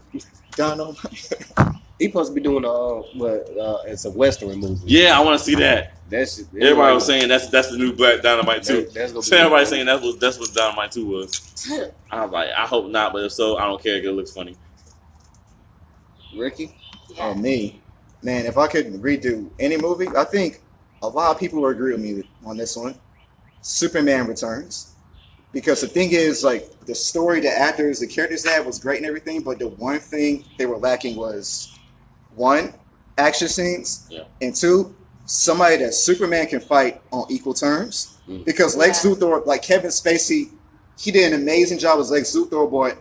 Dynamite. 0.52 0.98
he 2.00 2.06
supposed 2.06 2.32
to 2.32 2.36
be 2.36 2.42
doing 2.42 2.66
a 2.66 2.70
uh, 2.72 3.02
what? 3.14 3.58
Uh, 3.58 3.78
it's 3.86 4.06
a 4.06 4.12
western 4.12 4.60
movie. 4.60 4.82
Yeah, 4.86 5.18
I 5.18 5.24
want 5.24 5.40
to 5.40 5.44
see 5.44 5.56
that. 5.56 5.98
that's 6.10 6.40
Everybody 6.54 6.94
was 6.94 7.06
saying 7.06 7.28
that's 7.30 7.48
that's 7.50 7.72
the 7.72 7.78
new 7.78 7.94
Black 7.94 8.22
Dynamite 8.22 8.64
too. 8.64 8.84
that, 8.84 8.94
that's 8.94 9.12
gonna 9.12 9.24
So 9.24 9.38
everybody 9.38 9.66
saying 9.66 9.86
that's 9.86 10.04
what 10.04 10.20
that's 10.20 10.40
what 10.40 10.54
Dynamite 10.54 10.92
two 10.92 11.08
was. 11.08 11.42
I 12.12 12.24
was 12.24 12.32
like, 12.32 12.50
I 12.56 12.66
hope 12.68 12.90
not, 12.90 13.12
but 13.14 13.24
if 13.24 13.32
so, 13.32 13.58
I 13.58 13.66
don't 13.66 13.82
care. 13.82 14.00
'cause 14.00 14.08
It 14.10 14.14
looks 14.14 14.32
funny. 14.32 14.56
Ricky. 16.36 16.76
Oh 17.20 17.34
me, 17.34 17.82
man! 18.22 18.46
If 18.46 18.58
I 18.58 18.68
could 18.68 18.94
redo 19.02 19.50
any 19.60 19.78
movie, 19.78 20.08
I 20.16 20.26
think 20.26 20.62
a 21.02 21.08
lot 21.08 21.32
of 21.32 21.40
people 21.40 21.62
will 21.62 21.70
agree 21.70 21.94
with 21.94 22.02
me 22.02 22.24
on 22.46 22.58
this 22.58 22.76
one. 22.76 22.96
Superman 23.62 24.28
Returns, 24.28 24.95
because 25.56 25.80
the 25.80 25.88
thing 25.88 26.12
is, 26.12 26.44
like 26.44 26.70
the 26.86 26.94
story, 26.94 27.40
the 27.40 27.50
actors, 27.50 28.02
the 28.02 28.08
characters 28.08 28.46
had 28.46 28.66
was 28.66 28.78
great 28.78 28.98
and 28.98 29.06
everything, 29.06 29.42
but 29.42 29.58
the 29.58 29.70
one 29.70 30.00
thing 30.00 30.44
they 30.58 30.66
were 30.66 30.76
lacking 30.78 31.16
was 31.16 31.80
one, 32.36 32.74
action 33.18 33.48
scenes, 33.48 34.06
Yeah. 34.10 34.26
and 34.42 34.54
two, 34.54 34.94
somebody 35.26 35.78
that 35.78 35.94
Superman 35.94 36.48
can 36.48 36.60
fight 36.60 37.02
on 37.14 37.26
equal 37.30 37.54
terms. 37.54 38.18
Mm. 38.28 38.44
Because 38.44 38.76
Lex 38.76 39.06
Yeah. 39.06 39.12
Luthor, 39.12 39.46
like 39.46 39.62
Kevin 39.62 39.92
Spacey, 39.92 40.50
he 41.00 41.10
did 41.12 41.32
an 41.32 41.42
amazing 41.42 41.80
job 41.80 42.02
as 42.02 42.12
Lex 42.12 42.36
Luthor, 42.36 42.70
but 42.70 42.98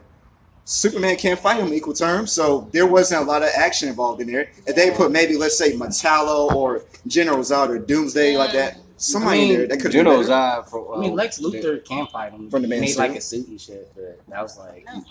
Superman 0.65 1.17
can't 1.17 1.39
fight 1.41 1.59
him 1.61 1.75
equal 1.75 1.93
terms, 1.93 2.31
so 2.31 2.69
there 2.71 2.87
wasn't 2.87 3.21
a 3.21 3.25
lot 3.25 3.43
of 3.43 3.49
action 3.57 3.89
involved 3.89 4.21
in 4.21 4.29
there. 4.29 4.49
If 4.65 4.77
they 4.77 4.93
put 4.93 5.11
maybe 5.11 5.37
let's 5.37 5.59
say 5.59 5.73
Metallo 5.73 6.55
or 6.55 6.85
General 7.09 7.39
Zod 7.39 7.69
or 7.69 7.79
Doomsday 7.81 8.37
like 8.37 8.53
that, 8.53 8.79
somebody 9.05 9.39
I 9.39 9.43
mean, 9.43 9.51
in 9.53 9.59
there 9.59 9.67
that 9.69 9.81
could 9.81 9.93
General 9.93 10.17
have 10.19 10.27
Zod 10.27 10.71
from. 10.71 10.87
I 10.95 10.99
mean, 11.01 11.15
Lex 11.15 11.39
Luthor 11.41 11.85
can 11.85 12.07
fight 12.09 12.33
him. 12.33 12.51
From 12.51 12.63
the 12.63 12.69
He 12.69 12.71
Man 12.71 12.81
made 12.81 12.89
Suit. 12.89 12.99
like 12.99 13.17
a 13.17 13.21
suit 13.21 13.49
and 13.49 13.61
shit, 13.61 13.93
but 13.95 14.21
that 14.29 14.43
was 14.43 14.59
like 14.59 14.87
That 14.87 14.95
was. 14.97 15.05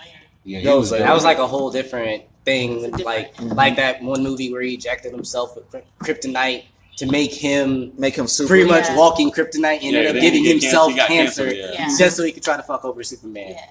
Yeah, 0.45 0.61
That 0.63 0.71
was 0.71 0.79
was 0.79 0.91
like 0.91 0.99
that 1.01 1.13
was 1.13 1.23
like 1.23 1.37
a 1.37 1.47
whole 1.47 1.71
different 1.71 2.23
thing. 2.43 2.81
Different. 2.81 3.05
Like 3.05 3.35
Mhm. 3.37 3.55
like 3.55 3.75
that 3.77 4.01
one 4.03 4.21
movie 4.23 4.51
where 4.51 4.61
he 4.61 4.73
ejected 4.73 5.13
himself 5.13 5.55
with 5.55 5.65
kryptonite 5.99 6.63
to 6.97 7.05
make 7.05 7.33
him 7.33 7.93
make 7.97 8.15
him 8.15 8.27
super. 8.27 8.49
pretty 8.49 8.69
much 8.69 8.85
Yeah. 8.89 8.97
walking 8.97 9.31
kryptonite 9.31 9.77
and 9.83 9.95
ended 9.95 10.15
up 10.15 10.21
giving 10.21 10.43
himself 10.43 10.91
he 10.91 10.97
got 10.97 11.07
cancer, 11.07 11.53
yeah. 11.53 11.71
Yeah. 11.73 11.89
just 11.97 12.17
so 12.17 12.23
he 12.23 12.31
could 12.33 12.43
try 12.43 12.57
to 12.57 12.63
fuck 12.63 12.83
over 12.85 13.01
Superman. 13.03 13.51
Yeah. 13.51 13.65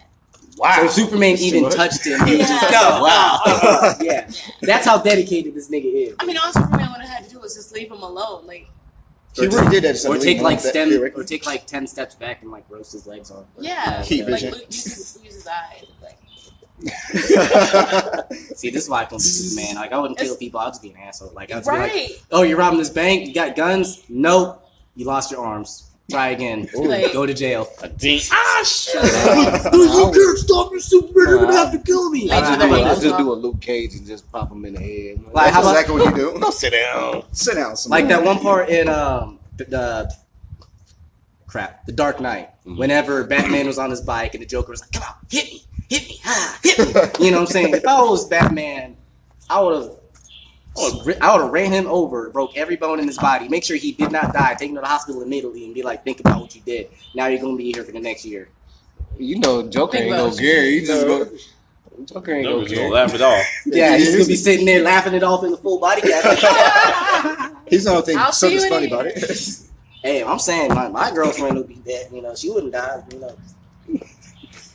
So 0.76 0.88
Superman 0.88 1.36
even 1.38 1.64
What? 1.64 1.72
touched 1.72 2.06
him, 2.06 2.24
he 2.26 2.36
was 2.36 2.48
just 2.48 2.62
Yeah. 2.62 2.80
no. 2.98 3.02
Wow. 3.02 3.94
yeah, 4.00 4.30
that's 4.62 4.86
how 4.86 4.96
dedicated 4.98 5.54
this 5.54 5.68
nigga 5.68 6.08
is. 6.08 6.14
I 6.20 6.24
mean, 6.26 6.36
all 6.38 6.52
Superman 6.52 6.90
would 6.92 7.00
have 7.00 7.08
had 7.10 7.24
to 7.24 7.30
do 7.30 7.38
was 7.40 7.54
just 7.54 7.72
leave 7.72 7.90
him 7.90 8.02
alone. 8.02 8.46
Like, 8.46 8.66
He 9.34 9.46
really 9.46 9.70
did 9.80 9.84
that. 9.84 10.04
Or 10.06 10.18
take 10.18 10.40
like 10.40 10.60
stem, 10.60 10.90
theory. 10.90 11.12
or 11.12 11.24
take 11.24 11.46
like 11.46 11.66
ten 11.66 11.86
steps 11.86 12.14
back 12.14 12.42
and 12.42 12.50
like 12.50 12.64
roast 12.68 12.92
his 12.92 13.06
legs 13.06 13.30
off. 13.30 13.44
yeah, 13.58 14.02
Keep 14.04 14.26
like 14.26 14.34
vision. 14.34 14.52
Luke 14.52 14.66
uses, 14.66 15.18
uses 15.24 15.46
eyes. 15.46 15.84
Like, 16.02 16.18
See, 18.56 18.70
this 18.70 18.84
is 18.84 18.88
why 18.88 19.02
I 19.02 19.04
don't 19.04 19.18
be 19.18 19.22
Superman. 19.22 19.76
Like 19.76 19.92
I 19.92 19.98
wouldn't 19.98 20.18
kill 20.18 20.26
It's- 20.26 20.38
people. 20.38 20.60
I'd 20.60 20.68
just 20.70 20.82
be 20.82 20.90
an 20.90 20.96
asshole. 20.96 21.32
Like 21.34 21.50
I'd 21.52 21.64
just 21.64 21.70
be 21.70 21.76
like, 21.76 22.22
oh, 22.32 22.42
you're 22.42 22.58
robbing 22.58 22.78
this 22.78 22.90
bank. 22.90 23.26
You 23.26 23.32
got 23.34 23.56
guns? 23.56 24.02
Nope. 24.08 24.58
You 24.96 25.06
lost 25.06 25.30
your 25.30 25.44
arms. 25.44 25.91
Try 26.12 26.28
again. 26.28 26.68
Like- 26.74 27.12
Go 27.12 27.26
to 27.26 27.34
jail. 27.34 27.68
A 27.82 27.88
dink. 27.88 28.22
Ah, 28.30 28.62
shit. 28.64 28.94
you 29.72 30.10
can't 30.14 30.38
stop 30.38 30.70
me, 30.72 30.78
Superman. 30.80 31.28
You're 31.28 31.38
gonna 31.40 31.56
have 31.56 31.72
to 31.72 31.78
kill 31.78 32.10
me. 32.10 32.28
Like, 32.28 32.44
I, 32.44 32.54
do 32.56 32.68
the 32.68 32.74
I, 32.74 32.90
I 32.90 32.94
just 33.00 33.16
do 33.18 33.32
a 33.32 33.34
Luke 33.34 33.60
Cage 33.60 33.94
and 33.94 34.06
just 34.06 34.30
pop 34.30 34.50
him 34.52 34.64
in 34.64 34.74
the 34.74 34.80
head. 34.80 35.24
Like, 35.32 35.44
That's 35.52 35.56
how 35.56 35.60
about- 35.62 35.70
exactly 35.72 35.94
what 36.00 36.10
you 36.10 36.32
do. 36.32 36.38
Don't 36.40 36.54
sit 36.54 36.70
down. 36.72 37.24
Sit 37.32 37.54
down. 37.54 37.76
Some 37.76 37.90
like 37.90 38.08
that 38.08 38.22
one 38.22 38.38
part 38.38 38.68
in 38.68 38.88
um 38.88 39.38
the, 39.56 39.64
the 39.64 40.14
crap, 41.46 41.84
The 41.86 41.92
Dark 41.92 42.20
Knight. 42.20 42.50
Mhm. 42.66 42.78
Whenever 42.78 43.24
Batman 43.24 43.66
was 43.66 43.78
on 43.78 43.90
his 43.90 44.00
bike 44.00 44.34
and 44.34 44.42
the 44.42 44.46
Joker 44.46 44.70
was 44.70 44.80
like, 44.80 44.92
"Come 44.92 45.02
on, 45.02 45.14
hit 45.30 45.46
me, 45.52 45.64
hit 45.88 46.08
me, 46.08 46.20
ha, 46.22 46.58
hit 46.62 46.78
me." 46.78 46.84
You 47.24 47.30
know 47.32 47.38
what 47.38 47.48
I'm 47.48 47.52
saying? 47.52 47.74
If 47.74 47.86
I 47.86 48.00
was 48.02 48.26
Batman, 48.28 48.96
I 49.50 49.60
would 49.60 49.74
have 49.82 49.90
I 50.76 51.32
would 51.32 51.42
have 51.42 51.50
ran 51.52 51.70
him 51.70 51.86
over, 51.86 52.30
broke 52.30 52.56
every 52.56 52.76
bone 52.76 52.98
in 52.98 53.06
his 53.06 53.18
body, 53.18 53.48
make 53.48 53.62
sure 53.62 53.76
he 53.76 53.92
did 53.92 54.10
not 54.10 54.32
die, 54.32 54.54
take 54.54 54.70
him 54.70 54.76
to 54.76 54.80
the 54.80 54.86
hospital 54.86 55.22
immediately, 55.22 55.66
and 55.66 55.74
be 55.74 55.82
like, 55.82 56.02
think 56.02 56.20
about 56.20 56.40
what 56.40 56.54
you 56.54 56.62
did. 56.62 56.88
Now 57.14 57.26
you're 57.26 57.40
gonna 57.40 57.56
be 57.56 57.72
here 57.72 57.84
for 57.84 57.92
the 57.92 58.00
next 58.00 58.24
year. 58.24 58.48
You 59.18 59.38
know, 59.38 59.68
Joker 59.68 59.92
Think 59.92 60.04
ain't 60.06 60.14
about 60.14 60.30
go 60.30 60.36
it. 60.36 60.40
Gary. 60.40 60.80
He 60.80 60.86
just 60.86 61.06
go. 61.06 61.28
Joker 62.06 62.32
ain't 62.32 62.44
No, 62.44 62.50
go 62.52 62.56
we're 62.60 62.64
gonna 62.64 62.74
Gary. 62.76 62.90
laugh 62.90 63.14
it 63.14 63.20
off. 63.20 63.44
Yeah, 63.66 63.96
he's 63.98 64.12
gonna 64.12 64.24
be 64.26 64.34
sitting 64.36 64.64
there 64.66 64.82
laughing 64.82 65.12
it 65.14 65.22
off 65.22 65.44
in 65.44 65.50
the 65.50 65.56
full 65.58 65.78
body 65.78 66.00
cast. 66.00 67.52
He's 67.68 67.84
not 67.86 68.04
think 68.04 68.18
I'll 68.18 68.32
so 68.32 68.48
see 68.48 68.54
just 68.54 68.66
you 68.66 68.72
funny 68.72 68.86
in 68.86 68.92
about 68.92 69.06
it. 69.06 69.58
hey, 70.02 70.24
I'm 70.24 70.38
saying 70.38 70.74
my, 70.74 70.88
my 70.88 71.10
girlfriend 71.10 71.56
would 71.56 71.68
be 71.68 71.76
dead. 71.76 72.08
You 72.12 72.20
know, 72.22 72.34
she 72.34 72.50
wouldn't 72.50 72.72
die. 72.72 73.02
You 73.12 73.18
know, 73.20 73.36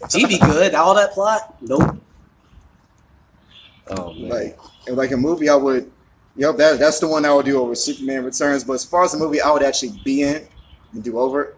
she'd 0.09 0.27
be 0.29 0.39
good. 0.39 0.73
All 0.73 0.95
that 0.95 1.11
plot, 1.11 1.55
nope. 1.61 1.97
Oh 3.91 4.13
man. 4.13 4.29
like 4.29 4.59
like 4.89 5.11
a 5.11 5.17
movie 5.17 5.49
I 5.49 5.55
would 5.55 5.91
yep 6.35 6.57
that 6.57 6.79
that's 6.79 6.99
the 6.99 7.07
one 7.07 7.25
I 7.25 7.33
would 7.33 7.45
do 7.45 7.59
over 7.61 7.75
Superman 7.75 8.25
Returns 8.25 8.63
but 8.63 8.73
as 8.73 8.85
far 8.85 9.03
as 9.03 9.11
the 9.13 9.17
movie 9.17 9.41
I 9.41 9.51
would 9.51 9.63
actually 9.63 9.93
be 10.03 10.23
in 10.23 10.47
and 10.93 11.03
do 11.03 11.17
over 11.19 11.55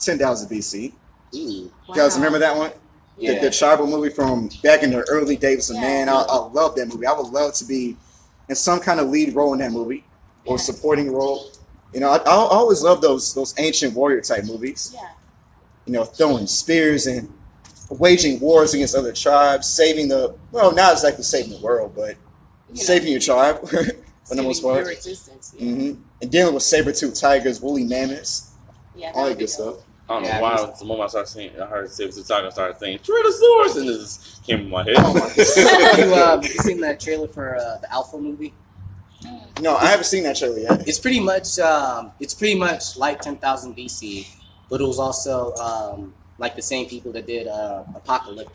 10,000 0.00 0.48
BC 0.48 0.92
Ooh. 1.34 1.38
you 1.38 1.72
guys 1.94 2.16
remember 2.16 2.38
that 2.38 2.56
one 2.56 2.72
Yeah. 3.16 3.34
the, 3.34 3.40
the 3.40 3.50
tribal 3.50 3.86
movie 3.86 4.10
from 4.14 4.48
back 4.62 4.82
in 4.82 4.90
the 4.90 5.02
early 5.10 5.36
days 5.36 5.70
of 5.70 5.76
Yeah. 5.76 5.82
man 5.82 6.08
I, 6.08 6.22
I 6.22 6.36
love 6.38 6.74
that 6.76 6.86
movie 6.88 7.06
I 7.06 7.12
would 7.12 7.28
love 7.32 7.54
to 7.54 7.64
be 7.64 7.96
in 8.48 8.54
some 8.54 8.80
kind 8.80 9.00
of 9.00 9.08
lead 9.08 9.34
role 9.34 9.52
in 9.52 9.58
that 9.60 9.72
movie 9.72 10.04
or 10.44 10.56
Yeah. 10.56 10.62
supporting 10.62 11.12
role 11.12 11.50
you 11.92 12.00
know 12.00 12.10
I, 12.10 12.16
I 12.18 12.30
always 12.30 12.82
love 12.82 13.00
those 13.00 13.34
those 13.34 13.54
ancient 13.58 13.94
warrior 13.94 14.20
type 14.20 14.44
movies 14.44 14.90
Yeah. 14.94 15.08
you 15.86 15.92
know, 15.94 16.04
throwing 16.04 16.46
spears 16.46 17.06
and 17.06 17.32
waging 17.90 18.38
wars 18.40 18.74
against 18.74 18.94
other 18.94 19.12
tribes, 19.12 19.66
saving 19.68 20.08
the 20.08 20.34
well, 20.52 20.72
not 20.74 20.92
exactly 20.92 21.24
saving 21.24 21.52
the 21.52 21.58
world, 21.64 21.92
but 21.96 22.16
You 22.68 22.74
know, 22.74 22.80
saving 22.80 23.10
your 23.12 23.20
tribe 23.20 23.66
for 23.68 24.34
the 24.34 24.42
most 24.42 24.62
part. 24.62 24.86
Existence. 24.88 25.54
Yeah. 25.56 25.72
hmm 25.74 25.92
And 26.20 26.30
dealing 26.30 26.54
with 26.54 26.62
saber 26.62 26.92
tooth 26.92 27.18
tigers, 27.18 27.60
woolly 27.60 27.84
mammoths, 27.84 28.52
Yeah, 28.94 29.12
all 29.14 29.24
that 29.26 29.38
good 29.38 29.46
dope. 29.46 29.48
stuff. 29.48 29.74
I 30.10 30.14
don't 30.14 30.22
know 30.22 30.28
Yeah, 30.28 30.40
why. 30.40 30.56
he's- 30.64 30.78
The 30.78 30.84
moment 30.86 31.04
I 31.04 31.08
started 31.08 31.28
seeing, 31.30 31.60
I 31.60 31.66
heard 31.66 31.90
Saber 31.90 32.12
Tiger 32.12 32.50
started 32.50 32.78
saying 32.78 32.98
Tyrannosaurus, 33.00 33.76
and 33.76 33.88
it 33.90 33.98
just 33.98 34.42
came 34.44 34.60
in 34.60 34.70
my 34.70 34.82
head. 34.82 34.94
Oh 34.98 35.12
my 35.12 35.30
you, 36.04 36.14
uh, 36.14 36.30
have 36.40 36.44
you 36.44 36.50
seen 36.50 36.80
that 36.80 36.98
trailer 36.98 37.28
for 37.28 37.56
uh, 37.56 37.76
the 37.78 37.92
Alpha 37.92 38.16
movie? 38.18 38.54
No, 39.60 39.76
I 39.76 39.86
haven't 39.86 40.04
seen 40.06 40.22
that 40.22 40.36
trailer 40.36 40.58
yet. 40.58 40.86
It's 40.88 40.98
pretty 40.98 41.20
much 41.20 41.58
um, 41.58 42.12
it's 42.20 42.32
pretty 42.34 42.54
much 42.54 42.96
like 42.96 43.20
10,000 43.20 43.76
BC, 43.76 44.26
but 44.70 44.80
it 44.80 44.86
was 44.86 44.98
also 44.98 45.52
um, 45.56 46.14
like 46.38 46.56
the 46.56 46.62
same 46.62 46.86
people 46.88 47.12
that 47.12 47.26
did 47.26 47.46
uh, 47.46 47.84
Apocalypto. 47.94 48.50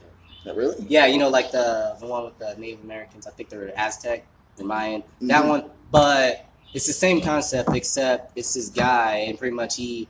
Not 0.45 0.55
really. 0.57 0.86
Yeah, 0.89 1.05
you 1.05 1.17
know, 1.17 1.29
like 1.29 1.51
the 1.51 1.95
the 1.99 2.05
one 2.07 2.25
with 2.25 2.38
the 2.39 2.55
Native 2.57 2.84
Americans. 2.84 3.27
I 3.27 3.31
think 3.31 3.49
they're 3.49 3.71
Aztec, 3.77 4.25
the 4.57 4.63
Mayan. 4.63 5.03
That 5.21 5.43
Mhm. 5.43 5.49
one, 5.49 5.63
but 5.91 6.45
it's 6.73 6.88
the 6.88 6.93
same 6.93 7.21
concept 7.21 7.69
except 7.73 8.38
it's 8.38 8.53
this 8.53 8.69
guy, 8.69 9.17
and 9.27 9.38
pretty 9.38 9.55
much 9.55 9.75
he 9.77 10.07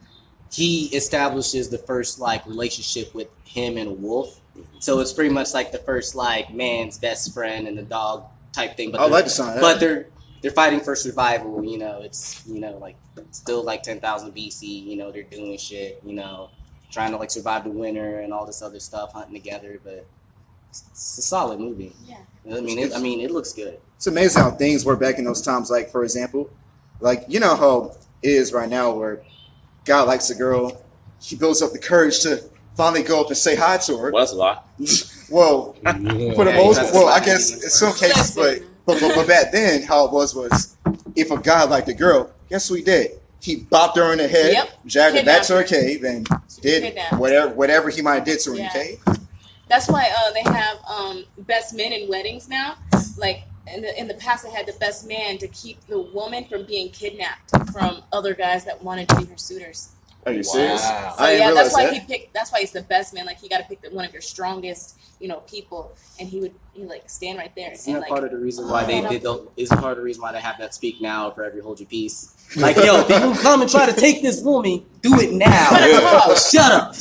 he 0.52 0.86
establishes 0.96 1.70
the 1.70 1.78
first 1.80 2.20
like 2.20 2.46
relationship 2.48 3.14
with 3.14 3.28
him 3.44 3.78
and 3.78 3.90
a 3.90 3.94
wolf. 3.94 4.40
So 4.80 5.00
it's 5.00 5.14
pretty 5.14 5.34
much 5.34 5.54
like 5.54 5.72
the 5.72 5.80
first 5.80 6.16
like 6.16 6.54
man's 6.54 6.98
best 6.98 7.34
friend 7.34 7.68
and 7.68 7.78
the 7.78 7.82
dog 7.84 8.26
type 8.52 8.76
thing. 8.78 8.92
But 8.92 9.02
I 9.02 9.06
like 9.08 9.26
the 9.26 9.44
that. 9.44 9.62
but 9.62 9.80
they're 9.80 10.08
they're 10.42 10.52
fighting 10.52 10.80
for 10.80 10.96
survival. 10.96 11.64
You 11.64 11.78
know, 11.78 12.02
it's 12.02 12.44
you 12.48 12.60
know 12.60 12.78
like 12.78 12.96
still 13.32 13.64
like 13.64 13.84
ten 13.84 14.00
thousand 14.00 14.34
BC. 14.36 14.64
You 14.86 14.98
know, 14.98 15.12
they're 15.12 15.24
doing 15.24 15.58
shit. 15.58 16.02
You 16.06 16.14
know, 16.14 16.50
trying 16.94 17.12
to 17.12 17.18
like 17.18 17.32
survive 17.32 17.64
the 17.64 17.72
winter 17.72 18.20
and 18.20 18.32
all 18.32 18.46
this 18.46 18.62
other 18.62 18.80
stuff, 18.80 19.14
hunting 19.14 19.34
together. 19.34 19.80
But 19.84 20.06
it's, 20.70 20.86
it's 20.92 21.18
a 21.18 21.22
solid 21.22 21.60
movie. 21.60 21.94
Yeah. 22.06 22.18
I 22.52 22.62
mean, 22.62 22.78
it, 22.80 22.94
I 22.94 23.00
mean, 23.00 23.20
it 23.22 23.32
looks 23.32 23.52
good. 23.54 23.80
It's 23.96 24.08
amazing 24.08 24.42
how 24.42 24.52
things 24.52 24.86
were 24.86 24.96
back 24.96 25.18
in 25.18 25.26
those 25.26 25.42
times. 25.42 25.72
Like 25.72 25.90
for 25.90 26.04
example, 26.04 26.50
like 27.00 27.26
you 27.28 27.40
know 27.40 27.56
how 27.56 27.96
it 28.22 28.30
is 28.30 28.54
right 28.54 28.70
now, 28.70 28.92
where 28.92 29.24
guy 29.86 30.02
likes 30.02 30.30
a 30.30 30.36
girl, 30.36 30.82
he 31.22 31.36
builds 31.36 31.62
up 31.62 31.72
the 31.72 31.80
courage 31.80 32.22
to 32.22 32.44
finally 32.76 33.04
go 33.04 33.22
up 33.22 33.28
and 33.28 33.38
say 33.38 33.56
hi 33.56 33.78
to 33.78 33.98
her. 33.98 34.12
Well, 34.12 34.22
that's 34.22 34.34
a 34.34 34.36
lot. 34.36 34.68
Well, 35.32 35.76
Yeah. 35.82 35.94
for 36.36 36.44
the 36.46 36.52
Yeah, 36.52 36.58
most, 36.58 36.76
that's 36.76 36.94
well, 36.94 37.08
I 37.08 37.20
guess 37.20 37.52
in 37.54 37.70
some 37.70 37.94
cases, 37.96 38.36
but, 38.36 38.60
but 38.86 39.00
but 39.00 39.16
but 39.16 39.28
back 39.28 39.52
then, 39.52 39.82
how 39.82 40.06
it 40.06 40.12
was 40.12 40.36
was, 40.36 40.76
if 41.16 41.32
a 41.32 41.40
guy 41.40 41.64
liked 41.64 41.88
a 41.88 41.94
girl, 41.94 42.30
guess 42.50 42.70
what 42.70 42.80
he 42.80 42.86
did? 42.86 43.12
He 43.44 43.58
bopped 43.58 43.98
her 43.98 44.14
in 44.14 44.20
the 44.20 44.28
head, 44.30 44.54
Yep. 44.54 44.70
dragged 44.86 45.18
her 45.18 45.24
back 45.26 45.44
to 45.44 45.58
her 45.58 45.64
cave, 45.64 46.06
and 46.06 46.26
did 46.62 46.82
Kidnapped. 46.84 47.18
whatever 47.20 47.54
whatever 47.54 47.90
he 47.90 48.02
might 48.02 48.16
have 48.16 48.24
did 48.26 48.40
to 48.40 48.52
her 48.52 48.56
in 48.56 48.62
Yeah. 48.62 48.72
the 48.74 48.80
cave. 48.80 49.00
That's 49.68 49.90
why 49.90 50.10
uh, 50.18 50.32
they 50.32 50.44
have 50.44 50.78
um, 50.88 51.26
best 51.40 51.74
men 51.74 51.92
in 51.92 52.08
weddings 52.08 52.48
now. 52.48 52.76
Like 53.18 53.44
in 53.68 53.82
the 53.82 54.00
in 54.00 54.08
the 54.08 54.14
past, 54.14 54.46
they 54.46 54.50
had 54.50 54.66
the 54.66 54.74
best 54.80 55.06
man 55.06 55.38
to 55.40 55.50
keep 55.50 55.86
the 55.88 56.00
woman 56.00 56.46
from 56.46 56.66
being 56.66 56.90
kidnapped 56.92 57.50
from 57.74 58.04
other 58.14 58.34
guys 58.34 58.64
that 58.64 58.82
wanted 58.82 59.10
to 59.10 59.18
be 59.18 59.26
her 59.26 59.38
suitors. 59.38 59.90
Are 60.26 60.32
you 60.32 60.38
Wow. 60.40 60.44
serious? 60.44 60.82
So 60.84 60.90
I 61.18 61.32
didn't 61.32 61.40
yeah, 61.48 61.54
that's 61.54 61.74
why 61.74 61.86
that. 61.86 61.94
he 61.94 62.00
picked. 62.02 62.34
That's 62.34 62.52
why 62.52 62.60
he's 62.62 62.72
the 62.72 62.82
best 62.84 63.14
man. 63.14 63.26
Like 63.26 63.40
he 63.40 63.50
got 63.50 63.58
to 63.60 63.64
pick 63.66 63.82
the, 63.82 63.90
one 63.92 64.06
of 64.06 64.14
your 64.14 64.22
strongest, 64.22 64.98
you 65.20 65.28
know, 65.28 65.38
people, 65.42 65.92
and 66.20 66.30
he 66.30 66.40
would 66.40 66.54
he 66.74 66.84
like 66.86 67.10
stand 67.10 67.38
right 67.38 67.54
there 67.56 67.72
Isn't 67.72 67.88
and 67.94 67.96
that 67.98 68.02
like 68.02 68.10
part 68.10 68.24
of 68.24 68.32
the 68.32 68.38
reason 68.38 68.68
why 68.70 68.86
they 68.86 69.02
did 69.02 69.22
the? 69.22 69.48
Isn't 69.58 69.78
part 69.80 69.92
of 69.94 69.98
the 69.98 70.04
reason 70.04 70.22
why 70.22 70.32
they 70.32 70.40
have 70.40 70.58
that 70.60 70.74
speak 70.74 71.02
now 71.02 71.32
for 71.32 71.44
every 71.44 71.62
hold 71.62 71.80
your 71.80 71.88
peace? 71.90 72.36
Like, 72.56 72.76
yo, 72.78 73.04
people 73.06 73.34
come 73.36 73.62
and 73.62 73.70
try 73.70 73.88
to 73.88 73.94
take 73.94 74.22
this 74.22 74.42
woman, 74.44 74.86
do 75.02 75.20
it 75.20 75.34
now. 75.34 75.72
You 75.72 75.78
better 76.00 76.02
talk. 76.02 76.38
Shut 76.38 76.72
up. 76.72 76.94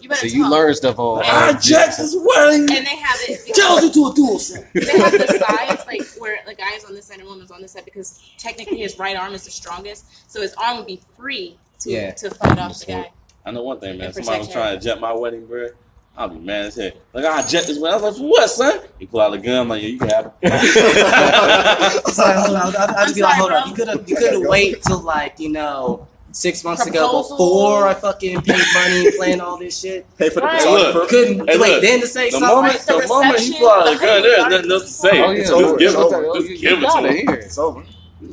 you 0.00 0.08
better 0.08 0.14
So 0.20 0.26
you 0.26 0.42
talk. 0.44 0.52
learn 0.52 0.74
stuff 0.74 0.98
on. 1.00 1.24
I 1.24 1.48
on 1.48 1.54
this 1.56 2.16
wedding. 2.16 2.60
and 2.60 2.86
they 2.86 2.96
have 2.96 3.18
it. 3.28 3.54
Challenge 3.54 3.84
you 3.84 3.92
to 3.92 4.12
a 4.12 4.14
duel, 4.14 4.38
they 4.74 4.98
have 4.98 5.12
the 5.12 5.26
sides 5.26 5.84
like 5.86 6.02
where 6.18 6.38
the 6.46 6.54
guy 6.54 6.74
is 6.76 6.84
on 6.84 6.94
this 6.94 7.06
side 7.06 7.18
and 7.18 7.28
woman's 7.28 7.50
on 7.50 7.60
this 7.60 7.72
side 7.72 7.84
because 7.84 8.20
technically 8.38 8.78
his 8.78 8.98
right 8.98 9.16
arm 9.16 9.34
is 9.34 9.44
the 9.44 9.50
strongest, 9.50 10.30
so 10.30 10.40
his 10.40 10.54
arm 10.54 10.76
would 10.78 10.86
be 10.86 11.00
free 11.16 11.58
to 11.80 11.90
Yeah. 11.90 12.10
to 12.12 12.30
fight 12.30 12.58
off 12.58 12.78
the 12.80 12.86
guy. 12.86 13.10
I 13.46 13.50
know 13.50 13.62
one 13.62 13.80
thing, 13.80 13.96
man. 13.98 14.06
And 14.06 14.14
Somebody 14.14 14.38
was 14.40 14.48
trying 14.52 14.78
to 14.78 14.84
jet 14.84 15.00
my 15.00 15.12
wedding, 15.12 15.46
bro. 15.46 15.68
I'll 16.16 16.28
be 16.28 16.38
mad 16.40 16.66
as 16.66 16.74
hell. 16.76 16.90
Like, 17.12 17.24
I 17.24 17.42
jet 17.46 17.66
this 17.66 17.78
wedding. 17.78 18.00
I 18.00 18.02
was 18.02 18.18
like, 18.18 18.20
for 18.20 18.28
what, 18.28 18.50
son? 18.50 18.80
He 18.98 19.06
pull 19.06 19.20
out 19.20 19.30
the 19.30 19.38
gun. 19.38 19.56
I'm 19.60 19.68
like, 19.68 19.82
yeah, 19.82 19.88
you 19.88 19.98
can 19.98 20.08
have 20.08 20.32
it. 20.42 20.52
Sorry, 22.12 22.36
hold 22.40 22.56
on. 22.56 22.76
I, 22.76 22.84
I 22.84 22.86
I'm 22.86 23.06
just 23.06 23.14
be 23.14 23.22
like, 23.22 23.36
sorry, 23.36 23.40
hold 23.40 23.52
on. 23.52 23.68
You 23.68 23.74
could 23.74 23.88
have, 23.88 24.08
you 24.08 24.16
could 24.16 24.32
have 24.32 24.42
wait 24.42 24.82
till 24.82 25.00
like 25.00 25.38
you 25.38 25.50
know 25.50 26.06
six 26.32 26.62
months 26.64 26.84
ago 26.86 27.22
before 27.22 27.86
I 27.86 27.94
fucking 27.94 28.42
paid 28.42 28.62
money 28.74 29.06
and 29.06 29.14
planned 29.16 29.40
all 29.40 29.56
this 29.58 29.78
shit. 29.80 30.04
Pay 30.18 30.28
for 30.28 30.40
the 30.40 30.46
Right. 30.46 30.64
Look, 30.64 31.08
Couldn't 31.08 31.48
Hey, 31.48 31.56
wait 31.58 31.70
look, 31.74 31.82
then 31.82 32.00
to 32.00 32.06
say 32.06 32.26
the 32.30 32.32
something. 32.32 32.48
moment, 32.48 32.74
right? 32.74 32.86
The 32.86 32.98
the 33.00 33.06
moment 33.08 33.38
he 33.40 33.46
reception, 33.52 33.60
pull 33.60 33.70
out 33.70 33.84
the 33.86 33.90
the 33.92 33.98
gun, 33.98 34.22
there's 34.22 34.38
nothing 34.50 34.70
else 34.72 34.82
to 34.82 34.88
say. 34.90 35.22
Oh 35.22 35.30
yeah, 35.30 35.40
It's 35.40 35.50
just 35.50 35.52
over. 35.52 35.76
give 35.78 35.94
it. 35.94 36.34
Just 36.34 36.48
you- 36.48 36.58
give 36.58 36.80
you 36.80 36.86
it 36.86 36.90
to 36.90 36.98
it 36.98 37.10
him. 37.10 37.26
here. 37.28 37.34
It's 37.36 37.58
over. 37.58 37.84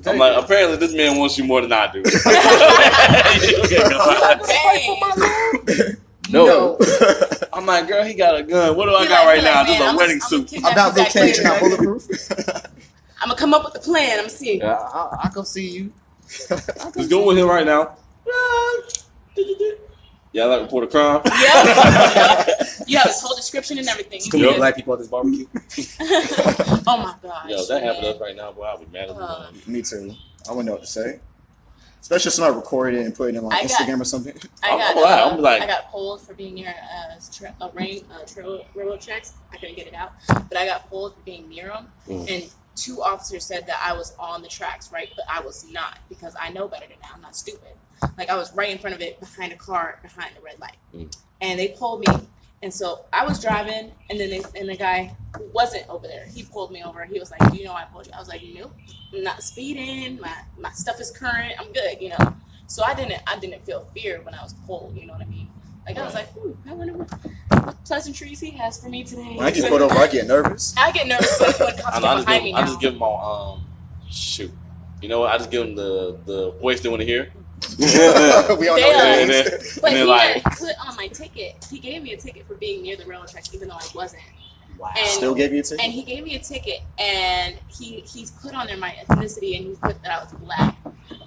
I'm 0.07 0.17
like, 0.17 0.35
apparently 0.43 0.77
this 0.77 0.93
man 0.95 1.17
wants 1.17 1.37
you 1.37 1.43
more 1.43 1.61
than 1.61 1.71
I 1.71 1.91
do. 1.91 2.01
Dang. 5.75 5.97
No. 6.31 6.77
I'm 7.53 7.65
like, 7.65 7.87
girl, 7.87 8.03
he 8.03 8.13
got 8.15 8.35
a 8.39 8.43
gun. 8.43 8.75
What 8.75 8.85
do 8.85 8.95
I 8.95 9.03
He 9.03 9.07
got 9.07 9.25
like- 9.25 9.35
right 9.35 9.43
now? 9.43 9.59
like, 9.59 9.67
Just 9.67 9.79
man, 9.79 9.87
a 9.87 9.91
I'm 9.91 9.97
wedding 9.97 10.19
I'm 10.23 10.27
suit. 10.29 10.47
kidnap 10.47 10.71
About 10.73 10.97
you 10.97 11.03
Luke 11.03 11.13
back 11.13 11.43
not 11.43 11.59
bulletproof. 11.59 12.07
I'm 13.21 13.29
gonna 13.29 13.39
come 13.39 13.53
up 13.53 13.63
with 13.65 13.75
a 13.75 13.79
plan. 13.79 14.19
I'm 14.19 14.29
seeing. 14.29 14.59
Yeah, 14.59 14.73
I, 14.75 15.19
I 15.25 15.29
can 15.29 15.45
see 15.45 15.69
you. 15.69 15.93
Just 16.27 17.09
go 17.09 17.25
with 17.27 17.37
him 17.37 17.47
right 17.47 17.65
now. 17.65 17.95
Yeah, 20.37 20.43
I 20.43 20.45
like 20.47 20.61
report 20.63 20.83
a 20.83 20.87
crime. 20.87 21.21
Yeah. 21.25 22.45
you 22.87 22.97
have 22.97 23.07
his 23.07 23.21
whole 23.21 23.35
description 23.37 23.77
and 23.79 23.87
everything. 23.87 24.17
It's 24.17 24.25
You 24.25 24.31
gonna 24.33 24.43
be 24.43 24.49
good. 24.49 24.57
black 24.57 24.75
people 24.75 24.91
at 24.93 24.99
this 24.99 25.07
barbecue. 25.07 25.45
oh 26.87 26.97
my 26.97 27.15
gosh. 27.23 27.49
Yo, 27.49 27.65
that 27.65 27.81
happened 27.83 28.03
to 28.03 28.09
us 28.15 28.19
right 28.19 28.35
now, 28.35 28.51
boy. 28.51 28.63
I 28.63 28.75
would 28.75 28.91
be 28.91 28.97
mad 28.99 29.09
at 29.09 29.15
Uh. 29.15 29.47
Me 29.65 29.81
too. 29.81 30.13
I 30.47 30.51
wouldn't 30.51 30.65
know 30.67 30.73
what 30.73 30.81
to 30.81 30.87
say. 30.87 31.19
Especially 32.01 32.27
if 32.29 32.33
somebody 32.33 32.55
recorded 32.57 32.99
it 32.99 33.05
and 33.05 33.15
put 33.15 33.33
it 33.33 33.37
on 33.37 33.45
I 33.45 33.47
like 33.61 33.67
got- 33.69 33.79
Instagram 33.81 34.01
or 34.01 34.03
something. 34.03 34.33
I 34.63 34.69
I'm- 34.71 34.79
got, 34.79 34.89
I'm 34.91 35.01
like- 35.01 35.05
uh, 35.21 35.29
I'm 35.35 35.41
like- 35.41 35.61
I 35.61 35.67
got 35.67 35.89
pulled 35.91 36.21
for 36.21 36.33
being 36.33 36.53
near 36.55 36.69
uh, 36.69 37.15
tra- 37.33 37.55
a 37.61 37.69
rain, 37.69 38.03
uh, 38.13 38.25
trail, 38.25 38.65
railroad 38.75 38.99
tracks. 39.01 39.33
I 39.53 39.57
couldn't 39.57 39.75
get 39.77 39.87
it 39.87 39.93
out, 39.95 40.11
but 40.27 40.57
I 40.57 40.65
got 40.65 40.89
pulled 40.89 41.15
for 41.15 41.21
being 41.21 41.47
near 41.47 41.69
them. 41.69 41.87
Mm. 42.09 42.29
And 42.29 42.49
two 42.75 43.01
officers 43.01 43.45
said 43.45 43.65
that 43.67 43.77
I 43.81 43.93
was 43.93 44.13
on 44.19 44.41
the 44.41 44.49
tracks, 44.49 44.91
right? 44.91 45.09
But 45.15 45.25
I 45.29 45.39
was 45.39 45.65
not 45.71 45.97
because 46.09 46.35
I 46.39 46.49
know 46.49 46.67
better 46.67 46.87
than 46.87 46.97
that. 47.01 47.11
I'm 47.15 47.21
not 47.21 47.35
stupid. 47.37 47.69
Like 48.17 48.29
I 48.29 48.35
was 48.35 48.53
right 48.55 48.69
in 48.69 48.77
front 48.77 48.95
of 48.95 49.01
it, 49.01 49.19
behind 49.19 49.51
a 49.53 49.55
car, 49.55 49.99
behind 50.01 50.35
the 50.35 50.41
red 50.41 50.59
light, 50.59 50.77
Mm. 50.93 51.15
and 51.41 51.59
they 51.59 51.69
pulled 51.69 52.01
me. 52.01 52.07
And 52.63 52.73
so 52.73 53.05
I 53.13 53.25
was 53.25 53.39
driving, 53.41 53.91
and 54.09 54.19
then 54.19 54.29
they, 54.29 54.41
and 54.59 54.67
the 54.69 54.75
guy 54.75 55.15
who 55.37 55.43
wasn't 55.53 55.87
over 55.89 56.07
there, 56.07 56.25
he 56.33 56.43
pulled 56.43 56.71
me 56.71 56.81
over. 56.83 57.03
He 57.05 57.19
was 57.19 57.29
like, 57.31 57.51
"Do 57.51 57.57
you 57.57 57.65
know 57.65 57.73
I 57.73 57.83
pulled 57.85 58.07
you?" 58.07 58.13
I 58.15 58.19
was 58.19 58.27
like, 58.27 58.41
"Nope, 58.55 58.73
I'm 59.13 59.23
not 59.23 59.43
speeding. 59.43 60.19
My 60.19 60.33
my 60.57 60.71
stuff 60.71 60.99
is 60.99 61.11
current. 61.11 61.53
I'm 61.59 61.71
good." 61.73 62.01
You 62.01 62.09
know. 62.09 62.33
So 62.67 62.83
I 62.83 62.95
didn't 62.95 63.21
I 63.27 63.37
didn't 63.37 63.63
feel 63.65 63.87
fear 63.93 64.21
when 64.23 64.33
I 64.33 64.41
was 64.41 64.53
pulled. 64.65 64.95
You 64.97 65.05
know 65.05 65.13
what 65.13 65.21
I 65.21 65.25
mean? 65.25 65.49
Like 65.87 65.97
I 65.99 66.03
was 66.05 66.15
like, 66.15 66.35
"Ooh, 66.37 66.57
I 66.67 66.73
wonder 66.73 66.93
what, 66.93 67.11
what 67.65 67.83
pleasantries 67.85 68.39
he 68.39 68.51
has 68.51 68.81
for 68.81 68.89
me 68.89 69.03
today." 69.03 69.35
When 69.35 69.45
I 69.45 69.51
get 69.51 69.69
pulled 69.69 69.81
over, 69.83 69.93
I 69.93 70.07
get 70.07 70.25
nervous. 70.25 70.73
I 70.75 70.91
get 70.91 71.05
nervous 71.07 71.39
when, 71.39 71.51
when 71.67 71.77
cops 71.77 71.97
I, 71.97 71.99
get 71.99 72.07
I 72.09 72.15
just 72.15 72.25
behind 72.25 72.43
give, 72.43 72.43
me 72.45 72.53
I 72.55 72.59
now. 72.61 72.65
just 72.67 72.79
give 72.81 72.93
him 72.95 73.03
on 73.03 73.59
um 73.59 73.65
shoot. 74.09 74.51
You 75.01 75.09
know 75.09 75.19
what? 75.19 75.31
I 75.31 75.37
just 75.37 75.51
give 75.51 75.61
him 75.67 75.75
the 75.75 76.17
the 76.25 76.51
voice 76.61 76.79
they 76.81 76.89
want 76.89 77.01
to 77.01 77.05
hear. 77.05 77.31
we 77.79 77.85
all 78.67 78.75
know 78.75 78.75
They 78.75 79.25
that. 79.25 79.47
are. 79.47 79.55
And 79.55 79.81
But 79.81 79.91
he 79.93 80.03
like 80.03 80.41
had 80.41 80.53
put 80.57 80.75
on 80.87 80.95
my 80.95 81.07
ticket. 81.07 81.65
He 81.69 81.79
gave 81.79 82.03
me 82.03 82.13
a 82.13 82.17
ticket 82.17 82.47
for 82.47 82.55
being 82.55 82.81
near 82.83 82.95
the 82.95 83.05
railroad 83.05 83.29
tracks, 83.29 83.53
even 83.53 83.67
though 83.69 83.75
I 83.75 83.85
wasn't. 83.93 84.23
Wow. 84.77 84.91
And- 84.97 85.07
Still 85.07 85.33
gave 85.35 85.53
you 85.53 85.59
a 85.59 85.63
ticket. 85.63 85.83
and 85.83 85.93
he 85.93 86.03
gave 86.03 86.23
me 86.25 86.35
a 86.35 86.39
ticket 86.39 86.81
and 86.99 87.55
he 87.69 88.01
he's 88.01 88.31
put 88.31 88.53
on 88.53 88.67
there 88.67 88.75
my 88.77 88.91
ethnicity 88.91 89.55
and 89.57 89.67
he 89.67 89.75
put 89.81 90.01
that 90.03 90.11
I 90.11 90.23
was 90.23 90.33
black. 90.33 90.75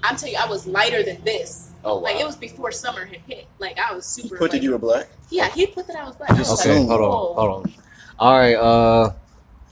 I'm 0.03 0.17
telling 0.17 0.35
you, 0.35 0.41
I 0.41 0.47
was 0.47 0.67
lighter 0.67 1.03
than 1.03 1.23
this. 1.25 1.71
Oh 1.85 1.97
wow. 1.97 2.03
Like 2.03 2.17
it 2.21 2.27
was 2.27 2.37
before 2.37 2.71
summer 2.73 3.07
had 3.07 3.21
hit. 3.27 3.47
Like 3.59 3.79
I 3.79 3.95
was 3.95 4.15
He 4.15 4.23
super. 4.23 4.37
put 4.37 4.51
that 4.51 4.63
you 4.63 4.73
were 4.73 4.79
black. 4.79 5.09
Yeah, 5.31 5.49
he 5.51 5.67
put 5.67 5.87
that 5.87 5.97
I 5.97 6.05
was 6.05 6.15
black. 6.17 6.31
I 6.31 6.35
was 6.35 6.49
Just 6.49 6.59
like, 6.61 6.67
Okay, 6.69 6.77
assume. 6.77 6.89
hold 6.89 7.01
on, 7.01 7.11
hold 7.51 7.67
on. 7.67 7.73
All 8.19 8.39
right, 8.39 8.55
uh, 8.55 9.13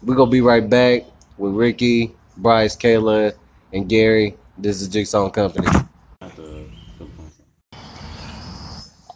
we're 0.02 0.14
gonna 0.14 0.30
be 0.30 0.40
right 0.40 0.68
back 0.68 1.02
with 1.36 1.52
Ricky, 1.52 2.14
Bryce, 2.38 2.76
Kayla, 2.76 3.34
and 3.74 3.88
Gary. 3.88 4.36
This 4.56 4.80
is 4.80 4.88
Jigsaw 4.88 5.28
Company. 5.28 5.66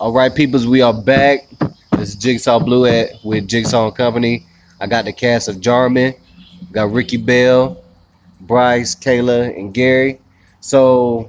All 0.01 0.13
right, 0.13 0.35
peoples, 0.35 0.67
we 0.67 0.81
are 0.81 0.95
back. 0.95 1.47
This 1.93 2.09
is 2.09 2.15
Jigsaw 2.15 2.59
Blue 2.59 2.87
at 2.87 3.23
with 3.23 3.47
Jigsaw 3.47 3.91
Company. 3.91 4.47
I 4.81 4.87
got 4.87 5.05
the 5.05 5.13
cast 5.13 5.47
of 5.47 5.61
Jarman, 5.61 6.15
got 6.73 6.91
Ricky 6.91 7.19
Bell, 7.19 7.85
Bryce, 8.41 8.95
Kayla, 8.95 9.55
and 9.55 9.75
Gary. 9.75 10.19
So 10.61 11.29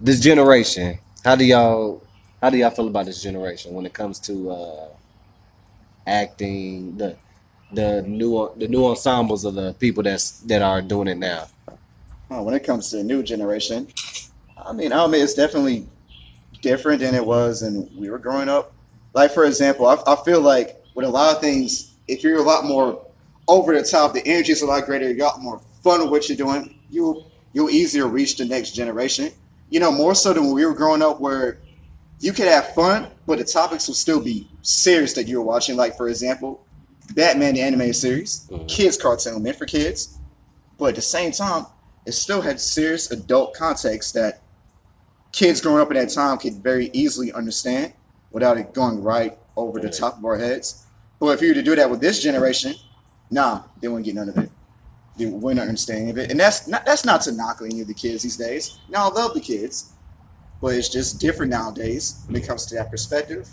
this 0.00 0.18
generation, 0.20 0.98
how 1.22 1.36
do 1.36 1.44
y'all 1.44 2.02
how 2.40 2.48
do 2.48 2.56
y'all 2.56 2.70
feel 2.70 2.88
about 2.88 3.04
this 3.04 3.22
generation 3.22 3.74
when 3.74 3.84
it 3.84 3.92
comes 3.92 4.18
to 4.20 4.50
uh 4.50 4.88
acting, 6.06 6.96
the 6.96 7.14
the 7.74 8.00
new 8.08 8.50
the 8.56 8.68
new 8.68 8.86
ensembles 8.86 9.44
of 9.44 9.54
the 9.54 9.74
people 9.74 10.02
that's 10.02 10.40
that 10.40 10.62
are 10.62 10.80
doing 10.80 11.08
it 11.08 11.18
now? 11.18 11.46
Oh, 12.30 12.42
when 12.42 12.54
it 12.54 12.64
comes 12.64 12.88
to 12.88 12.96
the 12.96 13.04
new 13.04 13.22
generation, 13.22 13.86
I 14.56 14.72
mean, 14.72 14.94
I 14.94 15.06
mean, 15.06 15.22
it's 15.22 15.34
definitely 15.34 15.88
different 16.64 17.00
than 17.00 17.14
it 17.14 17.24
was 17.24 17.62
when 17.62 17.88
we 17.96 18.10
were 18.10 18.18
growing 18.18 18.48
up. 18.48 18.72
Like, 19.12 19.32
for 19.32 19.44
example, 19.44 19.86
I, 19.86 19.96
I 20.06 20.16
feel 20.24 20.40
like 20.40 20.82
with 20.94 21.06
a 21.06 21.08
lot 21.08 21.36
of 21.36 21.40
things, 21.40 21.94
if 22.08 22.24
you're 22.24 22.38
a 22.38 22.42
lot 22.42 22.64
more 22.64 23.06
over 23.46 23.72
the 23.78 23.84
top, 23.86 24.14
the 24.14 24.26
energy 24.26 24.52
is 24.52 24.62
a 24.62 24.66
lot 24.66 24.86
greater. 24.86 25.06
You 25.06 25.14
got 25.14 25.40
more 25.40 25.60
fun 25.84 26.00
with 26.00 26.10
what 26.10 26.28
you're 26.28 26.36
doing. 26.36 26.80
You 26.90 27.22
you'll 27.52 27.70
easier 27.70 28.08
reach 28.08 28.36
the 28.36 28.44
next 28.44 28.72
generation. 28.72 29.30
You 29.70 29.78
know, 29.78 29.92
more 29.92 30.14
so 30.14 30.32
than 30.32 30.44
when 30.46 30.54
we 30.54 30.66
were 30.66 30.74
growing 30.74 31.02
up, 31.02 31.20
where 31.20 31.58
you 32.18 32.32
could 32.32 32.48
have 32.48 32.74
fun, 32.74 33.08
but 33.26 33.38
the 33.38 33.44
topics 33.44 33.86
will 33.86 33.94
still 33.94 34.20
be 34.20 34.48
serious 34.62 35.12
that 35.14 35.28
you're 35.28 35.42
watching. 35.42 35.76
Like, 35.76 35.96
for 35.96 36.08
example, 36.08 36.64
Batman 37.14 37.54
the 37.54 37.60
animated 37.60 37.96
series, 37.96 38.46
Mhm. 38.50 38.66
kids 38.66 38.96
cartoon 38.96 39.42
meant 39.42 39.56
for 39.58 39.66
kids, 39.66 40.18
but 40.78 40.86
at 40.86 40.94
the 40.96 41.02
same 41.02 41.30
time, 41.32 41.66
it 42.06 42.12
still 42.12 42.40
had 42.40 42.60
serious 42.60 43.10
adult 43.10 43.54
context 43.54 44.14
that 44.14 44.40
kids 45.34 45.60
growing 45.60 45.80
up 45.80 45.90
at 45.90 45.94
that 45.94 46.10
time 46.10 46.38
could 46.38 46.54
very 46.62 46.90
easily 46.92 47.32
understand 47.32 47.92
without 48.30 48.56
it 48.56 48.72
going 48.72 49.02
right 49.02 49.36
over 49.56 49.80
the 49.80 49.90
top 49.90 50.16
of 50.16 50.24
our 50.24 50.38
heads. 50.38 50.86
But 51.18 51.28
if 51.28 51.42
you 51.42 51.48
were 51.48 51.54
to 51.54 51.62
do 51.62 51.74
that 51.74 51.90
with 51.90 52.00
this 52.00 52.22
generation, 52.22 52.74
nah, 53.30 53.62
they 53.80 53.88
wouldn't 53.88 54.06
get 54.06 54.14
none 54.14 54.28
of 54.28 54.38
it. 54.38 54.50
They 55.16 55.26
wouldn't 55.26 55.60
understand 55.60 56.02
any 56.02 56.10
of 56.10 56.18
it. 56.18 56.30
And 56.30 56.38
that's 56.38 56.66
not 56.68 56.84
that's 56.84 57.04
not 57.04 57.20
to 57.22 57.32
knock 57.32 57.60
any 57.62 57.80
of 57.80 57.88
the 57.88 57.94
kids 57.94 58.22
these 58.22 58.36
days. 58.36 58.78
Now 58.88 59.08
I 59.08 59.12
love 59.12 59.34
the 59.34 59.40
kids, 59.40 59.92
but 60.60 60.74
it's 60.74 60.88
just 60.88 61.20
different 61.20 61.50
nowadays 61.50 62.22
when 62.26 62.36
it 62.36 62.46
comes 62.46 62.66
to 62.66 62.74
that 62.76 62.90
perspective. 62.90 63.48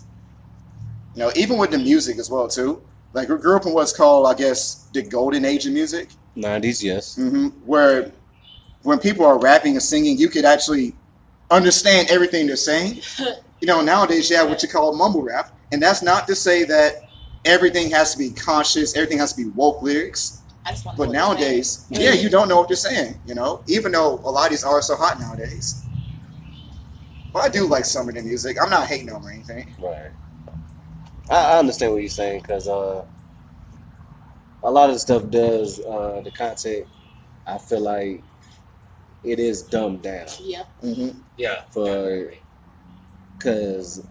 You 1.16 1.20
know, 1.20 1.32
even 1.36 1.58
with 1.58 1.72
the 1.72 1.78
music 1.78 2.18
as 2.18 2.30
well 2.30 2.48
too. 2.48 2.82
Like 3.14 3.28
we 3.28 3.36
grew 3.38 3.58
up 3.58 3.66
in 3.66 3.74
what's 3.74 3.92
called, 3.92 4.26
I 4.26 4.34
guess, 4.34 4.88
the 4.94 5.02
golden 5.02 5.44
age 5.44 5.66
of 5.66 5.74
music 5.74 6.10
Nineties, 6.34 6.82
yes. 6.82 7.16
hmm 7.18 7.50
where 7.66 8.12
when 8.84 9.00
people 9.00 9.26
are 9.26 9.38
rapping 9.38 9.74
and 9.74 9.84
singing, 9.84 10.18
you 10.18 10.30
could 10.30 10.46
actually 10.46 10.96
understand 11.52 12.10
everything 12.10 12.48
they're 12.48 12.56
saying. 12.56 13.02
You 13.62 13.68
know, 13.68 13.82
nowadays 13.82 14.28
you 14.28 14.38
have 14.38 14.50
what 14.50 14.64
you 14.64 14.70
call 14.70 14.96
mumble 14.96 15.22
rap, 15.22 15.56
and 15.72 15.80
that's 15.80 16.02
not 16.02 16.26
to 16.26 16.36
say 16.36 16.64
that 16.64 16.94
everything 17.46 17.92
has 17.92 18.14
to 18.14 18.18
be 18.18 18.32
conscious, 18.32 18.96
everything 18.96 19.20
has 19.20 19.34
to 19.34 19.44
be 19.44 19.50
woke 19.52 19.84
lyrics. 19.84 20.42
I 20.66 20.72
just 20.72 20.84
want 20.84 20.98
But 20.98 21.12
nowadays, 21.12 21.86
yeah, 21.92 22.14
you 22.14 22.28
don't 22.28 22.50
know 22.50 22.58
what 22.58 22.70
they're 22.70 22.76
saying. 22.76 23.20
You 23.24 23.36
know, 23.36 23.64
even 23.68 23.92
though 23.92 24.16
a 24.24 24.32
lot 24.32 24.46
of 24.46 24.50
these 24.50 24.64
artists 24.64 24.90
are 24.90 24.98
hot 24.98 25.20
nowadays. 25.20 25.86
But 27.32 27.44
I 27.44 27.50
do 27.50 27.68
like 27.68 27.86
some 27.86 28.10
of 28.10 28.16
the 28.16 28.24
music. 28.24 28.58
I'm 28.60 28.72
not 28.72 28.88
hating 28.88 29.06
them 29.08 29.24
or 29.24 29.30
anything. 29.30 29.72
Right. 29.80 30.10
I, 31.30 31.54
I 31.54 31.60
understand 31.60 31.92
what 31.94 32.02
you're 32.02 32.10
saying 32.10 32.42
because 32.42 32.68
uh, 32.68 33.06
a 34.64 34.72
lot 34.72 34.90
of 34.90 34.96
the 34.96 35.00
stuff 35.00 35.30
does 35.30 35.80
uh, 35.82 36.22
the 36.24 36.32
content. 36.32 36.88
I 37.46 37.58
feel 37.58 37.82
like 37.82 38.24
it 39.24 39.40
is 39.40 39.62
dumbed 39.64 40.02
down 40.02 40.28
Yep. 40.40 40.68
hmm 40.82 41.10
Yeah. 41.42 41.64
for 41.72 42.32
because 43.38 44.06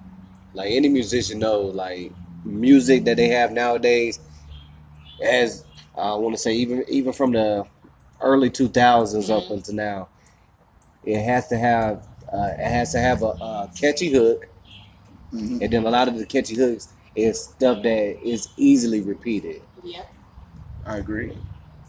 like 0.55 0.71
any 0.73 0.89
musician 0.89 1.39
know 1.39 1.63
like 1.63 2.13
music 2.45 3.05
that 3.05 3.17
they 3.17 3.29
have 3.29 3.53
nowadays 3.53 4.19
as 5.23 5.65
I 5.97 6.15
want 6.15 6.35
to 6.35 6.43
say 6.43 6.55
even 6.55 6.85
even 6.89 7.13
from 7.13 7.33
the 7.33 7.67
early 8.21 8.51
2000s 8.51 9.31
up 9.31 9.45
Mhm. 9.45 9.51
until 9.51 9.75
now 9.75 10.09
it 11.05 11.21
has 11.23 11.49
to 11.49 11.59
have 11.59 12.07
uh, 12.33 12.51
it 12.59 12.69
has 12.69 12.93
to 12.93 12.99
have 13.01 13.23
a, 13.23 13.27
a 13.27 13.71
catchy 13.81 14.11
hook 14.13 14.47
hmm 15.31 15.63
and 15.63 15.73
then 15.73 15.87
a 15.87 15.91
lot 15.91 16.09
of 16.09 16.19
the 16.19 16.27
catchy 16.27 16.55
hooks 16.57 16.89
is 17.15 17.43
stuff 17.45 17.83
that 17.83 18.23
is 18.27 18.49
easily 18.57 19.01
repeated. 19.01 19.63
Yep. 19.83 20.15
I 20.87 20.99
agree. 20.99 21.37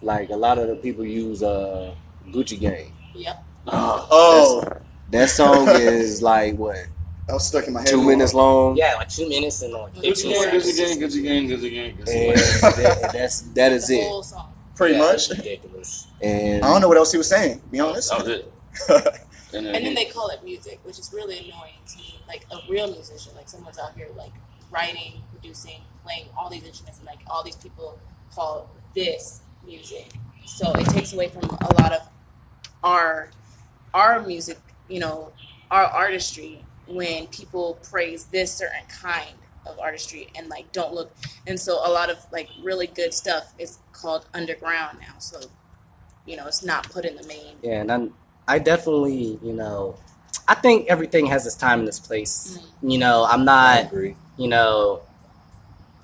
Like 0.02 0.30
a 0.32 0.36
lot 0.36 0.58
of 0.58 0.68
the 0.68 0.76
people 0.76 1.06
use 1.06 1.44
uh 1.44 1.94
Gucci 2.32 2.60
Gang. 2.60 2.92
Yep. 3.16 3.44
Oh, 3.68 4.64
That 5.12 5.30
song 5.30 5.68
is 5.70 6.22
like 6.22 6.56
what 6.58 6.78
I 7.30 7.34
was 7.34 7.48
stuck 7.48 7.68
in 7.68 7.74
my 7.74 7.82
head. 7.82 7.90
two 7.90 8.04
minutes 8.04 8.34
long, 8.34 8.76
Yeah, 8.78 8.96
like 8.96 9.10
two 9.10 9.28
minutes 9.30 9.62
and 9.62 9.74
like 9.74 9.94
Gucci 9.94 10.02
fifteen 10.02 10.32
gang, 10.32 10.42
seconds. 10.44 10.66
Gucci 10.66 10.78
gang, 10.78 11.00
Gucci 11.00 11.24
gang, 11.24 11.48
Gucci 11.48 11.72
gang, 11.72 11.98
Gucci 11.98 12.32
and 12.32 12.36
gang. 12.36 12.84
that, 12.84 13.10
that's 13.14 13.42
that 13.42 13.72
is 13.72 13.88
the 13.88 14.00
it. 14.00 14.08
whole 14.08 14.24
song. 14.24 14.54
Pretty 14.76 14.94
Yeah, 14.96 15.00
much. 15.00 15.30
it's 15.30 15.38
ridiculous. 15.38 16.08
And 16.22 16.64
I 16.64 16.68
don't 16.72 16.82
know 16.82 16.88
what 16.88 16.98
else 16.98 17.12
he 17.12 17.18
was 17.18 17.28
saying. 17.30 17.60
To 17.60 17.68
be 17.68 17.80
honest. 17.80 18.10
That 18.10 18.20
was 18.20 18.28
it. 18.28 18.54
And 19.54 19.66
then, 19.66 19.76
And 19.76 19.86
then 19.86 19.96
they 19.96 20.06
call 20.06 20.30
it 20.30 20.42
music, 20.46 20.80
which 20.84 20.98
is 20.98 21.12
really 21.14 21.38
annoying 21.40 21.74
to 21.90 21.98
me. 21.98 22.18
Like 22.26 22.46
a 22.54 22.60
real 22.72 22.90
musician, 22.90 23.34
like 23.36 23.50
someone's 23.50 23.78
out 23.78 23.94
here 23.98 24.08
like 24.16 24.32
writing, 24.72 25.22
producing, 25.30 25.82
playing 26.06 26.28
all 26.40 26.50
these 26.50 26.64
instruments, 26.64 27.00
and 27.00 27.06
like 27.06 27.20
all 27.28 27.44
these 27.44 27.58
people 27.58 28.00
call 28.34 28.70
this 28.96 29.42
music. 29.66 30.08
So 30.46 30.72
it 30.72 30.86
takes 30.86 31.12
away 31.12 31.28
from 31.28 31.44
a 31.44 31.82
lot 31.82 31.92
of 31.92 32.00
our 32.82 33.30
our 33.94 34.22
music, 34.26 34.58
you 34.92 35.00
know, 35.00 35.32
our 35.72 35.86
artistry 35.86 36.64
when 36.88 37.28
people 37.28 37.80
praise 37.90 38.26
this 38.26 38.52
certain 38.54 38.86
kind 38.90 39.36
of 39.66 39.80
artistry 39.80 40.28
and 40.36 40.50
like 40.50 40.72
don't 40.72 40.94
look 40.94 41.16
and 41.48 41.60
so 41.60 41.74
a 41.86 41.92
lot 41.92 42.10
of 42.10 42.18
like 42.32 42.50
really 42.64 42.88
good 42.88 43.14
stuff 43.14 43.54
is 43.60 43.78
called 43.94 44.26
underground 44.34 44.98
now 45.00 45.14
so 45.20 45.40
you 46.26 46.36
know 46.36 46.48
it's 46.48 46.64
not 46.64 46.90
put 46.92 47.06
in 47.06 47.16
the 47.16 47.24
main 47.28 47.56
Yeah, 47.62 47.82
and 47.82 47.92
I'm, 47.92 48.14
I 48.48 48.60
definitely, 48.60 49.40
you 49.44 49.54
know, 49.54 49.96
I 50.48 50.56
think 50.56 50.88
everything 50.90 51.28
has 51.28 51.46
its 51.46 51.56
time 51.56 51.80
and 51.80 51.88
its 51.88 52.00
place. 52.00 52.60
You 52.82 52.98
know, 52.98 53.26
I'm 53.30 53.42
I 53.42 53.84
not, 53.84 53.86
agree. 53.86 54.16
you 54.38 54.48
know, 54.48 55.02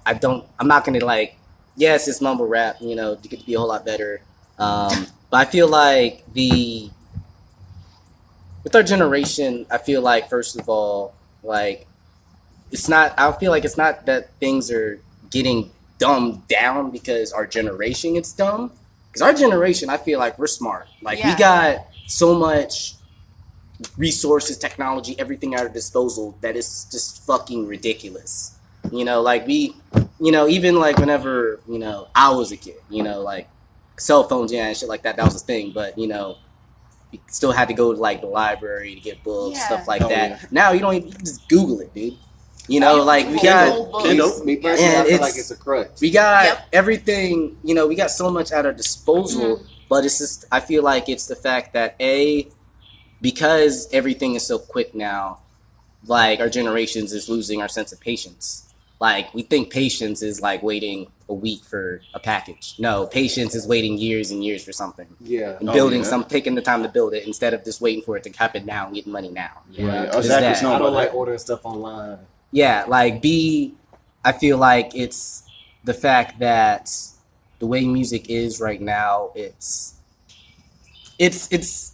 I 0.06 0.14
don't, 0.14 0.46
I'm 0.60 0.68
not 0.68 0.86
gonna 0.86 1.04
like, 1.04 1.38
yes, 1.76 2.08
it's 2.08 2.22
mumble 2.22 2.48
rap. 2.48 2.78
You 2.80 2.96
know, 2.96 3.14
it 3.14 3.30
could 3.30 3.46
be 3.46 3.56
a 3.56 3.60
whole 3.60 3.68
lot 3.68 3.86
better. 3.86 4.22
Um, 4.60 5.08
but 5.30 5.38
I 5.48 5.50
feel 5.50 5.68
like 5.68 6.24
the 6.34 6.90
with 8.68 8.76
our 8.76 8.84
generation, 8.84 9.66
I 9.72 9.78
feel 9.78 10.02
like 10.02 10.30
first 10.30 10.60
of 10.60 10.68
all, 10.68 11.14
like 11.42 11.88
it's 12.70 12.90
not. 12.90 13.14
I 13.18 13.32
feel 13.32 13.50
like 13.50 13.64
it's 13.64 13.78
not 13.78 14.06
that 14.08 14.30
things 14.42 14.70
are 14.70 15.00
getting 15.32 15.72
dumbed 16.00 16.50
down 16.50 16.92
because 16.92 17.32
our 17.32 17.48
generation 17.48 18.16
gets 18.16 18.34
dumb. 18.34 18.74
Because 19.08 19.22
our 19.22 19.34
generation, 19.34 19.90
I 19.90 19.96
feel 19.96 20.20
like 20.20 20.38
we're 20.38 20.48
smart. 20.48 20.90
Like 21.02 21.24
we 21.24 21.34
got 21.36 21.88
so 22.08 22.36
much 22.38 22.96
resources, 23.98 24.58
technology, 24.58 25.18
everything 25.18 25.54
at 25.56 25.62
our 25.62 25.70
disposal 25.70 26.38
that 26.42 26.58
is 26.58 26.88
just 26.92 27.26
fucking 27.26 27.68
ridiculous. 27.68 28.60
You 28.92 29.06
know, 29.06 29.22
like 29.22 29.48
we, 29.48 29.78
you 30.20 30.34
know, 30.34 30.50
even 30.50 30.78
like 30.78 30.98
whenever 30.98 31.62
you 31.70 31.80
know 31.80 32.10
I 32.14 32.32
was 32.32 32.52
a 32.52 32.58
kid, 32.58 32.76
you 32.90 33.02
know, 33.02 33.22
like 33.22 33.48
cell 33.96 34.28
phones, 34.28 34.52
yeah, 34.52 34.68
and 34.68 34.76
shit 34.76 34.90
like 34.90 35.04
that. 35.04 35.16
That 35.16 35.24
was 35.24 35.42
a 35.42 35.46
thing, 35.46 35.72
but 35.72 35.98
you 35.98 36.08
know. 36.08 36.36
You 37.12 37.20
still 37.28 37.52
had 37.54 37.68
to 37.70 37.74
go 37.74 37.94
to 37.94 38.00
like 38.00 38.22
the 38.22 38.28
library 38.28 38.96
to 38.96 39.00
get 39.02 39.24
books, 39.24 39.58
Yeah. 39.58 39.66
stuff 39.68 39.88
like 39.88 40.02
Oh, 40.02 40.10
that. 40.10 40.30
yeah. 40.30 40.40
Now 40.52 40.72
you 40.74 40.80
don't 40.80 40.94
even 40.96 41.08
you 41.10 41.14
just 41.20 41.48
Google 41.48 41.80
it, 41.80 41.94
dude. 41.94 42.16
You 42.68 42.82
know, 42.82 42.98
You 42.98 43.04
like 43.04 43.28
we 43.30 43.40
got. 43.40 44.04
Kindle. 44.04 44.44
Me 44.44 44.58
personally, 44.58 44.84
And 44.90 44.98
I 44.98 45.04
feel 45.06 45.14
it's- 45.16 45.22
like 45.22 45.38
it's 45.40 45.52
a 45.52 45.56
crutch. 45.56 46.02
we 46.02 46.12
got 46.12 46.44
Yep. 46.46 46.68
everything, 46.74 47.58
you 47.64 47.74
know, 47.74 47.88
we 47.88 47.96
got 47.96 48.12
so 48.12 48.30
much 48.30 48.52
at 48.52 48.66
our 48.66 48.74
disposal, 48.74 49.58
mm-hmm. 49.58 49.64
but 49.88 50.04
it's 50.04 50.18
just 50.18 50.46
I 50.52 50.60
feel 50.60 50.84
like 50.84 51.08
it's 51.08 51.28
the 51.28 51.36
fact 51.38 51.72
that 51.74 51.96
A 52.02 52.48
because 53.22 53.88
everything 53.92 54.36
is 54.36 54.46
so 54.46 54.60
quick 54.60 54.94
now, 54.94 55.40
like 56.06 56.40
our 56.40 56.50
generations 56.50 57.14
is 57.14 57.30
losing 57.30 57.62
our 57.62 57.68
sense 57.68 57.92
of 57.92 58.00
patience. 58.00 58.64
Like 59.00 59.34
we 59.34 59.44
think 59.44 59.72
patience 59.72 60.22
is 60.22 60.42
like 60.42 60.62
waiting 60.62 61.08
a 61.30 61.34
week 61.34 61.64
for 61.64 62.02
a 62.14 62.20
package. 62.20 62.76
No, 62.80 63.06
patience 63.06 63.54
is 63.54 63.68
waiting 63.68 63.98
years 63.98 64.32
and 64.32 64.44
years 64.44 64.64
for 64.64 64.72
something. 64.72 65.08
Yeah. 65.20 65.58
And 65.60 65.70
Oh, 65.70 65.74
building 65.74 66.00
yeah. 66.02 66.08
some 66.08 66.24
taking 66.24 66.56
the 66.56 66.62
time 66.62 66.84
to 66.84 66.90
build 66.90 67.14
it 67.14 67.28
instead 67.28 67.54
of 67.54 67.64
just 67.64 67.82
waiting 67.82 68.02
for 68.02 68.16
it 68.18 68.24
to 68.24 68.32
happen 68.32 68.66
now 68.66 68.86
and 68.86 68.96
getting 68.96 69.12
money 69.12 69.30
now. 69.30 69.62
Yeah. 69.70 69.86
Right. 69.88 70.16
Exactly. 70.16 70.40
that. 70.40 70.64
I 70.64 70.80
don't 70.80 70.94
like 70.94 71.14
ordering 71.14 71.40
stuff 71.40 71.66
online. 71.66 72.20
Yeah, 72.52 72.86
like 72.88 73.22
B, 73.22 73.74
I 74.24 74.32
feel 74.32 74.58
like 74.58 74.96
it's 74.96 75.44
the 75.84 75.94
fact 75.94 76.40
that 76.40 76.90
the 77.60 77.68
way 77.68 77.86
music 77.86 78.30
is 78.30 78.62
right 78.62 78.80
now, 78.80 79.32
it's 79.36 79.96
it's 81.20 81.52
it's 81.52 81.94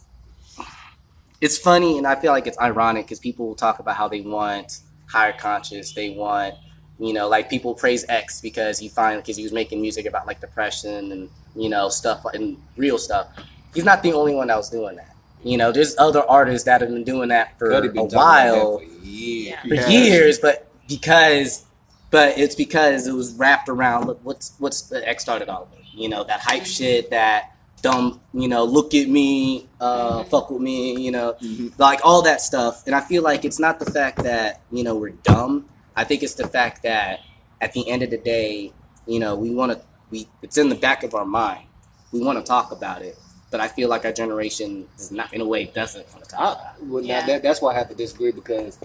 it's 1.40 1.58
funny 1.58 1.98
and 1.98 2.06
I 2.06 2.14
feel 2.14 2.32
like 2.32 2.46
it's 2.46 2.58
ironic 2.58 3.06
because 3.06 3.18
people 3.18 3.54
talk 3.54 3.78
about 3.78 3.96
how 3.96 4.08
they 4.08 4.20
want 4.20 4.80
higher 5.08 5.32
conscious, 5.32 5.92
they 5.92 6.10
want 6.10 6.54
you 6.98 7.12
know 7.12 7.28
like 7.28 7.50
people 7.50 7.74
praise 7.74 8.04
X 8.08 8.40
because 8.40 8.78
he 8.78 8.88
find 8.88 9.20
because 9.20 9.36
he 9.36 9.42
was 9.42 9.52
making 9.52 9.80
music 9.80 10.06
about 10.06 10.26
like 10.26 10.40
depression 10.40 11.12
and 11.12 11.30
you 11.56 11.68
know 11.68 11.88
stuff 11.88 12.24
and 12.34 12.56
real 12.76 12.98
stuff. 12.98 13.28
He's 13.74 13.84
not 13.84 14.02
the 14.02 14.12
only 14.12 14.34
one 14.34 14.46
that 14.48 14.56
was 14.56 14.70
doing 14.70 14.96
that. 14.96 15.14
You 15.42 15.58
know, 15.58 15.72
there's 15.72 15.94
other 15.98 16.22
artists 16.28 16.64
that 16.64 16.80
have 16.80 16.90
been 16.90 17.04
doing 17.04 17.28
that 17.28 17.58
for 17.58 17.70
a 17.70 17.82
been 17.82 18.08
talking 18.08 18.14
about 18.14 18.14
that 18.14 18.16
while 18.16 18.78
for 18.78 18.84
years. 18.84 19.60
For 19.60 19.90
years, 19.90 20.38
but 20.38 20.70
because, 20.88 21.64
but 22.10 22.38
it's 22.38 22.54
because 22.54 23.06
it 23.06 23.12
was 23.12 23.34
wrapped 23.34 23.68
around. 23.68 24.06
Look, 24.06 24.20
what's 24.22 24.54
what's 24.58 24.82
the 24.82 25.06
X 25.06 25.22
started 25.22 25.48
all 25.50 25.64
of 25.64 25.72
it? 25.72 25.84
You 25.92 26.08
know 26.08 26.24
that 26.24 26.40
hype 26.40 26.64
shit, 26.64 27.10
that 27.10 27.54
dumb. 27.82 28.20
You 28.32 28.48
know, 28.48 28.64
look 28.64 28.94
at 28.94 29.08
me, 29.08 29.68
uh, 29.80 30.22
Mhm. 30.22 30.28
fuck 30.28 30.50
with 30.50 30.62
me. 30.62 30.98
You 30.98 31.10
know, 31.10 31.34
Mhm. 31.42 31.72
like 31.78 32.00
all 32.02 32.22
that 32.22 32.40
stuff. 32.40 32.82
And 32.86 32.94
I 32.94 33.02
feel 33.02 33.22
like 33.22 33.44
it's 33.44 33.58
not 33.58 33.78
the 33.78 33.90
fact 33.90 34.22
that 34.22 34.62
you 34.72 34.82
know 34.82 34.94
we're 34.94 35.10
dumb. 35.10 35.66
I 35.96 36.04
think 36.04 36.22
it's 36.22 36.34
the 36.34 36.48
fact 36.48 36.82
that 36.82 37.20
at 37.60 37.72
the 37.72 37.88
end 37.88 38.02
of 38.02 38.10
the 38.10 38.18
day, 38.18 38.72
you 39.06 39.18
know, 39.18 39.36
we 39.36 39.50
want 39.50 39.72
to. 39.72 39.80
We 40.10 40.28
it's 40.42 40.58
in 40.58 40.68
the 40.68 40.74
back 40.74 41.02
of 41.02 41.14
our 41.14 41.24
mind. 41.24 41.66
We 42.12 42.20
want 42.20 42.38
to 42.38 42.44
talk 42.44 42.70
about 42.72 43.02
it, 43.02 43.18
but 43.50 43.60
I 43.60 43.68
feel 43.68 43.88
like 43.88 44.04
our 44.04 44.12
generation 44.12 44.88
is 44.98 45.10
not 45.10 45.32
in 45.32 45.40
a 45.40 45.44
way 45.46 45.64
doesn't 45.64 46.08
want 46.12 46.24
to 46.24 46.30
talk 46.30 46.40
about 46.40 46.66
I, 46.66 46.84
well, 46.84 47.02
now 47.02 47.08
Yeah. 47.08 47.26
that, 47.26 47.42
that's 47.42 47.60
why 47.60 47.72
I 47.72 47.78
have 47.78 47.88
to 47.88 47.94
disagree 47.94 48.30
because 48.32 48.78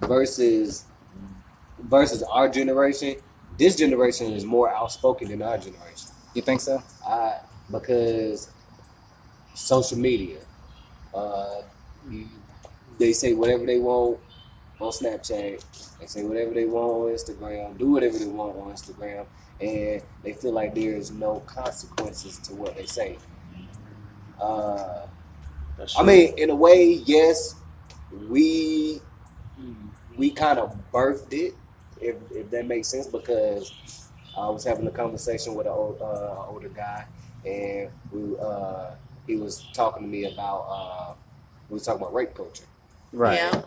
versus 0.00 0.84
versus 1.78 2.22
our 2.22 2.48
generation, 2.48 3.16
this 3.58 3.76
generation 3.76 4.32
is 4.32 4.44
more 4.44 4.72
outspoken 4.72 5.28
than 5.28 5.42
our 5.42 5.58
generation. 5.58 6.10
You 6.34 6.42
think 6.42 6.60
so? 6.60 6.82
I 7.06 7.38
because 7.70 8.50
social 9.54 9.98
media, 9.98 10.38
uh, 11.14 11.62
they 12.98 13.12
say 13.12 13.34
whatever 13.34 13.66
they 13.66 13.78
want 13.78 14.18
on 14.80 14.90
Snapchat. 14.90 15.64
They 16.04 16.20
say 16.20 16.24
whatever 16.24 16.52
they 16.52 16.66
want 16.66 16.92
on 16.92 17.14
Instagram. 17.14 17.78
Do 17.78 17.92
whatever 17.92 18.18
they 18.18 18.26
want 18.26 18.58
on 18.58 18.72
Instagram, 18.72 19.24
and 19.58 20.02
they 20.22 20.32
feel 20.34 20.52
like 20.52 20.74
there 20.74 20.92
is 20.92 21.10
no 21.10 21.40
consequences 21.46 22.38
to 22.40 22.54
what 22.54 22.76
they 22.76 22.84
say. 22.84 23.16
Uh, 24.38 25.06
I 25.96 26.02
mean, 26.02 26.34
in 26.36 26.50
a 26.50 26.54
way, 26.54 27.00
yes, 27.06 27.54
we 28.28 29.00
we 30.18 30.30
kind 30.30 30.58
of 30.58 30.76
birthed 30.92 31.32
it, 31.32 31.54
if, 32.02 32.16
if 32.30 32.50
that 32.50 32.66
makes 32.66 32.88
sense, 32.88 33.06
because 33.06 33.72
I 34.36 34.50
was 34.50 34.62
having 34.62 34.86
a 34.86 34.90
conversation 34.90 35.54
with 35.54 35.66
an 35.66 35.72
old, 35.72 36.02
uh, 36.02 36.44
older 36.50 36.68
guy, 36.68 37.06
and 37.46 37.88
we 38.12 38.36
uh, 38.38 38.90
he 39.26 39.36
was 39.36 39.66
talking 39.72 40.02
to 40.02 40.08
me 40.08 40.30
about 40.30 40.66
uh, 40.68 41.14
we 41.70 41.74
was 41.74 41.86
talking 41.86 42.02
about 42.02 42.12
rape 42.12 42.34
culture, 42.34 42.66
right? 43.14 43.36
Yeah. 43.36 43.62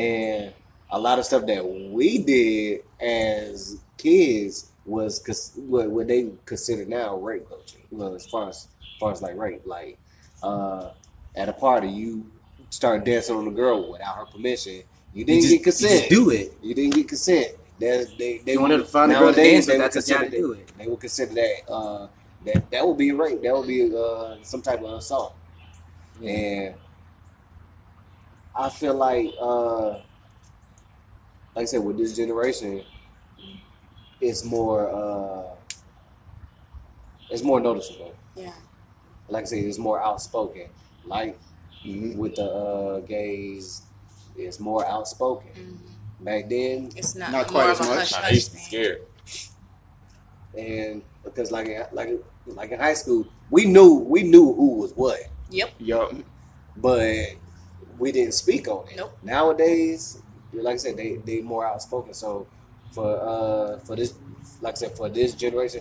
and 0.00 0.54
a 0.92 0.98
lot 0.98 1.18
of 1.18 1.24
stuff 1.24 1.46
that 1.46 1.66
we 1.66 2.18
did 2.18 2.82
as 3.00 3.78
kids 3.96 4.70
was 4.84 5.52
what, 5.56 5.90
what 5.90 6.06
they 6.08 6.30
consider 6.44 6.84
now 6.84 7.16
rape 7.16 7.48
culture. 7.48 7.78
Well, 7.90 8.14
as 8.14 8.26
far 8.26 8.48
as, 8.48 8.68
as 8.80 8.98
far 9.00 9.10
as 9.12 9.22
like 9.22 9.36
rape, 9.36 9.62
like 9.66 9.98
uh, 10.42 10.90
at 11.34 11.48
a 11.48 11.52
party, 11.52 11.88
you 11.88 12.30
start 12.70 13.04
dancing 13.04 13.36
on 13.36 13.48
a 13.48 13.50
girl 13.50 13.90
without 13.92 14.16
her 14.16 14.26
permission. 14.26 14.82
You 15.14 15.24
didn't 15.24 15.42
You 15.42 15.42
just- 15.42 15.50
get 15.50 15.58
you 15.58 15.64
consent. 15.64 15.98
just 16.00 16.10
do 16.10 16.30
it. 16.30 16.56
You 16.62 16.74
didn't 16.74 16.94
get 16.94 17.08
consent. 17.08 17.48
They 17.78 18.40
they 18.46 18.56
wanted 18.56 18.78
to 18.78 18.84
find 18.84 19.10
a 19.10 19.18
girl 19.18 19.32
to 19.34 19.42
dance 19.42 19.66
that's 19.66 20.08
had 20.08 20.30
to 20.30 20.30
do 20.30 20.52
it. 20.52 20.70
They 20.78 20.86
would 20.86 21.00
consider 21.00 21.34
that 21.34 21.68
uh, 21.68 22.06
that 22.44 22.70
that 22.70 22.86
would 22.86 22.96
be 22.96 23.08
a 23.10 23.14
rape. 23.14 23.42
That 23.42 23.56
would 23.56 23.66
be 23.66 23.92
uh, 23.92 24.36
some 24.42 24.62
type 24.62 24.80
of 24.82 24.92
assault. 24.92 25.34
And 26.24 26.74
I 28.54 28.68
feel 28.70 28.94
like, 28.94 29.32
uh, 29.40 29.98
like 31.54 31.62
I 31.62 31.66
said, 31.66 31.80
with 31.84 31.98
this 31.98 32.16
generation, 32.16 32.82
it's 34.20 34.44
more 34.44 34.88
uh, 34.90 35.54
it's 37.30 37.42
more 37.42 37.60
noticeable. 37.60 38.14
Yeah. 38.34 38.52
Like 39.28 39.42
I 39.42 39.46
said, 39.46 39.58
it's 39.64 39.78
more 39.78 40.02
outspoken. 40.02 40.68
Like 41.04 41.38
Mhm. 41.84 42.16
with 42.16 42.36
the 42.36 42.44
uh, 42.50 43.00
gays, 43.00 43.82
it's 44.36 44.60
more 44.60 44.86
outspoken. 44.86 45.50
Mhm. 45.54 46.24
Back 46.24 46.48
then, 46.48 46.90
It's 46.94 47.16
not, 47.16 47.32
Not 47.32 47.48
quite 47.48 47.70
as 47.70 47.80
much. 47.80 47.88
hush 47.98 48.12
Nah, 48.12 48.18
they 48.18 48.24
hush 48.26 48.34
used 48.34 48.50
to 48.50 48.56
be 48.56 48.62
scared. 48.62 49.02
and 50.56 51.02
because 51.24 51.50
like 51.50 51.66
in- 51.66 51.86
like 51.92 52.10
like 52.46 52.70
in 52.70 52.78
high 52.78 52.94
school, 52.94 53.26
we 53.50 53.64
knew 53.64 53.94
we 53.94 54.22
knew 54.22 54.52
who 54.54 54.74
was 54.76 54.92
what, 54.94 55.20
Yep. 55.50 55.70
Yup. 55.78 56.12
but 56.76 57.28
we 57.98 58.12
didn't 58.12 58.34
speak 58.34 58.68
on 58.68 58.86
it. 58.88 58.96
Nope. 58.96 59.12
Nowadays, 59.22 60.20
like 60.52 60.74
I 60.74 60.76
said, 60.76 60.96
they 60.96 61.16
they 61.16 61.40
more 61.40 61.66
outspoken. 61.66 62.14
So 62.14 62.46
for 62.92 63.18
uh 63.20 63.78
for 63.80 63.96
this, 63.96 64.14
like 64.60 64.74
I 64.74 64.76
said, 64.76 64.96
for 64.96 65.08
this 65.08 65.34
generation, 65.34 65.80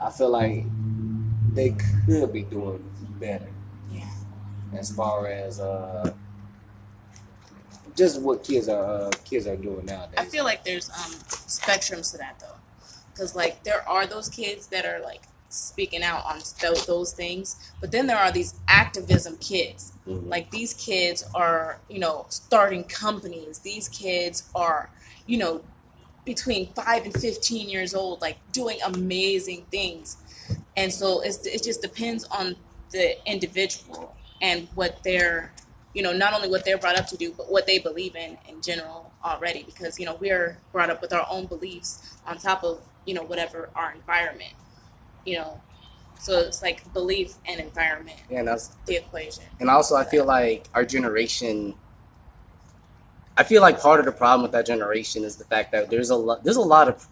I 0.00 0.10
feel 0.10 0.30
like 0.30 0.64
they 1.52 1.70
could 2.06 2.32
be 2.32 2.42
doing 2.42 2.84
better 3.18 3.48
Yeah. 3.92 4.08
as 4.72 4.90
far 4.94 5.26
as 5.26 5.60
uh 5.60 6.12
just 7.96 8.20
what 8.20 8.44
kids 8.44 8.68
are 8.68 8.84
uh, 8.84 9.10
kids 9.24 9.46
are 9.46 9.56
doing 9.56 9.84
nowadays. 9.86 10.14
I 10.16 10.24
feel 10.24 10.44
like 10.44 10.64
there's 10.64 10.88
um 10.90 11.12
spectrums 11.28 12.12
to 12.12 12.18
that 12.18 12.38
though, 12.40 12.56
because 13.12 13.34
like 13.34 13.62
there 13.64 13.86
are 13.88 14.06
those 14.06 14.28
kids 14.28 14.68
that 14.68 14.84
are 14.86 15.00
like 15.00 15.22
speaking 15.48 16.02
out 16.02 16.24
on 16.24 16.38
th- 16.40 16.86
those 16.86 17.12
things, 17.12 17.56
but 17.80 17.90
then 17.90 18.06
there 18.06 18.16
are 18.18 18.30
these 18.30 18.54
activism 18.68 19.36
kids. 19.38 19.92
Mhm. 20.10 20.28
Like 20.28 20.50
these 20.50 20.74
kids 20.74 21.24
are, 21.34 21.80
you 21.88 21.98
know, 21.98 22.26
starting 22.30 22.84
companies. 22.84 23.60
These 23.60 23.88
kids 23.88 24.48
are, 24.54 24.90
you 25.26 25.38
know, 25.38 25.62
between 26.24 26.72
five 26.74 27.04
and 27.04 27.14
fifteen 27.14 27.68
years 27.68 27.94
old, 27.94 28.20
like 28.20 28.38
doing 28.52 28.78
amazing 28.84 29.66
things. 29.70 30.18
And 30.76 30.92
so 30.92 31.20
it's, 31.22 31.46
it 31.46 31.62
just 31.62 31.82
depends 31.82 32.24
on 32.26 32.56
the 32.92 33.16
individual 33.30 34.16
and 34.42 34.68
what 34.74 35.02
they're, 35.04 35.52
you 35.94 36.02
know, 36.02 36.12
not 36.12 36.34
only 36.34 36.48
what 36.48 36.64
they're 36.64 36.78
brought 36.78 36.98
up 36.98 37.06
to 37.08 37.16
do, 37.16 37.32
but 37.36 37.50
what 37.50 37.66
they 37.66 37.78
believe 37.78 38.16
in 38.16 38.38
in 38.48 38.62
general 38.62 39.12
already. 39.24 39.62
Because 39.64 39.98
you 40.00 40.06
know 40.06 40.16
we're 40.20 40.58
brought 40.72 40.90
up 40.90 41.02
with 41.02 41.12
our 41.12 41.26
own 41.30 41.46
beliefs 41.46 42.16
on 42.26 42.38
top 42.38 42.64
of 42.64 42.80
you 43.06 43.14
know 43.14 43.22
whatever 43.24 43.70
our 43.76 43.92
environment, 43.92 44.54
you 45.26 45.38
know. 45.38 45.60
So 46.20 46.38
it's 46.38 46.60
like 46.62 46.92
belief 46.92 47.34
and 47.46 47.58
environment, 47.60 48.18
Yeah, 48.28 48.40
and 48.40 48.48
that's 48.48 48.68
the 48.86 48.96
equation. 48.96 49.44
and 49.58 49.70
also 49.70 49.96
I 49.96 50.04
feel 50.04 50.24
like 50.26 50.68
our 50.74 50.84
generation. 50.84 51.74
I 53.36 53.42
feel 53.44 53.62
like 53.62 53.80
part 53.80 54.00
of 54.00 54.06
the 54.06 54.12
problem 54.12 54.42
with 54.42 54.52
that 54.52 54.66
generation 54.66 55.24
is 55.24 55.36
the 55.36 55.44
fact 55.44 55.72
that 55.72 55.88
there's 55.88 56.10
a 56.10 56.16
lot. 56.16 56.44
There's 56.44 56.56
a 56.56 56.60
lot 56.60 56.88
of. 56.88 57.06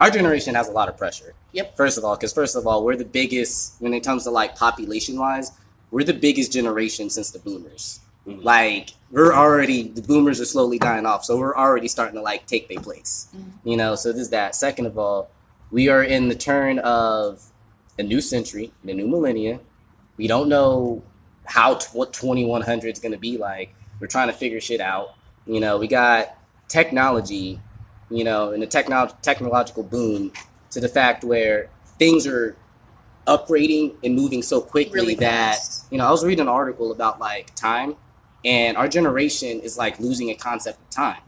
Our 0.00 0.10
generation 0.10 0.54
has 0.54 0.68
a 0.68 0.72
lot 0.72 0.88
of 0.88 0.96
pressure. 0.96 1.34
Yep. 1.52 1.76
First 1.76 1.98
of 1.98 2.04
all, 2.04 2.16
because 2.16 2.32
first 2.32 2.56
of 2.56 2.66
all, 2.66 2.84
we're 2.84 2.96
the 2.96 3.04
biggest 3.04 3.80
when 3.80 3.94
it 3.94 4.00
comes 4.02 4.24
to 4.24 4.30
like 4.30 4.56
population 4.56 5.18
wise. 5.18 5.52
We're 5.90 6.04
the 6.04 6.14
biggest 6.14 6.50
generation 6.52 7.10
since 7.10 7.30
the 7.30 7.38
boomers. 7.38 8.00
Mhm. 8.26 8.42
Like 8.42 8.90
we're 9.10 9.34
already 9.34 9.88
the 9.88 10.02
boomers 10.02 10.40
are 10.40 10.44
slowly 10.46 10.78
dying 10.78 11.04
off, 11.06 11.24
so 11.24 11.36
we're 11.36 11.54
already 11.56 11.88
starting 11.88 12.14
to 12.16 12.22
like 12.22 12.46
take 12.46 12.68
their 12.68 12.80
place. 12.80 13.28
Mhm. 13.36 13.52
You 13.64 13.76
know, 13.76 13.94
so 13.96 14.12
there's 14.12 14.30
that. 14.30 14.54
Second 14.54 14.86
of 14.86 14.98
all, 14.98 15.28
we 15.70 15.88
are 15.88 16.02
in 16.02 16.28
the 16.28 16.34
turn 16.34 16.78
of 16.80 17.42
a 17.98 18.02
new 18.02 18.20
century, 18.20 18.72
the 18.84 18.94
new 18.94 19.08
millennia. 19.08 19.60
We 20.16 20.26
don't 20.26 20.48
know 20.48 21.02
how 21.44 21.74
t- 21.74 21.86
what 21.92 22.12
2100 22.12 22.92
is 22.92 22.98
going 22.98 23.12
to 23.12 23.18
be 23.18 23.36
like. 23.36 23.74
We're 24.00 24.06
trying 24.06 24.28
to 24.28 24.32
figure 24.32 24.60
shit 24.60 24.80
out. 24.80 25.14
You 25.46 25.60
know, 25.60 25.78
we 25.78 25.86
got 25.88 26.36
technology, 26.68 27.60
you 28.10 28.24
know, 28.24 28.52
and 28.52 28.62
the 28.62 28.66
techno- 28.66 29.14
technological 29.22 29.82
boom 29.82 30.32
to 30.70 30.80
the 30.80 30.88
fact 30.88 31.24
where 31.24 31.70
things 31.98 32.26
are 32.26 32.56
upgrading 33.26 33.94
and 34.02 34.14
moving 34.14 34.42
so 34.42 34.60
quickly 34.60 35.00
Really 35.00 35.14
that 35.16 35.58
you 35.90 35.98
know, 35.98 36.06
I 36.06 36.10
was 36.10 36.24
reading 36.24 36.42
an 36.42 36.48
article 36.48 36.92
about 36.92 37.18
like 37.20 37.54
time, 37.54 37.96
and 38.44 38.76
our 38.76 38.88
generation 38.88 39.60
is 39.60 39.78
like 39.78 39.98
losing 39.98 40.30
a 40.30 40.34
concept 40.34 40.80
of 40.80 40.90
time 40.90 41.20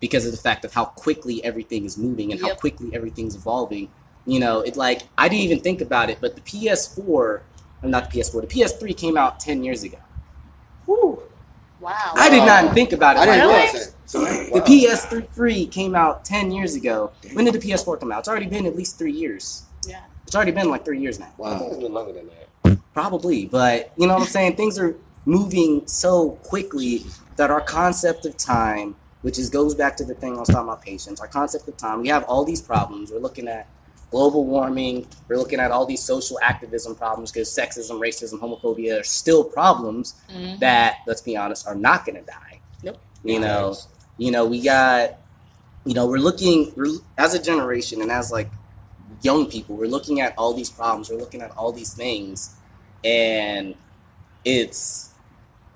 because 0.00 0.26
of 0.26 0.32
the 0.32 0.38
fact 0.38 0.64
of 0.64 0.72
how 0.72 0.84
quickly 0.84 1.42
everything 1.44 1.84
is 1.84 1.96
moving 1.96 2.32
and 2.32 2.40
how 2.40 2.54
quickly 2.54 2.90
everything's 2.94 3.36
evolving. 3.36 3.88
You 4.26 4.40
know, 4.40 4.60
it 4.60 4.76
like 4.76 5.02
I 5.18 5.28
didn't 5.28 5.42
even 5.42 5.60
think 5.60 5.80
about 5.80 6.10
it, 6.10 6.18
but 6.20 6.34
the 6.36 6.40
PS4, 6.42 6.98
or 7.06 7.42
not 7.82 8.10
the 8.10 8.18
PS4, 8.18 8.40
the 8.42 8.46
PS3 8.46 8.96
came 8.96 9.16
out 9.16 9.40
ten 9.40 9.64
years 9.64 9.82
ago. 9.82 9.98
Woo. 10.86 11.22
Wow. 11.80 12.12
I 12.14 12.30
did 12.30 12.46
not 12.46 12.72
think 12.74 12.92
about 12.92 13.16
it. 13.16 13.20
I 13.20 13.26
didn't 13.26 13.48
like 13.48 13.72
realize 13.72 13.72
that. 13.72 14.12
that. 14.12 14.52
The 14.52 14.60
wow. 14.60 14.66
PS3 14.66 15.70
came 15.70 15.94
out 15.96 16.24
ten 16.24 16.52
years 16.52 16.76
ago. 16.76 17.10
When 17.32 17.44
did 17.44 17.54
the 17.54 17.58
PS4 17.58 17.98
come 17.98 18.12
out? 18.12 18.20
It's 18.20 18.28
already 18.28 18.46
been 18.46 18.66
at 18.66 18.76
least 18.76 18.98
three 18.98 19.12
years. 19.12 19.64
Yeah. 19.86 20.02
It's 20.24 20.36
already 20.36 20.52
been 20.52 20.70
like 20.70 20.84
three 20.84 21.00
years 21.00 21.18
now. 21.18 21.32
I 21.44 21.58
think 21.58 21.72
it's 21.72 21.82
been 21.82 21.92
longer 21.92 22.12
than 22.12 22.28
that. 22.28 22.78
Probably, 22.94 23.46
but 23.46 23.92
you 23.96 24.06
know 24.06 24.14
what 24.14 24.22
I'm 24.22 24.28
saying? 24.28 24.56
Things 24.56 24.78
are 24.78 24.96
moving 25.24 25.86
so 25.86 26.30
quickly 26.42 27.04
that 27.36 27.50
our 27.50 27.60
concept 27.60 28.26
of 28.26 28.36
time 28.36 28.94
which 29.22 29.38
is 29.38 29.48
goes 29.48 29.74
back 29.74 29.96
to 29.96 30.04
the 30.04 30.14
thing 30.14 30.36
I 30.36 30.40
was 30.40 30.48
talking 30.48 30.68
about 30.68 30.82
patience. 30.82 31.20
Our 31.20 31.28
concept 31.28 31.66
of 31.68 31.76
time. 31.76 32.02
We 32.02 32.08
have 32.08 32.24
all 32.24 32.44
these 32.44 32.60
problems. 32.60 33.10
We're 33.10 33.20
looking 33.20 33.48
at 33.48 33.68
global 34.12 34.44
warming. 34.44 35.08
We're 35.26 35.38
looking 35.38 35.58
at 35.58 35.72
all 35.72 35.84
these 35.86 36.02
social 36.02 36.38
activism 36.40 36.94
problems 36.94 37.32
because 37.32 37.48
sexism, 37.48 37.98
racism, 37.98 38.38
homophobia 38.38 39.00
are 39.00 39.04
still 39.04 39.42
problems 39.42 40.14
Mhm. 40.30 40.60
that, 40.60 40.98
let's 41.06 41.22
be 41.22 41.36
honest, 41.36 41.66
are 41.66 41.74
not 41.74 42.06
going 42.06 42.16
to 42.16 42.22
die. 42.22 42.60
Nope. 42.84 42.98
You 43.24 43.40
know, 43.40 43.76
you 44.18 44.30
know, 44.30 44.44
we 44.46 44.60
got, 44.60 45.16
you 45.84 45.94
know, 45.94 46.06
we're 46.06 46.18
looking 46.18 46.72
we're, 46.76 46.98
as 47.18 47.34
a 47.34 47.42
generation 47.42 48.00
and 48.02 48.12
as 48.12 48.30
like 48.30 48.50
young 49.22 49.46
people, 49.46 49.76
we're 49.76 49.88
looking 49.88 50.20
at 50.20 50.34
all 50.38 50.52
these 50.54 50.70
problems. 50.70 51.10
We're 51.10 51.18
looking 51.18 51.42
at 51.42 51.50
all 51.56 51.72
these 51.72 51.94
things, 51.94 52.54
and 53.04 53.74
it's 54.44 55.10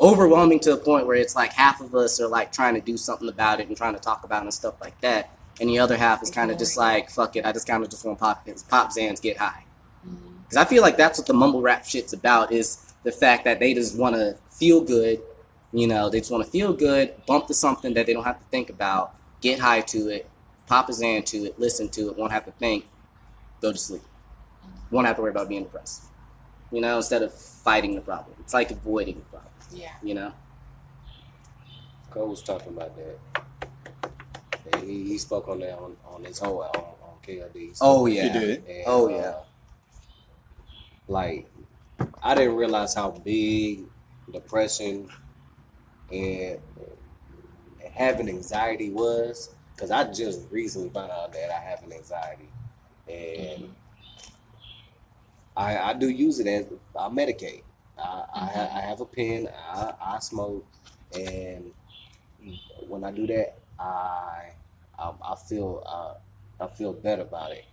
overwhelming 0.00 0.60
to 0.60 0.72
a 0.72 0.76
point 0.76 1.06
where 1.06 1.16
it's 1.16 1.34
like 1.34 1.52
half 1.52 1.80
of 1.80 1.94
us 1.94 2.20
are 2.20 2.28
like 2.28 2.52
trying 2.52 2.74
to 2.74 2.80
do 2.80 2.96
something 2.98 3.28
about 3.28 3.60
it 3.60 3.68
and 3.68 3.76
trying 3.76 3.94
to 3.94 4.00
talk 4.00 4.24
about 4.24 4.42
it 4.42 4.46
and 4.46 4.54
stuff 4.54 4.74
like 4.80 5.00
that, 5.00 5.30
and 5.60 5.68
the 5.68 5.78
other 5.78 5.96
half 5.96 6.22
is 6.22 6.30
kind 6.30 6.50
of 6.50 6.58
just 6.58 6.76
like, 6.76 7.10
fuck 7.10 7.36
it, 7.36 7.44
I 7.46 7.52
just 7.52 7.66
kind 7.66 7.82
of 7.82 7.90
just 7.90 8.04
want 8.04 8.18
pop 8.18 8.46
pop 8.68 8.90
Zans 8.92 9.20
get 9.20 9.36
high. 9.36 9.64
Mm-hmm. 10.06 10.42
Because 10.42 10.56
I 10.56 10.64
feel 10.64 10.82
like 10.82 10.96
that's 10.96 11.18
what 11.18 11.26
the 11.26 11.34
mumble 11.34 11.62
rap 11.62 11.84
shit's 11.84 12.12
about 12.12 12.52
is 12.52 12.92
the 13.02 13.12
fact 13.12 13.44
that 13.44 13.60
they 13.60 13.74
just 13.74 13.96
want 13.98 14.16
to 14.16 14.36
feel 14.50 14.80
good. 14.80 15.20
You 15.72 15.86
know, 15.86 16.08
they 16.08 16.20
just 16.20 16.30
want 16.30 16.44
to 16.44 16.50
feel 16.50 16.72
good, 16.72 17.14
bump 17.26 17.48
to 17.48 17.54
something 17.54 17.94
that 17.94 18.06
they 18.06 18.12
don't 18.14 18.24
have 18.24 18.38
to 18.38 18.44
think 18.46 18.70
about, 18.70 19.14
get 19.40 19.58
high 19.58 19.80
to 19.82 20.08
it, 20.08 20.28
pop 20.66 20.88
a 20.88 20.92
Zan 20.92 21.22
to 21.24 21.38
it, 21.44 21.58
listen 21.58 21.88
to 21.90 22.08
it, 22.08 22.16
won't 22.16 22.32
have 22.32 22.44
to 22.46 22.52
think, 22.52 22.86
go 23.60 23.72
to 23.72 23.78
sleep. 23.78 24.02
Won't 24.90 25.06
have 25.06 25.16
to 25.16 25.22
worry 25.22 25.32
about 25.32 25.48
being 25.48 25.64
depressed. 25.64 26.04
You 26.70 26.80
know, 26.80 26.96
instead 26.96 27.22
of 27.22 27.32
fighting 27.34 27.94
the 27.94 28.00
problem. 28.00 28.36
It's 28.40 28.54
like 28.54 28.70
avoiding 28.70 29.16
the 29.16 29.24
problem, 29.24 29.52
Yeah. 29.72 29.92
you 30.02 30.14
know? 30.14 30.32
Cole 32.10 32.28
was 32.28 32.42
talking 32.42 32.68
about 32.68 32.96
that. 32.96 33.35
And 34.72 34.82
he, 34.84 35.04
he 35.04 35.18
spoke 35.18 35.48
on 35.48 35.60
that 35.60 35.78
on, 35.78 35.96
on 36.06 36.24
his 36.24 36.38
whole 36.38 36.64
album 36.64 36.82
on 37.02 37.16
KOD. 37.26 37.76
Oh, 37.80 38.06
yeah. 38.06 38.32
He 38.32 38.38
did. 38.38 38.64
And, 38.66 38.84
Oh, 38.86 39.06
uh, 39.06 39.10
yeah. 39.18 39.34
like, 41.08 41.46
I 42.22 42.34
didn't 42.34 42.56
realize 42.56 42.94
how 42.94 43.10
big 43.10 43.84
depression 44.32 45.08
and 46.12 46.58
having 47.94 48.28
anxiety 48.28 48.90
was 48.90 49.54
because 49.74 49.90
I 49.90 50.04
just 50.12 50.40
recently 50.50 50.90
found 50.90 51.10
out 51.10 51.32
that 51.32 51.50
I 51.50 51.60
have 51.60 51.82
an 51.84 51.92
anxiety, 51.92 52.48
and 53.08 53.74
I, 55.56 55.78
I 55.78 55.92
do 55.94 56.08
use 56.08 56.38
it 56.40 56.46
as 56.46 56.66
I 56.98 57.08
medicate. 57.08 57.62
I, 57.98 58.24
I, 58.34 58.38
ha- 58.46 58.70
I 58.74 58.80
have 58.80 59.00
a 59.00 59.06
pen. 59.06 59.48
I, 59.70 59.92
I 60.00 60.18
smoke, 60.18 60.66
and 61.14 61.72
when 62.88 63.04
I 63.04 63.10
do 63.10 63.26
that, 63.28 63.56
I 63.78 64.50
I, 64.98 65.12
I 65.22 65.34
feel 65.48 65.82
uh, 65.86 66.14
I 66.64 66.68
feel 66.68 66.92
better 66.92 67.22
about 67.22 67.52
it. 67.52 67.64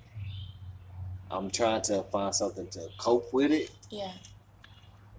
I'm 1.32 1.50
trying 1.50 1.82
to 1.84 2.04
find 2.04 2.34
something 2.36 2.68
to 2.68 2.88
cope 2.98 3.34
with 3.34 3.52
it 3.52 3.72
Yeah. 3.90 4.12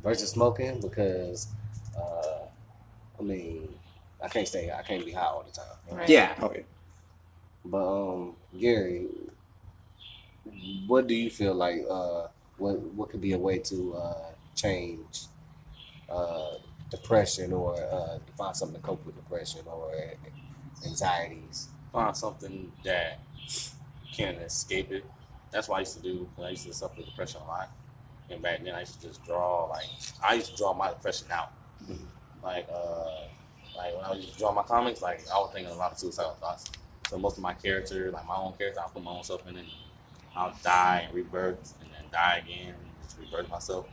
versus 0.02 0.30
smoking 0.30 0.80
because 0.80 1.48
uh, 1.98 2.46
I 3.18 3.22
mean 3.22 3.68
I 4.22 4.28
can't 4.28 4.46
stay 4.46 4.70
I 4.70 4.82
can't 4.82 5.04
be 5.04 5.12
high 5.12 5.24
all 5.26 5.42
the 5.44 5.52
time. 5.52 5.98
Right. 5.98 6.08
Yeah. 6.08 6.34
Oh, 6.40 6.52
yeah. 6.54 6.60
But 7.64 7.78
um, 8.12 8.36
Gary, 8.58 9.06
what 10.86 11.06
do 11.06 11.14
you 11.14 11.30
feel 11.30 11.54
like? 11.54 11.80
Uh, 11.88 12.26
what 12.58 12.78
what 12.94 13.08
could 13.10 13.20
be 13.20 13.32
a 13.32 13.38
way 13.38 13.58
to 13.58 13.94
uh, 13.96 14.30
change 14.54 15.22
uh, 16.08 16.52
depression 16.90 17.52
or 17.52 17.74
uh, 17.74 18.18
to 18.18 18.32
find 18.36 18.54
something 18.56 18.80
to 18.80 18.86
cope 18.86 19.04
with 19.06 19.16
depression 19.16 19.62
or 19.66 19.90
anxieties? 20.86 21.68
Find 21.94 22.16
something 22.16 22.72
that 22.84 23.20
can 24.12 24.34
escape 24.38 24.90
it. 24.90 25.04
That's 25.52 25.68
what 25.68 25.76
I 25.76 25.80
used 25.80 25.96
to 25.96 26.02
do. 26.02 26.28
I 26.42 26.48
used 26.48 26.66
to 26.66 26.74
suffer 26.74 26.96
with 26.96 27.06
depression 27.06 27.40
a 27.40 27.46
lot, 27.46 27.70
and 28.28 28.42
back 28.42 28.64
then 28.64 28.74
I 28.74 28.80
used 28.80 29.00
to 29.00 29.06
just 29.06 29.24
draw. 29.24 29.66
Like 29.66 29.86
I 30.20 30.34
used 30.34 30.50
to 30.50 30.56
draw 30.56 30.74
my 30.74 30.88
depression 30.88 31.28
out. 31.30 31.52
Mhm. 31.84 32.00
Like 32.42 32.66
uh, 32.68 33.28
like 33.76 33.94
when 33.94 34.04
I 34.04 34.10
was 34.10 34.26
drawing 34.36 34.56
my 34.56 34.64
comics, 34.64 35.02
like 35.02 35.20
I 35.32 35.38
was 35.38 35.52
thinking 35.52 35.72
a 35.72 35.76
lot 35.76 35.92
of 35.92 35.98
suicidal 36.00 36.32
thoughts. 36.40 36.64
So 37.08 37.16
most 37.16 37.36
of 37.36 37.44
my 37.44 37.54
character, 37.54 38.10
like 38.10 38.26
my 38.26 38.34
own 38.38 38.54
character, 38.54 38.80
I'll 38.80 38.88
put 38.88 39.04
my 39.04 39.12
own 39.12 39.22
self 39.22 39.46
in 39.46 39.56
it. 39.56 39.66
I'll 40.34 40.52
die 40.64 41.04
and 41.06 41.14
rebirth, 41.14 41.74
and 41.80 41.92
then 41.92 42.06
die 42.10 42.42
again, 42.44 42.74
and 42.74 43.04
just 43.04 43.16
rebirth 43.20 43.48
myself. 43.48 43.86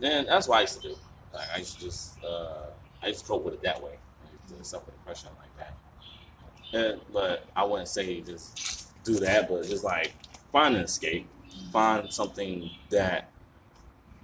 Then 0.00 0.26
that's 0.26 0.48
what 0.48 0.58
I 0.58 0.62
used 0.62 0.82
to 0.82 0.88
do. 0.88 0.96
Like 1.32 1.46
I 1.54 1.58
used 1.58 1.78
to 1.78 1.84
just, 1.84 2.24
uh, 2.24 2.70
I 3.00 3.06
used 3.06 3.20
to 3.20 3.26
cope 3.26 3.44
with 3.44 3.54
it 3.54 3.62
that 3.62 3.80
way. 3.80 3.98
I 4.26 4.32
used 4.32 4.58
to 4.58 4.64
suffer 4.68 4.90
depression 4.90 5.28
like. 5.38 5.49
And, 6.72 7.00
but 7.12 7.44
I 7.56 7.64
wouldn't 7.64 7.88
say 7.88 8.20
just 8.20 8.92
do 9.04 9.14
that, 9.20 9.48
but 9.48 9.64
just 9.64 9.84
like 9.84 10.12
find 10.52 10.76
an 10.76 10.82
escape, 10.82 11.26
find 11.72 12.12
something 12.12 12.70
that 12.90 13.30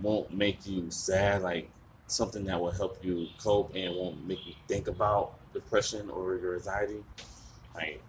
won't 0.01 0.33
make 0.33 0.67
you 0.67 0.91
sad, 0.91 1.43
like 1.43 1.71
something 2.07 2.45
that 2.45 2.61
will 2.61 2.71
help 2.71 3.05
you 3.05 3.27
cope 3.39 3.75
and 3.75 3.95
won't 3.95 4.27
make 4.27 4.47
you 4.47 4.55
think 4.69 4.87
about 4.89 5.35
depression 5.53 6.09
or 6.11 6.37
your 6.37 6.55
anxiety. 6.55 7.03
Like 7.75 8.03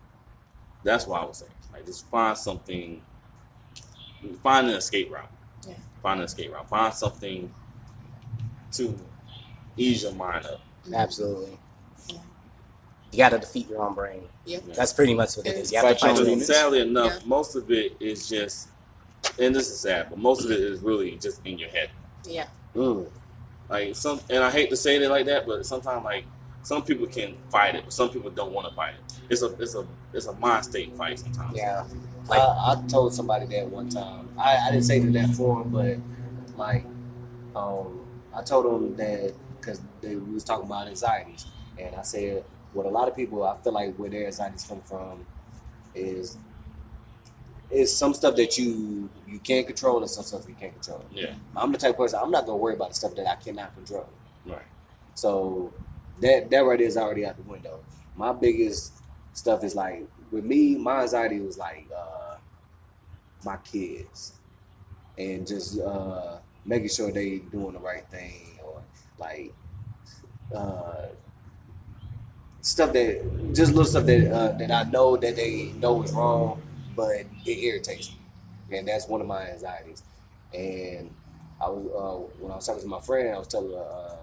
that's 0.84 1.08
what 1.08 1.22
I 1.22 1.26
would 1.26 1.36
say. 1.36 1.48
Like 1.74 1.86
just 1.86 2.08
find 2.08 2.38
something, 2.38 3.02
find 4.44 4.68
an 4.68 4.76
escape 4.76 5.12
route. 5.12 5.32
Yeah. 5.68 5.74
Find 6.04 6.20
an 6.20 6.26
escape 6.26 6.54
route. 6.54 6.70
Find 6.70 6.94
something 6.94 7.52
to 8.74 9.00
ease 9.76 10.04
your 10.04 10.14
mind 10.14 10.46
up. 10.46 10.62
Absolutely. 10.94 11.58
Yeah. 13.12 13.26
You 13.26 13.32
got 13.32 13.42
to 13.42 13.46
defeat 13.46 13.70
your 13.70 13.82
own 13.82 13.94
brain. 13.94 14.24
Yep. 14.46 14.64
That's 14.76 14.94
pretty 14.94 15.14
much 15.14 15.38
what 15.38 15.48
it 15.48 15.56
is. 15.56 15.72
You 15.72 15.80
have 15.80 15.88
to 15.88 15.96
fight 15.96 16.18
your 16.18 16.26
your 16.26 16.34
own 16.34 16.40
own. 16.40 16.46
Sadly 16.46 16.82
enough, 16.82 17.14
Yeah. 17.22 17.28
most 17.28 17.56
of 17.56 17.70
it 17.72 17.96
is 18.00 18.28
just, 18.30 18.70
and 19.40 19.56
this 19.56 19.70
is 19.70 19.80
sad, 19.80 20.08
but 20.10 20.20
most 20.20 20.44
of 20.46 20.52
it 20.52 20.60
is 20.60 20.82
really 20.82 21.18
just 21.18 21.46
in 21.46 21.58
your 21.58 21.70
head. 21.70 21.90
Yeah. 22.26 22.48
Mm. 22.76 23.08
Like 23.70 23.96
some, 23.96 24.20
and 24.30 24.44
I 24.44 24.52
hate 24.52 24.70
to 24.70 24.76
say 24.78 24.96
it 25.02 25.10
like 25.10 25.26
that, 25.26 25.46
but 25.46 25.66
sometimes 25.66 26.04
like 26.04 26.26
some 26.64 26.84
people 26.84 27.08
can 27.08 27.36
fight 27.50 27.76
it, 27.76 27.84
but 27.86 27.94
some 27.94 28.10
people 28.10 28.30
don't 28.30 28.52
want 28.54 28.68
to 28.70 28.76
fight 28.76 28.96
it. 28.96 29.14
It's 29.30 29.42
a, 29.42 29.54
it's 29.62 29.76
a, 29.76 29.86
it's 30.14 30.26
a 30.28 30.34
mind 30.34 30.66
state 30.66 30.96
fight 30.96 31.20
sometimes. 31.20 31.56
Yeah. 31.56 31.86
I, 32.30 32.38
I 32.38 32.84
told 32.88 33.14
somebody 33.14 33.46
that 33.48 33.70
one 33.70 33.90
time. 33.90 34.30
I, 34.38 34.58
I 34.58 34.72
didn't 34.72 34.84
say 34.84 35.00
to 35.00 35.10
that 35.12 35.30
form, 35.30 35.70
but 35.70 35.98
like, 36.58 36.86
um, 37.56 38.02
I 38.34 38.42
told 38.44 38.66
them 38.66 38.96
that 38.98 39.34
because 39.60 39.82
they 40.02 40.16
we 40.16 40.34
was 40.34 40.44
talking 40.44 40.66
about 40.66 40.88
anxieties, 40.88 41.46
and 41.80 41.96
I 41.96 42.02
said 42.02 42.44
what 42.74 42.86
a 42.86 42.90
lot 42.90 43.08
of 43.08 43.16
people 43.16 43.44
I 43.44 43.58
feel 43.58 43.74
like 43.74 43.96
where 43.96 44.10
their 44.10 44.26
anxieties 44.26 44.66
come 44.68 44.82
from 44.82 45.26
is 45.96 46.38
is 47.70 47.96
some 47.96 48.14
stuff 48.14 48.36
that 48.36 48.58
you 48.58 49.10
you 49.28 49.40
can't 49.40 49.68
control 49.68 50.00
and 50.00 50.10
some 50.10 50.24
stuff 50.24 50.48
you 50.48 50.56
can't 50.56 50.74
control. 50.74 51.04
Yeah. 51.12 51.34
I'm 51.56 51.72
the 51.72 51.78
type 51.78 51.92
of 51.92 51.98
person 51.98 52.20
I'm 52.22 52.32
not 52.32 52.46
gonna 52.46 52.58
worry 52.58 52.76
about 52.76 52.90
the 52.90 52.96
stuff 52.96 53.16
that 53.16 53.28
I 53.28 53.36
cannot 53.36 53.76
control. 53.76 54.08
Right. 54.46 54.62
So 55.16 55.74
that 56.22 56.50
that 56.50 56.60
right 56.60 56.80
there 56.80 56.88
is 56.88 56.98
already 56.98 57.26
out 57.26 57.38
the 57.38 57.44
window. 57.44 57.80
My 58.16 58.32
biggest 58.32 58.94
stuff 59.34 59.64
is 59.64 59.76
like 59.76 60.08
with 60.32 60.44
me, 60.44 60.76
my 60.76 61.02
anxiety 61.02 61.40
was 61.40 61.58
like 61.58 61.88
uh, 61.96 62.38
my 63.46 63.58
kids 63.58 64.34
and 65.18 65.48
just 65.48 65.80
uh, 65.80 66.38
making 66.66 66.90
sure 66.90 67.12
they 67.12 67.40
doing 67.40 67.74
the 67.74 67.80
right 67.80 68.06
thing 68.10 68.60
or 68.64 68.82
like 69.18 69.54
uh, 70.56 71.08
stuff 72.68 72.94
that 72.94 73.54
just 73.56 73.72
little 73.72 73.86
stuff 73.86 74.06
that 74.06 74.32
uh, 74.32 74.52
that 74.58 74.72
I 74.72 74.84
know 74.90 75.16
that 75.18 75.36
they 75.36 75.72
know 75.78 76.04
is 76.04 76.12
wrong, 76.12 76.62
but 76.96 77.26
it 77.46 77.58
irritates 77.64 78.12
me, 78.12 78.78
and 78.78 78.88
that's 78.88 79.08
one 79.08 79.22
of 79.22 79.28
my 79.28 79.50
anxieties. 79.50 80.04
And 80.54 81.14
I 81.62 81.70
was 81.70 81.86
uh, 81.88 82.42
when 82.42 82.52
I 82.52 82.56
was 82.56 82.66
talking 82.66 82.82
to 82.82 82.88
my 82.88 83.02
friend, 83.02 83.34
I 83.34 83.40
was 83.40 83.48
telling 83.48 83.72
her. 83.72 83.84
Uh, 83.84 84.16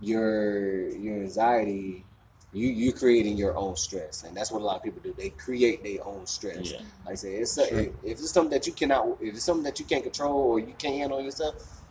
your 0.00 0.88
your 0.90 1.16
anxiety 1.16 2.04
you 2.52 2.68
you 2.68 2.92
creating 2.92 3.36
your 3.36 3.56
own 3.56 3.76
stress 3.76 4.22
and 4.22 4.36
that's 4.36 4.50
what 4.50 4.62
a 4.62 4.64
lot 4.64 4.76
of 4.76 4.82
people 4.82 5.00
do 5.02 5.12
they 5.18 5.30
create 5.30 5.82
their 5.82 6.06
own 6.06 6.24
stress 6.24 6.70
Yeah. 6.72 6.78
like 7.04 7.12
I 7.12 7.14
said 7.16 7.32
it's 7.32 7.58
a, 7.58 7.80
if 7.80 7.92
it's 8.04 8.30
something 8.30 8.50
that 8.50 8.66
you 8.66 8.72
cannot 8.72 9.18
if 9.20 9.34
it's 9.34 9.44
something 9.44 9.64
that 9.64 9.78
you 9.80 9.84
can't 9.84 10.02
control 10.02 10.36
or 10.52 10.60
you 10.60 10.74
can't 10.78 10.94
handle 10.96 11.20
yourself 11.20 11.82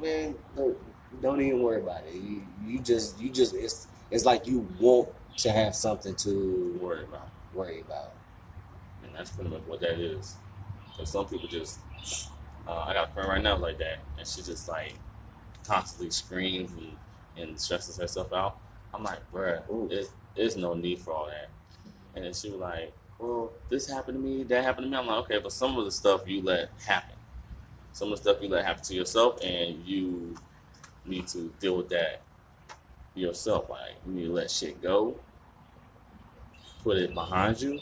man 0.00 0.36
don't, 0.56 0.76
don't 1.20 1.40
even 1.40 1.60
worry 1.62 1.80
about 1.82 2.02
it 2.06 2.14
you, 2.14 2.46
you 2.64 2.78
just 2.78 3.20
you 3.20 3.30
just 3.30 3.54
it's 3.54 3.88
it's 4.10 4.24
like 4.24 4.46
you 4.46 4.66
want 4.80 5.08
to 5.38 5.50
have 5.50 5.74
something 5.74 6.14
to 6.16 6.78
Worry 6.80 7.04
about, 7.04 7.28
worry 7.54 7.80
about 7.80 8.12
and 9.06 9.14
that's 9.14 9.30
pretty 9.30 9.50
much 9.50 9.62
what 9.66 9.80
that 9.80 9.98
is. 9.98 10.36
Because 10.90 11.10
some 11.10 11.26
people 11.26 11.48
just, 11.48 11.80
uh, 12.66 12.84
I 12.86 12.94
got 12.94 13.10
a 13.10 13.12
friend 13.12 13.28
right 13.28 13.42
now 13.42 13.56
like 13.56 13.78
that, 13.78 13.98
and 14.18 14.26
she 14.26 14.42
just 14.42 14.68
like 14.68 14.94
constantly 15.66 16.10
screams 16.10 16.70
and, 16.72 16.96
and 17.36 17.60
stresses 17.60 17.96
herself 17.96 18.32
out. 18.32 18.58
I'm 18.94 19.02
like, 19.02 19.18
bruh, 19.32 19.62
there's, 19.88 20.08
there's 20.34 20.56
no 20.56 20.74
need 20.74 21.00
for 21.00 21.12
all 21.12 21.26
that. 21.26 21.48
And 22.14 22.24
then 22.24 22.32
she 22.32 22.50
was 22.50 22.60
like, 22.60 22.92
well, 23.18 23.52
this 23.68 23.88
happened 23.88 24.16
to 24.16 24.22
me, 24.22 24.42
that 24.44 24.64
happened 24.64 24.86
to 24.86 24.90
me. 24.90 24.96
I'm 24.96 25.06
like, 25.06 25.24
okay, 25.24 25.38
but 25.38 25.52
some 25.52 25.76
of 25.78 25.84
the 25.84 25.90
stuff 25.90 26.22
you 26.26 26.42
let 26.42 26.70
happen. 26.86 27.16
Some 27.92 28.12
of 28.12 28.22
the 28.22 28.30
stuff 28.30 28.42
you 28.42 28.48
let 28.48 28.64
happen 28.64 28.82
to 28.84 28.94
yourself, 28.94 29.42
and 29.42 29.84
you 29.84 30.36
need 31.04 31.26
to 31.28 31.52
deal 31.60 31.76
with 31.76 31.88
that 31.90 32.22
yourself. 33.16 33.68
Like 33.70 33.92
you 34.06 34.12
need 34.12 34.24
to 34.26 34.32
let 34.32 34.50
shit 34.50 34.80
go, 34.82 35.16
put 36.82 36.96
it 36.98 37.14
behind 37.14 37.60
you. 37.60 37.80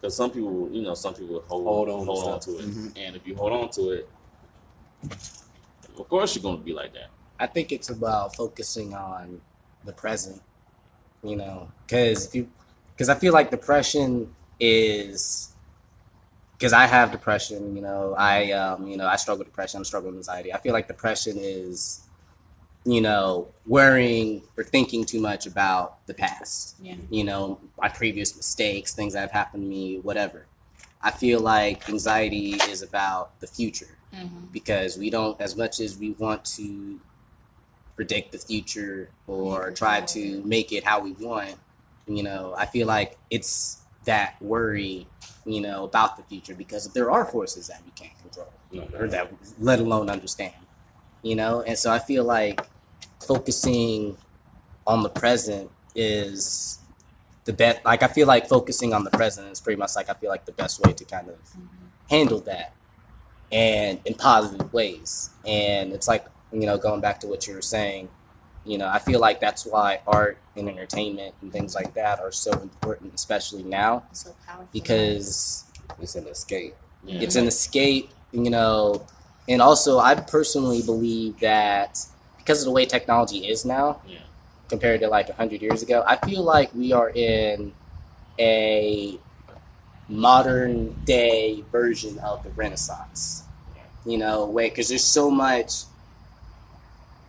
Because 0.00 0.16
some 0.16 0.30
people, 0.30 0.68
you 0.70 0.82
know, 0.82 0.94
some 0.94 1.14
people 1.14 1.42
hold 1.48 1.64
Hold 1.66 1.88
hold 1.88 2.08
on 2.26 2.34
on, 2.34 2.40
to 2.40 2.58
it, 2.58 2.66
Mhm. 2.66 2.92
and 2.96 3.16
if 3.16 3.26
you 3.26 3.34
hold 3.34 3.52
on 3.52 3.70
to 3.70 3.90
it, 3.90 4.08
of 5.98 6.08
course 6.08 6.34
you're 6.34 6.42
gonna 6.42 6.58
be 6.58 6.72
like 6.72 6.92
that. 6.92 7.08
I 7.38 7.46
think 7.46 7.72
it's 7.72 7.90
about 7.90 8.36
focusing 8.36 8.94
on 8.94 9.40
the 9.84 9.92
present, 9.92 10.40
you 11.22 11.36
know, 11.36 11.70
because 11.86 12.26
if 12.26 12.34
you, 12.34 12.48
because 12.94 13.08
I 13.08 13.14
feel 13.14 13.32
like 13.32 13.50
depression 13.50 14.34
is, 14.60 15.54
because 16.56 16.72
I 16.72 16.86
have 16.86 17.10
depression, 17.10 17.74
you 17.74 17.82
know, 17.82 18.14
I, 18.16 18.52
um, 18.52 18.86
you 18.86 18.96
know, 18.96 19.06
I 19.06 19.16
struggle 19.16 19.40
with 19.40 19.48
depression, 19.48 19.80
I 19.80 19.82
struggle 19.84 20.10
with 20.10 20.18
anxiety. 20.18 20.52
I 20.52 20.58
feel 20.58 20.72
like 20.72 20.86
depression 20.86 21.36
is, 21.38 22.00
you 22.84 23.00
know, 23.00 23.48
worrying 23.66 24.42
or 24.56 24.64
thinking 24.64 25.04
too 25.04 25.20
much 25.20 25.46
about 25.46 26.06
the 26.06 26.14
past, 26.14 26.76
Yeah. 26.82 26.96
you 27.10 27.24
know, 27.24 27.58
my 27.80 27.88
previous 27.88 28.36
mistakes, 28.36 28.92
things 28.94 29.14
that 29.14 29.20
have 29.20 29.30
happened 29.30 29.62
to 29.64 29.68
me, 29.68 29.98
whatever. 30.00 30.46
I 31.02 31.10
feel 31.10 31.40
like 31.40 31.88
anxiety 31.88 32.52
is 32.54 32.82
about 32.82 33.38
the 33.40 33.46
future 33.46 33.98
Mm-hmm. 34.14 34.46
because 34.52 34.96
we 34.96 35.10
don't 35.10 35.40
as 35.40 35.56
much 35.56 35.80
as 35.80 35.98
we 35.98 36.12
want 36.12 36.44
to 36.44 37.00
predict 37.96 38.32
the 38.32 38.38
future 38.38 39.10
or 39.26 39.70
try 39.70 40.00
to 40.00 40.42
make 40.44 40.72
it 40.72 40.84
how 40.84 41.00
we 41.00 41.12
want 41.12 41.54
you 42.06 42.22
know 42.22 42.54
i 42.58 42.66
feel 42.66 42.86
like 42.86 43.16
it's 43.30 43.82
that 44.04 44.34
worry 44.40 45.06
you 45.46 45.60
know 45.60 45.84
about 45.84 46.16
the 46.16 46.22
future 46.24 46.54
because 46.54 46.92
there 46.92 47.10
are 47.10 47.24
forces 47.24 47.68
that 47.68 47.80
we 47.84 47.90
can't 47.92 48.12
control 48.20 48.52
or 48.98 49.06
that 49.08 49.30
let 49.60 49.78
alone 49.78 50.10
understand 50.10 50.52
you 51.22 51.34
know 51.36 51.62
and 51.62 51.78
so 51.78 51.90
i 51.90 51.98
feel 51.98 52.24
like 52.24 52.60
focusing 53.26 54.16
on 54.86 55.02
the 55.02 55.08
present 55.08 55.70
is 55.94 56.78
the 57.44 57.52
best 57.52 57.84
like 57.84 58.02
i 58.02 58.08
feel 58.08 58.26
like 58.26 58.48
focusing 58.48 58.92
on 58.92 59.04
the 59.04 59.10
present 59.10 59.46
is 59.50 59.60
pretty 59.60 59.78
much 59.78 59.94
like 59.96 60.08
i 60.10 60.14
feel 60.14 60.30
like 60.30 60.44
the 60.44 60.52
best 60.52 60.80
way 60.84 60.92
to 60.92 61.04
kind 61.04 61.28
of 61.28 61.36
handle 62.10 62.40
that 62.40 62.72
and 63.52 64.00
in 64.04 64.14
positive 64.14 64.72
ways 64.72 65.30
and 65.46 65.92
it's 65.92 66.08
like 66.08 66.24
you 66.52 66.66
know 66.66 66.76
going 66.78 67.00
back 67.00 67.20
to 67.20 67.26
what 67.26 67.46
you 67.46 67.54
were 67.54 67.62
saying 67.62 68.08
you 68.64 68.78
know 68.78 68.88
i 68.88 68.98
feel 68.98 69.20
like 69.20 69.40
that's 69.40 69.64
why 69.66 70.00
art 70.06 70.38
and 70.56 70.68
entertainment 70.68 71.34
and 71.42 71.52
things 71.52 71.74
like 71.74 71.92
that 71.94 72.18
are 72.20 72.32
so 72.32 72.50
important 72.60 73.12
especially 73.14 73.62
now 73.62 74.02
So 74.12 74.34
powerful. 74.46 74.68
because 74.72 75.64
It's 76.00 76.14
an 76.16 76.26
escape. 76.26 76.74
Yeah. 77.04 77.20
it's 77.20 77.36
an 77.36 77.46
escape 77.46 78.10
you 78.32 78.50
know 78.50 79.06
and 79.48 79.60
also 79.60 79.98
i 79.98 80.14
personally 80.14 80.80
believe 80.82 81.38
that 81.40 82.00
because 82.44 82.60
of 82.60 82.66
the 82.66 82.70
way 82.72 82.84
technology 82.84 83.48
is 83.48 83.64
now 83.64 84.00
Yeah. 84.06 84.18
compared 84.68 85.00
to 85.00 85.08
like 85.08 85.28
100 85.28 85.62
years 85.62 85.82
ago 85.82 86.04
i 86.06 86.16
feel 86.16 86.42
like 86.42 86.74
we 86.74 86.92
are 86.92 87.10
in 87.10 87.72
a 88.38 89.18
modern 90.08 90.92
day 91.04 91.64
version 91.72 92.18
of 92.18 92.42
the 92.44 92.50
renaissance. 92.50 93.42
You 94.04 94.18
know 94.18 94.44
way 94.44 94.68
because 94.68 94.88
there's 94.88 95.04
so 95.04 95.30
much 95.30 95.84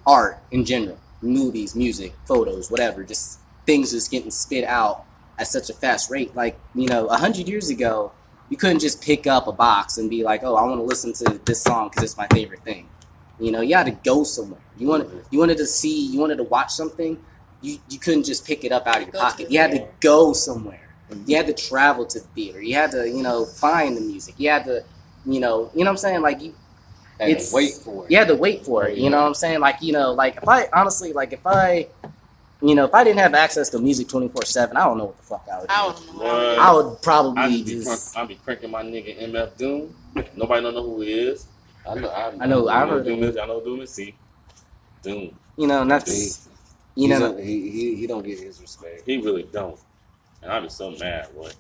art 0.05 0.39
in 0.51 0.65
general 0.65 0.97
movies 1.21 1.75
music 1.75 2.13
photos 2.25 2.69
whatever 2.69 3.03
just 3.03 3.39
things 3.65 3.91
just 3.91 4.11
getting 4.11 4.29
spit 4.29 4.63
out 4.65 5.05
at 5.39 5.47
such 5.47 5.69
a 5.69 5.73
fast 5.73 6.09
rate. 6.11 6.35
Like 6.35 6.59
you 6.73 6.87
know 6.87 7.05
100 7.05 7.47
years 7.47 7.69
ago 7.69 8.11
you 8.49 8.57
couldn't 8.57 8.79
just 8.79 9.01
pick 9.01 9.25
up 9.25 9.47
a 9.47 9.51
box 9.53 9.97
and 9.97 10.09
be 10.09 10.23
like 10.23 10.43
oh 10.43 10.55
i 10.55 10.63
want 10.63 10.79
to 10.79 10.83
listen 10.83 11.13
to 11.13 11.39
this 11.45 11.61
song 11.61 11.89
because 11.89 12.03
it's 12.03 12.17
my 12.17 12.27
favorite 12.27 12.63
thing. 12.63 12.89
You 13.39 13.51
know 13.53 13.61
you 13.61 13.75
had 13.75 13.85
to 13.85 13.91
go 13.91 14.23
somewhere 14.25 14.59
you 14.77 14.88
wanted 14.88 15.10
you 15.31 15.39
wanted 15.39 15.57
to 15.57 15.65
see 15.65 16.07
you 16.07 16.19
wanted 16.19 16.38
to 16.38 16.43
watch 16.43 16.72
something 16.72 17.18
you, 17.61 17.77
you 17.89 17.97
couldn't 17.99 18.23
just 18.23 18.45
pick 18.45 18.64
it 18.64 18.72
up 18.72 18.85
out 18.88 18.97
of 18.97 19.03
your 19.03 19.11
Go 19.11 19.19
pocket 19.19 19.52
you 19.52 19.60
had 19.60 19.72
to 19.72 19.88
go 19.99 20.34
somewhere 20.34 20.81
you 21.10 21.15
mm-hmm. 21.15 21.31
had 21.34 21.47
to 21.47 21.53
travel 21.53 22.06
to 22.06 22.19
the 22.19 22.26
theater 22.27 22.61
you 22.61 22.76
had 22.76 22.91
to 22.91 23.07
you 23.07 23.23
know 23.23 23.45
find 23.45 23.95
the 23.95 24.02
music 24.02 24.35
you 24.38 24.49
had 24.49 24.65
to 24.65 24.84
you 25.26 25.39
know 25.39 25.72
you 25.73 25.80
know 25.84 25.85
what 25.85 25.91
i'm 25.91 25.97
saying 25.97 26.22
like 26.22 26.41
you 26.41 26.53
And 27.19 27.31
It's- 27.31 27.53
wait 27.53 27.73
for 27.73 28.06
it. 28.06 28.11
you 28.11 28.18
had 28.18 28.27
to 28.27 28.35
wait 28.35 28.65
for 28.65 28.85
it. 28.88 28.97
You 28.97 29.10
know 29.10 29.22
what 29.22 29.27
I'm 29.27 29.34
saying? 29.34 29.61
Like, 29.61 29.81
you 29.81 29.93
know, 29.93 30.11
like 30.11 30.35
if 30.35 30.47
I 30.47 30.68
honestly, 30.73 31.14
like 31.14 31.31
if 31.31 31.45
I, 31.47 31.88
you 32.61 32.76
know, 32.76 32.84
if 32.84 32.93
I 32.93 33.03
didn't 33.06 33.19
have 33.19 33.34
access 33.34 33.69
to 33.69 33.80
music 33.80 34.10
24 34.10 34.43
seven, 34.43 34.76
I 34.76 34.84
don't 34.84 34.97
know 34.97 35.06
what 35.06 35.18
the 35.18 35.23
fuck 35.23 35.47
I 35.49 35.60
would 35.60 35.68
do. 35.69 35.73
I 35.73 35.81
don't 35.81 36.18
know. 36.19 36.56
I 36.60 36.73
would 36.73 37.02
probably 37.02 37.64
just 37.64 37.65
be 37.65 37.72
just, 37.80 38.14
crank, 38.14 38.26
I 38.26 38.27
be 38.27 38.35
cranking 38.35 38.72
my 38.72 38.84
nigga 38.84 39.18
MF 39.31 39.57
Doom. 39.57 39.95
Nobody 40.35 40.61
don't 40.61 40.73
know 40.73 40.84
who 40.84 41.02
he 41.02 41.14
is. 41.14 41.47
I 41.88 41.95
know. 41.95 42.10
I, 42.10 42.34
I 42.41 42.45
know, 42.47 42.68
I 42.68 42.84
You 42.84 42.91
know 42.91 43.03
Doom 43.03 43.23
it. 43.23 43.30
is. 43.30 43.38
I 43.38 43.45
know 43.45 43.61
Doom 43.64 43.81
is. 43.81 43.91
See, 43.91 44.14
Doom. 45.06 45.38
you 45.57 45.68
know, 45.68 45.82
and 45.84 45.90
that's, 45.91 46.48
you 46.95 47.07
know, 47.07 47.36
a- 47.38 47.41
he, 47.41 47.69
he 47.69 47.95
he 47.95 48.07
don't 48.07 48.26
get 48.26 48.40
his 48.40 48.60
respect. 48.60 49.03
He 49.06 49.18
really 49.18 49.44
don't. 49.44 49.80
And 50.41 50.52
I 50.52 50.60
be 50.60 50.69
so 50.69 50.91
mad, 50.91 51.34
boy. 51.36 51.52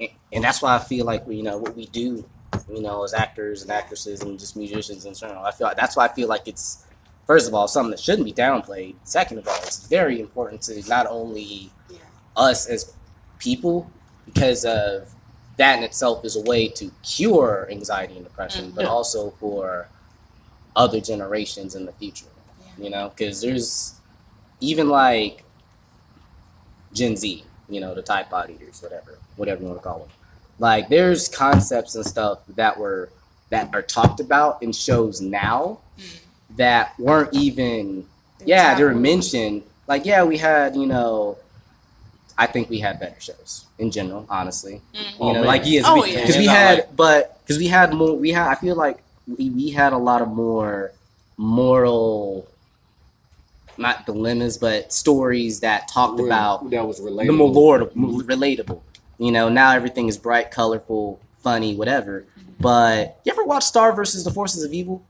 and- 0.00 0.10
and 0.32 0.42
that's 0.44 0.60
why 0.60 0.74
I 0.74 0.78
feel 0.80 1.04
like 1.06 1.24
you 1.28 1.42
know 1.42 1.58
what 1.58 1.76
we 1.76 1.86
do, 1.86 2.24
you 2.68 2.80
know, 2.82 3.04
as 3.04 3.14
actors 3.14 3.62
and 3.62 3.70
actresses 3.70 4.22
and 4.22 4.38
just 4.38 4.56
musicians 4.56 5.04
in 5.04 5.14
general. 5.14 5.44
I 5.44 5.52
feel 5.52 5.66
like 5.66 5.76
that's 5.76 5.96
why 5.96 6.06
I 6.06 6.12
feel 6.12 6.28
like 6.28 6.48
it's 6.48 6.84
first 7.26 7.46
of 7.48 7.54
all 7.54 7.68
something 7.68 7.90
that 7.92 8.00
shouldn't 8.00 8.24
be 8.24 8.32
downplayed. 8.32 8.96
Second 9.04 9.38
of 9.38 9.48
all, 9.48 9.56
it's 9.62 9.86
very 9.86 10.20
important 10.20 10.62
to 10.62 10.82
not 10.88 11.06
only 11.08 11.70
Yeah. 11.90 11.98
us 12.36 12.66
as 12.66 12.92
people 13.38 13.90
because 14.26 14.64
of 14.64 15.14
that 15.56 15.78
in 15.78 15.84
itself 15.84 16.24
is 16.24 16.34
a 16.36 16.40
way 16.40 16.66
to 16.68 16.90
cure 17.04 17.68
anxiety 17.70 18.16
and 18.16 18.24
depression, 18.24 18.72
but 18.74 18.84
also 18.86 19.30
for 19.38 19.88
other 20.74 21.00
generations 21.00 21.74
in 21.76 21.86
the 21.86 21.92
future. 21.92 22.26
Yeah. 22.78 22.84
You 22.84 22.90
know, 22.90 23.08
because 23.10 23.40
there's 23.40 23.94
even 24.60 24.88
like 24.88 25.42
Gen 26.92 27.16
Z, 27.16 27.44
you 27.68 27.80
know, 27.80 27.94
the 27.94 28.02
Tide 28.02 28.30
Pod 28.30 28.50
Eaters, 28.50 28.82
whatever, 28.82 29.18
whatever 29.36 29.60
you 29.62 29.68
want 29.68 29.80
to 29.80 29.84
call 29.84 29.98
them. 30.00 30.08
Like, 30.58 30.88
there's 30.88 31.28
concepts 31.28 31.94
and 31.96 32.06
stuff 32.06 32.38
that 32.56 32.78
were 32.78 33.10
that 33.50 33.74
are 33.74 33.82
talked 33.82 34.20
about 34.20 34.62
in 34.62 34.72
shows 34.72 35.20
now 35.20 35.78
Mm. 35.98 36.18
that 36.56 36.98
weren't 36.98 37.32
even 37.34 38.06
They 38.40 38.46
yeah, 38.46 38.74
they 38.74 38.82
were 38.84 38.94
mentioned. 38.94 39.62
Like, 39.86 40.04
yeah, 40.06 40.24
we 40.24 40.38
had, 40.38 40.74
you 40.74 40.86
know, 40.86 41.36
I 42.38 42.46
think 42.46 42.68
we 42.70 42.80
had 42.80 42.98
better 42.98 43.20
shows 43.20 43.66
in 43.78 43.90
general, 43.92 44.26
honestly. 44.28 44.80
Mm. 44.94 44.98
You 44.98 45.16
Oh, 45.20 45.26
know, 45.28 45.38
man. 45.40 45.44
like 45.46 45.62
yes, 45.66 45.84
Oh, 45.86 46.02
because 46.02 46.34
yeah. 46.36 46.38
we 46.40 46.46
had, 46.46 46.78
like- 46.78 46.96
but 46.96 47.40
because 47.44 47.58
we 47.58 47.68
had 47.68 47.92
more, 47.92 48.16
we 48.16 48.30
had. 48.32 48.48
I 48.48 48.54
feel 48.56 48.74
like 48.76 48.98
we, 49.26 49.50
we 49.50 49.70
had 49.70 49.92
a 49.92 49.98
lot 49.98 50.20
of 50.22 50.28
more 50.28 50.92
moral, 51.36 52.48
not 53.78 54.06
dilemmas, 54.06 54.58
but 54.58 54.92
stories 54.92 55.60
that 55.60 55.88
talked 55.88 56.18
Where- 56.18 56.26
about 56.26 56.70
that 56.70 56.86
was 56.86 57.00
relatable. 57.00 57.26
the 57.26 57.32
more 57.32 57.78
relatable. 57.80 58.80
You 59.18 59.30
know, 59.32 59.48
now 59.48 59.72
everything 59.72 60.08
is 60.08 60.18
bright, 60.18 60.50
colorful, 60.50 61.20
funny, 61.42 61.74
whatever. 61.74 62.24
But 62.60 63.20
you 63.24 63.32
ever 63.32 63.44
watch 63.44 63.64
Star 63.64 63.92
versus 63.92 64.24
the 64.24 64.30
Forces 64.30 64.62
of 64.64 64.72
Evil? 64.72 65.02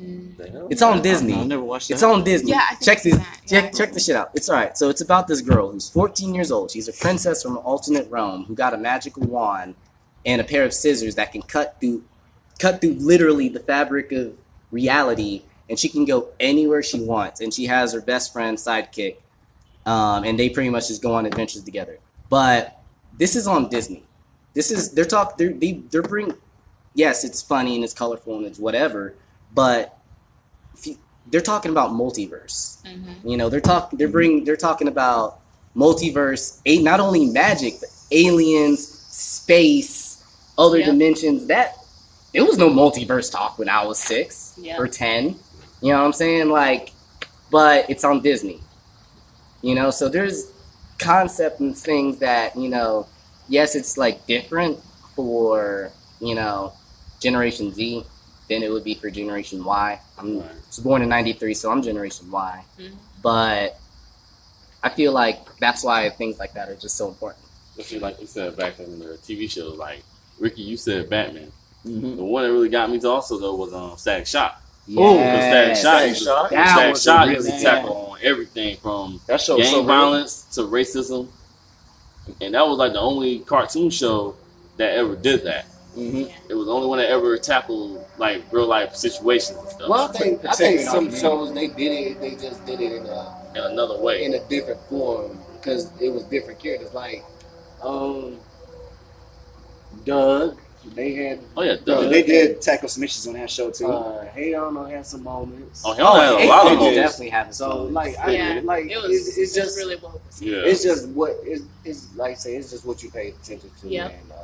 Mm. 0.00 0.70
It's 0.70 0.80
on 0.80 1.02
Disney. 1.02 1.34
I've 1.34 1.46
never 1.46 1.62
watched 1.62 1.88
that. 1.88 1.94
It's 1.94 2.02
on 2.02 2.24
Disney. 2.24 2.52
Yeah, 2.52 2.68
check 2.80 3.02
this. 3.02 3.02
seen 3.02 3.16
that. 3.18 3.40
Yeah, 3.46 3.60
Check 3.60 3.64
I 3.64 3.76
check 3.76 3.92
the 3.92 4.00
shit 4.00 4.16
out. 4.16 4.30
It's 4.34 4.48
all 4.48 4.56
right. 4.56 4.76
So 4.78 4.88
it's 4.88 5.02
about 5.02 5.28
this 5.28 5.42
girl 5.42 5.70
who's 5.72 5.90
14 5.90 6.34
years 6.34 6.50
old. 6.50 6.70
She's 6.70 6.88
a 6.88 6.92
princess 6.92 7.42
from 7.42 7.52
an 7.52 7.62
alternate 7.62 8.10
realm 8.10 8.44
who 8.44 8.54
got 8.54 8.72
a 8.72 8.78
magical 8.78 9.24
wand 9.24 9.74
and 10.24 10.40
a 10.40 10.44
pair 10.44 10.64
of 10.64 10.72
scissors 10.72 11.16
that 11.16 11.32
can 11.32 11.42
cut 11.42 11.76
through, 11.80 12.02
cut 12.58 12.80
through 12.80 12.94
literally 12.94 13.48
the 13.50 13.60
fabric 13.60 14.10
of 14.12 14.32
reality, 14.70 15.42
and 15.70 15.78
she 15.78 15.88
can 15.88 16.04
go 16.04 16.28
anywhere 16.40 16.82
she 16.82 17.00
wants. 17.00 17.40
And 17.40 17.54
she 17.54 17.64
has 17.66 17.94
her 17.94 18.00
best 18.02 18.32
friend 18.32 18.58
sidekick, 18.58 19.16
um, 19.86 20.24
and 20.24 20.38
they 20.38 20.50
pretty 20.50 20.68
much 20.68 20.88
just 20.88 21.00
go 21.00 21.14
on 21.14 21.24
adventures 21.24 21.62
together. 21.62 21.98
But 22.28 22.78
this 23.16 23.36
is 23.36 23.46
on 23.46 23.68
Disney. 23.70 24.02
This 24.52 24.70
is 24.70 24.90
they're 24.92 25.04
talk 25.04 25.38
they're 25.38 25.52
they, 25.52 25.72
they're 25.90 26.02
bring. 26.02 26.34
Yes, 26.94 27.22
it's 27.24 27.40
funny 27.40 27.76
and 27.76 27.84
it's 27.84 27.94
colorful 27.94 28.36
and 28.36 28.44
it's 28.44 28.58
whatever, 28.58 29.14
but 29.54 29.96
if 30.76 30.88
you, 30.88 30.98
they're 31.28 31.40
talking 31.40 31.70
about 31.70 31.90
multiverse. 31.90 32.82
Mhm. 32.82 33.14
You 33.24 33.36
know, 33.36 33.48
they're 33.48 33.60
talking 33.60 33.96
they're 33.96 34.08
bring 34.08 34.42
they're 34.44 34.56
talking 34.56 34.88
about 34.88 35.38
multiverse, 35.76 36.58
a 36.66 36.82
not 36.82 36.98
only 36.98 37.26
magic, 37.26 37.78
but 37.80 37.90
aliens, 38.10 38.86
space, 39.08 40.22
other 40.58 40.78
Yep. 40.78 40.86
dimensions. 40.86 41.46
That 41.46 41.76
there 42.34 42.44
was 42.44 42.58
no 42.58 42.68
multiverse 42.68 43.30
talk 43.30 43.56
when 43.58 43.68
I 43.68 43.84
was 43.84 43.98
six 43.98 44.54
Yep. 44.60 44.80
or 44.80 44.88
ten. 44.88 45.36
You 45.80 45.92
know 45.92 45.98
what 46.00 46.06
I'm 46.06 46.12
saying? 46.12 46.48
Like, 46.50 46.92
but 47.50 47.88
it's 47.88 48.04
on 48.04 48.20
Disney. 48.22 48.60
You 49.62 49.74
know, 49.74 49.90
so 49.90 50.08
there's 50.08 50.50
concept 50.98 51.60
and 51.60 51.76
things 51.76 52.18
that, 52.18 52.56
you 52.56 52.68
know, 52.68 53.06
yes, 53.48 53.74
it's 53.74 53.96
like 53.96 54.26
different 54.26 54.78
for, 55.16 55.90
you 56.20 56.34
know, 56.34 56.72
Generation 57.20 57.72
Z 57.72 58.04
than 58.48 58.62
it 58.62 58.70
would 58.70 58.84
be 58.84 58.94
for 58.94 59.10
Generation 59.10 59.62
Y. 59.64 60.00
I'm 60.18 60.40
Right. 60.40 60.50
was 60.66 60.78
born 60.78 61.02
in 61.02 61.08
'93, 61.08 61.54
so 61.54 61.70
I'm 61.70 61.82
Generation 61.82 62.30
Y. 62.30 62.64
Mhm. 62.78 62.92
But 63.22 63.78
I 64.82 64.88
feel 64.88 65.12
like 65.12 65.38
that's 65.58 65.84
why 65.84 66.08
things 66.10 66.38
like 66.38 66.54
that 66.54 66.68
are 66.68 66.74
just 66.74 66.96
so 66.96 67.08
important. 67.08 67.44
Especially 67.72 68.00
like 68.00 68.20
you 68.20 68.26
said 68.26 68.56
back 68.56 68.78
in 68.78 68.98
the 68.98 69.18
TV 69.18 69.46
shows, 69.48 69.76
like 69.76 70.02
Ricky, 70.38 70.62
you 70.62 70.76
said 70.76 71.08
Batman. 71.10 71.52
Mhm. 71.86 72.16
The 72.16 72.24
one 72.24 72.44
that 72.44 72.52
really 72.52 72.68
got 72.70 72.90
me 72.90 72.98
to 73.00 73.08
also 73.08 73.38
though 73.38 73.54
was 73.54 73.72
um 73.74 73.96
Static 73.98 74.26
Shock. 74.26 74.60
Oh, 74.96 75.16
Because 75.18 75.44
Static 75.44 75.76
Shock, 75.76 75.76
Static 75.76 76.08
used 76.08 76.24
to- 76.24 76.48
That 76.50 76.68
Static 76.68 76.92
was 76.92 77.02
Shock 77.02 77.26
a 77.28 77.30
used 77.32 77.46
to 77.46 77.52
really- 77.52 77.64
tackle 77.64 77.96
on 78.12 78.18
everything 78.22 78.76
from 78.78 79.20
That 79.26 79.40
show 79.40 79.56
gang 79.56 79.62
was 79.64 79.70
so 79.70 79.76
real. 79.78 79.86
violence 79.86 80.44
to 80.54 80.62
racism, 80.62 81.28
and 82.40 82.54
that 82.54 82.66
was 82.66 82.78
like 82.78 82.92
the 82.92 83.00
only 83.00 83.40
cartoon 83.40 83.90
show 83.90 84.34
that 84.78 84.90
ever 84.94 85.14
did 85.16 85.44
that. 85.44 85.66
Mhm. 85.96 86.32
It 86.48 86.54
was 86.54 86.66
the 86.66 86.72
only 86.72 86.86
one 86.86 86.98
that 86.98 87.08
ever 87.10 87.36
tackled 87.38 88.04
like 88.18 88.42
real 88.52 88.66
life 88.66 88.94
situations 88.96 89.58
and 89.58 89.68
stuff 89.68 89.88
Well, 89.88 90.08
I 90.08 90.12
think 90.12 90.44
I 90.44 90.52
think 90.52 90.80
some 90.82 91.04
not 91.06 91.12
me. 91.14 91.20
shows 91.20 91.52
they 91.52 91.66
did 91.68 91.92
it. 91.92 92.20
They 92.20 92.30
just 92.36 92.64
did 92.64 92.80
it 92.80 92.92
in 92.92 93.06
a 93.06 93.36
in 93.54 93.62
another 93.62 93.98
way. 93.98 94.24
in 94.24 94.34
a 94.34 94.38
different 94.48 94.80
form 94.88 95.38
because 95.60 95.88
it 96.00 96.08
was 96.10 96.22
different 96.24 96.60
characters. 96.60 96.94
Like, 96.94 97.24
um, 97.82 98.38
Doug, 100.04 100.56
they 100.94 101.14
had. 101.14 101.40
oh 101.56 101.62
yeah, 101.62 101.76
Bro, 101.84 102.02
Doug. 102.02 102.10
they 102.10 102.22
did 102.22 102.60
tackle 102.62 102.88
some 102.88 103.02
issues 103.02 103.26
on 103.26 103.34
that 103.34 103.50
show 103.50 103.70
too. 103.70 103.86
Uh, 103.86 104.24
hey 104.32 104.54
Arnold 104.54 104.90
had 104.90 105.06
some 105.06 105.22
moments. 105.22 105.82
Oh, 105.84 105.92
hell 105.92 106.16
had 106.18 106.44
a 106.44 106.48
lot 106.48 106.66
of 106.72 106.78
moments. 106.78 106.96
definitely 106.96 107.28
having 107.30 107.52
So 107.52 107.70
some. 107.86 107.92
like, 107.92 108.18
I 108.18 108.30
Yeah, 108.32 108.60
like 108.64 108.86
it 108.90 108.96
was. 108.96 109.10
it's, 109.10 109.38
it's 109.38 109.54
just 109.54 109.76
really 109.76 109.96
well. 109.96 110.20
yeah. 110.40 110.56
it's 110.64 110.82
just 110.82 111.08
what 111.10 111.36
it's, 111.44 111.62
it's 111.84 112.14
like 112.16 112.32
I 112.32 112.34
say 112.34 112.56
it's 112.56 112.70
just 112.70 112.84
what 112.86 113.02
you 113.02 113.10
pay 113.10 113.28
attention 113.28 113.70
to. 113.82 113.88
Yeah. 113.88 114.08
And, 114.08 114.32
uh, 114.32 114.36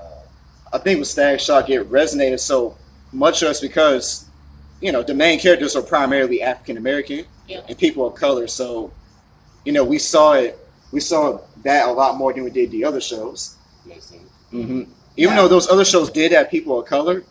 I 0.74 0.78
think 0.78 0.98
with 0.98 1.08
Static 1.08 1.40
Shock 1.40 1.70
it 1.70 1.90
resonated 1.90 2.40
so 2.40 2.76
much 3.12 3.40
just 3.40 3.62
because, 3.62 4.26
you 4.80 4.92
know, 4.92 5.02
the 5.02 5.14
main 5.14 5.38
characters 5.38 5.74
are 5.76 5.82
primarily 5.82 6.42
African 6.42 6.76
American 6.76 7.24
Yeah. 7.48 7.62
and 7.68 7.78
people 7.78 8.06
of 8.06 8.14
color. 8.14 8.46
So, 8.46 8.92
you 9.64 9.72
know, 9.72 9.84
we 9.84 9.98
saw 9.98 10.34
it. 10.34 10.58
We 10.92 11.00
saw 11.00 11.40
that 11.64 11.88
a 11.88 11.92
lot 11.92 12.16
more 12.16 12.32
than 12.32 12.44
we 12.44 12.50
did 12.50 12.70
the 12.70 12.84
other 12.84 13.00
shows. 13.00 13.56
makes 13.86 14.06
sense. 14.06 14.22
hmm 14.50 14.82
Even 15.16 15.36
though 15.36 15.48
those 15.48 15.68
other 15.68 15.84
shows 15.84 16.10
did 16.10 16.32
have 16.32 16.51
people 16.51 16.78
of 16.80 16.86
color, 16.86 17.24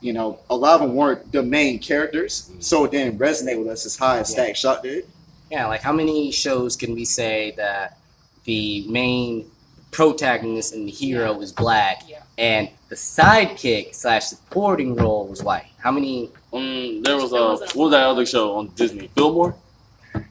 you 0.00 0.12
know, 0.12 0.38
a 0.50 0.56
lot 0.56 0.80
of 0.80 0.86
them 0.88 0.96
weren't 0.96 1.32
the 1.32 1.42
main 1.42 1.78
characters, 1.78 2.50
so 2.60 2.84
it 2.84 2.90
didn't 2.90 3.18
resonate 3.18 3.58
with 3.58 3.68
us 3.68 3.86
as 3.86 3.96
high 3.96 4.18
as 4.18 4.30
Yeah. 4.30 4.34
Static 4.34 4.56
Shock 4.56 4.82
did. 4.82 5.06
Yeah, 5.50 5.66
like 5.66 5.82
how 5.82 5.92
many 5.92 6.30
shows 6.30 6.76
can 6.76 6.94
we 6.94 7.04
say 7.04 7.52
that 7.56 7.98
the 8.44 8.86
main 8.88 9.50
protagonist 9.90 10.74
and 10.74 10.88
the 10.88 10.92
hero 10.92 11.40
is 11.40 11.52
black 11.52 12.02
Yeah. 12.08 12.22
and 12.36 12.68
the 12.88 12.96
sidekick 12.96 13.94
slash 13.94 14.26
supporting 14.26 14.94
role 14.96 15.26
was 15.26 15.42
white? 15.42 15.66
How 15.78 15.90
many? 15.92 16.30
Um, 16.52 17.02
there 17.02 17.16
was 17.16 17.32
a 17.32 17.36
wasn't 17.36 17.74
what 17.74 17.84
was 17.84 17.90
that 17.92 18.04
other 18.06 18.26
show 18.26 18.56
on 18.56 18.68
Disney? 18.76 19.08
Fillmore. 19.14 19.54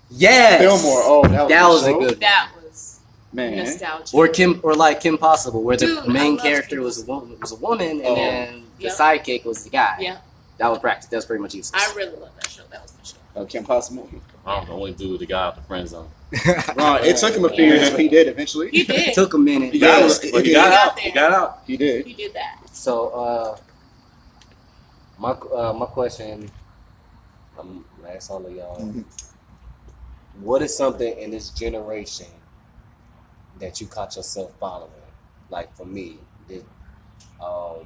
Yes, 0.09 0.61
Fillmore, 0.61 1.01
oh, 1.03 1.27
that 1.27 1.41
was, 1.43 1.49
that 1.49 1.67
was 1.67 1.83
a 1.83 1.85
show. 1.87 1.99
good 1.99 2.19
That 2.19 2.49
was 2.55 2.62
man. 3.33 3.57
nostalgic. 3.57 4.13
Or 4.13 4.27
Kim, 4.27 4.59
or 4.63 4.73
like 4.75 5.01
Kim 5.01 5.17
Possible, 5.17 5.63
where 5.63 5.75
the 5.77 5.85
Dude, 5.87 5.99
I 5.99 6.07
main 6.07 6.37
character 6.37 6.75
Kim 6.77 6.83
was 6.83 7.01
a 7.01 7.05
woman, 7.05 7.37
was 7.41 7.51
a 7.51 7.55
woman, 7.55 7.89
and 7.89 8.05
Oh. 8.05 8.15
then 8.15 8.63
the 8.77 8.83
Yep. 8.85 8.93
sidekick 8.93 9.45
was 9.45 9.63
the 9.63 9.69
guy. 9.69 9.97
Yeah. 9.99 10.17
that 10.59 10.69
was 10.69 10.79
practice. 10.79 11.09
That 11.09 11.17
was 11.17 11.25
pretty 11.25 11.41
much 11.41 11.55
useless. 11.55 11.81
I 11.83 11.93
really 11.95 12.15
love 12.17 12.29
that 12.39 12.49
show. 12.49 12.61
That 12.69 12.83
was 12.83 12.93
my 12.97 13.03
show. 13.03 13.41
Uh, 13.41 13.45
Kim 13.45 13.63
Possible. 13.65 14.07
I 14.45 14.57
don't 14.57 14.69
know, 14.69 14.75
only 14.75 14.91
dude 14.93 15.19
the 15.19 15.25
guy 15.25 15.47
out 15.47 15.55
the 15.55 15.63
friend 15.63 15.87
zone. 15.89 16.09
Well, 16.75 17.03
it 17.03 17.17
took 17.17 17.35
him 17.35 17.45
a 17.45 17.49
few 17.49 17.65
Yeah. 17.65 17.73
years, 17.73 17.89
but 17.91 17.99
he 17.99 18.07
did 18.07 18.27
eventually. 18.27 18.69
He 18.69 18.81
it 18.81 18.87
did. 18.87 19.13
took 19.13 19.33
a 19.33 19.37
minute. 19.37 19.67
He 19.73 19.79
He 19.79 19.79
got, 19.79 19.99
Yeah, 19.99 20.05
out, 20.05 20.23
it- 20.23 20.31
but 20.31 20.39
it 20.41 20.45
he 20.47 20.53
got 20.53 20.69
did. 20.69 20.73
out. 20.79 20.99
He 20.99 21.11
got 21.11 21.31
out. 21.33 21.59
He 21.67 21.77
did. 21.77 22.05
He 22.05 22.13
did 22.13 22.33
that. 22.33 22.59
So, 22.71 23.09
uh, 23.09 23.57
my 25.19 25.31
uh, 25.31 25.73
my 25.73 25.85
question, 25.85 26.49
I'm 27.59 27.85
gonna 28.01 28.13
ask 28.15 28.29
all 28.31 28.45
of 28.45 28.51
y'all. 28.55 28.79
Mhm. 28.79 29.03
What 30.41 30.61
is 30.61 30.75
something 30.75 31.17
in 31.17 31.31
this 31.31 31.49
generation 31.49 32.27
that 33.59 33.81
you 33.81 33.87
caught 33.87 34.15
yourself 34.15 34.51
following? 34.59 34.91
Like 35.49 35.75
for 35.75 35.85
me, 35.85 36.19
it, 36.49 36.65
um, 37.41 37.85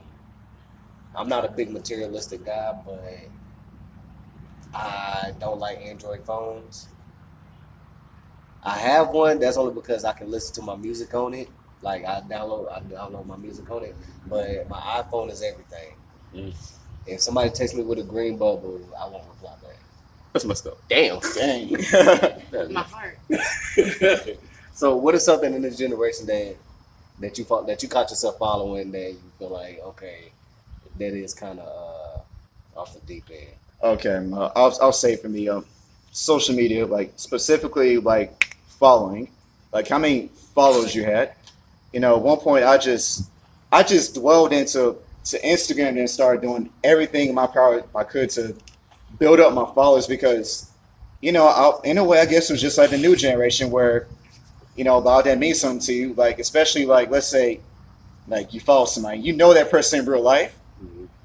I'm 1.16 1.28
not 1.28 1.46
a 1.46 1.50
big 1.50 1.72
materialistic 1.72 2.46
guy, 2.46 2.74
but 2.86 3.04
I 4.74 5.34
don't 5.40 5.60
like 5.60 5.80
Android 5.80 6.26
phones. 6.26 6.88
I 8.64 8.78
have 8.78 9.10
one. 9.10 9.40
That's 9.40 9.58
only 9.58 9.74
because 9.74 10.06
I 10.06 10.14
can 10.14 10.30
listen 10.30 10.54
to 10.56 10.62
my 10.62 10.76
music 10.76 11.14
on 11.14 11.34
it. 11.34 11.50
Like 11.82 12.06
I 12.06 12.22
download, 12.22 12.72
I 12.72 12.82
download 12.82 13.26
my 13.26 13.38
music 13.38 13.70
on 13.72 13.84
it. 13.84 13.96
But 14.28 14.68
my 14.70 14.80
iPhone 14.80 15.32
is 15.32 15.42
everything. 15.42 15.94
Mm. 16.36 16.56
If 17.06 17.22
somebody 17.22 17.50
texts 17.50 17.76
me 17.76 17.84
with 17.84 18.00
a 18.00 18.04
green 18.04 18.38
bubble, 18.38 18.82
I 19.00 19.08
won't 19.08 19.28
reply 19.28 19.56
back. 19.64 19.80
That's 20.34 20.46
messed 20.46 20.68
up. 20.68 20.78
Damn. 20.90 21.20
Dang. 21.36 21.72
My 22.74 22.82
heart. 22.82 23.18
So, 24.78 24.96
what 24.96 25.16
is 25.16 25.26
something 25.26 25.56
in 25.56 25.64
this 25.64 25.76
generation 25.76 26.28
that 26.28 26.56
that 27.20 27.36
you 27.40 27.46
fought, 27.46 27.66
that 27.66 27.82
you 27.82 27.90
caught 27.90 28.12
yourself 28.12 28.38
following 28.38 28.92
that 28.92 29.10
you 29.10 29.32
feel 29.40 29.50
like 29.50 29.80
okay, 29.80 30.32
that 31.00 31.14
is 31.16 31.34
kind 31.34 31.58
of 31.60 31.68
uh, 31.68 32.80
off 32.80 32.94
the 32.94 33.00
deep 33.08 33.24
end? 33.32 33.56
Okay, 33.82 34.30
uh, 34.34 34.52
I'll, 34.56 34.78
I'll 34.80 34.94
say 34.94 35.16
for 35.16 35.30
me, 35.30 35.50
um, 35.50 35.66
social 36.12 36.54
media, 36.54 36.86
like 36.86 37.12
specifically 37.16 37.98
like 37.98 38.56
following, 38.68 39.30
like 39.74 39.88
how 39.88 39.98
many 39.98 40.30
follows 40.54 40.94
you 40.94 41.06
had. 41.06 41.34
You 41.92 42.00
know, 42.00 42.16
at 42.16 42.22
one 42.22 42.38
point 42.38 42.64
I 42.64 42.78
just, 42.78 43.32
I 43.72 43.82
just 43.82 44.14
dwelled 44.14 44.54
into 44.54 44.96
to 45.24 45.42
Instagram 45.42 45.98
and 45.98 46.08
started 46.08 46.44
doing 46.44 46.70
everything 46.84 47.30
in 47.30 47.34
my 47.34 47.48
power 47.48 47.84
I 47.96 48.04
could 48.04 48.30
to 48.32 48.56
build 49.18 49.40
up 49.40 49.56
my 49.56 49.66
followers 49.74 50.06
because, 50.06 50.70
you 51.20 51.32
know, 51.32 51.48
I, 51.48 51.80
in 51.84 51.98
a 51.98 52.04
way 52.04 52.20
I 52.20 52.28
guess 52.28 52.52
it 52.52 52.54
was 52.54 52.62
just 52.62 52.78
like 52.78 52.92
the 52.92 53.00
new 53.00 53.16
generation 53.16 53.72
where, 53.72 54.08
you 54.78 54.84
know, 54.84 54.98
about 54.98 55.26
that 55.26 55.38
means 55.38 55.60
something 55.60 55.80
to 55.82 55.94
you. 55.94 56.14
Like 56.14 56.40
especially 56.40 56.86
like 56.86 57.10
let's 57.10 57.28
say, 57.28 57.60
like 58.28 58.54
you 58.54 58.60
follow 58.60 58.86
somebody, 58.86 59.20
you 59.20 59.34
know 59.34 59.54
that 59.54 59.70
person 59.72 60.00
in 60.00 60.06
real 60.06 60.22
life, 60.22 60.58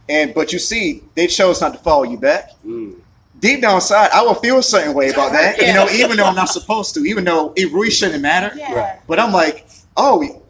and 0.08 0.34
but 0.34 0.52
you 0.52 0.58
see 0.58 1.02
they 1.14 1.26
chose 1.26 1.60
not 1.60 1.72
to 1.74 1.78
follow 1.78 2.02
you 2.04 2.18
back 2.18 2.50
Mm. 2.66 2.96
deep 3.40 3.60
down 3.60 3.76
inside, 3.76 4.10
I 4.12 4.22
will 4.22 4.34
feel 4.34 4.58
a 4.58 4.62
certain 4.62 4.94
way 4.94 5.10
about 5.10 5.32
that. 5.32 5.58
You 5.58 5.72
know, 5.74 5.88
even 5.92 6.16
though 6.16 6.24
I'm 6.24 6.34
not 6.36 6.48
supposed 6.48 6.94
to, 6.94 7.00
even 7.04 7.24
though 7.24 7.52
it 7.56 7.72
really 7.72 7.90
shouldn't 7.90 8.22
matter. 8.22 8.56
Yeah. 8.56 8.98
But 9.06 9.18
I'm 9.18 9.32
like, 9.32 9.66
oh, 9.96 10.42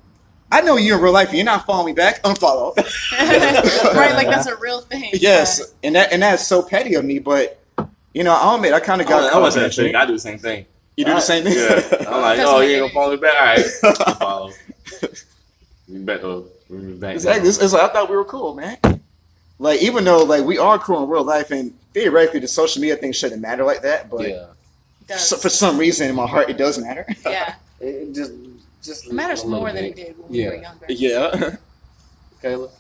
I 0.51 0.61
know 0.61 0.77
you 0.77 0.95
in 0.95 1.01
real 1.01 1.13
life, 1.15 1.29
and 1.29 1.37
you're 1.39 1.47
not 1.47 1.65
following 1.65 1.87
me 1.87 1.93
back. 1.95 2.23
Unfollow. 2.25 2.77
right, 3.97 4.13
like 4.15 4.27
that's 4.29 4.47
a 4.47 4.57
real 4.57 4.83
thing. 4.83 5.11
yes, 5.15 5.73
and 5.83 5.95
that 5.97 6.13
and 6.13 6.23
that's 6.23 6.47
so 6.47 6.63
petty 6.63 6.95
of 6.95 7.05
me. 7.07 7.19
But 7.19 7.59
you 8.13 8.23
know, 8.23 8.37
I'll 8.39 8.57
admit, 8.57 8.75
I 8.75 8.81
kind 8.81 9.01
of 9.01 9.09
got. 9.09 9.33
I, 9.33 9.37
I 9.37 9.41
was 9.41 9.57
in 9.57 9.63
that 9.63 9.69
that 9.75 9.83
thing. 9.83 9.95
I 9.97 10.05
do 10.05 10.13
the 10.13 10.19
same 10.19 10.39
thing. 10.39 10.67
You 10.97 11.07
do 11.07 11.15
the 11.15 11.21
same 11.21 11.45
thing. 11.45 11.55
Yeah. 11.55 12.09
I'm 12.23 12.39
like, 12.39 12.47
oh, 12.47 12.53
what 12.55 12.61
you 12.63 12.71
it 12.71 12.73
ain't 12.75 12.83
gonna 12.83 12.95
follow 12.95 13.11
me 13.13 13.21
back? 13.21 13.35
All 13.35 13.91
right. 13.91 14.01
I'll 14.07 14.15
follow. 14.15 14.51
You 15.89 15.99
better 16.01 16.43
bring 16.69 16.87
me 16.93 16.97
back. 16.99 17.15
Exactly. 17.15 17.49
It's, 17.49 17.59
it's 17.59 17.73
like 17.73 17.83
I 17.83 17.93
thought 17.93 18.09
we 18.11 18.17
were 18.17 18.25
cool, 18.25 18.55
man. 18.55 18.79
Like 19.59 19.83
even 19.83 20.05
though 20.05 20.25
like 20.25 20.45
we 20.45 20.59
are 20.59 20.79
cool 20.79 21.03
in 21.05 21.09
real 21.09 21.25
life, 21.25 21.51
and 21.51 21.73
theoretically 21.93 22.41
the 22.41 22.49
social 22.49 22.81
media 22.81 22.97
thing 22.97 23.13
shouldn't 23.13 23.41
matter 23.43 23.65
like 23.65 23.83
that, 23.83 24.11
but 24.11 24.29
Yeah, 24.29 25.17
so, 25.17 25.37
for 25.37 25.49
some 25.49 25.79
reason 25.79 26.09
in 26.09 26.17
my 26.17 26.27
heart 26.27 26.49
it 26.51 26.57
does 26.57 26.79
matter. 26.79 27.07
yeah. 27.27 27.55
it, 27.81 27.87
it 27.87 28.15
just 28.15 28.33
just 28.83 29.07
It 29.07 29.13
matters 29.13 29.43
a 29.43 29.47
little 29.47 29.61
more 29.61 29.73
than 29.73 29.85
it 29.85 29.97
did 29.97 30.19
when 30.19 30.29
we 30.31 30.47
were 30.47 30.55
younger. 30.57 30.87
yeah. 30.89 31.57
Kayla. 32.43 32.71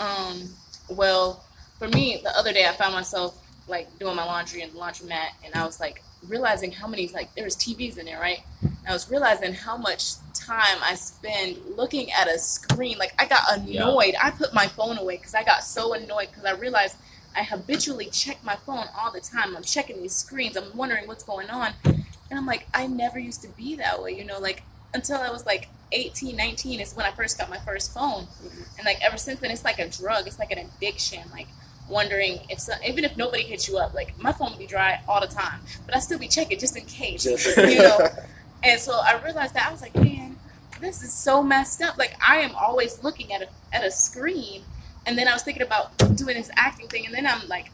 Um, 0.00 0.48
well, 0.90 1.44
for 1.78 1.88
me, 1.88 2.20
the 2.22 2.30
other 2.36 2.52
day 2.52 2.66
I 2.66 2.72
found 2.72 2.94
myself 2.94 3.38
like 3.68 3.86
doing 3.98 4.16
my 4.16 4.24
laundry 4.24 4.62
in 4.62 4.72
the 4.72 4.78
laundromat, 4.78 5.28
and 5.44 5.54
I 5.54 5.64
was 5.64 5.80
like 5.80 6.02
realizing 6.26 6.72
how 6.72 6.86
many 6.86 7.08
like 7.08 7.34
there's 7.34 7.56
TVs 7.56 7.98
in 7.98 8.06
there, 8.06 8.20
right? 8.20 8.40
And 8.60 8.88
I 8.88 8.92
was 8.92 9.10
realizing 9.10 9.54
how 9.54 9.76
much 9.76 10.14
time 10.34 10.78
I 10.82 10.94
spend 10.94 11.58
looking 11.76 12.10
at 12.12 12.28
a 12.28 12.38
screen. 12.38 12.98
Like 12.98 13.12
I 13.18 13.26
got 13.26 13.42
annoyed. 13.58 14.14
I 14.22 14.30
put 14.30 14.54
my 14.54 14.66
phone 14.66 14.98
away 14.98 15.16
because 15.16 15.34
I 15.34 15.44
got 15.44 15.62
so 15.62 15.94
annoyed 15.94 16.28
because 16.28 16.44
I 16.44 16.52
realized 16.52 16.96
I 17.36 17.42
habitually 17.42 18.06
check 18.06 18.42
my 18.42 18.56
phone 18.56 18.86
all 18.98 19.12
the 19.12 19.20
time. 19.20 19.56
I'm 19.56 19.62
checking 19.62 20.00
these 20.02 20.14
screens. 20.14 20.56
I'm 20.56 20.76
wondering 20.76 21.06
what's 21.06 21.24
going 21.24 21.50
on, 21.50 21.74
and 21.84 22.04
I'm 22.38 22.46
like, 22.46 22.66
I 22.74 22.86
never 22.86 23.18
used 23.18 23.42
to 23.42 23.48
be 23.48 23.76
that 23.76 24.02
way, 24.02 24.16
you 24.16 24.24
know, 24.24 24.38
like 24.38 24.62
until 24.94 25.18
I 25.18 25.30
was 25.30 25.46
like 25.46 25.68
18, 25.92 26.36
19 26.36 26.80
is 26.80 26.94
when 26.94 27.06
I 27.06 27.10
first 27.12 27.38
got 27.38 27.50
my 27.50 27.58
first 27.58 27.92
phone. 27.92 28.24
Mm-hmm. 28.24 28.62
And 28.78 28.86
like 28.86 28.98
ever 29.02 29.16
since 29.16 29.40
then, 29.40 29.50
it's 29.50 29.64
like 29.64 29.78
a 29.78 29.88
drug. 29.88 30.26
It's 30.26 30.38
like 30.38 30.50
an 30.50 30.58
addiction. 30.58 31.22
Like 31.32 31.48
wondering 31.88 32.40
if 32.48 32.60
so, 32.60 32.72
even 32.86 33.04
if 33.04 33.16
nobody 33.16 33.42
hits 33.42 33.68
you 33.68 33.78
up, 33.78 33.94
like 33.94 34.18
my 34.20 34.32
phone 34.32 34.50
would 34.50 34.58
be 34.58 34.66
dry 34.66 35.00
all 35.08 35.20
the 35.20 35.26
time, 35.26 35.60
but 35.86 35.94
I 35.96 36.00
still 36.00 36.18
be 36.18 36.28
checking 36.28 36.58
just 36.58 36.76
in 36.76 36.84
case, 36.84 37.24
Just 37.24 37.56
you 37.56 37.78
know. 37.78 38.08
And 38.64 38.80
so 38.80 38.92
I 38.92 39.20
realized 39.24 39.54
that 39.54 39.68
I 39.68 39.70
was 39.70 39.80
like, 39.82 39.94
man, 39.94 40.36
this 40.80 41.00
is 41.00 41.12
so 41.12 41.44
messed 41.44 41.80
up. 41.80 41.96
Like 41.96 42.16
I 42.26 42.38
am 42.38 42.56
always 42.56 43.04
looking 43.04 43.32
at 43.32 43.42
a 43.42 43.48
at 43.72 43.84
a 43.84 43.90
screen, 43.90 44.62
and 45.06 45.16
then 45.16 45.28
I 45.28 45.32
was 45.32 45.42
thinking 45.44 45.62
about 45.62 45.96
doing 46.16 46.34
this 46.36 46.50
acting 46.56 46.88
thing, 46.88 47.06
and 47.06 47.14
then 47.14 47.26
I'm 47.26 47.46
like, 47.48 47.70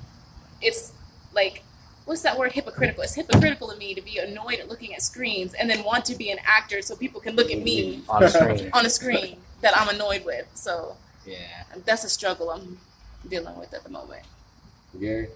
it's 0.61 0.93
like. 1.35 1.63
What's 2.07 2.21
that 2.21 2.39
word? 2.39 2.53
Hypocritical. 2.53 3.03
It's 3.03 3.15
hypocritical 3.15 3.71
of 3.71 3.79
me 3.79 3.95
to 3.95 4.03
be 4.03 4.19
annoyed 4.19 4.59
at 4.61 4.69
looking 4.69 4.95
at 4.95 5.01
screens 5.01 5.55
and 5.55 5.71
then 5.71 5.83
want 5.85 6.05
to 6.05 6.15
be 6.15 6.31
an 6.31 6.37
actor 6.45 6.83
so 6.83 6.95
people 6.95 7.19
can 7.19 7.35
look 7.35 7.51
at 7.51 7.63
me 7.63 8.03
on 8.11 8.21
the 8.21 8.29
screen. 8.29 8.69
on 8.75 8.85
a 8.85 8.91
screen 8.91 9.39
that 9.63 9.75
I'm 9.75 9.89
annoyed 9.89 10.23
with. 10.27 10.47
So 10.53 10.99
Yeah. 11.25 11.39
that's 11.87 12.05
a 12.05 12.11
struggle 12.11 12.51
I'm 12.51 12.79
dealing 13.29 13.59
with 13.59 13.73
at 13.75 13.83
the 13.85 13.91
moment. 13.91 14.23
Gary. 15.01 15.29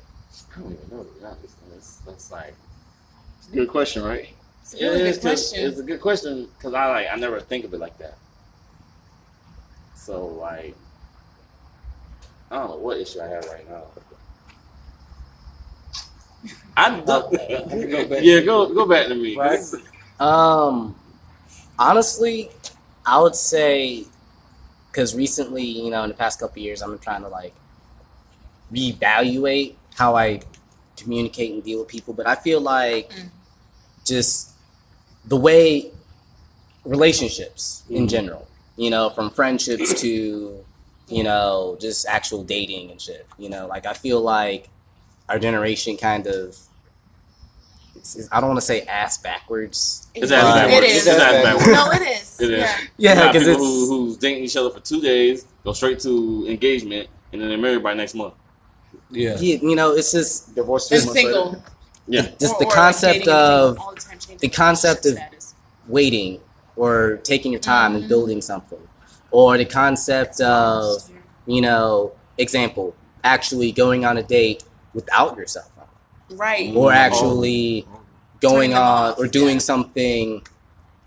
I 0.57 0.61
don't 0.61 0.73
even 0.73 0.97
know. 0.97 1.05
to 1.05 1.11
be 1.19 1.25
honest. 1.25 1.55
That's, 1.71 1.97
that's 1.99 2.31
like. 2.33 2.55
Good 3.53 3.69
question, 3.69 4.03
right? 4.03 4.29
It's 4.63 4.75
a 4.75 4.79
really 4.79 5.01
it's 5.09 5.19
good 5.19 5.31
just- 5.31 5.51
question. 5.53 5.69
It's 5.71 5.79
a 5.81 5.83
good 5.83 6.01
question 6.01 6.49
because 6.59 6.75
I 6.75 6.87
like 6.89 7.07
I 7.11 7.17
never 7.17 7.41
think 7.41 7.65
of 7.65 7.73
it 7.75 7.81
like 7.81 7.97
that. 7.99 8.19
So 9.97 10.27
like, 10.27 10.75
I 12.51 12.57
don't 12.59 12.71
know 12.71 12.77
what 12.77 12.99
issue 12.99 13.21
I 13.21 13.27
have 13.29 13.45
right 13.47 13.69
now. 13.69 13.83
I 16.77 17.01
Go 17.01 17.07
don't. 17.07 17.33
back. 18.11 18.19
yeah, 18.23 18.41
go 18.41 18.73
go 18.73 18.87
back 18.87 19.07
to 19.09 19.15
me. 19.15 19.37
Right. 19.37 19.59
Um, 20.21 20.95
honestly, 21.79 22.51
I 23.07 23.21
would 23.21 23.35
say 23.35 24.05
because 24.91 25.15
recently, 25.15 25.65
you 25.65 25.91
know, 25.91 26.03
in 26.05 26.09
the 26.11 26.15
past 26.15 26.39
couple 26.41 26.55
of 26.55 26.59
years, 26.65 26.83
I've 26.83 26.91
been 26.91 26.99
trying 26.99 27.23
to 27.23 27.29
like 27.29 27.55
reevaluate 28.73 29.75
how 29.97 30.17
I 30.17 30.41
communicate 30.97 31.53
and 31.53 31.63
deal 31.65 31.79
with 31.81 31.89
people. 31.89 32.15
But 32.15 32.27
I 32.27 32.35
feel 32.35 32.61
like 32.61 33.11
Mm. 33.11 33.31
just 34.05 34.51
the 35.27 35.37
way 35.37 35.91
relationships 36.85 37.83
in 37.91 38.07
Mhm. 38.07 38.11
general, 38.11 38.49
you 38.77 38.91
know, 38.91 39.11
from 39.11 39.31
friendships 39.31 40.01
to 40.01 40.65
you 41.09 41.23
know 41.23 41.77
just 41.81 42.07
actual 42.07 42.45
dating 42.45 42.91
and 42.91 43.01
shit. 43.01 43.27
You 43.39 43.49
know, 43.49 43.67
like 43.67 43.87
I 43.87 43.95
feel 43.95 44.21
like 44.21 44.69
our 45.29 45.39
generation 45.39 45.97
kind 45.97 46.27
of. 46.27 46.57
it's- 47.97 48.15
it's- 48.15 48.29
I 48.31 48.41
don't 48.41 48.51
want 48.51 48.61
to 48.61 48.67
say 48.67 48.83
ass 48.83 49.19
backwards. 49.19 50.07
It's 50.15 50.31
Yes, 50.31 50.45
ass 50.45 50.57
It 50.57 50.69
backwards. 50.71 50.93
is. 50.93 51.07
It's 51.07 51.19
ass 51.19 51.43
backwards. 51.43 51.67
No, 51.67 51.91
it 51.91 52.03
is. 52.03 52.41
It 52.41 52.51
is. 52.51 52.61
Yeah. 52.61 52.79
Yeah, 52.97 53.11
You 53.15 53.17
got 53.21 53.33
because 53.33 53.49
people 53.49 53.65
it's 53.65 53.89
who, 53.89 54.05
who's 54.07 54.17
dating 54.19 54.45
each 54.45 54.57
other 54.57 54.71
for 54.71 54.81
two 54.81 55.01
days, 55.01 55.45
go 55.65 55.73
straight 55.73 55.99
to 56.01 56.47
engagement, 56.49 57.09
and 57.33 57.43
then 57.43 57.49
they're 57.49 57.59
married 57.59 57.83
by 57.83 57.95
next 57.95 58.15
month. 58.15 58.35
Yeah. 59.11 59.37
yeah, 59.41 59.57
you 59.63 59.75
know, 59.75 59.93
it's 59.93 60.13
just 60.13 60.55
Divorce 60.55 60.89
They're 60.89 61.01
two 61.01 61.07
months 61.07 61.23
later. 61.25 61.33
single. 61.35 61.63
Yeah. 62.07 62.23
just 62.41 62.55
Or- 62.55 62.59
the 62.61 62.67
or, 62.67 62.71
concept 62.71 63.15
dating 63.21 63.29
of 63.35 63.75
the 63.77 63.81
time, 63.81 63.97
changing 64.19 64.37
the 64.39 64.49
concept 64.49 65.07
of 65.07 65.13
status. 65.15 65.55
waiting 65.89 66.41
or 66.77 67.19
taking 67.23 67.53
your 67.53 67.61
time 67.61 67.95
and 67.97 68.05
Mhm. 68.05 68.09
building 68.09 68.41
something 68.41 68.79
or 69.31 69.59
the 69.59 69.65
concept 69.65 70.41
of 70.41 71.03
you 71.47 71.61
know 71.61 72.13
example 72.39 72.95
actually 73.25 73.73
going 73.73 74.05
on 74.07 74.17
a 74.17 74.23
date 74.23 74.63
without 74.95 75.37
your 75.37 75.47
cell 75.47 75.67
phone 75.77 76.39
right. 76.39 76.75
or 76.75 76.91
Oh. 76.93 76.95
actually 76.95 77.87
going 78.41 78.73
on 78.75 79.11
off, 79.13 79.19
or 79.19 79.27
doing 79.27 79.55
yeah. 79.57 79.59
something 79.71 80.43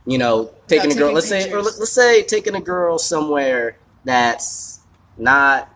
you 0.05 0.17
know 0.19 0.49
taking 0.67 0.91
a 0.91 0.95
girl 0.95 1.07
taking 1.07 1.15
let's 1.15 1.27
say 1.29 1.51
or 1.51 1.61
let's 1.63 1.91
say 1.91 2.21
taking 2.23 2.53
a 2.55 2.61
girl 2.61 2.99
somewhere 2.99 3.77
that's 4.05 4.79
not 5.17 5.69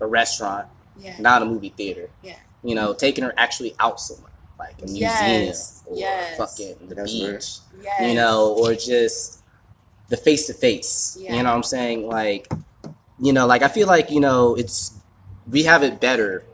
a 0.00 0.06
restaurant 0.06 0.66
yeah. 0.98 1.16
not 1.18 1.42
a 1.42 1.44
movie 1.44 1.70
theater 1.70 2.10
Yeah. 2.22 2.36
you 2.62 2.74
know 2.74 2.94
taking 2.94 3.24
her 3.24 3.34
actually 3.36 3.74
out 3.80 4.00
somewhere 4.00 4.30
like 4.58 4.78
a 4.82 4.86
museum 4.86 5.00
Yes, 5.10 5.82
or 5.86 5.96
yes. 5.96 6.36
fucking 6.38 6.88
the 6.88 6.94
That's 6.94 7.12
beach 7.12 7.22
rare. 7.22 7.82
Yes. 7.82 8.08
you 8.08 8.14
know, 8.14 8.54
or 8.58 8.74
just 8.74 9.42
the 10.08 10.16
face 10.16 10.46
to 10.46 10.54
face. 10.54 11.18
Yeah. 11.20 11.34
You 11.34 11.42
know 11.42 11.50
what 11.50 11.56
I'm 11.56 11.62
saying? 11.64 12.06
Like, 12.06 12.50
you 13.20 13.32
know, 13.32 13.46
like 13.46 13.62
I 13.62 13.68
feel 13.68 13.88
like, 13.88 14.10
you 14.10 14.20
know, 14.20 14.54
it's 14.54 14.92
we 15.50 15.64
have 15.64 15.82
it 15.82 16.00
better, 16.00 16.44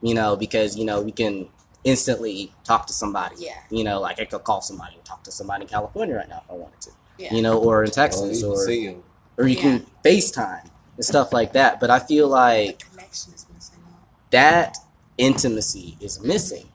you 0.00 0.14
know, 0.14 0.36
because, 0.36 0.76
you 0.76 0.84
know, 0.84 1.02
we 1.02 1.10
can 1.10 1.48
instantly 1.84 2.52
talk 2.64 2.86
to 2.86 2.92
somebody. 2.92 3.34
Yeah. 3.40 3.58
You 3.70 3.82
know, 3.82 4.00
like 4.00 4.20
I 4.20 4.24
could 4.24 4.44
call 4.44 4.60
somebody 4.60 4.94
and 4.94 5.04
talk 5.04 5.24
to 5.24 5.32
somebody 5.32 5.62
in 5.62 5.68
California 5.68 6.14
right 6.14 6.28
now 6.28 6.42
if 6.44 6.50
I 6.50 6.54
wanted 6.54 6.80
to. 6.82 6.90
Yeah. 7.18 7.34
You 7.34 7.42
know, 7.42 7.58
or 7.58 7.82
in 7.82 7.90
Texas 7.90 8.40
you 8.40 8.48
or 8.52 9.44
or 9.44 9.48
you 9.48 9.56
can 9.56 9.84
FaceTime 10.04 10.70
and 10.96 11.04
stuff 11.04 11.32
like 11.32 11.54
that. 11.54 11.80
But 11.80 11.90
I 11.90 11.98
feel 11.98 12.28
the 12.28 12.34
like 12.34 12.88
connection 12.90 13.34
is 13.34 13.46
missing. 13.52 13.80
out. 13.88 13.98
That 14.30 14.76
intimacy 15.16 15.96
is 16.00 16.20
missing, 16.22 16.68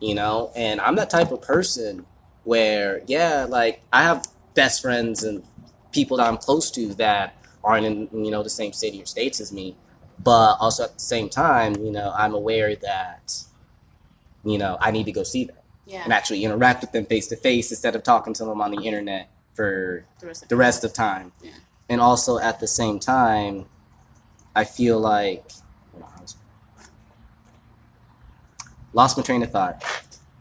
you 0.00 0.14
know? 0.14 0.52
And 0.54 0.80
I'm 0.80 0.96
that 0.96 1.10
type 1.10 1.32
of 1.32 1.42
person 1.42 2.06
where, 2.44 3.02
yeah, 3.06 3.46
like 3.48 3.82
I 3.92 4.02
have 4.02 4.26
best 4.54 4.82
friends 4.82 5.22
and 5.22 5.42
people 5.92 6.16
that 6.18 6.26
I'm 6.28 6.36
close 6.36 6.70
to 6.72 6.94
that 6.94 7.36
aren't 7.62 7.84
in, 7.86 8.24
you 8.24 8.30
know, 8.30 8.42
the 8.42 8.50
same 8.50 8.72
city 8.72 9.02
or 9.02 9.06
states 9.06 9.40
as 9.40 9.52
me. 9.52 9.76
But 10.22 10.56
also 10.60 10.84
at 10.84 10.94
the 10.94 11.00
same 11.00 11.28
time, 11.28 11.76
you 11.76 11.90
know, 11.90 12.12
I'm 12.16 12.34
aware 12.34 12.74
that, 12.76 13.42
you 14.44 14.58
know, 14.58 14.76
I 14.80 14.90
need 14.90 15.04
to 15.04 15.12
go 15.12 15.22
see 15.22 15.44
them 15.44 15.56
Yeah. 15.86 16.02
and 16.04 16.12
actually 16.12 16.44
interact 16.44 16.82
with 16.82 16.92
them 16.92 17.06
face 17.06 17.26
to 17.28 17.36
face 17.36 17.70
instead 17.70 17.96
of 17.96 18.02
talking 18.02 18.32
to 18.34 18.44
them 18.44 18.60
on 18.60 18.70
the 18.70 18.82
internet 18.86 19.28
for 19.54 20.04
the 20.20 20.26
rest 20.26 20.42
of 20.42 20.48
the 20.48 20.56
rest 20.56 20.84
of 20.84 20.92
time. 20.92 21.32
Yeah. 21.42 21.52
And 21.88 22.00
also 22.00 22.38
at 22.38 22.60
the 22.60 22.66
same 22.66 22.98
time, 22.98 23.66
I 24.54 24.64
feel 24.64 24.98
like 25.00 25.50
hold 25.92 26.04
on, 26.04 26.10
I 26.18 26.20
was- 26.22 26.36
lost 28.92 29.16
my 29.16 29.22
train 29.22 29.42
of 29.42 29.50
thought. 29.50 29.82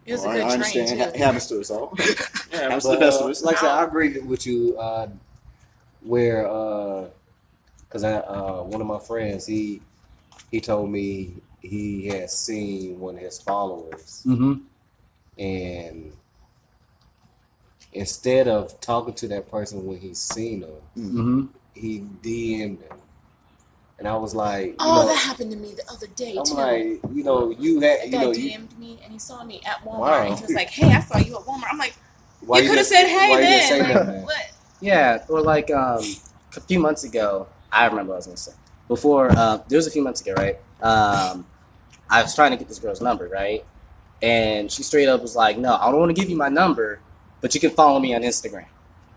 It 0.06 0.14
was 0.14 0.22
Well, 0.22 0.32
a 0.32 0.34
good 0.34 0.42
I 0.42 0.48
train 0.48 0.54
understand. 0.54 0.88
too. 0.90 0.96
It 1.06 1.16
happens 1.18 1.48
to 1.48 1.60
us 1.60 1.70
all. 1.72 1.94
Yeah, 2.52 2.62
Happens 2.62 2.84
but, 2.84 2.90
to 2.94 2.96
the 2.96 3.06
best 3.06 3.22
uh, 3.22 3.26
of 3.26 3.30
us. 3.32 3.44
Like 3.44 3.58
I 3.58 3.62
said, 3.62 3.70
I 3.70 3.84
agree 3.84 4.20
with 4.22 4.48
you. 4.48 4.76
Uh, 4.78 5.08
where, 6.02 6.44
because 7.88 8.04
I 8.04 8.14
uh, 8.14 8.64
one 8.64 8.82
of 8.82 8.88
my 8.88 8.98
friends, 9.00 9.46
he 9.46 9.82
he 10.50 10.60
told 10.62 10.90
me 10.90 11.36
he 11.62 12.08
had 12.08 12.30
seen 12.32 13.00
one 13.00 13.16
of 13.16 13.22
his 13.22 13.40
followers, 13.40 14.24
Mm-hmm. 14.26 14.54
and 15.38 16.12
instead 17.94 18.48
of 18.48 18.80
talking 18.82 19.14
to 19.16 19.28
that 19.28 19.50
person 19.50 19.86
when 19.86 19.98
he's 20.00 20.20
seen 20.20 20.62
them, 20.62 20.72
Mm-hmm. 20.98 21.46
he 21.76 22.00
DM'd 22.24 22.82
them, 22.90 22.98
and 24.00 24.08
I 24.08 24.16
was 24.16 24.34
like, 24.34 24.68
you 24.68 24.76
Oh, 24.80 25.02
know, 25.02 25.08
that 25.08 25.18
happened 25.18 25.52
to 25.52 25.58
me 25.58 25.74
the 25.76 25.84
other 25.92 26.08
day 26.16 26.36
I'm 26.38 26.46
too. 26.46 26.54
like, 26.56 26.84
you 27.14 27.24
know, 27.24 27.52
you 27.52 27.80
had, 27.82 28.00
that 28.00 28.06
you 28.08 28.12
guy 28.14 28.24
know, 28.24 28.32
you, 28.32 28.52
DM'd 28.58 28.80
me 28.80 29.00
and 29.04 29.14
he 29.14 29.20
saw 29.20 29.44
me 29.44 29.62
at 29.66 29.84
Walmart 29.86 30.00
Wow. 30.00 30.24
and 30.26 30.36
he 30.36 30.42
was 30.42 30.54
like, 30.54 30.70
"Hey, 30.70 30.92
I 30.92 31.02
saw 31.02 31.18
you 31.18 31.36
at 31.38 31.44
Walmart." 31.44 31.68
I'm 31.72 31.78
like, 31.78 31.96
why 32.42 32.60
"You 32.60 32.70
could 32.70 32.78
have 32.80 32.88
didn't- 32.88 33.08
said 33.10 33.20
hey 33.20 33.30
why 33.30 33.40
you 33.40 33.46
didn't 33.48 33.50
then." 33.50 33.68
say 33.70 33.80
Like, 33.82 33.94
nothing 33.94 34.14
then? 34.14 34.24
what? 34.26 34.52
Yeah, 34.82 35.26
or 35.30 35.42
like 35.42 35.70
um, 35.72 36.02
a 36.56 36.62
few 36.62 36.80
months 36.80 37.04
ago, 37.04 37.48
I 37.72 37.86
remember 37.88 38.10
what 38.12 38.16
I 38.16 38.18
was 38.18 38.26
gonna 38.28 38.38
say. 38.38 38.54
Before, 38.88 39.30
uh, 39.32 39.60
there 39.68 39.76
was 39.78 39.86
a 39.88 39.92
few 39.92 40.02
months 40.04 40.22
ago, 40.22 40.34
right? 40.34 40.58
Um, 40.82 41.46
I 42.10 42.22
was 42.24 42.34
trying 42.34 42.52
to 42.52 42.58
get 42.58 42.68
this 42.68 42.80
girl's 42.80 43.02
number, 43.02 43.28
right? 43.28 43.64
And 44.22 44.72
she 44.72 44.82
straight 44.84 45.08
up 45.08 45.22
was 45.22 45.36
like, 45.36 45.58
"No, 45.58 45.76
I 45.76 45.92
don't 45.92 46.00
want 46.00 46.16
to 46.16 46.20
give 46.20 46.30
you 46.30 46.36
my 46.38 46.50
number, 46.50 47.00
but 47.42 47.54
you 47.54 47.60
can 47.62 47.70
follow 47.72 48.00
me 48.00 48.16
on 48.16 48.22
Instagram." 48.22 48.66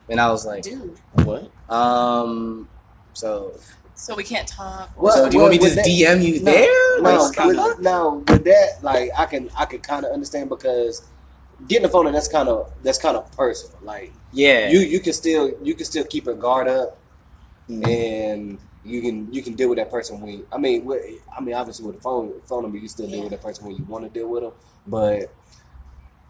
And 0.08 0.20
I 0.20 0.30
was 0.30 0.44
like, 0.44 0.64
Dude, 0.64 0.98
What? 1.24 1.50
um, 1.70 2.68
so 3.14 3.54
so 4.02 4.14
we 4.16 4.24
can't 4.24 4.48
talk. 4.48 4.90
Well, 4.96 5.14
so 5.16 5.28
do 5.30 5.36
you 5.36 5.42
want 5.42 5.52
me 5.52 5.58
to 5.58 5.64
just 5.64 5.76
that- 5.76 5.86
DM 5.86 6.22
you 6.22 6.40
No, 6.42 6.52
there? 6.52 7.00
No, 7.02 7.10
Like, 7.22 7.36
with, 7.46 7.80
no, 7.80 8.24
with 8.26 8.44
that, 8.44 8.78
like 8.82 9.10
I 9.16 9.26
can, 9.26 9.48
I 9.56 9.64
can 9.64 9.80
kind 9.80 10.04
of 10.04 10.12
understand 10.12 10.48
because 10.48 11.02
getting 11.68 11.84
the 11.84 11.88
phone, 11.88 12.06
and 12.06 12.14
that's 12.16 12.28
kind 12.28 12.48
of, 12.48 12.72
that's 12.82 12.98
kind 12.98 13.16
of 13.16 13.30
personal. 13.36 13.78
Like 13.82 14.12
yeah, 14.32 14.68
you, 14.70 14.80
you 14.80 14.98
can 15.00 15.12
still, 15.12 15.52
you 15.62 15.74
can 15.74 15.84
still 15.86 16.04
keep 16.04 16.26
a 16.26 16.34
guard 16.34 16.68
up, 16.68 16.98
Mm. 17.70 17.86
and 17.86 18.58
you 18.84 19.00
can, 19.00 19.32
you 19.32 19.40
can 19.40 19.54
deal 19.54 19.68
with 19.68 19.78
that 19.78 19.88
person 19.90 20.20
when. 20.20 20.44
I 20.52 20.58
mean, 20.58 20.84
with, 20.84 21.00
I 21.36 21.40
mean, 21.40 21.54
obviously 21.54 21.86
with 21.86 21.94
the 21.96 22.02
phone, 22.02 22.32
phone 22.44 22.62
number, 22.62 22.76
you 22.78 22.88
still 22.88 23.06
deal 23.08 23.22
with 23.22 23.30
that 23.30 23.40
person 23.40 23.64
when 23.66 23.76
you 23.76 23.84
want 23.84 24.02
to 24.04 24.10
deal 24.10 24.28
with 24.28 24.42
them, 24.42 24.52
but. 24.86 25.32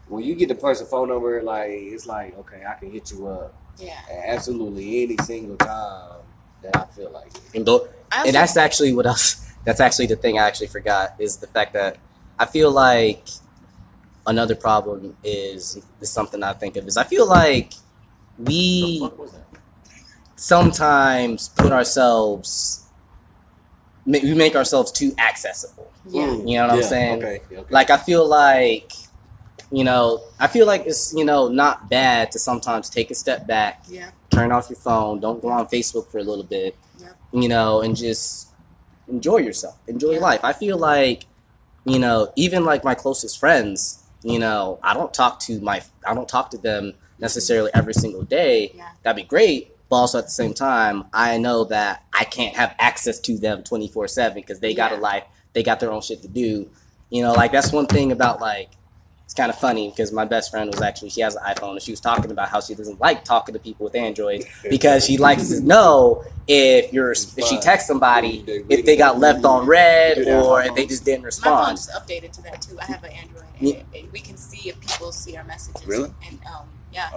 When 0.09 0.21
you 0.21 0.35
get 0.35 0.49
the 0.49 0.55
person 0.55 0.85
phone 0.85 1.07
number, 1.09 1.41
like 1.41 1.69
it's 1.71 2.05
like 2.05 2.37
okay, 2.37 2.61
I 2.69 2.73
can 2.73 2.91
hit 2.91 3.09
you 3.11 3.25
up 3.27 3.55
Yeah. 3.79 3.97
absolutely 4.27 5.01
any 5.03 5.15
single 5.23 5.55
time 5.55 6.17
that 6.63 6.75
I 6.75 6.85
feel 6.95 7.11
like 7.11 7.31
and, 7.53 7.65
tho- 7.65 7.87
I 8.11 8.17
also, 8.19 8.27
and 8.27 8.35
that's 8.35 8.57
actually 8.57 8.93
what 8.93 9.05
else. 9.05 9.39
That's 9.65 9.79
actually 9.79 10.07
the 10.07 10.17
thing 10.17 10.37
I 10.37 10.45
actually 10.45 10.67
forgot 10.67 11.15
is 11.19 11.37
the 11.37 11.47
fact 11.47 11.71
that 11.71 11.95
I 12.37 12.45
feel 12.45 12.69
like 12.69 13.25
another 14.27 14.55
problem 14.55 15.15
is 15.23 15.81
is 16.01 16.09
something 16.11 16.43
I 16.43 16.51
think 16.51 16.75
of 16.75 16.85
is 16.85 16.97
I 16.97 17.05
feel 17.05 17.25
like 17.25 17.71
we 18.37 18.99
the 18.99 19.05
fuck 19.07 19.17
was 19.19 19.31
that? 19.31 19.45
sometimes 20.35 21.47
put 21.49 21.71
ourselves 21.71 22.85
we 24.05 24.33
make 24.33 24.55
ourselves 24.55 24.91
too 24.91 25.13
accessible. 25.17 25.89
yeah. 26.09 26.23
Mm, 26.27 26.49
You 26.49 26.57
know 26.57 26.67
what 26.67 26.75
I'm 26.75 26.83
saying? 26.83 27.23
Okay, 27.23 27.41
okay. 27.49 27.65
Like 27.69 27.89
I 27.89 27.97
feel 27.97 28.27
like 28.27 28.91
you 29.71 29.83
know, 29.85 30.21
I 30.39 30.47
feel 30.47 30.67
like 30.67 30.85
it's 30.85 31.13
you 31.15 31.23
know 31.25 31.47
not 31.47 31.89
bad 31.89 32.31
to 32.31 32.39
sometimes 32.39 32.89
take 32.89 33.11
a 33.11 33.15
step 33.15 33.47
back, 33.47 33.83
Yeah. 33.87 34.09
Turn 34.33 34.51
off 34.51 34.69
your 34.69 34.77
phone, 34.77 35.19
don't 35.19 35.41
go 35.41 35.49
on 35.49 35.67
Facebook 35.67 36.07
for 36.11 36.17
a 36.17 36.23
little 36.23 36.43
bit, 36.43 36.75
Yep. 36.99 37.15
you 37.33 37.47
know, 37.49 37.81
and 37.81 37.95
just 37.95 38.47
enjoy 39.07 39.37
yourself, 39.37 39.75
enjoy 39.87 40.13
Yeah. 40.13 40.19
life. 40.19 40.39
I 40.43 40.53
feel 40.53 40.77
like, 40.77 41.25
you 41.85 41.99
know, 41.99 42.31
even 42.35 42.65
like 42.65 42.83
my 42.83 42.95
closest 42.95 43.37
friends, 43.39 43.99
you 44.23 44.39
know, 44.39 44.79
I 44.81 44.93
don't 44.93 45.13
talk 45.13 45.39
to 45.41 45.59
my, 45.59 45.81
I 46.07 46.13
don't 46.13 46.27
talk 46.29 46.49
to 46.51 46.57
them 46.57 46.93
necessarily 47.19 47.69
every 47.73 47.93
single 47.93 48.23
day. 48.23 48.71
Yeah. 48.75 48.87
That'd 49.03 49.23
be 49.23 49.27
great, 49.27 49.75
but 49.89 49.97
also 49.97 50.17
at 50.19 50.25
the 50.25 50.31
same 50.31 50.53
time, 50.53 51.05
I 51.13 51.37
know 51.37 51.65
that 51.65 52.03
I 52.13 52.23
can't 52.23 52.55
have 52.55 52.73
access 52.79 53.19
to 53.19 53.37
them 53.37 53.63
twenty 53.63 53.87
four 53.87 54.07
seven 54.07 54.35
because 54.35 54.59
they 54.59 54.73
got 54.73 54.91
a 54.91 54.95
life, 54.97 55.23
they 55.53 55.63
got 55.63 55.79
their 55.79 55.91
own 55.91 56.01
shit 56.01 56.21
to 56.21 56.27
do. 56.27 56.69
You 57.09 57.21
know, 57.21 57.33
like 57.33 57.51
that's 57.51 57.71
one 57.71 57.85
thing 57.85 58.11
about 58.11 58.41
like 58.41 58.69
it's 59.33 59.39
kind 59.39 59.49
of 59.49 59.57
funny 59.57 59.89
because 59.89 60.11
my 60.11 60.25
best 60.25 60.51
friend 60.51 60.71
was 60.71 60.79
actually 60.79 61.09
she 61.09 61.19
has 61.21 61.35
an 61.35 61.41
iPhone 61.43 61.71
and 61.71 61.81
she 61.81 61.89
was 61.91 61.99
talking 61.99 62.29
about 62.29 62.49
how 62.49 62.61
she 62.61 62.75
doesn't 62.75 63.01
like 63.01 63.23
talking 63.23 63.51
to 63.53 63.57
people 63.59 63.83
with 63.83 63.95
Android 63.95 64.45
because 64.69 65.03
she 65.03 65.17
likes 65.17 65.49
to 65.49 65.59
know 65.61 66.23
if 66.47 66.93
you're 66.93 67.09
if 67.13 67.43
she 67.47 67.59
texts 67.59 67.87
somebody 67.87 68.43
if 68.69 68.85
they 68.85 68.95
got 68.95 69.17
left 69.17 69.43
on 69.43 69.65
read 69.65 70.19
or 70.27 70.61
if 70.61 70.75
they 70.75 70.85
just 70.85 71.03
didn't 71.03 71.23
respond. 71.25 71.55
My 71.55 71.65
phone 71.65 71.75
just 71.77 71.91
updated 71.93 72.31
to 72.33 72.43
that 72.43 72.61
too. 72.61 72.77
I 72.79 72.85
have 72.85 73.03
an 73.03 73.11
Android, 73.13 73.43
and 73.57 73.67
Yeah. 73.69 73.75
it, 73.77 73.85
it- 73.93 74.11
we 74.11 74.19
can 74.19 74.37
see 74.37 74.69
if 74.69 74.79
people 74.79 75.11
see 75.11 75.35
our 75.35 75.43
messages. 75.45 75.83
Really? 75.87 76.11
And 76.27 76.37
um, 76.45 76.67
yeah. 76.93 77.09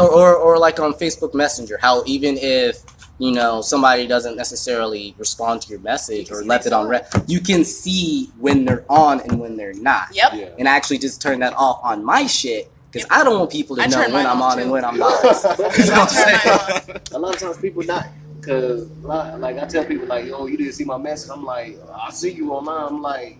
or, 0.00 0.08
or 0.08 0.36
or 0.36 0.56
like 0.58 0.78
on 0.78 0.92
Facebook 0.94 1.34
Messenger, 1.34 1.78
how 1.82 2.04
even 2.06 2.36
if 2.38 2.84
you 3.18 3.30
know 3.32 3.60
somebody 3.62 4.06
doesn't 4.06 4.36
necessarily 4.36 5.14
respond 5.18 5.62
to 5.62 5.68
your 5.70 5.80
message 5.80 6.30
You 6.30 6.36
or 6.36 6.44
left 6.44 6.66
it 6.66 6.72
on 6.72 6.88
what's 6.88 7.14
read, 7.14 7.24
you 7.30 7.40
can 7.40 7.64
see 7.64 8.30
when 8.38 8.64
they're 8.64 8.84
on 8.88 9.20
and 9.20 9.38
when 9.40 9.56
they're 9.56 9.74
not. 9.74 10.08
Yep. 10.14 10.32
Yeah. 10.34 10.48
And 10.58 10.68
I 10.68 10.74
actually 10.76 10.98
just 10.98 11.22
turn 11.22 11.38
that 11.40 11.54
off 11.56 11.80
on 11.84 12.04
my 12.04 12.26
shit 12.26 12.70
because 12.90 13.08
Yep. 13.08 13.20
I 13.20 13.24
don't 13.24 13.38
want 13.38 13.50
people 13.52 13.76
to 13.76 13.82
I 13.82 13.86
know 13.86 13.98
when 14.10 14.26
I'm 14.26 14.42
off, 14.42 14.52
on 14.54 14.58
and 14.60 14.70
when 14.70 14.84
I'm 14.84 14.98
not. 15.04 15.22
But 15.22 15.78
You 15.78 15.86
know 15.86 15.94
I 15.94 15.98
what 15.98 16.12
I'm 16.12 16.82
saying? 16.82 17.00
a 17.12 17.18
lot 17.18 17.34
of 17.34 17.40
times 17.40 17.56
people 17.58 17.82
not 17.84 18.06
because 18.40 18.88
like 19.02 19.58
I 19.58 19.64
tell 19.66 19.84
people 19.84 20.06
like 20.06 20.26
yo 20.26 20.46
you 20.46 20.56
didn't 20.56 20.72
see 20.74 20.84
my 20.84 20.98
message 20.98 21.30
I'm 21.32 21.44
like 21.44 21.78
I 21.94 22.10
see 22.10 22.32
you 22.32 22.52
online 22.52 22.86
I'm 22.94 23.00
like 23.02 23.38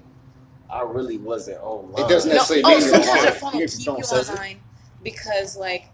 I 0.70 0.82
really 0.82 1.18
wasn't 1.18 1.60
online 1.62 2.05
It 2.05 2.09
doesn't 2.09 2.30
No, 2.30 2.36
necessarily 2.36 2.62
oh, 2.64 2.68
mean 2.68 2.80
you're 2.80 2.88
sometimes 2.88 3.09
online. 3.09 3.24
your 3.24 3.32
phone 3.34 3.52
will 3.60 3.68
keep 3.68 3.86
you 3.86 3.92
online 3.92 4.60
because, 5.02 5.56
like, 5.56 5.84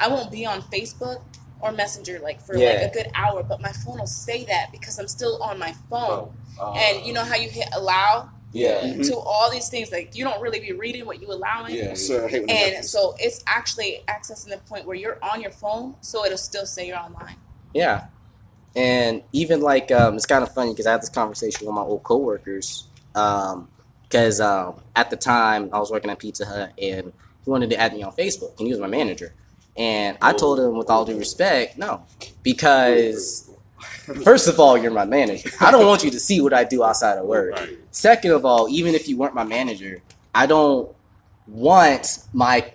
I 0.00 0.08
won't 0.08 0.30
be 0.32 0.44
on 0.44 0.60
Facebook 0.62 1.22
or 1.60 1.72
Messenger 1.72 2.18
like 2.22 2.40
for 2.40 2.56
Yeah. 2.56 2.68
like 2.70 2.82
a 2.90 2.92
good 2.94 3.10
hour, 3.14 3.42
but 3.42 3.60
my 3.60 3.72
phone 3.72 3.98
will 3.98 4.06
say 4.06 4.44
that 4.44 4.70
because 4.72 4.98
I'm 4.98 5.08
still 5.08 5.42
on 5.42 5.58
my 5.58 5.74
phone. 5.90 6.32
Uh, 6.60 6.72
And 6.72 7.06
you 7.06 7.12
know 7.12 7.24
how 7.24 7.36
you 7.36 7.48
hit 7.50 7.68
allow 7.74 8.30
yeah 8.52 8.82
Mhm. 8.84 9.06
to 9.08 9.16
all 9.16 9.50
these 9.50 9.68
things, 9.68 9.90
like 9.92 10.14
you 10.16 10.24
don't 10.24 10.40
really 10.40 10.60
be 10.60 10.72
reading 10.72 11.04
what 11.06 11.20
you 11.20 11.30
allowing. 11.30 11.74
yeah 11.74 11.94
So 11.94 12.24
I 12.24 12.28
hate 12.28 12.38
when 12.40 12.46
that 12.46 12.52
And 12.54 12.70
happens. 12.76 12.90
so 12.90 13.14
it's 13.18 13.42
actually 13.46 14.02
accessing 14.08 14.48
the 14.50 14.58
point 14.58 14.86
where 14.86 14.96
you're 14.96 15.18
on 15.22 15.40
your 15.42 15.50
phone, 15.50 15.96
so 16.00 16.24
it'll 16.24 16.38
still 16.38 16.66
say 16.66 16.86
you're 16.86 16.98
online. 16.98 17.36
Yeah. 17.74 18.06
And 18.74 19.22
even 19.32 19.60
like 19.62 19.90
um, 19.90 20.16
it's 20.16 20.26
kind 20.26 20.42
of 20.42 20.52
funny 20.54 20.70
because 20.72 20.86
I 20.86 20.92
had 20.92 21.02
this 21.02 21.08
conversation 21.08 21.66
with 21.66 21.74
my 21.74 21.82
old 21.82 22.02
coworkers. 22.02 22.84
Because 23.12 24.40
um, 24.40 24.80
at 24.94 25.08
the 25.10 25.16
time 25.16 25.70
I 25.72 25.78
was 25.78 25.90
working 25.90 26.10
at 26.10 26.18
Pizza 26.18 26.44
Hut 26.46 26.72
and 26.80 27.12
he 27.44 27.50
wanted 27.50 27.70
to 27.70 27.76
add 27.80 27.92
me 27.94 28.02
on 28.02 28.12
Facebook 28.12 28.58
and 28.58 28.66
he 28.66 28.72
was 28.72 28.78
my 28.80 28.86
manager. 28.86 29.34
And 29.76 30.16
I 30.22 30.32
told 30.32 30.58
him 30.58 30.76
with 30.76 30.88
all 30.88 31.04
due 31.04 31.18
respect, 31.18 31.76
no, 31.76 32.04
because 32.42 33.50
first 34.24 34.48
of 34.48 34.58
all, 34.58 34.78
you're 34.78 34.90
my 34.90 35.04
manager. 35.04 35.50
I 35.60 35.70
don't 35.70 35.86
want 35.86 36.04
you 36.04 36.10
to 36.10 36.20
see 36.20 36.40
what 36.40 36.52
I 36.52 36.64
do 36.64 36.82
outside 36.82 37.18
of 37.18 37.26
work. 37.26 37.58
Second 37.90 38.32
of 38.32 38.44
all, 38.44 38.68
even 38.68 38.94
if 38.94 39.08
you 39.08 39.16
weren't 39.16 39.34
my 39.34 39.44
manager, 39.44 40.02
I 40.34 40.46
don't 40.46 40.94
want 41.46 42.18
my 42.32 42.72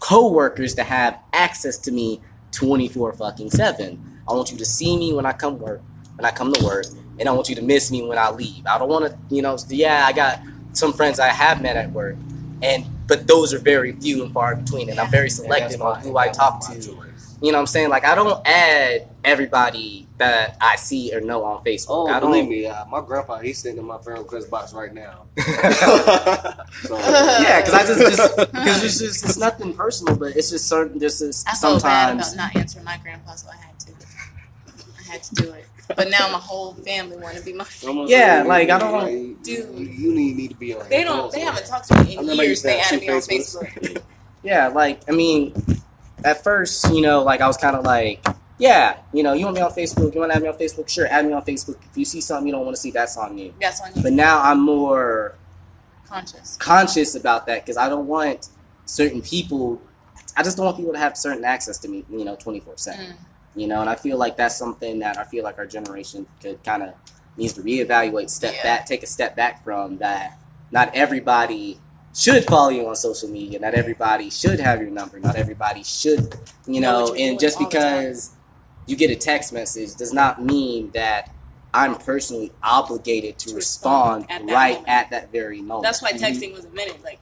coworkers 0.00 0.74
to 0.74 0.84
have 0.84 1.18
access 1.32 1.78
to 1.78 1.92
me 1.92 2.20
24 2.52 3.12
fucking 3.14 3.50
7. 3.50 4.20
I 4.28 4.32
want 4.32 4.50
you 4.52 4.58
to 4.58 4.64
see 4.64 4.96
me 4.96 5.12
when 5.12 5.26
I 5.26 5.32
come 5.32 5.58
work, 5.58 5.80
when 6.16 6.24
I 6.24 6.30
come 6.30 6.52
to 6.52 6.64
work, 6.64 6.86
and 7.18 7.28
I 7.28 7.32
want 7.32 7.48
you 7.48 7.54
to 7.56 7.62
miss 7.62 7.90
me 7.90 8.02
when 8.02 8.18
I 8.18 8.30
leave. 8.30 8.64
I 8.66 8.78
don't 8.78 8.88
want 8.88 9.06
to, 9.06 9.34
you 9.34 9.42
know, 9.42 9.56
yeah, 9.68 10.04
I 10.06 10.12
got 10.12 10.40
some 10.72 10.92
friends 10.92 11.18
I 11.18 11.28
have 11.28 11.62
met 11.62 11.76
at 11.76 11.90
work, 11.92 12.16
and 12.62 12.84
but 13.08 13.26
those 13.26 13.52
are 13.52 13.58
very 13.58 13.92
few 13.92 14.22
and 14.22 14.32
far 14.32 14.54
between, 14.54 14.90
and 14.90 15.00
I'm 15.00 15.10
very 15.10 15.30
selective 15.30 15.82
on 15.82 16.00
who 16.00 16.16
I 16.16 16.28
talk 16.28 16.60
to. 16.68 16.74
You 17.40 17.52
know 17.52 17.58
what 17.58 17.62
I'm 17.62 17.66
saying? 17.66 17.88
Like 17.88 18.04
I 18.04 18.14
don't 18.14 18.46
add 18.46 19.08
everybody 19.24 20.06
that 20.18 20.56
I 20.60 20.76
see 20.76 21.14
or 21.14 21.20
know 21.20 21.44
on 21.44 21.64
Facebook. 21.64 21.86
oh 21.90 22.06
I 22.08 22.18
don't 22.18 22.30
believe 22.30 22.48
me 22.48 22.66
uh, 22.66 22.84
my 22.86 23.00
grandpa 23.00 23.38
he's 23.38 23.58
sitting 23.58 23.78
in 23.78 23.84
my 23.84 23.98
friend 23.98 24.18
request 24.18 24.50
box 24.50 24.72
right 24.72 24.92
now 24.92 25.26
so 25.38 26.98
yeah, 26.98 27.60
because 27.60 27.74
I 27.74 27.84
just 27.86 28.00
just 28.00 28.36
because 28.36 28.84
it's 28.84 28.98
just 28.98 29.24
it's 29.24 29.38
nothing 29.38 29.72
personal, 29.72 30.16
but 30.16 30.36
it's 30.36 30.50
just 30.50 30.68
certain. 30.68 30.98
There's 30.98 31.20
just 31.20 31.48
I 31.48 31.52
felt 31.54 31.82
bad 31.82 32.08
sometimes. 32.08 32.34
about 32.34 32.54
not 32.54 32.56
answering 32.56 32.84
my 32.84 32.98
grandpa, 33.00 33.34
so 33.36 33.48
I 33.48 33.56
had 33.56 33.78
to. 33.80 33.92
I 34.98 35.12
had 35.12 35.22
to 35.22 35.34
do 35.36 35.52
it. 35.52 35.66
But 35.96 36.10
now 36.10 36.30
my 36.30 36.38
whole 36.38 36.74
family 36.74 37.16
want 37.16 37.36
to 37.36 37.42
be 37.44 37.52
my. 37.54 37.64
Almost 37.86 38.10
Yeah, 38.10 38.38
like, 38.46 38.68
like, 38.68 38.70
I 38.70 38.78
don't- 38.78 38.92
like, 38.92 39.42
Dude. 39.42 39.74
you, 39.78 39.86
you 39.86 40.14
need, 40.14 40.36
need 40.36 40.48
to 40.50 40.56
be 40.56 40.74
on 40.74 40.88
They 40.88 41.02
don't. 41.04 41.32
They 41.32 41.40
haven't 41.40 41.66
talked 41.66 41.88
to 41.88 41.94
me 41.94 42.00
I 42.00 42.12
in 42.12 42.18
remember 42.20 42.42
I 42.42 42.46
years. 42.46 42.48
used 42.50 42.62
to 42.62 42.68
They 42.68 42.78
have 42.78 42.92
added 42.92 43.00
two 43.00 43.06
me 43.06 43.12
on 43.12 43.20
Facebook. 43.20 44.02
Yeah, 44.44 44.68
like 44.68 45.00
I 45.08 45.12
mean, 45.12 45.52
at 46.24 46.44
first, 46.44 46.88
you 46.92 47.00
know, 47.00 47.22
like 47.24 47.40
I 47.40 47.46
was 47.48 47.56
kind 47.56 47.74
of 47.74 47.84
like, 47.84 48.24
yeah, 48.58 48.98
you 49.12 49.22
know, 49.24 49.32
you 49.32 49.44
want 49.46 49.56
me 49.56 49.62
on 49.62 49.72
Facebook, 49.72 50.14
you 50.14 50.20
want 50.20 50.30
to 50.30 50.36
add 50.36 50.42
me 50.42 50.48
on 50.48 50.54
Facebook, 50.56 50.88
sure, 50.88 51.06
add 51.08 51.26
me 51.26 51.32
on 51.32 51.42
Facebook. 51.44 51.76
If 51.90 51.96
you 51.98 52.04
see 52.04 52.20
something 52.20 52.46
you 52.46 52.52
don't 52.52 52.64
want 52.64 52.76
to 52.76 52.80
see, 52.80 52.92
that's 52.92 53.16
on 53.16 53.36
you. 53.36 53.52
That's 53.60 53.80
on 53.80 53.90
you. 53.96 54.02
But 54.02 54.12
now 54.12 54.40
I'm 54.40 54.60
more 54.60 55.34
Conscious. 56.06 56.56
conscious 56.58 57.14
about 57.16 57.46
that 57.46 57.64
because 57.64 57.76
I 57.76 57.88
don't 57.88 58.06
want 58.06 58.48
certain 58.84 59.22
people. 59.22 59.82
I 60.36 60.42
just 60.44 60.56
don't 60.56 60.66
want 60.66 60.76
people 60.78 60.92
to 60.92 60.98
have 61.00 61.16
certain 61.16 61.44
access 61.44 61.78
to 61.78 61.88
me, 61.88 62.04
you 62.08 62.24
know, 62.24 62.36
twenty 62.36 62.60
four 62.60 62.74
seven. 62.76 63.06
Mm. 63.06 63.14
You 63.58 63.66
know, 63.66 63.80
and 63.80 63.90
I 63.90 63.94
feel 63.96 64.16
like 64.18 64.36
that's 64.36 64.56
something 64.56 65.00
that 65.00 65.16
I 65.18 65.24
feel 65.24 65.42
like 65.44 65.58
our 65.58 65.66
generation 65.66 66.26
could 66.40 66.62
kind 66.62 66.82
of 66.82 66.94
needs 67.36 67.52
to 67.54 67.62
reevaluate, 67.62 68.30
step 68.30 68.54
Yeah. 68.56 68.62
back, 68.62 68.86
take 68.86 69.02
a 69.02 69.06
step 69.06 69.34
back 69.36 69.64
from 69.64 69.98
that. 69.98 70.38
Not 70.70 70.94
everybody 70.94 71.78
should 72.14 72.44
follow 72.44 72.68
you 72.70 72.86
on 72.88 72.96
social 72.96 73.28
media. 73.28 73.58
Not 73.60 73.74
everybody 73.74 74.28
should 74.30 74.60
have 74.60 74.80
your 74.80 74.90
number. 74.90 75.18
Not 75.20 75.36
everybody 75.36 75.82
should, 75.82 76.34
you 76.66 76.80
Know 76.80 77.14
And 77.14 77.38
just 77.38 77.58
all 77.58 77.68
the 77.68 77.78
time. 77.78 77.98
because 78.04 78.30
you 78.86 78.96
get 78.96 79.10
a 79.10 79.16
text 79.16 79.52
message 79.52 79.94
does 79.94 80.12
not 80.12 80.42
mean 80.42 80.90
that 80.92 81.30
I'm 81.74 81.94
personally 81.96 82.50
obligated 82.62 83.38
to, 83.40 83.50
To 83.50 83.54
respond, 83.56 84.22
respond 84.28 84.50
at 84.50 84.54
right 84.54 84.72
moment. 84.78 84.88
at 84.88 85.10
that 85.10 85.30
very 85.32 85.60
moment. 85.60 85.84
That's 85.84 86.00
why 86.02 86.12
texting 86.12 86.54
was 86.54 86.64
invented. 86.64 87.02
Like, 87.04 87.20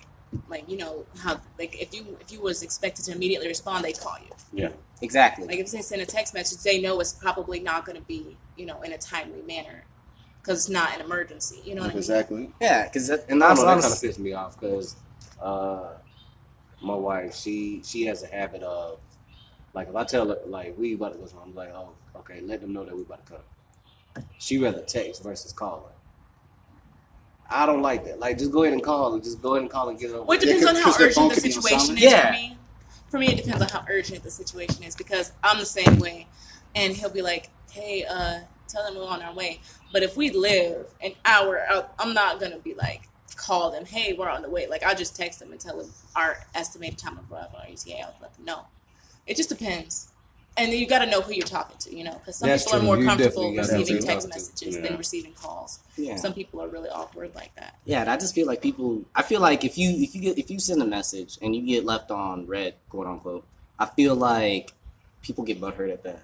like 0.49 0.69
you 0.69 0.77
know 0.77 1.05
how 1.19 1.41
like 1.59 1.81
if 1.81 1.95
you 1.95 2.17
if 2.21 2.33
you 2.33 2.41
was 2.41 2.63
expected 2.63 3.05
to 3.07 3.13
immediately 3.13 3.49
respond, 3.49 3.85
they 3.85 3.93
call 3.93 4.17
you. 4.19 4.35
Yeah, 4.53 4.71
exactly. 5.03 5.47
Like 5.47 5.59
if 5.59 5.71
they 5.71 5.83
send 5.83 6.03
a 6.03 6.07
text 6.07 6.35
message, 6.35 6.63
they 6.63 6.81
know 6.81 6.99
it's 7.01 7.13
probably 7.13 7.61
not 7.61 7.85
going 7.85 7.99
to 7.99 8.05
be 8.05 8.37
you 8.57 8.67
know 8.67 8.81
in 8.83 8.93
a 8.93 8.99
timely 8.99 9.43
manner 9.43 9.85
because 10.41 10.61
it's 10.61 10.69
not 10.69 10.95
an 10.95 11.01
emergency. 11.01 11.61
You 11.65 11.75
know 11.75 11.83
what 11.83 11.91
I 11.91 11.95
mean? 11.95 11.99
exactly. 11.99 12.51
yeah, 12.61 12.85
because 12.85 13.09
and 13.11 13.43
that's 13.43 13.63
that 13.63 13.81
kind 13.81 13.93
of 13.93 14.01
pissed 14.01 14.19
me 14.19 14.33
off 14.33 14.59
because 14.59 14.97
uh, 15.41 15.95
my 16.81 16.95
wife, 16.95 17.35
she 17.35 17.83
she 17.85 18.07
has 18.07 18.23
a 18.23 18.29
habit 18.29 18.63
of 18.63 18.99
like 19.75 19.89
if 19.89 19.97
I 19.97 20.05
tell 20.05 20.29
her 20.29 20.39
like 20.47 20.77
we 20.79 20.95
about 20.95 21.13
to 21.13 21.19
go 21.19 21.27
somewhere, 21.27 21.47
I'm 21.47 21.55
like, 21.55 21.71
oh, 21.75 21.91
okay, 22.17 22.41
let 22.43 22.61
them 22.61 22.73
know 22.73 22.85
that 22.85 22.95
we 22.95 23.03
about 23.03 23.27
to 23.27 23.33
come. 23.35 24.25
She 24.39 24.59
rather 24.59 24.83
text 24.83 25.23
versus 25.23 25.53
calling. 25.53 25.93
I 27.51 27.67
don't 27.67 27.83
like 27.83 28.05
that. 28.05 28.19
Like, 28.19 28.39
just 28.39 28.51
go 28.53 28.63
ahead 28.63 28.73
and 28.73 28.83
call. 28.83 29.19
Just 29.19 29.41
go 29.41 29.53
ahead 29.55 29.63
and 29.63 29.71
call 29.71 29.89
and 29.89 29.99
get 29.99 30.11
it 30.11 30.15
over. 30.15 30.23
Well, 30.25 30.37
it 30.37 30.41
with. 30.41 30.49
Yeah, 30.49 30.55
depends 30.61 30.79
on 30.79 30.93
how 30.93 30.95
urgent 30.99 31.29
the 31.29 31.35
could 31.35 31.43
be 31.45 31.55
on 31.55 31.63
situation 31.63 31.97
is 31.99 32.03
Yeah. 32.05 32.27
for 32.27 32.33
me. 32.33 32.59
For 33.11 33.19
me, 33.19 33.27
it 33.29 33.37
depends 33.37 33.63
on 33.63 33.69
how 33.69 33.85
urgent 33.89 34.23
the 34.25 34.31
situation 34.31 34.83
is 34.83 34.97
because 34.97 35.33
I'm 35.43 35.59
the 35.59 35.67
same 35.67 35.99
way. 35.99 36.27
And 36.75 36.93
he'll 36.95 37.09
be 37.11 37.23
like, 37.23 37.51
"Hey, 37.71 38.05
uh, 38.05 38.41
tell 38.69 38.85
them 38.85 38.97
we're 38.97 39.07
on 39.09 39.23
our 39.23 39.33
way." 39.33 39.61
But 39.93 40.03
if 40.03 40.17
we 40.17 40.31
live 40.31 40.87
an 41.01 41.13
hour 41.25 41.61
out, 41.69 41.95
I'm 41.99 42.13
not 42.13 42.41
gonna 42.41 42.59
be 42.59 42.75
like, 42.75 43.09
call 43.37 43.71
them, 43.71 43.87
"Hey, 43.87 44.13
we're 44.13 44.29
on 44.29 44.43
the 44.43 44.51
way." 44.51 44.67
Like 44.67 44.83
I'll 44.83 44.95
just 44.97 45.15
text 45.17 45.39
them 45.39 45.53
and 45.53 45.61
tell 45.61 45.79
them 45.79 45.93
our 46.17 46.45
estimated 46.55 46.99
time 46.99 47.17
of 47.19 47.31
arrival, 47.31 47.59
our 47.61 47.67
ETA. 47.67 48.01
I'll 48.01 48.15
let 48.21 48.35
them 48.35 48.45
know. 48.45 48.67
It 49.27 49.37
just 49.37 49.49
depends. 49.49 50.09
And 50.59 50.73
then 50.73 50.79
you 50.79 50.87
got 50.87 51.01
to 51.01 51.07
know 51.07 51.21
who 51.21 51.35
you're 51.35 51.47
talking 51.47 51.77
to, 51.81 51.95
you 51.95 52.03
know, 52.03 52.15
because 52.15 52.37
some 52.37 52.49
That's 52.49 52.65
people 52.65 52.79
are 52.79 52.83
more 52.83 52.97
You 52.99 53.05
comfortable 53.05 53.55
definitely 53.55 53.57
gotta 53.57 53.69
know 53.69 53.75
who 53.75 53.81
receiving 53.83 54.03
text 54.07 54.29
messages 54.29 54.75
Yeah. 54.77 54.81
than 54.83 54.97
receiving 54.97 55.33
calls. 55.35 55.81
yeah. 55.99 56.17
Some 56.17 56.33
people 56.33 56.63
are 56.63 56.69
really 56.69 56.89
awkward 56.89 57.35
like 57.35 57.55
that. 57.57 57.75
Yeah, 57.85 58.01
and 58.01 58.11
I 58.11 58.17
just 58.17 58.35
feel 58.35 58.47
like 58.47 58.63
people. 58.63 59.03
I 59.15 59.23
feel 59.23 59.41
like 59.43 59.65
if 59.65 59.77
you 59.77 59.91
if 59.91 60.15
you 60.15 60.21
get 60.23 60.39
if 60.39 60.51
you 60.51 60.59
send 60.59 60.81
a 60.83 60.87
message 60.87 61.37
and 61.43 61.55
you 61.55 61.61
get 61.63 61.85
left 61.85 62.11
on 62.11 62.47
read, 62.47 62.75
quote 62.89 63.07
unquote, 63.07 63.45
I 63.79 63.85
feel 63.87 64.15
like 64.15 64.73
people 65.21 65.45
get 65.45 65.61
butthurt 65.61 65.93
at 65.93 66.03
that. 66.05 66.23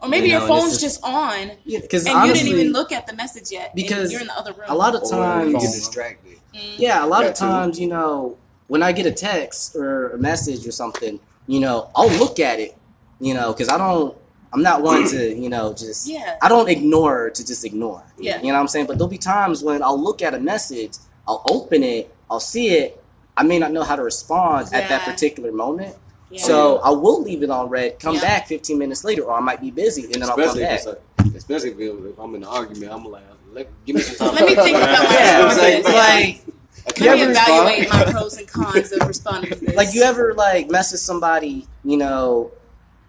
Or 0.00 0.08
maybe 0.08 0.26
You 0.26 0.32
your 0.34 0.40
know, 0.46 0.52
and 0.54 0.60
phone's 0.62 0.72
it's 0.74 0.82
just 0.82 1.00
on 1.04 1.52
Yeah, 1.64 1.80
because 1.80 2.06
and 2.06 2.14
honestly, 2.14 2.38
you 2.38 2.44
didn't 2.54 2.60
even 2.60 2.72
look 2.72 2.92
at 2.92 3.06
the 3.08 3.14
message 3.14 3.50
yet 3.50 3.66
and 3.70 3.74
Because 3.76 4.12
you're 4.12 4.20
in 4.20 4.26
the 4.28 4.36
other 4.38 4.52
room. 4.52 4.66
a 4.68 4.74
lot 4.74 4.94
of 4.94 5.02
Or 5.02 5.06
you 5.06 5.52
times, 5.52 5.52
get 5.64 5.72
distracted. 5.72 6.38
Mm. 6.54 6.60
yeah, 6.78 7.04
a 7.04 7.06
lot 7.06 7.22
of 7.22 7.28
That 7.30 7.36
too. 7.36 7.44
times, 7.46 7.80
you 7.80 7.86
know, 7.88 8.36
when 8.68 8.82
I 8.82 8.92
get 8.92 9.06
a 9.06 9.12
text 9.12 9.74
or 9.76 10.10
a 10.10 10.18
message 10.18 10.66
or 10.66 10.72
something, 10.72 11.18
you 11.46 11.60
know, 11.60 11.88
I'll 11.94 12.10
look 12.18 12.38
at 12.40 12.58
it, 12.60 12.76
you 13.22 13.34
know, 13.34 13.52
because 13.52 13.68
I 13.68 13.78
don't. 13.78 14.16
I'm 14.54 14.62
not 14.62 14.82
one 14.82 15.08
to, 15.08 15.34
you 15.34 15.48
know, 15.48 15.72
just. 15.72 16.06
Yeah. 16.06 16.36
I 16.42 16.48
don't 16.50 16.68
ignore 16.68 17.30
to 17.30 17.46
just 17.46 17.64
ignore. 17.64 18.02
Yeah. 18.18 18.36
You 18.42 18.48
know 18.48 18.54
what 18.54 18.60
I'm 18.60 18.68
saying? 18.68 18.86
But 18.86 18.98
there'll 18.98 19.08
be 19.08 19.16
times 19.16 19.62
when 19.64 19.82
I'll 19.82 19.98
look 19.98 20.20
at 20.20 20.34
a 20.34 20.38
message, 20.40 20.92
I'll 21.26 21.42
open 21.48 21.82
it, 21.82 22.14
I'll 22.30 22.38
see 22.40 22.68
it. 22.74 23.02
I 23.34 23.44
may 23.44 23.58
not 23.58 23.72
know 23.72 23.82
how 23.82 23.96
to 23.96 24.02
respond 24.02 24.66
at 24.74 24.90
that 24.90 25.06
particular 25.06 25.52
moment. 25.52 25.96
Yeah. 26.30 26.42
So 26.42 26.78
I 26.78 26.90
will 26.90 27.22
leave 27.22 27.42
it 27.42 27.48
on 27.48 27.70
read, 27.70 27.98
come 27.98 28.16
Yeah. 28.16 28.20
back 28.22 28.46
15 28.46 28.76
minutes 28.78 29.04
later, 29.04 29.22
or 29.22 29.32
I 29.32 29.40
might 29.40 29.60
be 29.60 29.70
busy 29.70 30.04
and 30.04 30.14
then 30.14 30.24
I'll 30.24 30.36
come 30.36 30.40
Especially 30.58 30.62
if, 30.64 30.84
back. 31.16 31.34
especially 31.36 31.70
if, 31.70 32.18
I'm 32.18 32.34
in 32.34 32.42
an 32.42 32.48
argument, 32.48 32.92
I'm 32.92 33.04
like, 33.06 33.22
let, 33.52 33.68
give 33.86 33.96
me 33.96 34.02
some 34.02 34.16
time. 34.28 34.34
Let 34.36 34.48
me 34.48 34.54
think 34.54 34.76
about 34.76 35.04
my 35.04 35.14
Yeah, 35.14 35.44
responses. 35.44 35.84
like, 35.86 35.94
like, 35.94 36.40
Let 36.86 36.98
you 36.98 37.04
me 37.04 37.20
ever 37.22 37.30
evaluate 37.30 37.88
my 37.90 38.04
pros 38.12 38.36
and 38.38 38.48
cons 38.48 38.92
of 38.92 39.08
responding 39.08 39.50
to 39.50 39.56
this. 39.64 39.76
like 39.76 39.94
you 39.94 40.02
ever 40.02 40.34
like 40.34 40.68
message 40.70 41.00
somebody, 41.00 41.66
you 41.84 41.96
know, 41.96 42.50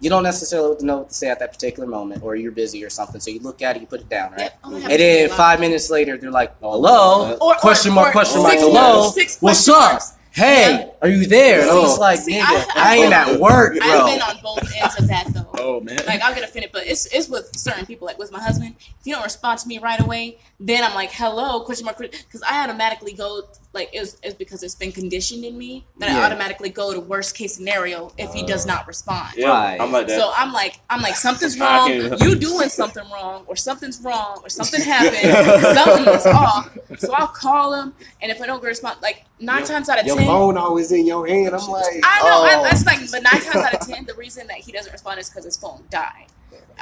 you 0.04 0.10
don't 0.10 0.22
necessarily 0.22 0.76
know 0.84 0.98
what 0.98 1.08
to 1.08 1.14
say 1.14 1.28
at 1.30 1.38
that 1.38 1.50
particular 1.50 1.88
moment, 1.88 2.22
or 2.22 2.36
you're 2.36 2.52
busy 2.52 2.84
or 2.84 2.90
something, 2.90 3.20
so 3.22 3.30
you 3.30 3.40
look 3.40 3.62
at 3.62 3.74
it, 3.76 3.80
you 3.80 3.86
put 3.86 4.00
it 4.02 4.08
down, 4.10 4.32
right? 4.32 4.50
Yeah, 4.70 4.88
And 4.90 5.00
then 5.00 5.30
five 5.30 5.60
minutes 5.60 5.88
later, 5.88 6.18
they're 6.18 6.30
like, 6.30 6.54
"Hello?" 6.60 7.36
Or- 7.40 7.52
or- 7.52 7.54
question 7.54 7.94
mark? 7.94 8.08
or 8.08 8.12
Question 8.12 8.42
mark? 8.42 8.54
Hello? 8.58 9.10
six 9.12 9.38
What's 9.40 9.66
up? 9.66 9.80
marks. 9.92 10.12
Hey, 10.34 10.70
Yeah. 10.70 10.90
Are 11.00 11.08
you 11.08 11.26
there? 11.26 11.60
And 11.62 11.70
I 11.70 11.74
was 11.74 11.98
oh. 11.98 12.00
like, 12.00 12.18
see, 12.18 12.34
nigga, 12.34 12.42
I- 12.44 12.66
I, 12.74 12.96
ain't 12.96 13.12
at 13.12 13.38
work, 13.38 13.76
I've 13.80 13.98
bro. 14.00 14.06
been 14.06 14.22
on 14.22 14.36
both 14.42 14.72
ends 14.80 14.98
of 14.98 15.06
that 15.08 15.26
though. 15.32 15.48
Oh 15.58 15.80
man. 15.80 15.98
Like 16.06 16.20
I'll 16.22 16.34
get 16.34 16.42
offended, 16.44 16.70
but 16.72 16.86
it's 16.86 17.06
it's 17.06 17.28
with 17.28 17.54
certain 17.56 17.86
people. 17.86 18.06
Like 18.06 18.18
with 18.18 18.32
my 18.32 18.40
husband, 18.42 18.74
if 18.78 19.06
you 19.06 19.14
don't 19.14 19.22
respond 19.22 19.60
to 19.60 19.68
me 19.68 19.78
right 19.78 20.00
away, 20.00 20.38
then 20.58 20.82
I'm 20.82 20.94
like, 20.94 21.10
"Hello?" 21.12 21.60
Question 21.60 21.84
mark? 21.84 21.98
Because 21.98 22.42
I 22.42 22.64
automatically 22.64 23.12
go 23.12 23.42
like 23.72 23.90
it's, 23.92 24.16
it's 24.22 24.34
because 24.34 24.62
it's 24.62 24.74
been 24.74 24.92
conditioned 24.92 25.44
in 25.44 25.56
me 25.58 25.84
that 25.98 26.08
Yeah. 26.10 26.20
I 26.20 26.24
automatically 26.26 26.68
go 26.70 26.92
to 26.94 27.00
worst 27.00 27.36
case 27.36 27.54
scenario 27.54 28.12
if 28.18 28.32
he 28.32 28.44
does 28.44 28.66
not 28.66 28.86
respond. 28.86 29.34
yeah, 29.36 29.48
Right. 29.48 29.80
I'm 29.80 29.90
like 29.92 30.06
that. 30.08 30.18
So 30.18 30.32
I'm 30.36 30.52
like, 30.52 30.80
I'm 30.90 31.00
like, 31.02 31.16
something's 31.16 31.58
wrong. 31.60 31.90
You 31.90 32.34
doing 32.50 32.68
something 32.68 33.04
wrong, 33.12 33.44
or 33.46 33.56
something's 33.56 34.00
wrong, 34.00 34.40
or 34.42 34.48
something 34.48 34.80
happened. 34.94 35.76
something 35.78 36.14
is 36.14 36.26
off. 36.26 36.76
So 36.98 37.12
I'll 37.12 37.26
call 37.28 37.74
him, 37.74 37.94
and 38.22 38.30
if 38.32 38.40
I 38.40 38.46
don't 38.46 38.58
get 38.60 38.66
a 38.66 38.68
response, 38.68 39.00
like 39.02 39.24
nine 39.40 39.64
times 39.64 39.88
out 39.88 40.00
of 40.00 40.06
Your 40.06 40.16
ten, 40.16 40.26
phone 40.26 40.56
always 40.56 40.92
in 40.92 41.06
your 41.06 41.26
hand. 41.26 41.54
I'm 41.54 41.68
like, 41.68 42.00
I 42.02 42.20
know. 42.20 42.28
oh. 42.28 42.60
I, 42.60 42.62
that's 42.62 42.86
like, 42.86 42.98
but 43.10 43.22
nine 43.22 43.40
times 43.40 43.56
out 43.56 43.74
of 43.74 43.86
ten, 43.86 44.04
the 44.06 44.14
reason 44.14 44.46
that 44.46 44.58
he 44.58 44.72
doesn't 44.72 44.92
respond 44.92 45.20
is 45.20 45.28
because 45.28 45.44
his 45.44 45.56
phone 45.56 45.84
died. 45.90 46.26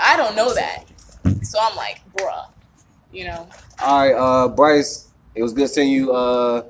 I 0.01 0.17
don't 0.17 0.35
know 0.35 0.55
that, 0.55 0.85
so 1.43 1.59
I'm 1.61 1.77
like, 1.77 2.01
bruh, 2.17 2.49
you 3.13 3.25
know. 3.25 3.49
All 3.83 3.99
right, 3.99 4.15
uh, 4.15 4.49
Bryce, 4.49 5.09
it 5.35 5.43
was 5.43 5.53
good 5.53 5.69
seeing 5.69 5.91
you. 5.91 6.13
Uh, 6.13 6.65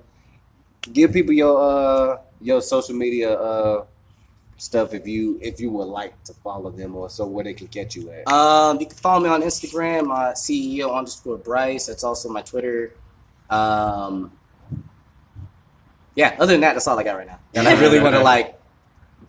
give 0.91 1.13
people 1.13 1.33
your 1.33 1.61
uh 1.61 2.19
your 2.41 2.61
social 2.61 2.95
media 2.95 3.33
uh 3.33 3.85
stuff 4.57 4.95
if 4.95 5.07
you 5.07 5.39
if 5.43 5.61
you 5.61 5.71
would 5.71 5.87
like 5.87 6.23
to 6.25 6.33
follow 6.35 6.71
them 6.71 6.95
or 6.97 7.11
so 7.11 7.27
where 7.27 7.45
they 7.45 7.55
can 7.55 7.67
catch 7.67 7.97
you 7.97 8.11
at. 8.11 8.27
Um, 8.33 8.79
you 8.81 8.87
can 8.87 8.97
follow 8.97 9.21
me 9.21 9.29
on 9.29 9.43
Instagram, 9.43 10.11
uh, 10.11 10.33
CEO 10.33 10.95
underscore 10.95 11.39
Bryce. 11.39 11.87
That's 11.87 12.05
also 12.05 12.29
my 12.29 12.43
Twitter. 12.43 12.95
Um, 13.51 14.33
yeah. 16.15 16.37
Other 16.39 16.53
than 16.53 16.61
that, 16.63 16.73
that's 16.75 16.87
all 16.87 16.99
I 16.99 17.03
got 17.05 17.17
right 17.17 17.27
now. 17.27 17.39
And 17.55 17.67
I 17.69 17.81
really 17.81 18.01
want 18.01 18.15
to 18.15 18.23
like 18.23 18.59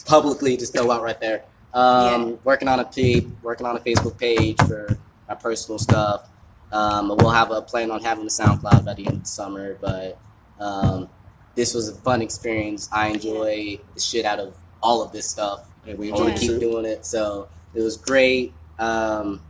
publicly 0.06 0.58
just 0.58 0.74
go 0.74 0.92
out 0.92 1.02
right 1.04 1.20
there. 1.20 1.44
Um, 1.74 2.38
working 2.44 2.68
on 2.68 2.80
a 2.80 2.86
page, 2.86 3.26
working 3.42 3.66
on 3.66 3.76
a 3.76 3.80
Facebook 3.80 4.18
page 4.20 4.58
for 4.68 4.98
my 5.28 5.36
personal 5.36 5.80
stuff. 5.80 6.28
Um, 6.72 7.10
we'll 7.18 7.30
have 7.30 7.52
a 7.52 7.62
plan 7.62 7.92
on 7.92 8.02
having 8.04 8.24
a 8.26 8.30
SoundCloud 8.30 8.84
by 8.86 8.94
the 8.94 9.06
end 9.06 9.16
of 9.18 9.20
the 9.22 9.28
summer, 9.28 9.76
but 9.82 10.18
um, 10.60 11.10
this 11.56 11.74
was 11.74 11.88
a 11.90 11.94
fun 11.96 12.22
experience. 12.22 12.90
I 12.92 13.08
enjoy 13.10 13.80
the 13.94 14.00
shit 14.00 14.26
out 14.26 14.40
of 14.40 14.56
all 14.82 15.02
of 15.04 15.12
this 15.12 15.30
stuff. 15.30 15.68
Yeah, 15.86 15.96
we 15.96 16.12
I 16.12 16.16
want 16.16 16.30
Yeah. 16.30 16.36
to 16.36 16.40
keep 16.48 16.60
doing 16.60 16.86
it. 16.86 17.06
So 17.06 17.48
it 17.76 17.82
was 17.82 17.98
great. 17.98 18.54
Um, 18.80 19.42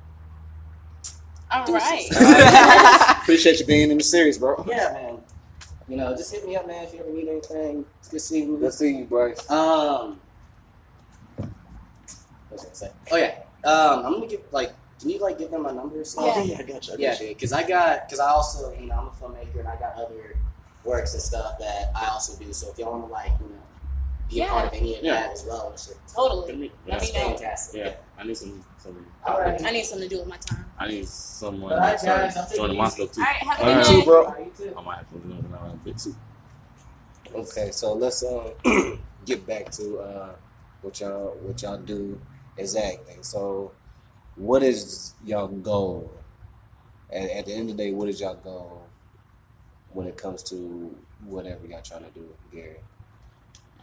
All 1.51 1.65
Deuces. 1.65 2.09
right. 2.19 3.15
Appreciate 3.21 3.59
you 3.59 3.65
being 3.65 3.91
in 3.91 3.97
the 3.97 4.03
series, 4.03 4.37
bro. 4.37 4.63
yeah, 4.67 4.91
man. 4.93 5.12
You 5.87 5.97
know, 5.97 6.15
just 6.15 6.33
hit 6.33 6.45
me 6.45 6.55
up, 6.55 6.65
man, 6.65 6.85
if 6.85 6.93
you 6.93 7.01
ever 7.01 7.11
need 7.11 7.27
anything. 7.27 7.85
It's 7.99 8.09
good 8.09 8.21
seeing 8.21 8.49
you. 8.49 8.57
Let's 8.57 8.77
see 8.77 8.95
you, 8.97 9.05
Bryce. 9.05 9.49
Um, 9.49 10.19
what 11.37 11.49
was 12.51 12.61
I 12.61 12.63
gonna 12.63 12.75
say? 12.75 12.91
Oh 13.11 13.17
yeah. 13.17 13.35
Um, 13.69 14.05
I'm 14.05 14.13
gonna 14.13 14.27
give 14.27 14.41
like, 14.51 14.71
can 14.99 15.09
you 15.09 15.19
like 15.19 15.37
give 15.37 15.51
them 15.51 15.63
my 15.63 15.71
numbers? 15.71 16.15
Yeah. 16.19 16.41
yeah, 16.43 16.57
I 16.59 16.63
got 16.63 16.87
you. 16.87 16.93
I 16.93 16.97
Yeah, 16.97 17.11
got 17.11 17.21
you. 17.21 17.27
Because 17.29 17.53
I 17.53 17.67
got, 17.67 18.07
because 18.07 18.19
I 18.19 18.29
also, 18.29 18.71
you 18.79 18.87
know, 18.87 18.95
I'm 18.95 19.07
a 19.07 19.11
filmmaker 19.11 19.59
and 19.59 19.67
I 19.67 19.75
got 19.75 19.95
other 19.95 20.37
works 20.85 21.13
and 21.13 21.21
stuff 21.21 21.59
that 21.59 21.91
I 21.95 22.07
also 22.07 22.41
do. 22.41 22.53
So 22.53 22.71
if 22.71 22.77
y'all 22.77 22.91
want 22.91 23.07
to 23.07 23.11
like, 23.11 23.31
you 23.41 23.47
know, 23.47 23.62
be 24.33 24.41
a 24.41 24.47
part 24.47 24.65
of 24.67 24.73
any 24.73 24.97
of 24.97 25.03
Yeah. 25.03 25.13
that 25.13 25.31
as 25.33 25.45
well, 25.45 25.69
and 25.69 25.79
shit, 25.79 25.97
totally. 26.13 26.47
Yeah. 26.63 26.69
Let 26.87 27.01
me 27.01 27.07
it's 27.07 27.13
know. 27.13 27.19
fantastic. 27.29 27.85
Yeah, 27.85 27.93
I 28.17 28.23
need 28.23 28.37
some. 28.37 28.63
some 28.77 29.05
All 29.25 29.39
right. 29.39 29.61
I 29.63 29.71
need 29.71 29.85
something 29.85 30.09
to 30.09 30.15
do 30.15 30.19
with 30.21 30.29
my 30.29 30.37
time. 30.37 30.65
I 30.79 30.87
need 30.87 31.07
someone 31.07 31.73
All 31.73 31.79
right, 31.79 31.97
to 31.99 32.05
guys, 32.05 32.37
I'll 32.37 32.55
join 32.55 32.67
the 32.69 32.73
it 32.75 32.77
Moscow 32.77 33.03
easy. 33.03 33.13
too. 33.13 33.21
All 33.21 33.27
right. 33.27 33.35
Have 33.35 33.59
a 33.59 33.61
All 33.61 33.67
good 33.67 33.75
right. 33.75 33.77
night. 33.77 33.99
too, 33.99 34.05
bro. 34.05 34.25
All 34.25 34.31
right, 34.31 34.45
you 34.45 34.65
too. 34.65 34.73
I 34.77 34.81
might 34.81 34.95
have 34.97 35.09
to 35.09 35.17
do 35.19 35.33
it 35.33 35.43
when 35.43 35.79
bit 35.83 35.97
too. 35.97 36.15
Okay, 37.35 37.71
so 37.71 37.93
let's 37.93 38.23
uh, 38.23 38.51
get 39.25 39.45
back 39.47 39.71
to 39.71 39.99
uh, 39.99 40.35
what 40.81 40.99
y'all 40.99 41.35
what 41.41 41.61
y'all 41.61 41.77
do 41.77 42.19
is 42.57 42.75
acting. 42.75 43.23
So, 43.23 43.71
what 44.35 44.61
is 44.63 45.13
y'all 45.25 45.47
goal? 45.47 46.11
At, 47.11 47.29
at 47.29 47.45
the 47.45 47.53
end 47.53 47.69
of 47.69 47.77
the 47.77 47.83
day, 47.83 47.91
what 47.91 48.09
is 48.09 48.19
y'all 48.21 48.35
goal 48.35 48.83
when 49.93 50.07
it 50.07 50.17
comes 50.17 50.43
to 50.43 50.95
whatever 51.25 51.65
y'all 51.67 51.81
trying 51.81 52.03
to 52.03 52.09
do, 52.11 52.27
Gary? 52.51 52.77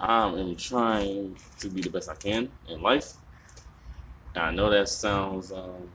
I 0.01 0.27
am 0.27 0.57
trying 0.57 1.37
to 1.59 1.69
be 1.69 1.83
the 1.83 1.91
best 1.91 2.09
I 2.09 2.15
can 2.15 2.51
in 2.69 2.81
life. 2.81 3.13
And 4.35 4.45
I 4.45 4.51
know 4.51 4.71
that 4.71 4.89
sounds 4.89 5.53
um 5.53 5.91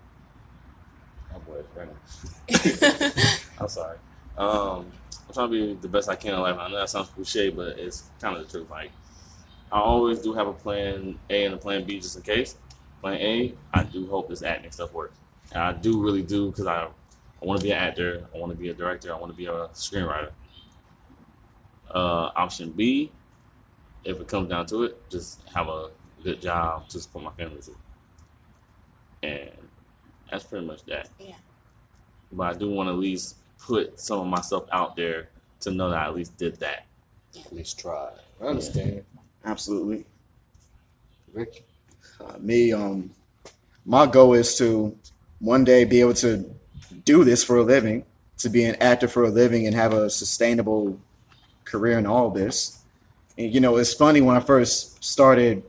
my 1.32 1.40
boy 1.40 1.56
is 1.56 1.68
running. 1.76 3.40
I'm 3.60 3.68
sorry. 3.68 3.98
Um 4.38 4.92
I'm 5.28 5.34
trying 5.34 5.50
to 5.50 5.52
be 5.52 5.74
the 5.74 5.88
best 5.88 6.08
I 6.08 6.16
can 6.16 6.36
in 6.36 6.40
life. 6.40 6.58
I 6.60 6.70
know 6.70 6.78
that 6.78 6.90
sounds 6.90 7.10
cliche, 7.10 7.50
but 7.50 7.80
it's 7.80 8.12
kind 8.22 8.38
of 8.38 8.46
the 8.46 8.52
truth. 8.52 8.70
Like 8.70 8.92
I 9.72 9.80
always 9.80 10.20
do 10.20 10.34
have 10.34 10.48
a 10.48 10.54
plan 10.54 11.18
A 11.30 11.46
and 11.46 11.56
a 11.56 11.58
plan 11.58 11.84
B 11.84 12.00
just 12.00 12.16
in 12.16 12.22
case. 12.22 12.58
Plan 13.02 13.20
A, 13.20 13.54
I 13.74 13.84
do 13.84 14.08
hope 14.08 14.30
this 14.30 14.44
acting 14.44 14.72
stuff 14.72 14.94
works. 14.94 15.18
And 15.52 15.64
I 15.64 15.74
do 15.74 16.02
really 16.04 16.22
do 16.22 16.52
because 16.52 16.68
I 16.68 16.88
I 17.42 17.46
want 17.46 17.60
to 17.60 17.64
be 17.64 17.72
an 17.72 17.78
actor, 17.78 18.28
I 18.34 18.38
want 18.38 18.52
to 18.52 18.58
be 18.58 18.70
a 18.70 18.74
director, 18.74 19.14
I 19.14 19.18
want 19.18 19.32
to 19.32 19.38
be 19.38 19.48
a 19.48 19.68
screenwriter. 19.74 20.30
Uh, 21.94 22.32
option 22.36 22.72
B, 22.72 23.12
if 24.06 24.22
it 24.22 24.28
comes 24.28 24.50
down 24.50 24.66
to 24.68 24.84
it, 24.84 25.10
just 25.10 25.42
have 25.54 25.68
a 25.68 25.90
good 26.24 26.42
job 26.42 26.88
to 26.90 27.00
support 27.00 27.26
my 27.26 27.32
family 27.32 27.62
too. 27.62 27.76
And 29.24 29.50
that's 30.30 30.44
pretty 30.44 30.66
much 30.66 30.84
that. 30.86 31.10
Yeah. 31.20 31.36
But 32.32 32.56
I 32.56 32.58
do 32.58 32.70
want 32.70 32.88
to 32.88 32.94
at 32.94 33.00
least 33.00 33.38
put 33.60 34.00
some 34.00 34.20
of 34.20 34.28
myself 34.28 34.68
out 34.72 34.96
there 34.96 35.30
to 35.62 35.72
know 35.72 35.90
that 35.90 36.00
I 36.00 36.06
at 36.06 36.16
least 36.16 36.38
did 36.38 36.60
that. 36.60 36.86
At 37.38 37.52
least 37.54 37.80
try. 37.80 38.12
I 38.42 38.46
understand. 38.46 39.04
Absolutely. 39.44 40.06
Rick? 41.34 41.66
Uh, 42.20 42.38
me, 42.40 42.72
um, 42.72 43.12
my 43.86 44.06
goal 44.06 44.34
is 44.34 44.58
to 44.58 44.98
one 45.40 45.64
day 45.64 45.84
be 45.84 46.00
able 46.02 46.14
to 46.14 46.50
do 47.04 47.24
this 47.24 47.44
for 47.44 47.58
a 47.58 47.64
living, 47.64 48.06
to 48.38 48.50
be 48.50 48.64
an 48.64 48.76
actor 48.76 49.08
for 49.08 49.24
a 49.24 49.30
living, 49.30 49.68
and 49.68 49.76
have 49.76 49.94
a 49.94 50.10
sustainable 50.10 51.00
career 51.66 51.98
in 51.98 52.06
all 52.06 52.30
this. 52.30 52.75
And 53.38 53.54
you 53.54 53.60
know, 53.60 53.78
it's 53.78 53.94
funny 53.94 54.22
when 54.22 54.36
I 54.36 54.40
first 54.40 55.04
started 55.04 55.64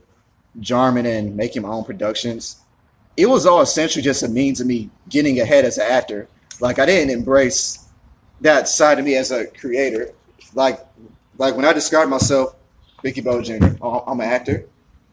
Jarman 0.59 1.05
and 1.05 1.35
making 1.35 1.61
my 1.63 1.69
own 1.69 1.83
productions, 1.83 2.61
it 3.15 3.27
was 3.27 3.45
all 3.45 3.61
essentially 3.61 4.03
just 4.03 4.23
a 4.23 4.27
means 4.27 4.61
of 4.61 4.67
me 4.67 4.89
getting 5.09 5.39
ahead 5.39 5.65
as 5.65 5.77
an 5.77 5.85
actor. 5.89 6.27
Like 6.59 6.79
I 6.79 6.85
didn't 6.85 7.11
embrace 7.11 7.87
that 8.41 8.67
side 8.67 8.99
of 8.99 9.05
me 9.05 9.15
as 9.15 9.31
a 9.31 9.47
creator. 9.47 10.11
Like, 10.53 10.79
like 11.37 11.55
when 11.55 11.65
I 11.65 11.73
described 11.73 12.09
myself, 12.09 12.55
Vicky 13.03 13.21
Bo 13.21 13.41
Jr., 13.41 13.75
oh, 13.81 14.03
I'm 14.07 14.19
an 14.19 14.27
actor. 14.27 14.65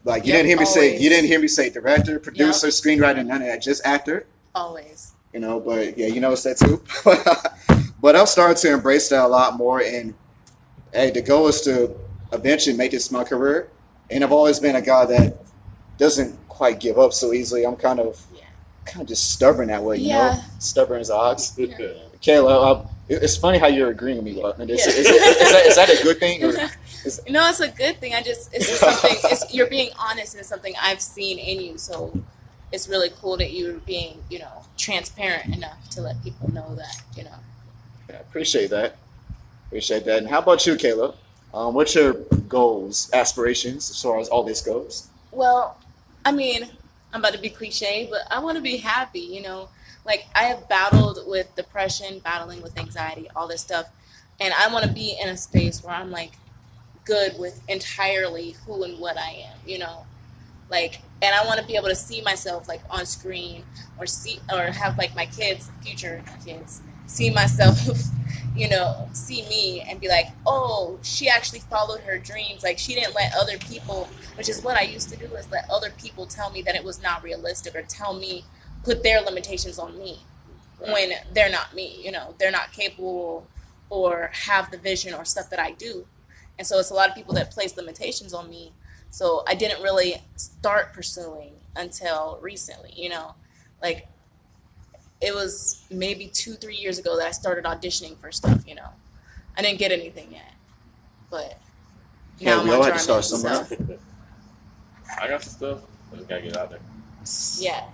Like 0.03 0.25
you 0.25 0.33
Yep, 0.33 0.37
didn't 0.37 0.47
hear 0.49 0.59
me 0.59 0.65
say 0.65 0.99
you 0.99 1.09
didn't 1.09 1.27
hear 1.27 1.39
me 1.39 1.47
say 1.47 1.69
director, 1.69 2.19
producer, 2.19 2.67
screenwriter, 2.67 3.25
none 3.25 3.41
of 3.41 3.47
that. 3.47 3.61
Just 3.61 3.85
actor. 3.85 4.27
Always. 4.53 5.13
You 5.33 5.39
know, 5.39 5.59
but 5.59 5.97
yeah, 5.97 6.07
you 6.07 6.21
notice 6.21 6.43
that 6.43 6.57
too. 6.57 6.81
but 8.01 8.15
I've 8.15 8.29
started 8.29 8.57
to 8.57 8.71
embrace 8.73 9.09
that 9.09 9.23
a 9.23 9.27
lot 9.27 9.57
more. 9.57 9.81
And 9.81 10.13
hey, 10.93 11.09
the 11.09 11.21
goal 11.21 11.47
is 11.47 11.61
to 11.61 11.95
eventually 12.35 12.75
make 12.75 12.91
this 12.91 13.11
my 13.11 13.23
career. 13.23 13.69
And 14.11 14.23
I've 14.23 14.31
always 14.31 14.59
been 14.59 14.75
a 14.75 14.81
guy 14.81 15.05
that 15.05 15.37
doesn't 15.97 16.37
quite 16.47 16.79
give 16.79 16.99
up 16.99 17.13
so 17.13 17.33
easily. 17.33 17.65
I'm 17.65 17.75
kind 17.75 17.99
of 17.99 18.21
Yeah. 18.35 18.41
kind 18.85 19.01
of 19.01 19.07
just 19.07 19.31
stubborn 19.31 19.67
that 19.69 19.81
way, 19.83 19.97
you 19.97 20.09
know, 20.09 20.39
stubborn 20.59 20.99
as 21.01 21.09
ox. 21.09 21.53
Yeah. 21.57 21.67
Kayla, 22.21 22.51
uh, 22.83 22.87
it- 23.09 23.23
it's 23.23 23.37
funny 23.37 23.57
how 23.57 23.67
you're 23.67 23.89
agreeing 23.89 24.17
with 24.17 24.25
me. 24.25 24.39
But 24.41 24.59
is, 24.69 24.85
is, 24.85 24.97
is, 24.97 25.05
that, 25.07 25.65
is 25.67 25.75
that 25.75 25.89
a 25.89 26.03
good 26.03 26.19
thing? 26.19 26.43
Or, 26.43 26.51
No, 27.29 27.47
it's 27.49 27.59
a 27.59 27.67
good 27.69 27.99
thing. 27.99 28.15
I 28.15 28.23
just 28.23 28.51
it's 28.53 28.67
just 28.67 28.79
something. 28.79 29.15
It's, 29.31 29.53
you're 29.53 29.67
being 29.67 29.91
honest, 29.99 30.33
and 30.33 30.39
it's 30.39 30.49
something 30.49 30.73
I've 30.81 31.01
seen 31.01 31.37
in 31.37 31.61
you. 31.61 31.77
So 31.77 32.11
it's 32.71 32.87
really 32.89 33.09
cool 33.21 33.37
that 33.37 33.51
you're 33.53 33.73
being, 33.73 34.23
you 34.29 34.39
know, 34.39 34.63
transparent 34.75 35.53
enough 35.55 35.87
to 35.91 36.01
let 36.01 36.23
people 36.23 36.51
know 36.51 36.73
that, 36.75 37.01
you 37.15 37.23
know. 37.23 37.35
Yeah, 38.09 38.19
appreciate 38.21 38.71
that. 38.71 38.95
Appreciate 39.67 40.03
that. 40.05 40.17
And 40.19 40.27
how 40.27 40.39
about 40.39 40.65
you, 40.65 40.73
Kayla? 40.75 41.13
Um, 41.55 41.73
what's 41.73 41.95
your 41.95 42.13
goals, 42.49 43.09
aspirations 43.13 43.89
as 43.89 44.01
far 44.01 44.19
as 44.19 44.27
all 44.27 44.43
this 44.43 44.59
goes? 44.59 45.07
Well, 45.31 45.77
I 46.25 46.33
mean, 46.33 46.69
I'm 47.13 47.21
about 47.21 47.31
to 47.31 47.39
be 47.39 47.49
cliche, 47.49 48.09
but 48.11 48.21
I 48.29 48.39
want 48.39 48.57
to 48.57 48.61
be 48.61 48.75
happy, 48.75 49.21
you 49.21 49.41
know. 49.41 49.69
Like 50.05 50.25
I 50.35 50.43
have 50.43 50.67
battled 50.67 51.19
with 51.25 51.55
depression, 51.55 52.19
battling 52.19 52.61
with 52.61 52.77
anxiety, 52.77 53.29
all 53.35 53.47
this 53.47 53.61
stuff, 53.61 53.87
and 54.39 54.53
I 54.53 54.71
want 54.71 54.85
to 54.85 54.91
be 54.91 55.17
in 55.19 55.29
a 55.29 55.37
space 55.37 55.81
where 55.81 55.95
I'm 55.95 56.11
like 56.11 56.33
good 57.05 57.39
with 57.39 57.61
entirely 57.69 58.55
who 58.65 58.83
and 58.83 58.99
what 58.99 59.17
I 59.17 59.45
am, 59.47 59.57
you 59.65 59.79
know. 59.79 60.05
Like, 60.69 60.99
and 61.21 61.33
I 61.33 61.45
want 61.45 61.61
to 61.61 61.65
be 61.65 61.77
able 61.77 61.87
to 61.87 61.95
see 61.95 62.21
myself 62.21 62.67
like 62.67 62.81
on 62.89 63.05
screen, 63.05 63.63
or 63.97 64.05
see, 64.05 64.39
or 64.51 64.63
have 64.65 64.97
like 64.97 65.15
my 65.15 65.25
kids, 65.25 65.71
future 65.81 66.21
kids, 66.45 66.81
see 67.05 67.29
myself, 67.29 67.79
you 68.55 68.69
know, 68.69 69.09
see 69.13 69.41
me 69.49 69.81
and 69.81 69.99
be 69.99 70.07
like, 70.07 70.27
oh, 70.45 70.97
she 71.01 71.27
actually 71.27 71.59
followed 71.59 72.01
her 72.01 72.17
dreams. 72.17 72.63
Like 72.63 72.77
she 72.77 72.95
didn't 72.95 73.15
let 73.15 73.33
other 73.35 73.57
people 73.57 74.07
which 74.35 74.49
is 74.49 74.61
what 74.61 74.77
I 74.77 74.81
used 74.81 75.09
to 75.09 75.17
do 75.17 75.25
is 75.35 75.49
let 75.51 75.69
other 75.69 75.91
people 75.91 76.25
tell 76.25 76.51
me 76.51 76.61
that 76.63 76.75
it 76.75 76.83
was 76.83 77.01
not 77.01 77.23
realistic 77.23 77.75
or 77.75 77.81
tell 77.81 78.13
me 78.13 78.43
put 78.83 79.01
their 79.01 79.21
limitations 79.21 79.79
on 79.79 79.97
me 79.97 80.19
when 80.79 81.11
they're 81.33 81.49
not 81.49 81.73
me, 81.73 81.99
you 82.03 82.11
know, 82.11 82.35
they're 82.37 82.51
not 82.51 82.71
capable 82.71 83.47
or 83.89 84.29
have 84.33 84.69
the 84.71 84.77
vision 84.77 85.13
or 85.13 85.25
stuff 85.25 85.49
that 85.49 85.59
I 85.59 85.71
do. 85.71 86.05
and 86.57 86.67
so 86.67 86.79
it's 86.79 86.91
a 86.91 86.93
lot 86.93 87.09
of 87.09 87.15
people 87.15 87.33
that 87.33 87.51
place 87.51 87.75
limitations 87.75 88.33
on 88.33 88.49
me. 88.49 88.71
So 89.09 89.43
I 89.47 89.55
didn't 89.55 89.81
really 89.81 90.21
start 90.35 90.93
pursuing 90.93 91.53
until 91.75 92.37
recently. 92.41 92.91
You 92.95 93.09
know, 93.09 93.35
like 93.81 94.07
it 95.21 95.33
was 95.33 95.83
maybe 95.89 96.27
two, 96.27 96.53
three 96.53 96.75
years 96.75 96.99
ago 96.99 97.17
that 97.17 97.27
I 97.27 97.31
started 97.31 97.65
auditioning 97.65 98.17
for 98.17 98.31
stuff. 98.31 98.63
You 98.67 98.75
know, 98.75 98.89
I 99.57 99.61
didn't 99.61 99.79
get 99.79 99.91
anything 99.91 100.31
yet, 100.31 100.53
but 101.29 101.57
Yeah, 102.37 102.57
now 102.57 102.63
we 102.63 102.69
I'm 102.69 102.75
all 102.75 102.83
on 102.83 102.91
had 102.91 102.97
to 102.97 102.99
start 102.99 103.25
somewhere. 103.25 103.65
so, 103.65 103.77
I 105.21 105.27
got 105.27 105.43
some 105.43 105.53
stuff. 105.53 105.81
I 106.11 106.17
just 106.17 106.29
gotta 106.29 106.41
get 106.41 106.57
out 106.57 106.69
there. 106.69 106.79
yeah, 107.59 107.85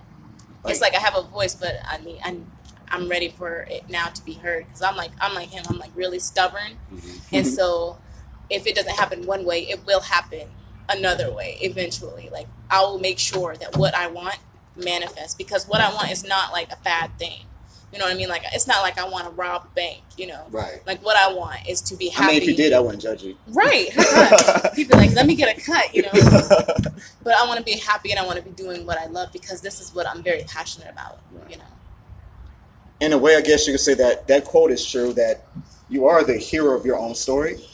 it's 0.66 0.80
like 0.80 0.94
I 0.94 0.98
have 0.98 1.16
a 1.16 1.22
voice, 1.22 1.54
but 1.54 1.76
I 1.88 1.98
mean, 1.98 2.18
I'm 2.24 2.46
I'm 2.88 3.08
ready 3.08 3.28
for 3.28 3.66
it 3.70 3.88
now 3.88 4.06
to 4.06 4.24
be 4.24 4.34
heard 4.34 4.66
because 4.66 4.82
I'm 4.82 4.96
like 4.96 5.12
I'm 5.20 5.34
like 5.34 5.50
him. 5.50 5.64
I'm 5.68 5.78
like 5.78 5.92
really 5.94 6.18
stubborn, 6.18 6.78
mm-hmm. 6.92 7.36
and 7.36 7.46
so 7.58 7.98
if 8.50 8.66
it 8.66 8.74
doesn't 8.74 8.96
happen 8.96 9.26
one 9.26 9.44
way, 9.44 9.62
it 9.62 9.84
will 9.86 10.00
happen 10.00 10.48
another 10.88 11.32
way 11.32 11.58
eventually. 11.60 12.28
Like 12.32 12.48
I 12.70 12.82
will 12.82 12.98
make 12.98 13.18
sure 13.18 13.56
that 13.56 13.76
what 13.76 13.94
I 13.94 14.08
want 14.08 14.38
manifests 14.76 15.34
because 15.34 15.66
what 15.68 15.80
I 15.80 15.92
want 15.92 16.10
is 16.10 16.24
not 16.24 16.52
like 16.52 16.72
a 16.72 16.78
bad 16.84 17.18
thing. 17.18 17.40
You 17.92 17.98
know 17.98 18.06
what 18.06 18.14
I 18.14 18.16
mean? 18.16 18.28
Like 18.30 18.42
it's 18.54 18.66
not 18.66 18.80
like 18.80 18.98
I 18.98 19.06
want 19.06 19.24
to 19.26 19.30
rob 19.32 19.64
a 19.70 19.74
bank. 19.74 20.00
You 20.16 20.28
know, 20.28 20.46
Right. 20.50 20.80
like 20.86 21.04
what 21.04 21.14
I 21.16 21.30
want 21.34 21.68
is 21.68 21.82
to 21.82 21.96
be 21.96 22.10
I 22.10 22.14
happy. 22.22 22.32
mean, 22.34 22.42
if 22.42 22.48
you 22.48 22.54
did, 22.56 22.72
I 22.72 22.80
wouldn't 22.80 23.02
judge 23.02 23.22
you. 23.22 23.36
right? 23.48 23.90
People 24.74 24.96
like 24.98 25.12
let 25.12 25.26
me 25.26 25.34
get 25.34 25.54
a 25.56 25.60
cut. 25.60 25.94
You 25.94 26.02
know, 26.02 26.10
but 27.22 27.34
I 27.34 27.46
want 27.46 27.58
to 27.58 27.64
be 27.64 27.76
happy 27.78 28.10
and 28.10 28.18
I 28.18 28.24
want 28.24 28.38
to 28.38 28.42
be 28.44 28.50
doing 28.52 28.86
what 28.86 28.96
I 28.98 29.06
love 29.06 29.30
because 29.32 29.60
this 29.60 29.78
is 29.80 29.94
what 29.94 30.08
I'm 30.08 30.22
very 30.22 30.42
passionate 30.48 30.90
about. 30.90 31.18
You 31.50 31.56
know. 31.58 31.64
In 33.00 33.12
a 33.12 33.18
way, 33.18 33.36
I 33.36 33.40
guess 33.42 33.66
you 33.66 33.74
could 33.74 33.80
say 33.80 33.94
that 33.94 34.26
that 34.28 34.44
quote 34.46 34.70
is 34.70 34.84
true. 34.86 35.12
That 35.12 35.44
you 35.90 36.06
are 36.06 36.24
the 36.24 36.38
hero 36.38 36.74
of 36.74 36.86
your 36.86 36.98
own 36.98 37.14
story. 37.14 37.58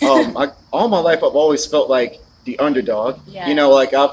Um, 0.00 0.36
I, 0.36 0.48
all 0.72 0.88
my 0.88 0.98
life, 0.98 1.18
I've 1.18 1.36
always 1.36 1.64
felt 1.66 1.88
like 1.88 2.20
the 2.44 2.58
underdog. 2.58 3.20
Yeah. 3.26 3.46
You 3.48 3.54
know, 3.54 3.70
like 3.70 3.94
I, 3.94 4.08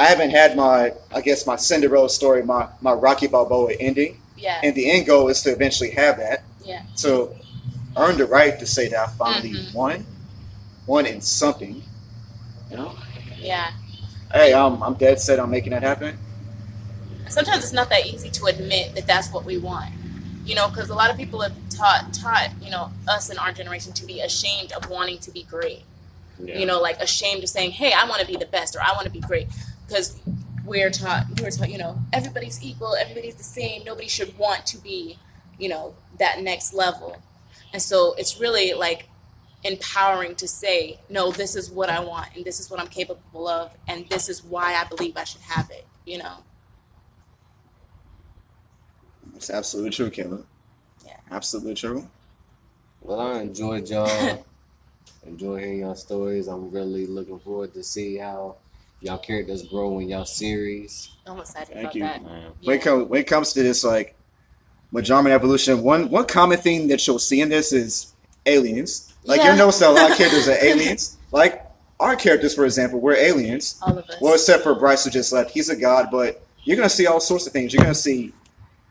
I 0.00 0.04
haven't 0.06 0.30
had 0.30 0.56
my, 0.56 0.94
I 1.14 1.20
guess, 1.20 1.46
my 1.46 1.56
Cinderella 1.56 2.08
story, 2.08 2.42
my 2.42 2.68
my 2.80 2.92
Rocky 2.94 3.26
Balboa 3.26 3.74
ending, 3.78 4.18
Yeah. 4.36 4.58
and 4.62 4.74
the 4.74 4.90
end 4.90 5.04
goal 5.06 5.28
is 5.28 5.42
to 5.42 5.50
eventually 5.50 5.90
have 5.90 6.16
that. 6.16 6.42
Yeah. 6.64 6.82
To 7.02 7.28
earn 7.98 8.16
the 8.16 8.24
right 8.24 8.58
to 8.60 8.66
say 8.66 8.88
that 8.88 8.98
I 8.98 9.12
finally 9.18 9.50
Mhm. 9.52 9.74
won, 9.74 10.06
won 10.86 11.04
in 11.04 11.20
something. 11.20 11.82
You 12.70 12.76
know, 12.78 12.94
Yeah. 13.38 13.72
hey, 14.32 14.54
I'm 14.54 14.82
I'm 14.82 14.94
dead 14.94 15.20
set 15.20 15.38
on 15.38 15.50
making 15.50 15.72
that 15.72 15.82
happen. 15.82 16.18
sometimes 17.28 17.62
it's 17.62 17.72
not 17.72 17.88
that 17.90 18.06
easy 18.06 18.28
to 18.28 18.46
admit 18.46 18.92
that 18.96 19.06
that's 19.06 19.28
what 19.30 19.44
we 19.44 19.56
want 19.56 19.88
you 20.44 20.52
know 20.56 20.66
because 20.68 20.88
a 20.90 20.94
lot 20.94 21.10
of 21.12 21.16
people 21.16 21.38
have 21.40 21.52
taught 21.68 22.12
taught 22.12 22.48
you 22.60 22.70
know 22.72 22.90
us 23.06 23.30
in 23.30 23.38
our 23.38 23.52
generation 23.52 23.92
to 23.92 24.04
be 24.04 24.20
ashamed 24.20 24.72
of 24.72 24.90
wanting 24.90 25.16
to 25.18 25.30
be 25.30 25.44
great 25.44 25.82
Yeah. 26.40 26.58
you 26.58 26.66
know 26.66 26.80
like 26.80 26.98
ashamed 27.00 27.44
of 27.44 27.48
saying 27.48 27.70
hey 27.70 27.92
i 27.92 28.04
want 28.08 28.20
to 28.20 28.26
be 28.26 28.34
the 28.36 28.46
best 28.46 28.74
or 28.74 28.80
i 28.82 28.90
want 28.96 29.04
to 29.04 29.12
be 29.12 29.20
great 29.20 29.46
because 29.90 30.20
we're 30.64 30.90
taught 30.90 31.26
we're 31.40 31.50
taught 31.50 31.70
you 31.70 31.78
know 31.78 31.98
everybody's 32.12 32.62
equal 32.62 32.94
everybody's 32.94 33.34
the 33.34 33.42
same 33.42 33.82
nobody 33.84 34.08
should 34.08 34.36
want 34.38 34.64
to 34.64 34.78
be 34.78 35.18
you 35.58 35.68
know 35.68 35.94
that 36.18 36.40
next 36.40 36.72
level 36.72 37.20
and 37.72 37.82
so 37.82 38.14
it's 38.16 38.40
really 38.40 38.72
like 38.72 39.08
empowering 39.64 40.34
to 40.34 40.48
say 40.48 40.98
no 41.10 41.30
this 41.32 41.54
is 41.54 41.70
what 41.70 41.90
i 41.90 42.00
want 42.00 42.28
and 42.34 42.44
this 42.44 42.60
is 42.60 42.70
what 42.70 42.80
i'm 42.80 42.86
capable 42.86 43.48
of 43.48 43.72
and 43.88 44.08
this 44.08 44.28
is 44.28 44.42
why 44.44 44.74
i 44.74 44.84
believe 44.84 45.16
i 45.16 45.24
should 45.24 45.42
have 45.42 45.68
it 45.70 45.86
you 46.06 46.16
know 46.16 46.38
It's 49.40 49.48
absolutely 49.48 49.90
true, 49.90 50.10
Kayla. 50.10 50.44
Yeah. 51.06 51.16
Absolutely 51.30 51.72
true. 51.72 52.06
Well, 53.00 53.20
I 53.20 53.40
enjoyed 53.40 53.88
y'all. 53.88 54.44
Enjoy 55.26 55.56
hearing 55.56 55.80
y'all 55.80 55.94
stories. 55.94 56.46
I'm 56.46 56.70
really 56.70 57.06
looking 57.06 57.38
forward 57.38 57.72
to 57.72 57.82
see 57.82 58.18
how 58.18 58.56
y'all 59.00 59.18
characters 59.18 59.62
grow 59.62 59.98
in 59.98 60.08
y'all 60.08 60.24
series. 60.24 61.10
I'm 61.26 61.38
excited 61.38 61.68
Thank 61.74 61.84
about 61.84 61.94
you. 61.94 62.02
that. 62.02 62.24
Man. 62.24 62.52
When 62.64 62.76
it 62.76 62.82
comes 62.82 63.08
when 63.08 63.20
it 63.20 63.26
comes 63.26 63.52
to 63.54 63.62
this, 63.62 63.84
like 63.84 64.16
with 64.92 65.04
Jarman 65.04 65.32
evolution, 65.32 65.82
one 65.82 66.10
one 66.10 66.26
common 66.26 66.58
thing 66.58 66.88
that 66.88 67.06
you'll 67.06 67.18
see 67.18 67.40
in 67.40 67.48
this 67.48 67.72
is 67.72 68.12
aliens. 68.46 69.14
Like 69.24 69.38
Yeah. 69.38 69.48
you'll 69.48 69.56
notice 69.56 69.78
that 69.80 69.90
a 69.90 69.92
lot 69.92 70.10
of 70.10 70.16
characters 70.16 70.48
are 70.48 70.56
aliens. 70.64 71.16
Like 71.32 71.64
our 71.98 72.16
characters, 72.16 72.54
for 72.54 72.64
example, 72.64 73.00
we're 73.00 73.14
aliens. 73.16 73.78
All 73.82 73.96
of 73.98 74.04
us. 74.08 74.16
Well, 74.20 74.34
except 74.34 74.62
for 74.62 74.74
Bryce 74.74 75.04
who 75.04 75.10
just 75.10 75.32
left. 75.32 75.50
He's 75.50 75.68
a 75.68 75.76
god, 75.76 76.08
but 76.10 76.42
you're 76.64 76.76
gonna 76.76 76.88
see 76.88 77.06
all 77.06 77.20
sorts 77.20 77.46
of 77.46 77.52
things. 77.52 77.72
You're 77.72 77.82
gonna 77.82 77.94
see 77.94 78.32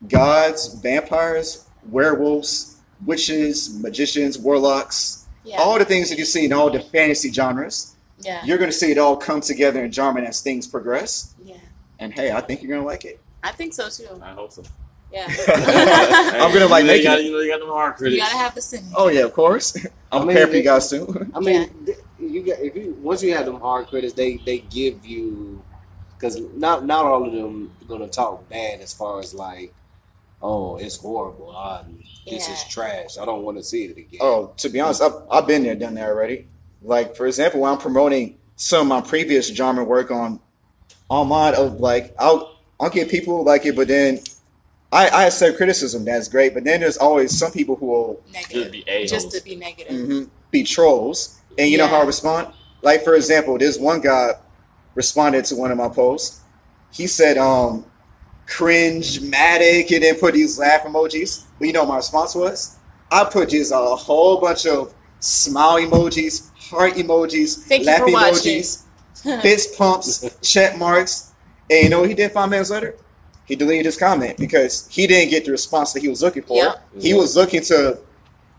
gods, 0.07 0.75
vampires, 0.75 1.65
werewolves, 1.89 2.77
witches, 3.05 3.77
magicians, 3.79 4.37
warlocks, 4.37 5.25
yeah. 5.43 5.57
all 5.57 5.77
the 5.77 5.85
things 5.85 6.09
that 6.09 6.17
you 6.19 6.25
see 6.25 6.45
in 6.45 6.53
all 6.53 6.69
the 6.69 6.79
fantasy 6.79 7.31
genres. 7.31 7.95
Yeah. 8.19 8.43
You're 8.45 8.57
gonna 8.57 8.71
see 8.71 8.91
it 8.91 8.97
all 8.97 9.15
come 9.17 9.41
together 9.41 9.83
in 9.83 9.91
Jarman 9.91 10.25
as 10.25 10.41
things 10.41 10.67
progress. 10.67 11.33
Yeah. 11.43 11.55
And 11.99 12.13
hey, 12.13 12.31
I 12.31 12.41
think 12.41 12.61
you're 12.61 12.71
gonna 12.75 12.87
like 12.87 13.05
it. 13.05 13.19
I 13.43 13.51
think 13.51 13.73
so 13.73 13.89
too. 13.89 14.07
I 14.21 14.31
hope 14.31 14.51
so. 14.51 14.63
Yeah. 15.11 15.25
I'm 15.47 16.53
gonna 16.53 16.67
like 16.67 16.83
you 16.83 16.87
know, 16.87 16.93
you 16.93 16.97
making 16.97 17.03
got, 17.03 17.19
it. 17.19 17.25
you 17.25 17.31
know, 17.31 17.39
you 17.39 17.51
got 17.51 17.59
them 17.59 17.69
hard 17.69 17.99
you 18.01 18.17
gotta 18.17 18.37
have 18.37 18.55
the 18.55 18.61
singing. 18.61 18.91
Oh 18.95 19.07
yeah, 19.07 19.21
of 19.21 19.33
course. 19.33 19.75
I'm 20.11 20.23
I 20.23 20.25
mean, 20.25 20.27
prepared 20.27 20.49
for 20.49 20.55
you 20.57 20.63
guys 20.63 20.89
too. 20.89 21.31
I 21.33 21.39
mean, 21.39 21.85
th- 21.85 21.97
you 22.19 22.43
get 22.43 22.59
if 22.59 22.75
you 22.75 22.97
once 23.01 23.23
you 23.23 23.33
have 23.35 23.45
them 23.45 23.59
hard 23.59 23.87
critics, 23.87 24.13
they 24.13 24.37
they 24.37 24.59
give 24.59 25.05
you 25.05 25.63
because 26.15 26.39
not 26.55 26.85
not 26.85 27.05
all 27.05 27.25
of 27.25 27.33
them 27.33 27.71
gonna 27.87 28.07
talk 28.07 28.47
bad 28.49 28.81
as 28.81 28.93
far 28.93 29.19
as 29.19 29.33
like, 29.33 29.73
oh, 30.41 30.77
it's 30.77 30.97
horrible. 30.97 31.53
Ah, 31.55 31.83
this 32.29 32.47
is 32.49 32.63
trash. 32.65 33.17
I 33.17 33.25
don't 33.25 33.43
want 33.43 33.57
to 33.57 33.63
see 33.63 33.85
it 33.85 33.97
again. 33.97 34.19
Oh, 34.21 34.53
to 34.57 34.69
be 34.69 34.79
honest, 34.79 35.01
I've, 35.01 35.13
I've 35.31 35.47
been 35.47 35.63
there, 35.63 35.75
done 35.75 35.95
that 35.95 36.09
already. 36.09 36.47
Like 36.81 37.15
for 37.15 37.27
example, 37.27 37.61
when 37.61 37.71
I'm 37.73 37.77
promoting 37.77 38.37
some 38.55 38.81
of 38.81 39.03
my 39.03 39.07
previous 39.07 39.47
genre 39.47 39.83
work 39.83 40.11
on 40.11 40.39
online, 41.09 41.55
of 41.55 41.79
like 41.79 42.13
I'll 42.19 42.59
I'll 42.79 42.89
get 42.89 43.09
people 43.09 43.37
who 43.37 43.45
like 43.45 43.65
it, 43.65 43.75
but 43.75 43.87
then 43.87 44.19
I 44.91 45.07
I 45.09 45.25
accept 45.25 45.57
criticism. 45.57 46.05
That's 46.05 46.27
great, 46.27 46.53
but 46.53 46.63
then 46.63 46.79
there's 46.81 46.97
always 46.97 47.37
some 47.37 47.51
people 47.51 47.75
who 47.75 47.87
will 47.87 48.21
Just 48.31 48.51
Negative. 48.53 48.71
be 48.71 49.07
Just 49.07 49.31
to 49.31 49.43
be 49.43 49.55
negative. 49.55 49.93
mhm, 49.93 50.29
be 50.51 50.63
trolls, 50.63 51.39
and 51.57 51.69
you 51.69 51.77
know 51.77 51.87
how 51.87 52.01
I 52.01 52.05
respond. 52.05 52.53
Like 52.81 53.03
for 53.03 53.15
example, 53.15 53.57
this 53.57 53.77
one 53.77 53.99
guy 54.01 54.31
responded 54.95 55.45
to 55.45 55.55
one 55.55 55.71
of 55.71 55.77
my 55.77 55.89
posts. 55.89 56.41
He 56.91 57.05
said, 57.05 57.37
um, 57.37 57.85
cringe-matic, 58.47 59.91
and 59.93 60.03
then 60.03 60.15
put 60.19 60.33
these 60.33 60.57
laugh 60.57 60.81
emojis. 60.83 61.43
But 61.59 61.67
you 61.67 61.73
know 61.73 61.81
what 61.83 61.89
my 61.89 61.95
response 61.97 62.33
was? 62.35 62.77
I 63.11 63.23
put 63.25 63.49
just 63.49 63.71
a 63.71 63.77
whole 63.77 64.39
bunch 64.39 64.65
of 64.65 64.93
smile 65.19 65.77
emojis, 65.77 66.49
heart 66.69 66.93
emojis, 66.93 67.63
Thank 67.63 67.81
you 67.81 67.87
laugh 67.87 67.99
for 67.99 68.07
emojis, 68.07 68.83
fist 69.41 69.77
pumps, 69.77 70.37
check 70.41 70.77
marks. 70.77 71.33
And 71.69 71.83
you 71.83 71.89
know 71.89 71.99
what 72.01 72.09
he 72.09 72.15
did 72.15 72.31
five 72.31 72.49
minutes 72.49 72.69
later? 72.69 72.95
He 73.45 73.55
deleted 73.55 73.85
his 73.85 73.97
comment 73.97 74.37
because 74.37 74.87
he 74.89 75.07
didn't 75.07 75.31
get 75.31 75.45
the 75.45 75.51
response 75.51 75.93
that 75.93 76.01
he 76.01 76.07
was 76.07 76.21
looking 76.21 76.43
for. 76.43 76.57
Yep. 76.57 76.89
He 76.99 77.13
was 77.13 77.35
looking 77.35 77.61
to 77.63 77.99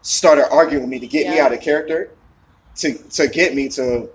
start 0.02 0.38
an 0.38 0.46
argument 0.50 0.82
with 0.82 0.90
me 0.90 0.98
to 1.00 1.06
get 1.06 1.28
me 1.30 1.38
out 1.38 1.52
of 1.52 1.60
character, 1.60 2.10
to 2.76 2.94
to 2.94 3.28
get 3.28 3.54
me 3.54 3.68
to 3.70 4.08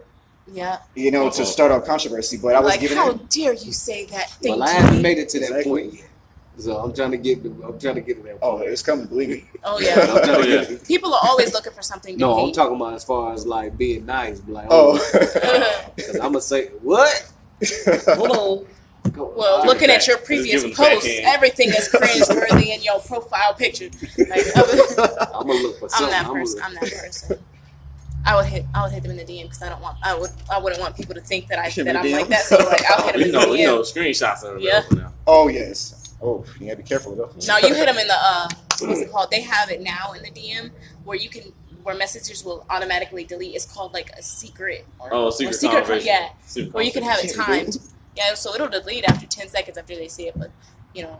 yeah. 0.52 0.80
you 0.96 1.12
know 1.12 1.30
to 1.30 1.42
uh-huh. 1.42 1.46
start 1.46 1.72
a 1.72 1.86
controversy. 1.86 2.38
But 2.38 2.56
I 2.56 2.60
was 2.60 2.72
like, 2.72 2.82
giving 2.82 2.98
how 2.98 3.12
it. 3.12 3.30
dare 3.30 3.54
you 3.54 3.72
say 3.72 4.06
that 4.08 4.30
thing 4.32 4.60
well, 4.60 4.64
I 4.64 4.70
haven't 4.72 5.02
made 5.02 5.18
it 5.18 5.30
to 5.30 5.40
that 5.40 5.48
Exactly. 5.48 5.72
point 5.72 5.94
yet, 5.94 6.10
so 6.58 6.78
I'm 6.78 6.94
trying 6.94 7.12
to 7.12 7.18
get. 7.18 7.44
I'm 7.46 7.78
trying 7.80 7.96
to 7.96 8.02
get 8.02 8.18
to 8.18 8.24
that. 8.24 8.40
Oh, 8.42 8.58
point. 8.58 8.70
it's 8.70 8.82
coming. 8.82 9.06
Believe 9.08 9.30
me. 9.30 9.46
Oh 9.64 9.78
I'm 9.78 9.84
yeah. 9.84 9.94
trying 9.96 10.08
to 10.08 10.14
Oh, 10.38 10.44
get 10.44 10.70
yeah. 10.72 10.78
to- 10.78 10.86
People 10.86 11.14
are 11.14 11.20
always 11.24 11.54
looking 11.54 11.74
for 11.74 11.82
something 11.82 12.16
to 12.16 12.20
No, 12.20 12.46
I'm 12.46 12.52
talking 12.54 12.76
about 12.76 12.94
as 12.94 13.04
far 13.04 13.34
as 13.34 13.46
like 13.46 13.78
being 13.78 14.06
nice. 14.06 14.40
be 14.40 14.52
Like, 14.52 14.68
Oh. 14.70 15.00
oh, 15.14 15.92
because 15.96 16.16
I'm 16.16 16.32
gonna 16.34 16.42
say 16.42 16.68
what? 16.82 17.32
Hold 18.08 18.32
on. 18.32 18.66
Go- 19.12 19.34
well, 19.38 19.60
all 19.62 19.66
looking 19.68 19.90
right. 19.90 19.98
at 20.00 20.08
your 20.08 20.18
previous 20.18 20.64
give 20.64 20.72
'em 20.72 20.76
the 20.76 20.76
posts, 20.76 21.10
everything 21.24 21.70
is 21.70 21.88
cringeworthy 21.90 22.68
in 22.76 22.82
your 22.82 23.00
profile 23.02 23.54
picture. 23.54 23.90
Like, 24.18 24.46
I'm 24.56 24.64
I'm 25.36 25.48
gonna 25.48 25.60
look 25.62 25.80
for 25.80 25.90
something. 25.90 26.10
that 26.10 26.26
I'm 26.26 26.34
person. 26.34 26.60
gonna- 26.60 26.66
I'm 26.70 26.74
that 26.76 26.92
person. 26.92 27.40
I 28.28 28.36
would 28.36 28.46
hit. 28.48 28.66
I 28.74 28.82
would 28.82 28.92
hit 28.92 29.04
them 29.04 29.12
in 29.12 29.18
the 29.18 29.24
DM 29.24 29.44
because 29.44 29.62
I 29.62 29.70
don't 29.70 29.82
want. 29.82 29.98
I 30.02 30.16
would. 30.18 30.32
I 30.52 30.58
wouldn't 30.58 30.82
want 30.82 30.96
people 30.98 31.14
to 31.14 31.22
think 31.22 31.48
that 31.50 31.60
I 31.60 31.70
Hit 31.70 31.86
that 31.86 31.96
I'm 31.96 32.04
DM? 32.06 32.14
like 32.14 32.28
that. 32.30 32.42
So 32.42 32.58
like, 32.58 32.82
I'll 32.90 33.04
hit 33.04 33.12
them 33.14 33.22
you 33.22 33.26
in 33.28 33.32
the 33.34 33.40
know, 33.40 33.46
DM. 33.54 33.58
you 33.60 33.66
know, 33.68 33.82
screenshots 33.82 34.44
are 34.44 34.58
Yeah. 34.58 34.80
available 34.80 34.98
now. 34.98 35.14
oh 35.28 35.48
yes. 35.48 35.95
Oh, 36.22 36.46
you 36.60 36.68
gotta 36.68 36.78
be 36.78 36.84
careful 36.84 37.16
though. 37.16 37.30
No, 37.48 37.58
you 37.58 37.74
hit 37.74 37.86
them 37.88 37.98
in 37.98 38.08
the 38.08 38.16
uh, 38.18 38.48
what's 38.82 39.02
it 39.02 39.12
called? 39.12 39.30
They 39.32 39.42
have 39.42 39.70
it 39.70 39.82
now 39.82 40.14
in 40.14 40.24
the 40.24 40.32
DM 40.32 40.72
where 41.04 41.18
you 41.18 41.30
can 41.30 41.52
where 41.84 41.96
messages 41.96 42.44
will 42.44 42.66
automatically 42.70 43.24
delete. 43.26 43.56
It's 43.56 43.66
called 43.66 43.94
like 43.94 44.10
a 44.18 44.24
secret 44.24 44.88
or 45.00 45.10
Oh, 45.14 45.26
or 45.26 45.32
secret, 45.32 45.56
secret 45.56 45.78
conversation. 45.86 46.08
yeah, 46.08 46.30
Secret 46.46 46.74
where 46.74 46.84
you 46.84 46.92
can 46.92 47.04
have 47.04 47.20
it 47.24 47.34
timed. 47.36 47.78
Yeah, 48.16 48.34
so 48.34 48.54
it'll 48.56 48.70
delete 48.70 49.04
after 49.04 49.28
ten 49.28 49.50
seconds 49.50 49.78
after 49.78 49.94
they 49.96 50.08
see 50.08 50.28
it, 50.28 50.36
but 50.38 50.50
you 50.94 51.04
know, 51.04 51.20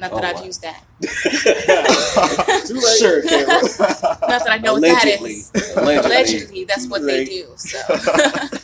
not 0.00 0.10
that 0.12 0.24
Oh, 0.24 0.28
I've 0.28 0.36
wow. 0.36 0.44
used 0.44 0.62
that. 0.62 0.82
Too 2.66 2.74
late. 2.80 2.98
Sure, 2.98 3.22
Caleb. 3.22 3.62
Not 3.78 4.28
that 4.28 4.48
I 4.50 4.58
know 4.58 4.76
Allegedly. 4.76 5.42
what 5.42 5.52
that 5.52 5.66
is. 5.68 5.76
Allegedly. 5.76 5.96
Allegedly, 6.16 6.64
that's 6.64 6.86
what 6.86 7.02
they 7.04 7.24
do. 7.24 7.48
So 7.56 7.78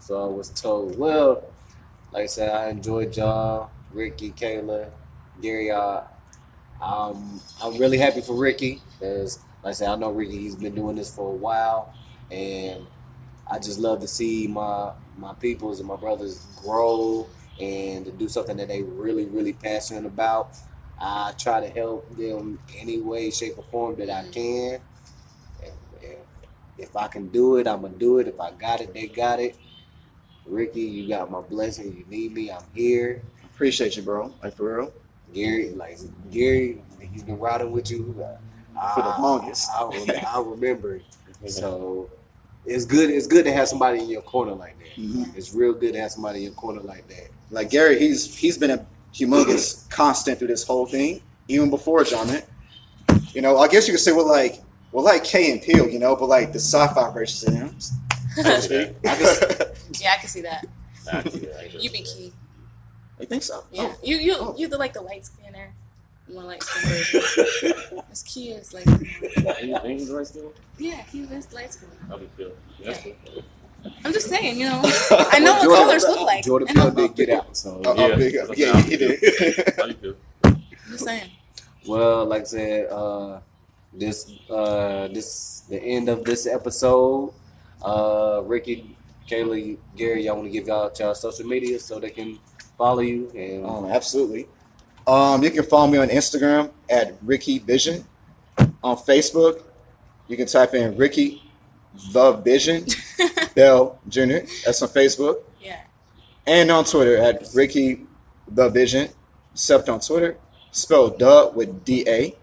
So 0.00 0.22
I 0.22 0.26
was 0.26 0.48
told. 0.50 0.98
Well, 0.98 1.44
like 2.12 2.24
I 2.24 2.26
said, 2.26 2.50
I 2.50 2.70
enjoyed 2.70 3.16
y'all, 3.16 3.70
Ricky, 3.92 4.32
Kayla, 4.32 4.90
Gary. 5.40 5.70
Uh, 5.70 6.02
um, 6.80 7.40
I'm 7.62 7.78
really 7.78 7.98
happy 7.98 8.20
for 8.20 8.34
Ricky 8.34 8.82
because, 8.92 9.44
like 9.62 9.70
I 9.70 9.74
said, 9.74 9.88
I 9.88 9.96
know 9.96 10.10
Ricky. 10.10 10.38
He's 10.38 10.56
been 10.56 10.74
doing 10.74 10.96
this 10.96 11.14
for 11.14 11.28
a 11.28 11.36
while, 11.36 11.92
and 12.30 12.86
I 13.46 13.58
just 13.58 13.78
love 13.78 14.00
to 14.00 14.08
see 14.08 14.46
my 14.46 14.92
my 15.16 15.34
peoples 15.34 15.80
and 15.80 15.88
my 15.88 15.96
brothers 15.96 16.46
grow 16.62 17.26
and 17.60 18.04
to 18.04 18.12
do 18.12 18.28
something 18.28 18.56
that 18.56 18.68
they 18.68 18.82
really 18.82 19.26
really 19.26 19.52
passionate 19.52 20.06
about. 20.06 20.56
I 21.00 21.32
try 21.38 21.60
to 21.60 21.68
help 21.68 22.16
them 22.16 22.58
any 22.76 23.00
way, 23.00 23.30
shape, 23.30 23.54
or 23.56 23.64
form 23.64 23.96
that 23.96 24.10
I 24.10 24.28
can. 24.30 24.80
If 26.76 26.94
I 26.94 27.08
can 27.08 27.28
do 27.28 27.56
it, 27.56 27.66
I'm 27.66 27.82
gonna 27.82 27.94
do 27.96 28.18
it. 28.18 28.28
If 28.28 28.38
I 28.40 28.52
got 28.52 28.80
it, 28.80 28.94
they 28.94 29.08
got 29.08 29.40
it. 29.40 29.56
Ricky, 30.46 30.82
you 30.82 31.08
got 31.08 31.30
my 31.30 31.40
blessing. 31.40 31.92
You 31.92 32.04
need 32.08 32.32
me, 32.32 32.50
I'm 32.50 32.62
here. 32.74 33.22
Appreciate 33.58 33.96
you, 33.96 34.04
bro. 34.04 34.32
Like 34.40 34.54
for 34.54 34.76
real. 34.76 34.92
Gary, 35.34 35.70
like 35.70 35.98
Gary, 36.30 36.80
he's 37.12 37.24
been 37.24 37.40
riding 37.40 37.72
with 37.72 37.90
you 37.90 38.14
uh, 38.80 38.94
For 38.94 39.02
the 39.02 39.20
longest. 39.20 39.68
I, 39.74 39.82
I, 39.82 40.24
I 40.36 40.40
remember. 40.40 41.00
So 41.48 42.08
it's 42.64 42.84
good. 42.84 43.10
It's 43.10 43.26
good 43.26 43.44
to 43.46 43.52
have 43.52 43.66
somebody 43.66 43.98
in 43.98 44.08
your 44.08 44.22
corner 44.22 44.52
like 44.54 44.78
that. 44.78 45.02
Mhm. 45.02 45.36
It's 45.36 45.52
real 45.52 45.72
good 45.72 45.94
to 45.94 46.00
have 46.00 46.12
somebody 46.12 46.38
in 46.38 46.44
your 46.44 46.52
corner 46.52 46.82
like 46.82 47.08
that. 47.08 47.30
Like 47.50 47.70
Gary, 47.70 47.98
he's 47.98 48.32
he's 48.38 48.56
been 48.56 48.70
a 48.70 48.86
humongous 49.12 49.90
constant 49.90 50.38
through 50.38 50.46
this 50.46 50.62
whole 50.62 50.86
thing, 50.86 51.20
even 51.48 51.68
before 51.68 52.04
John. 52.04 52.28
You 53.34 53.42
know, 53.42 53.58
I 53.58 53.66
guess 53.66 53.88
you 53.88 53.92
could 53.92 54.00
say 54.00 54.12
we're 54.12 54.22
like 54.22 54.62
we're 54.92 55.02
like 55.02 55.24
Key 55.24 55.50
and 55.50 55.60
Peele, 55.60 55.88
you 55.88 55.98
know, 55.98 56.14
but 56.14 56.28
like 56.28 56.52
the 56.52 56.60
sci-fi 56.60 57.12
versions 57.12 57.42
of 57.42 57.54
him. 57.54 57.80
so 57.80 58.42
to 58.44 58.62
speak. 58.62 58.94
Yeah, 60.00 60.12
I 60.12 60.18
can 60.20 60.28
see 60.28 60.42
that. 60.42 60.64
Nah, 61.06 61.22
yeah, 61.34 61.48
I 61.58 61.70
You 61.80 61.90
be 61.90 62.02
Key. 62.02 62.32
You 63.20 63.26
think 63.26 63.42
so? 63.42 63.64
Yeah, 63.72 63.92
you 64.02 64.16
you 64.16 64.34
Oh. 64.38 64.54
you 64.56 64.68
the 64.68 64.78
like 64.78 64.92
the 64.92 65.00
light 65.02 65.24
skinner, 65.26 65.72
more 66.32 66.42
light 66.50 66.62
skin 66.62 66.88
version. 66.88 68.02
This 68.10 68.22
Key 68.22 68.50
is 68.50 68.72
like, 68.74 68.86
you 68.86 69.42
know, 69.42 69.54
Ain't- 69.58 69.84
ain't 69.84 70.06
the 70.08 70.14
right 70.16 70.26
still? 70.26 70.52
yeah, 70.78 71.02
he 71.10 71.22
is 71.22 71.52
light 71.52 71.72
skin. 71.72 71.88
I'll 72.10 72.18
be 72.18 72.28
cool. 72.36 72.52
That's 72.84 73.00
cool. 73.02 73.14
I'm 74.04 74.12
just 74.12 74.28
saying, 74.28 74.58
you 74.58 74.66
know, 74.68 74.80
I 75.32 75.38
know 75.38 75.54
what 75.54 75.78
colors 75.86 76.02
look 76.04 76.20
like. 76.22 76.44
Jordan 76.44 76.68
I. 76.70 76.72
Peele 76.72 76.90
did 76.90 77.14
get 77.16 77.30
out. 77.30 77.56
So 77.56 77.80
Oh, 77.84 77.94
oh, 77.96 78.06
Yeah. 78.08 78.16
big 78.16 78.36
up. 78.36 78.48
yeah, 78.56 78.80
he 78.82 78.96
did. 78.96 79.78
I'll 79.80 79.88
be 79.88 79.94
cool. 79.94 80.14
I'm 80.44 80.62
just 80.90 81.04
saying. 81.04 81.30
Well, 81.86 82.26
like 82.26 82.42
I 82.42 82.44
said, 82.44 82.86
uh, 82.90 83.40
this 83.94 84.30
uh, 84.50 85.08
this 85.08 85.60
the 85.68 85.80
end 85.80 86.08
of 86.08 86.24
this 86.24 86.46
episode. 86.46 87.32
Uh, 87.82 88.42
Ricky, 88.44 88.96
Kaylee, 89.30 89.78
Gary, 89.96 90.24
y'all 90.26 90.34
want 90.36 90.46
to 90.48 90.52
give 90.52 90.66
y'all 90.66 90.90
y'all 90.98 91.14
social 91.14 91.46
media 91.46 91.78
so 91.78 91.98
they 92.00 92.10
can 92.10 92.38
follow 92.78 93.00
you 93.00 93.30
and 93.34 93.66
Um, 93.66 93.84
absolutely. 93.86 94.48
Um, 95.06 95.42
you 95.42 95.50
can 95.50 95.64
follow 95.64 95.86
me 95.88 95.98
on 95.98 96.08
Instagram 96.08 96.70
at 96.88 97.16
Ricky 97.22 97.58
Vision. 97.58 98.04
On 98.82 98.96
Facebook, 98.96 99.62
you 100.28 100.36
can 100.36 100.46
type 100.46 100.74
in 100.74 100.96
Ricky 100.96 101.42
the 102.12 102.32
Vision 102.32 102.86
Bell 103.54 103.98
Jr. 104.08 104.40
That's 104.64 104.80
on 104.82 104.88
Facebook. 104.88 105.40
Yeah. 105.60 105.80
And 106.46 106.70
on 106.70 106.84
Twitter 106.84 107.16
at 107.16 107.48
Ricky 107.54 108.06
the 108.46 108.68
Vision. 108.68 109.08
Except 109.52 109.88
on 109.88 109.98
Twitter, 110.00 110.36
spelled 110.70 111.18
"the" 111.18 111.50
with 111.54 111.84
D 111.84 112.04
A. 112.06 112.34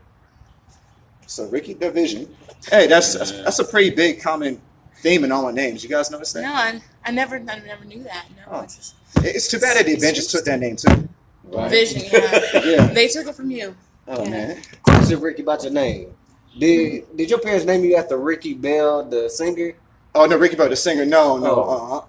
So 1.28 1.48
Ricky 1.48 1.74
the 1.74 1.90
Vision. 1.92 2.36
Hey, 2.70 2.88
that's 2.88 3.14
that's, 3.18 3.32
that's 3.32 3.60
a 3.60 3.64
pretty 3.64 3.92
big 3.92 4.22
common 4.22 4.62
theme 4.98 5.24
in 5.24 5.32
all 5.32 5.44
my 5.44 5.52
names. 5.52 5.84
You 5.84 5.90
guys 5.90 6.12
notice 6.12 6.36
No, 6.36 6.42
that? 6.42 6.82
I, 7.06 7.10
I 7.10 7.12
never, 7.12 7.36
I 7.38 7.60
never 7.60 7.86
knew 7.86 8.04
that. 8.04 8.26
No, 8.36 8.44
Oh. 8.58 8.62
it's 8.62 8.76
just 8.78 8.96
It's 9.24 9.48
too 9.48 9.60
bad 9.60 9.78
that 9.78 9.86
the 9.86 9.94
Avengers 9.94 10.28
took 10.28 10.46
that 10.46 10.60
name 10.60 10.76
too. 10.76 11.08
right. 11.46 11.70
vision. 11.70 12.02
Yeah, 12.12 12.64
Yeah. 12.64 12.86
they 12.88 13.08
took 13.08 13.28
it 13.28 13.36
from 13.36 13.52
you. 13.52 13.76
Oh 14.08 14.24
Yeah. 14.24 14.30
man. 14.30 14.62
Question, 14.84 15.20
Ricky, 15.20 15.42
about 15.42 15.64
your 15.64 15.72
name. 15.74 16.14
Did 16.58 17.04
did 17.18 17.30
your 17.30 17.40
parents 17.40 17.66
name 17.66 17.84
you 17.84 17.96
after 17.98 18.18
Ricky 18.18 18.54
Bell, 18.54 19.04
the 19.04 19.30
singer? 19.30 19.74
Oh 20.14 20.26
no, 20.26 20.38
Ricky 20.38 20.56
Bell, 20.56 20.70
the 20.70 20.76
singer. 20.76 21.06
No, 21.06 21.38
no. 21.38 21.56
Oh. 21.56 21.62
Uh-uh. 21.98 22.06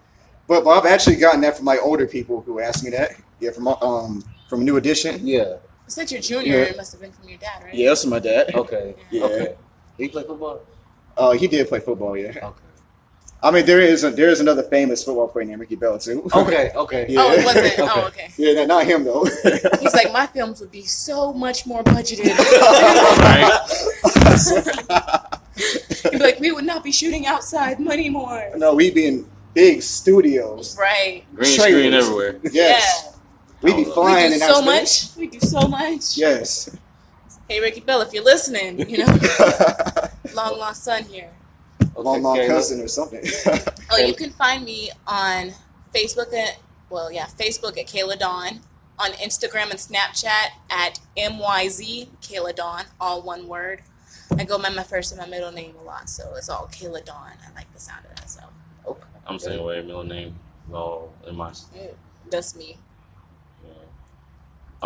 But, 0.48 0.62
but 0.62 0.70
I've 0.70 0.86
actually 0.86 1.16
gotten 1.16 1.40
that 1.40 1.56
from 1.56 1.64
my 1.64 1.78
older 1.78 2.06
people 2.06 2.40
who 2.42 2.60
asked 2.60 2.84
me 2.84 2.90
that. 2.90 3.12
Yeah, 3.40 3.50
from 3.50 3.66
um 3.68 4.22
from 4.48 4.60
a 4.60 4.64
New 4.64 4.76
Edition. 4.76 5.26
Yeah. 5.26 5.56
Since 5.88 6.12
You 6.12 6.18
said 6.20 6.32
your 6.32 6.42
junior. 6.42 6.58
Yeah. 6.58 6.64
It 6.70 6.76
must 6.76 6.92
have 6.92 7.00
been 7.00 7.12
from 7.12 7.28
your 7.28 7.38
dad, 7.38 7.62
right? 7.64 7.74
Yeah, 7.74 7.88
that's 7.90 8.06
my 8.06 8.18
dad. 8.20 8.54
Okay. 8.54 8.94
Yeah. 9.10 9.24
Okay. 9.24 9.54
He 9.98 10.08
play 10.08 10.22
football. 10.22 10.60
Oh, 11.16 11.32
he 11.32 11.46
did 11.48 11.66
play 11.68 11.80
football. 11.80 12.16
Yeah. 12.16 12.28
Okay. 12.50 12.62
I 13.42 13.50
mean, 13.50 13.66
there 13.66 13.80
is 13.80 14.02
a, 14.02 14.10
there 14.10 14.28
is 14.30 14.40
another 14.40 14.62
famous 14.64 15.04
football 15.04 15.28
player 15.28 15.44
named 15.44 15.60
Ricky 15.60 15.76
Bell 15.76 15.98
too. 15.98 16.28
Okay. 16.34 16.72
Okay. 16.76 17.06
Yeah. 17.08 17.20
Oh, 17.22 17.32
it 17.32 17.44
wasn't. 17.44 17.66
Okay. 17.66 17.82
Oh, 17.94 18.06
okay. 18.08 18.28
yeah, 18.38 18.52
no, 18.54 18.64
not 18.66 18.86
him 18.86 19.04
though. 19.04 19.24
He's 19.80 19.94
like, 19.94 20.12
my 20.12 20.26
films 20.26 20.60
would 20.60 20.70
be 20.72 20.82
so 20.82 21.32
much 21.32 21.66
more 21.66 21.82
budgeted. 21.84 22.24
He'd 26.02 26.10
be 26.12 26.18
like, 26.18 26.40
we 26.40 26.52
would 26.52 26.64
not 26.64 26.84
be 26.84 26.92
shooting 26.92 27.26
outside 27.26 27.80
money 27.80 28.08
more. 28.10 28.50
no, 28.56 28.74
we'd 28.74 28.94
be 28.94 29.06
in 29.06 29.26
big 29.54 29.82
studios. 29.82 30.76
Right. 30.78 31.24
Green 31.34 31.56
Trailers. 31.56 31.72
screen 31.72 31.94
everywhere. 31.94 32.40
Yes, 32.52 33.16
We'd 33.62 33.76
be 33.76 33.86
Oh, 33.86 33.92
flying 33.94 34.32
we 34.32 34.38
do 34.38 34.44
outer 34.44 34.54
so 34.54 34.60
space. 34.62 35.16
much. 35.16 35.18
We 35.18 35.26
do 35.28 35.40
so 35.40 35.60
much. 35.66 36.16
Yes. 36.18 36.76
Hey, 37.48 37.60
Ricky 37.60 37.80
Bell, 37.80 38.02
if 38.02 38.12
you're 38.12 38.24
listening, 38.24 38.88
you 38.88 38.98
know, 38.98 39.18
long 40.34 40.58
lost 40.58 40.84
son 40.84 41.04
here. 41.04 41.30
Long, 41.96 42.22
long 42.22 42.36
Kayla. 42.36 42.48
cousin 42.48 42.80
or 42.80 42.88
something. 42.88 43.24
Oh, 43.88 43.98
you 43.98 44.14
can 44.14 44.30
find 44.30 44.64
me 44.64 44.90
on 45.06 45.52
Facebook 45.94 46.34
at 46.34 46.58
well, 46.90 47.10
yeah, 47.10 47.26
Facebook 47.26 47.78
at 47.78 47.86
Kayla 47.86 48.18
Dawn, 48.18 48.60
on 48.98 49.12
Instagram 49.12 49.70
and 49.70 49.78
Snapchat 49.78 50.50
at 50.70 50.98
MYZ 51.16 52.08
Kayla 52.20 52.54
Dawn, 52.54 52.84
all 53.00 53.22
one 53.22 53.46
word. 53.46 53.82
I 54.36 54.44
go 54.44 54.58
by 54.58 54.70
my 54.70 54.82
first 54.82 55.12
and 55.12 55.20
my 55.20 55.26
middle 55.26 55.52
name 55.52 55.74
a 55.80 55.84
lot, 55.84 56.10
so 56.10 56.34
it's 56.36 56.48
all 56.48 56.68
Kayla 56.72 57.04
Dawn. 57.04 57.32
I 57.48 57.54
like 57.54 57.72
the 57.72 57.80
sound 57.80 58.04
of 58.10 58.16
that, 58.16 58.28
so 58.28 58.40
Okay. 58.86 59.02
I'm 59.26 59.38
saying 59.38 59.62
way 59.62 59.80
middle 59.82 60.04
name 60.04 60.38
all 60.72 61.12
in 61.26 61.36
my. 61.36 61.50
Mm, 61.50 61.94
that's 62.30 62.56
me. 62.56 62.76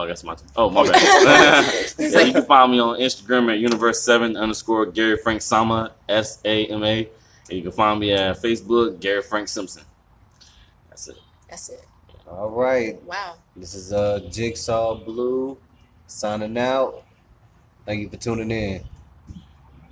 Yeah. 0.01 0.05
Oh, 0.05 0.06
that's 0.06 0.24
my. 0.24 0.36
Oh, 0.56 0.70
my 0.70 0.90
bad. 0.90 1.85
Yeah, 1.98 2.20
you 2.20 2.32
can 2.32 2.44
find 2.44 2.72
me 2.72 2.81
on 2.81 2.98
Instagram 2.98 3.52
at 3.52 3.59
universe 3.59 4.02
seven 4.02 4.36
underscore 4.36 4.86
Gary 4.86 5.16
Frank 5.16 5.43
Sama 5.43 5.93
S 6.09 6.40
A 6.44 6.66
M 6.66 6.82
A, 6.82 7.09
and 7.48 7.59
you 7.59 7.62
can 7.62 7.72
find 7.72 8.01
me 8.01 8.12
at 8.12 8.36
Facebook 8.43 9.01
Gary 9.01 9.22
Frank 9.22 9.48
Simpson. 9.48 9.82
That's 10.89 11.09
it. 11.09 11.16
that's 11.48 11.68
it. 11.68 11.85
All 12.28 12.51
right. 12.51 13.02
Wow. 13.05 13.36
This 13.56 13.74
is 13.74 13.93
uh 13.93 14.20
Jigsaw 14.31 14.94
Blue 15.05 15.59
signing 16.06 16.56
out. 16.59 17.02
Thank 17.85 18.02
you 18.02 18.09
for 18.09 18.16
tuning 18.16 18.51
in. 18.51 18.85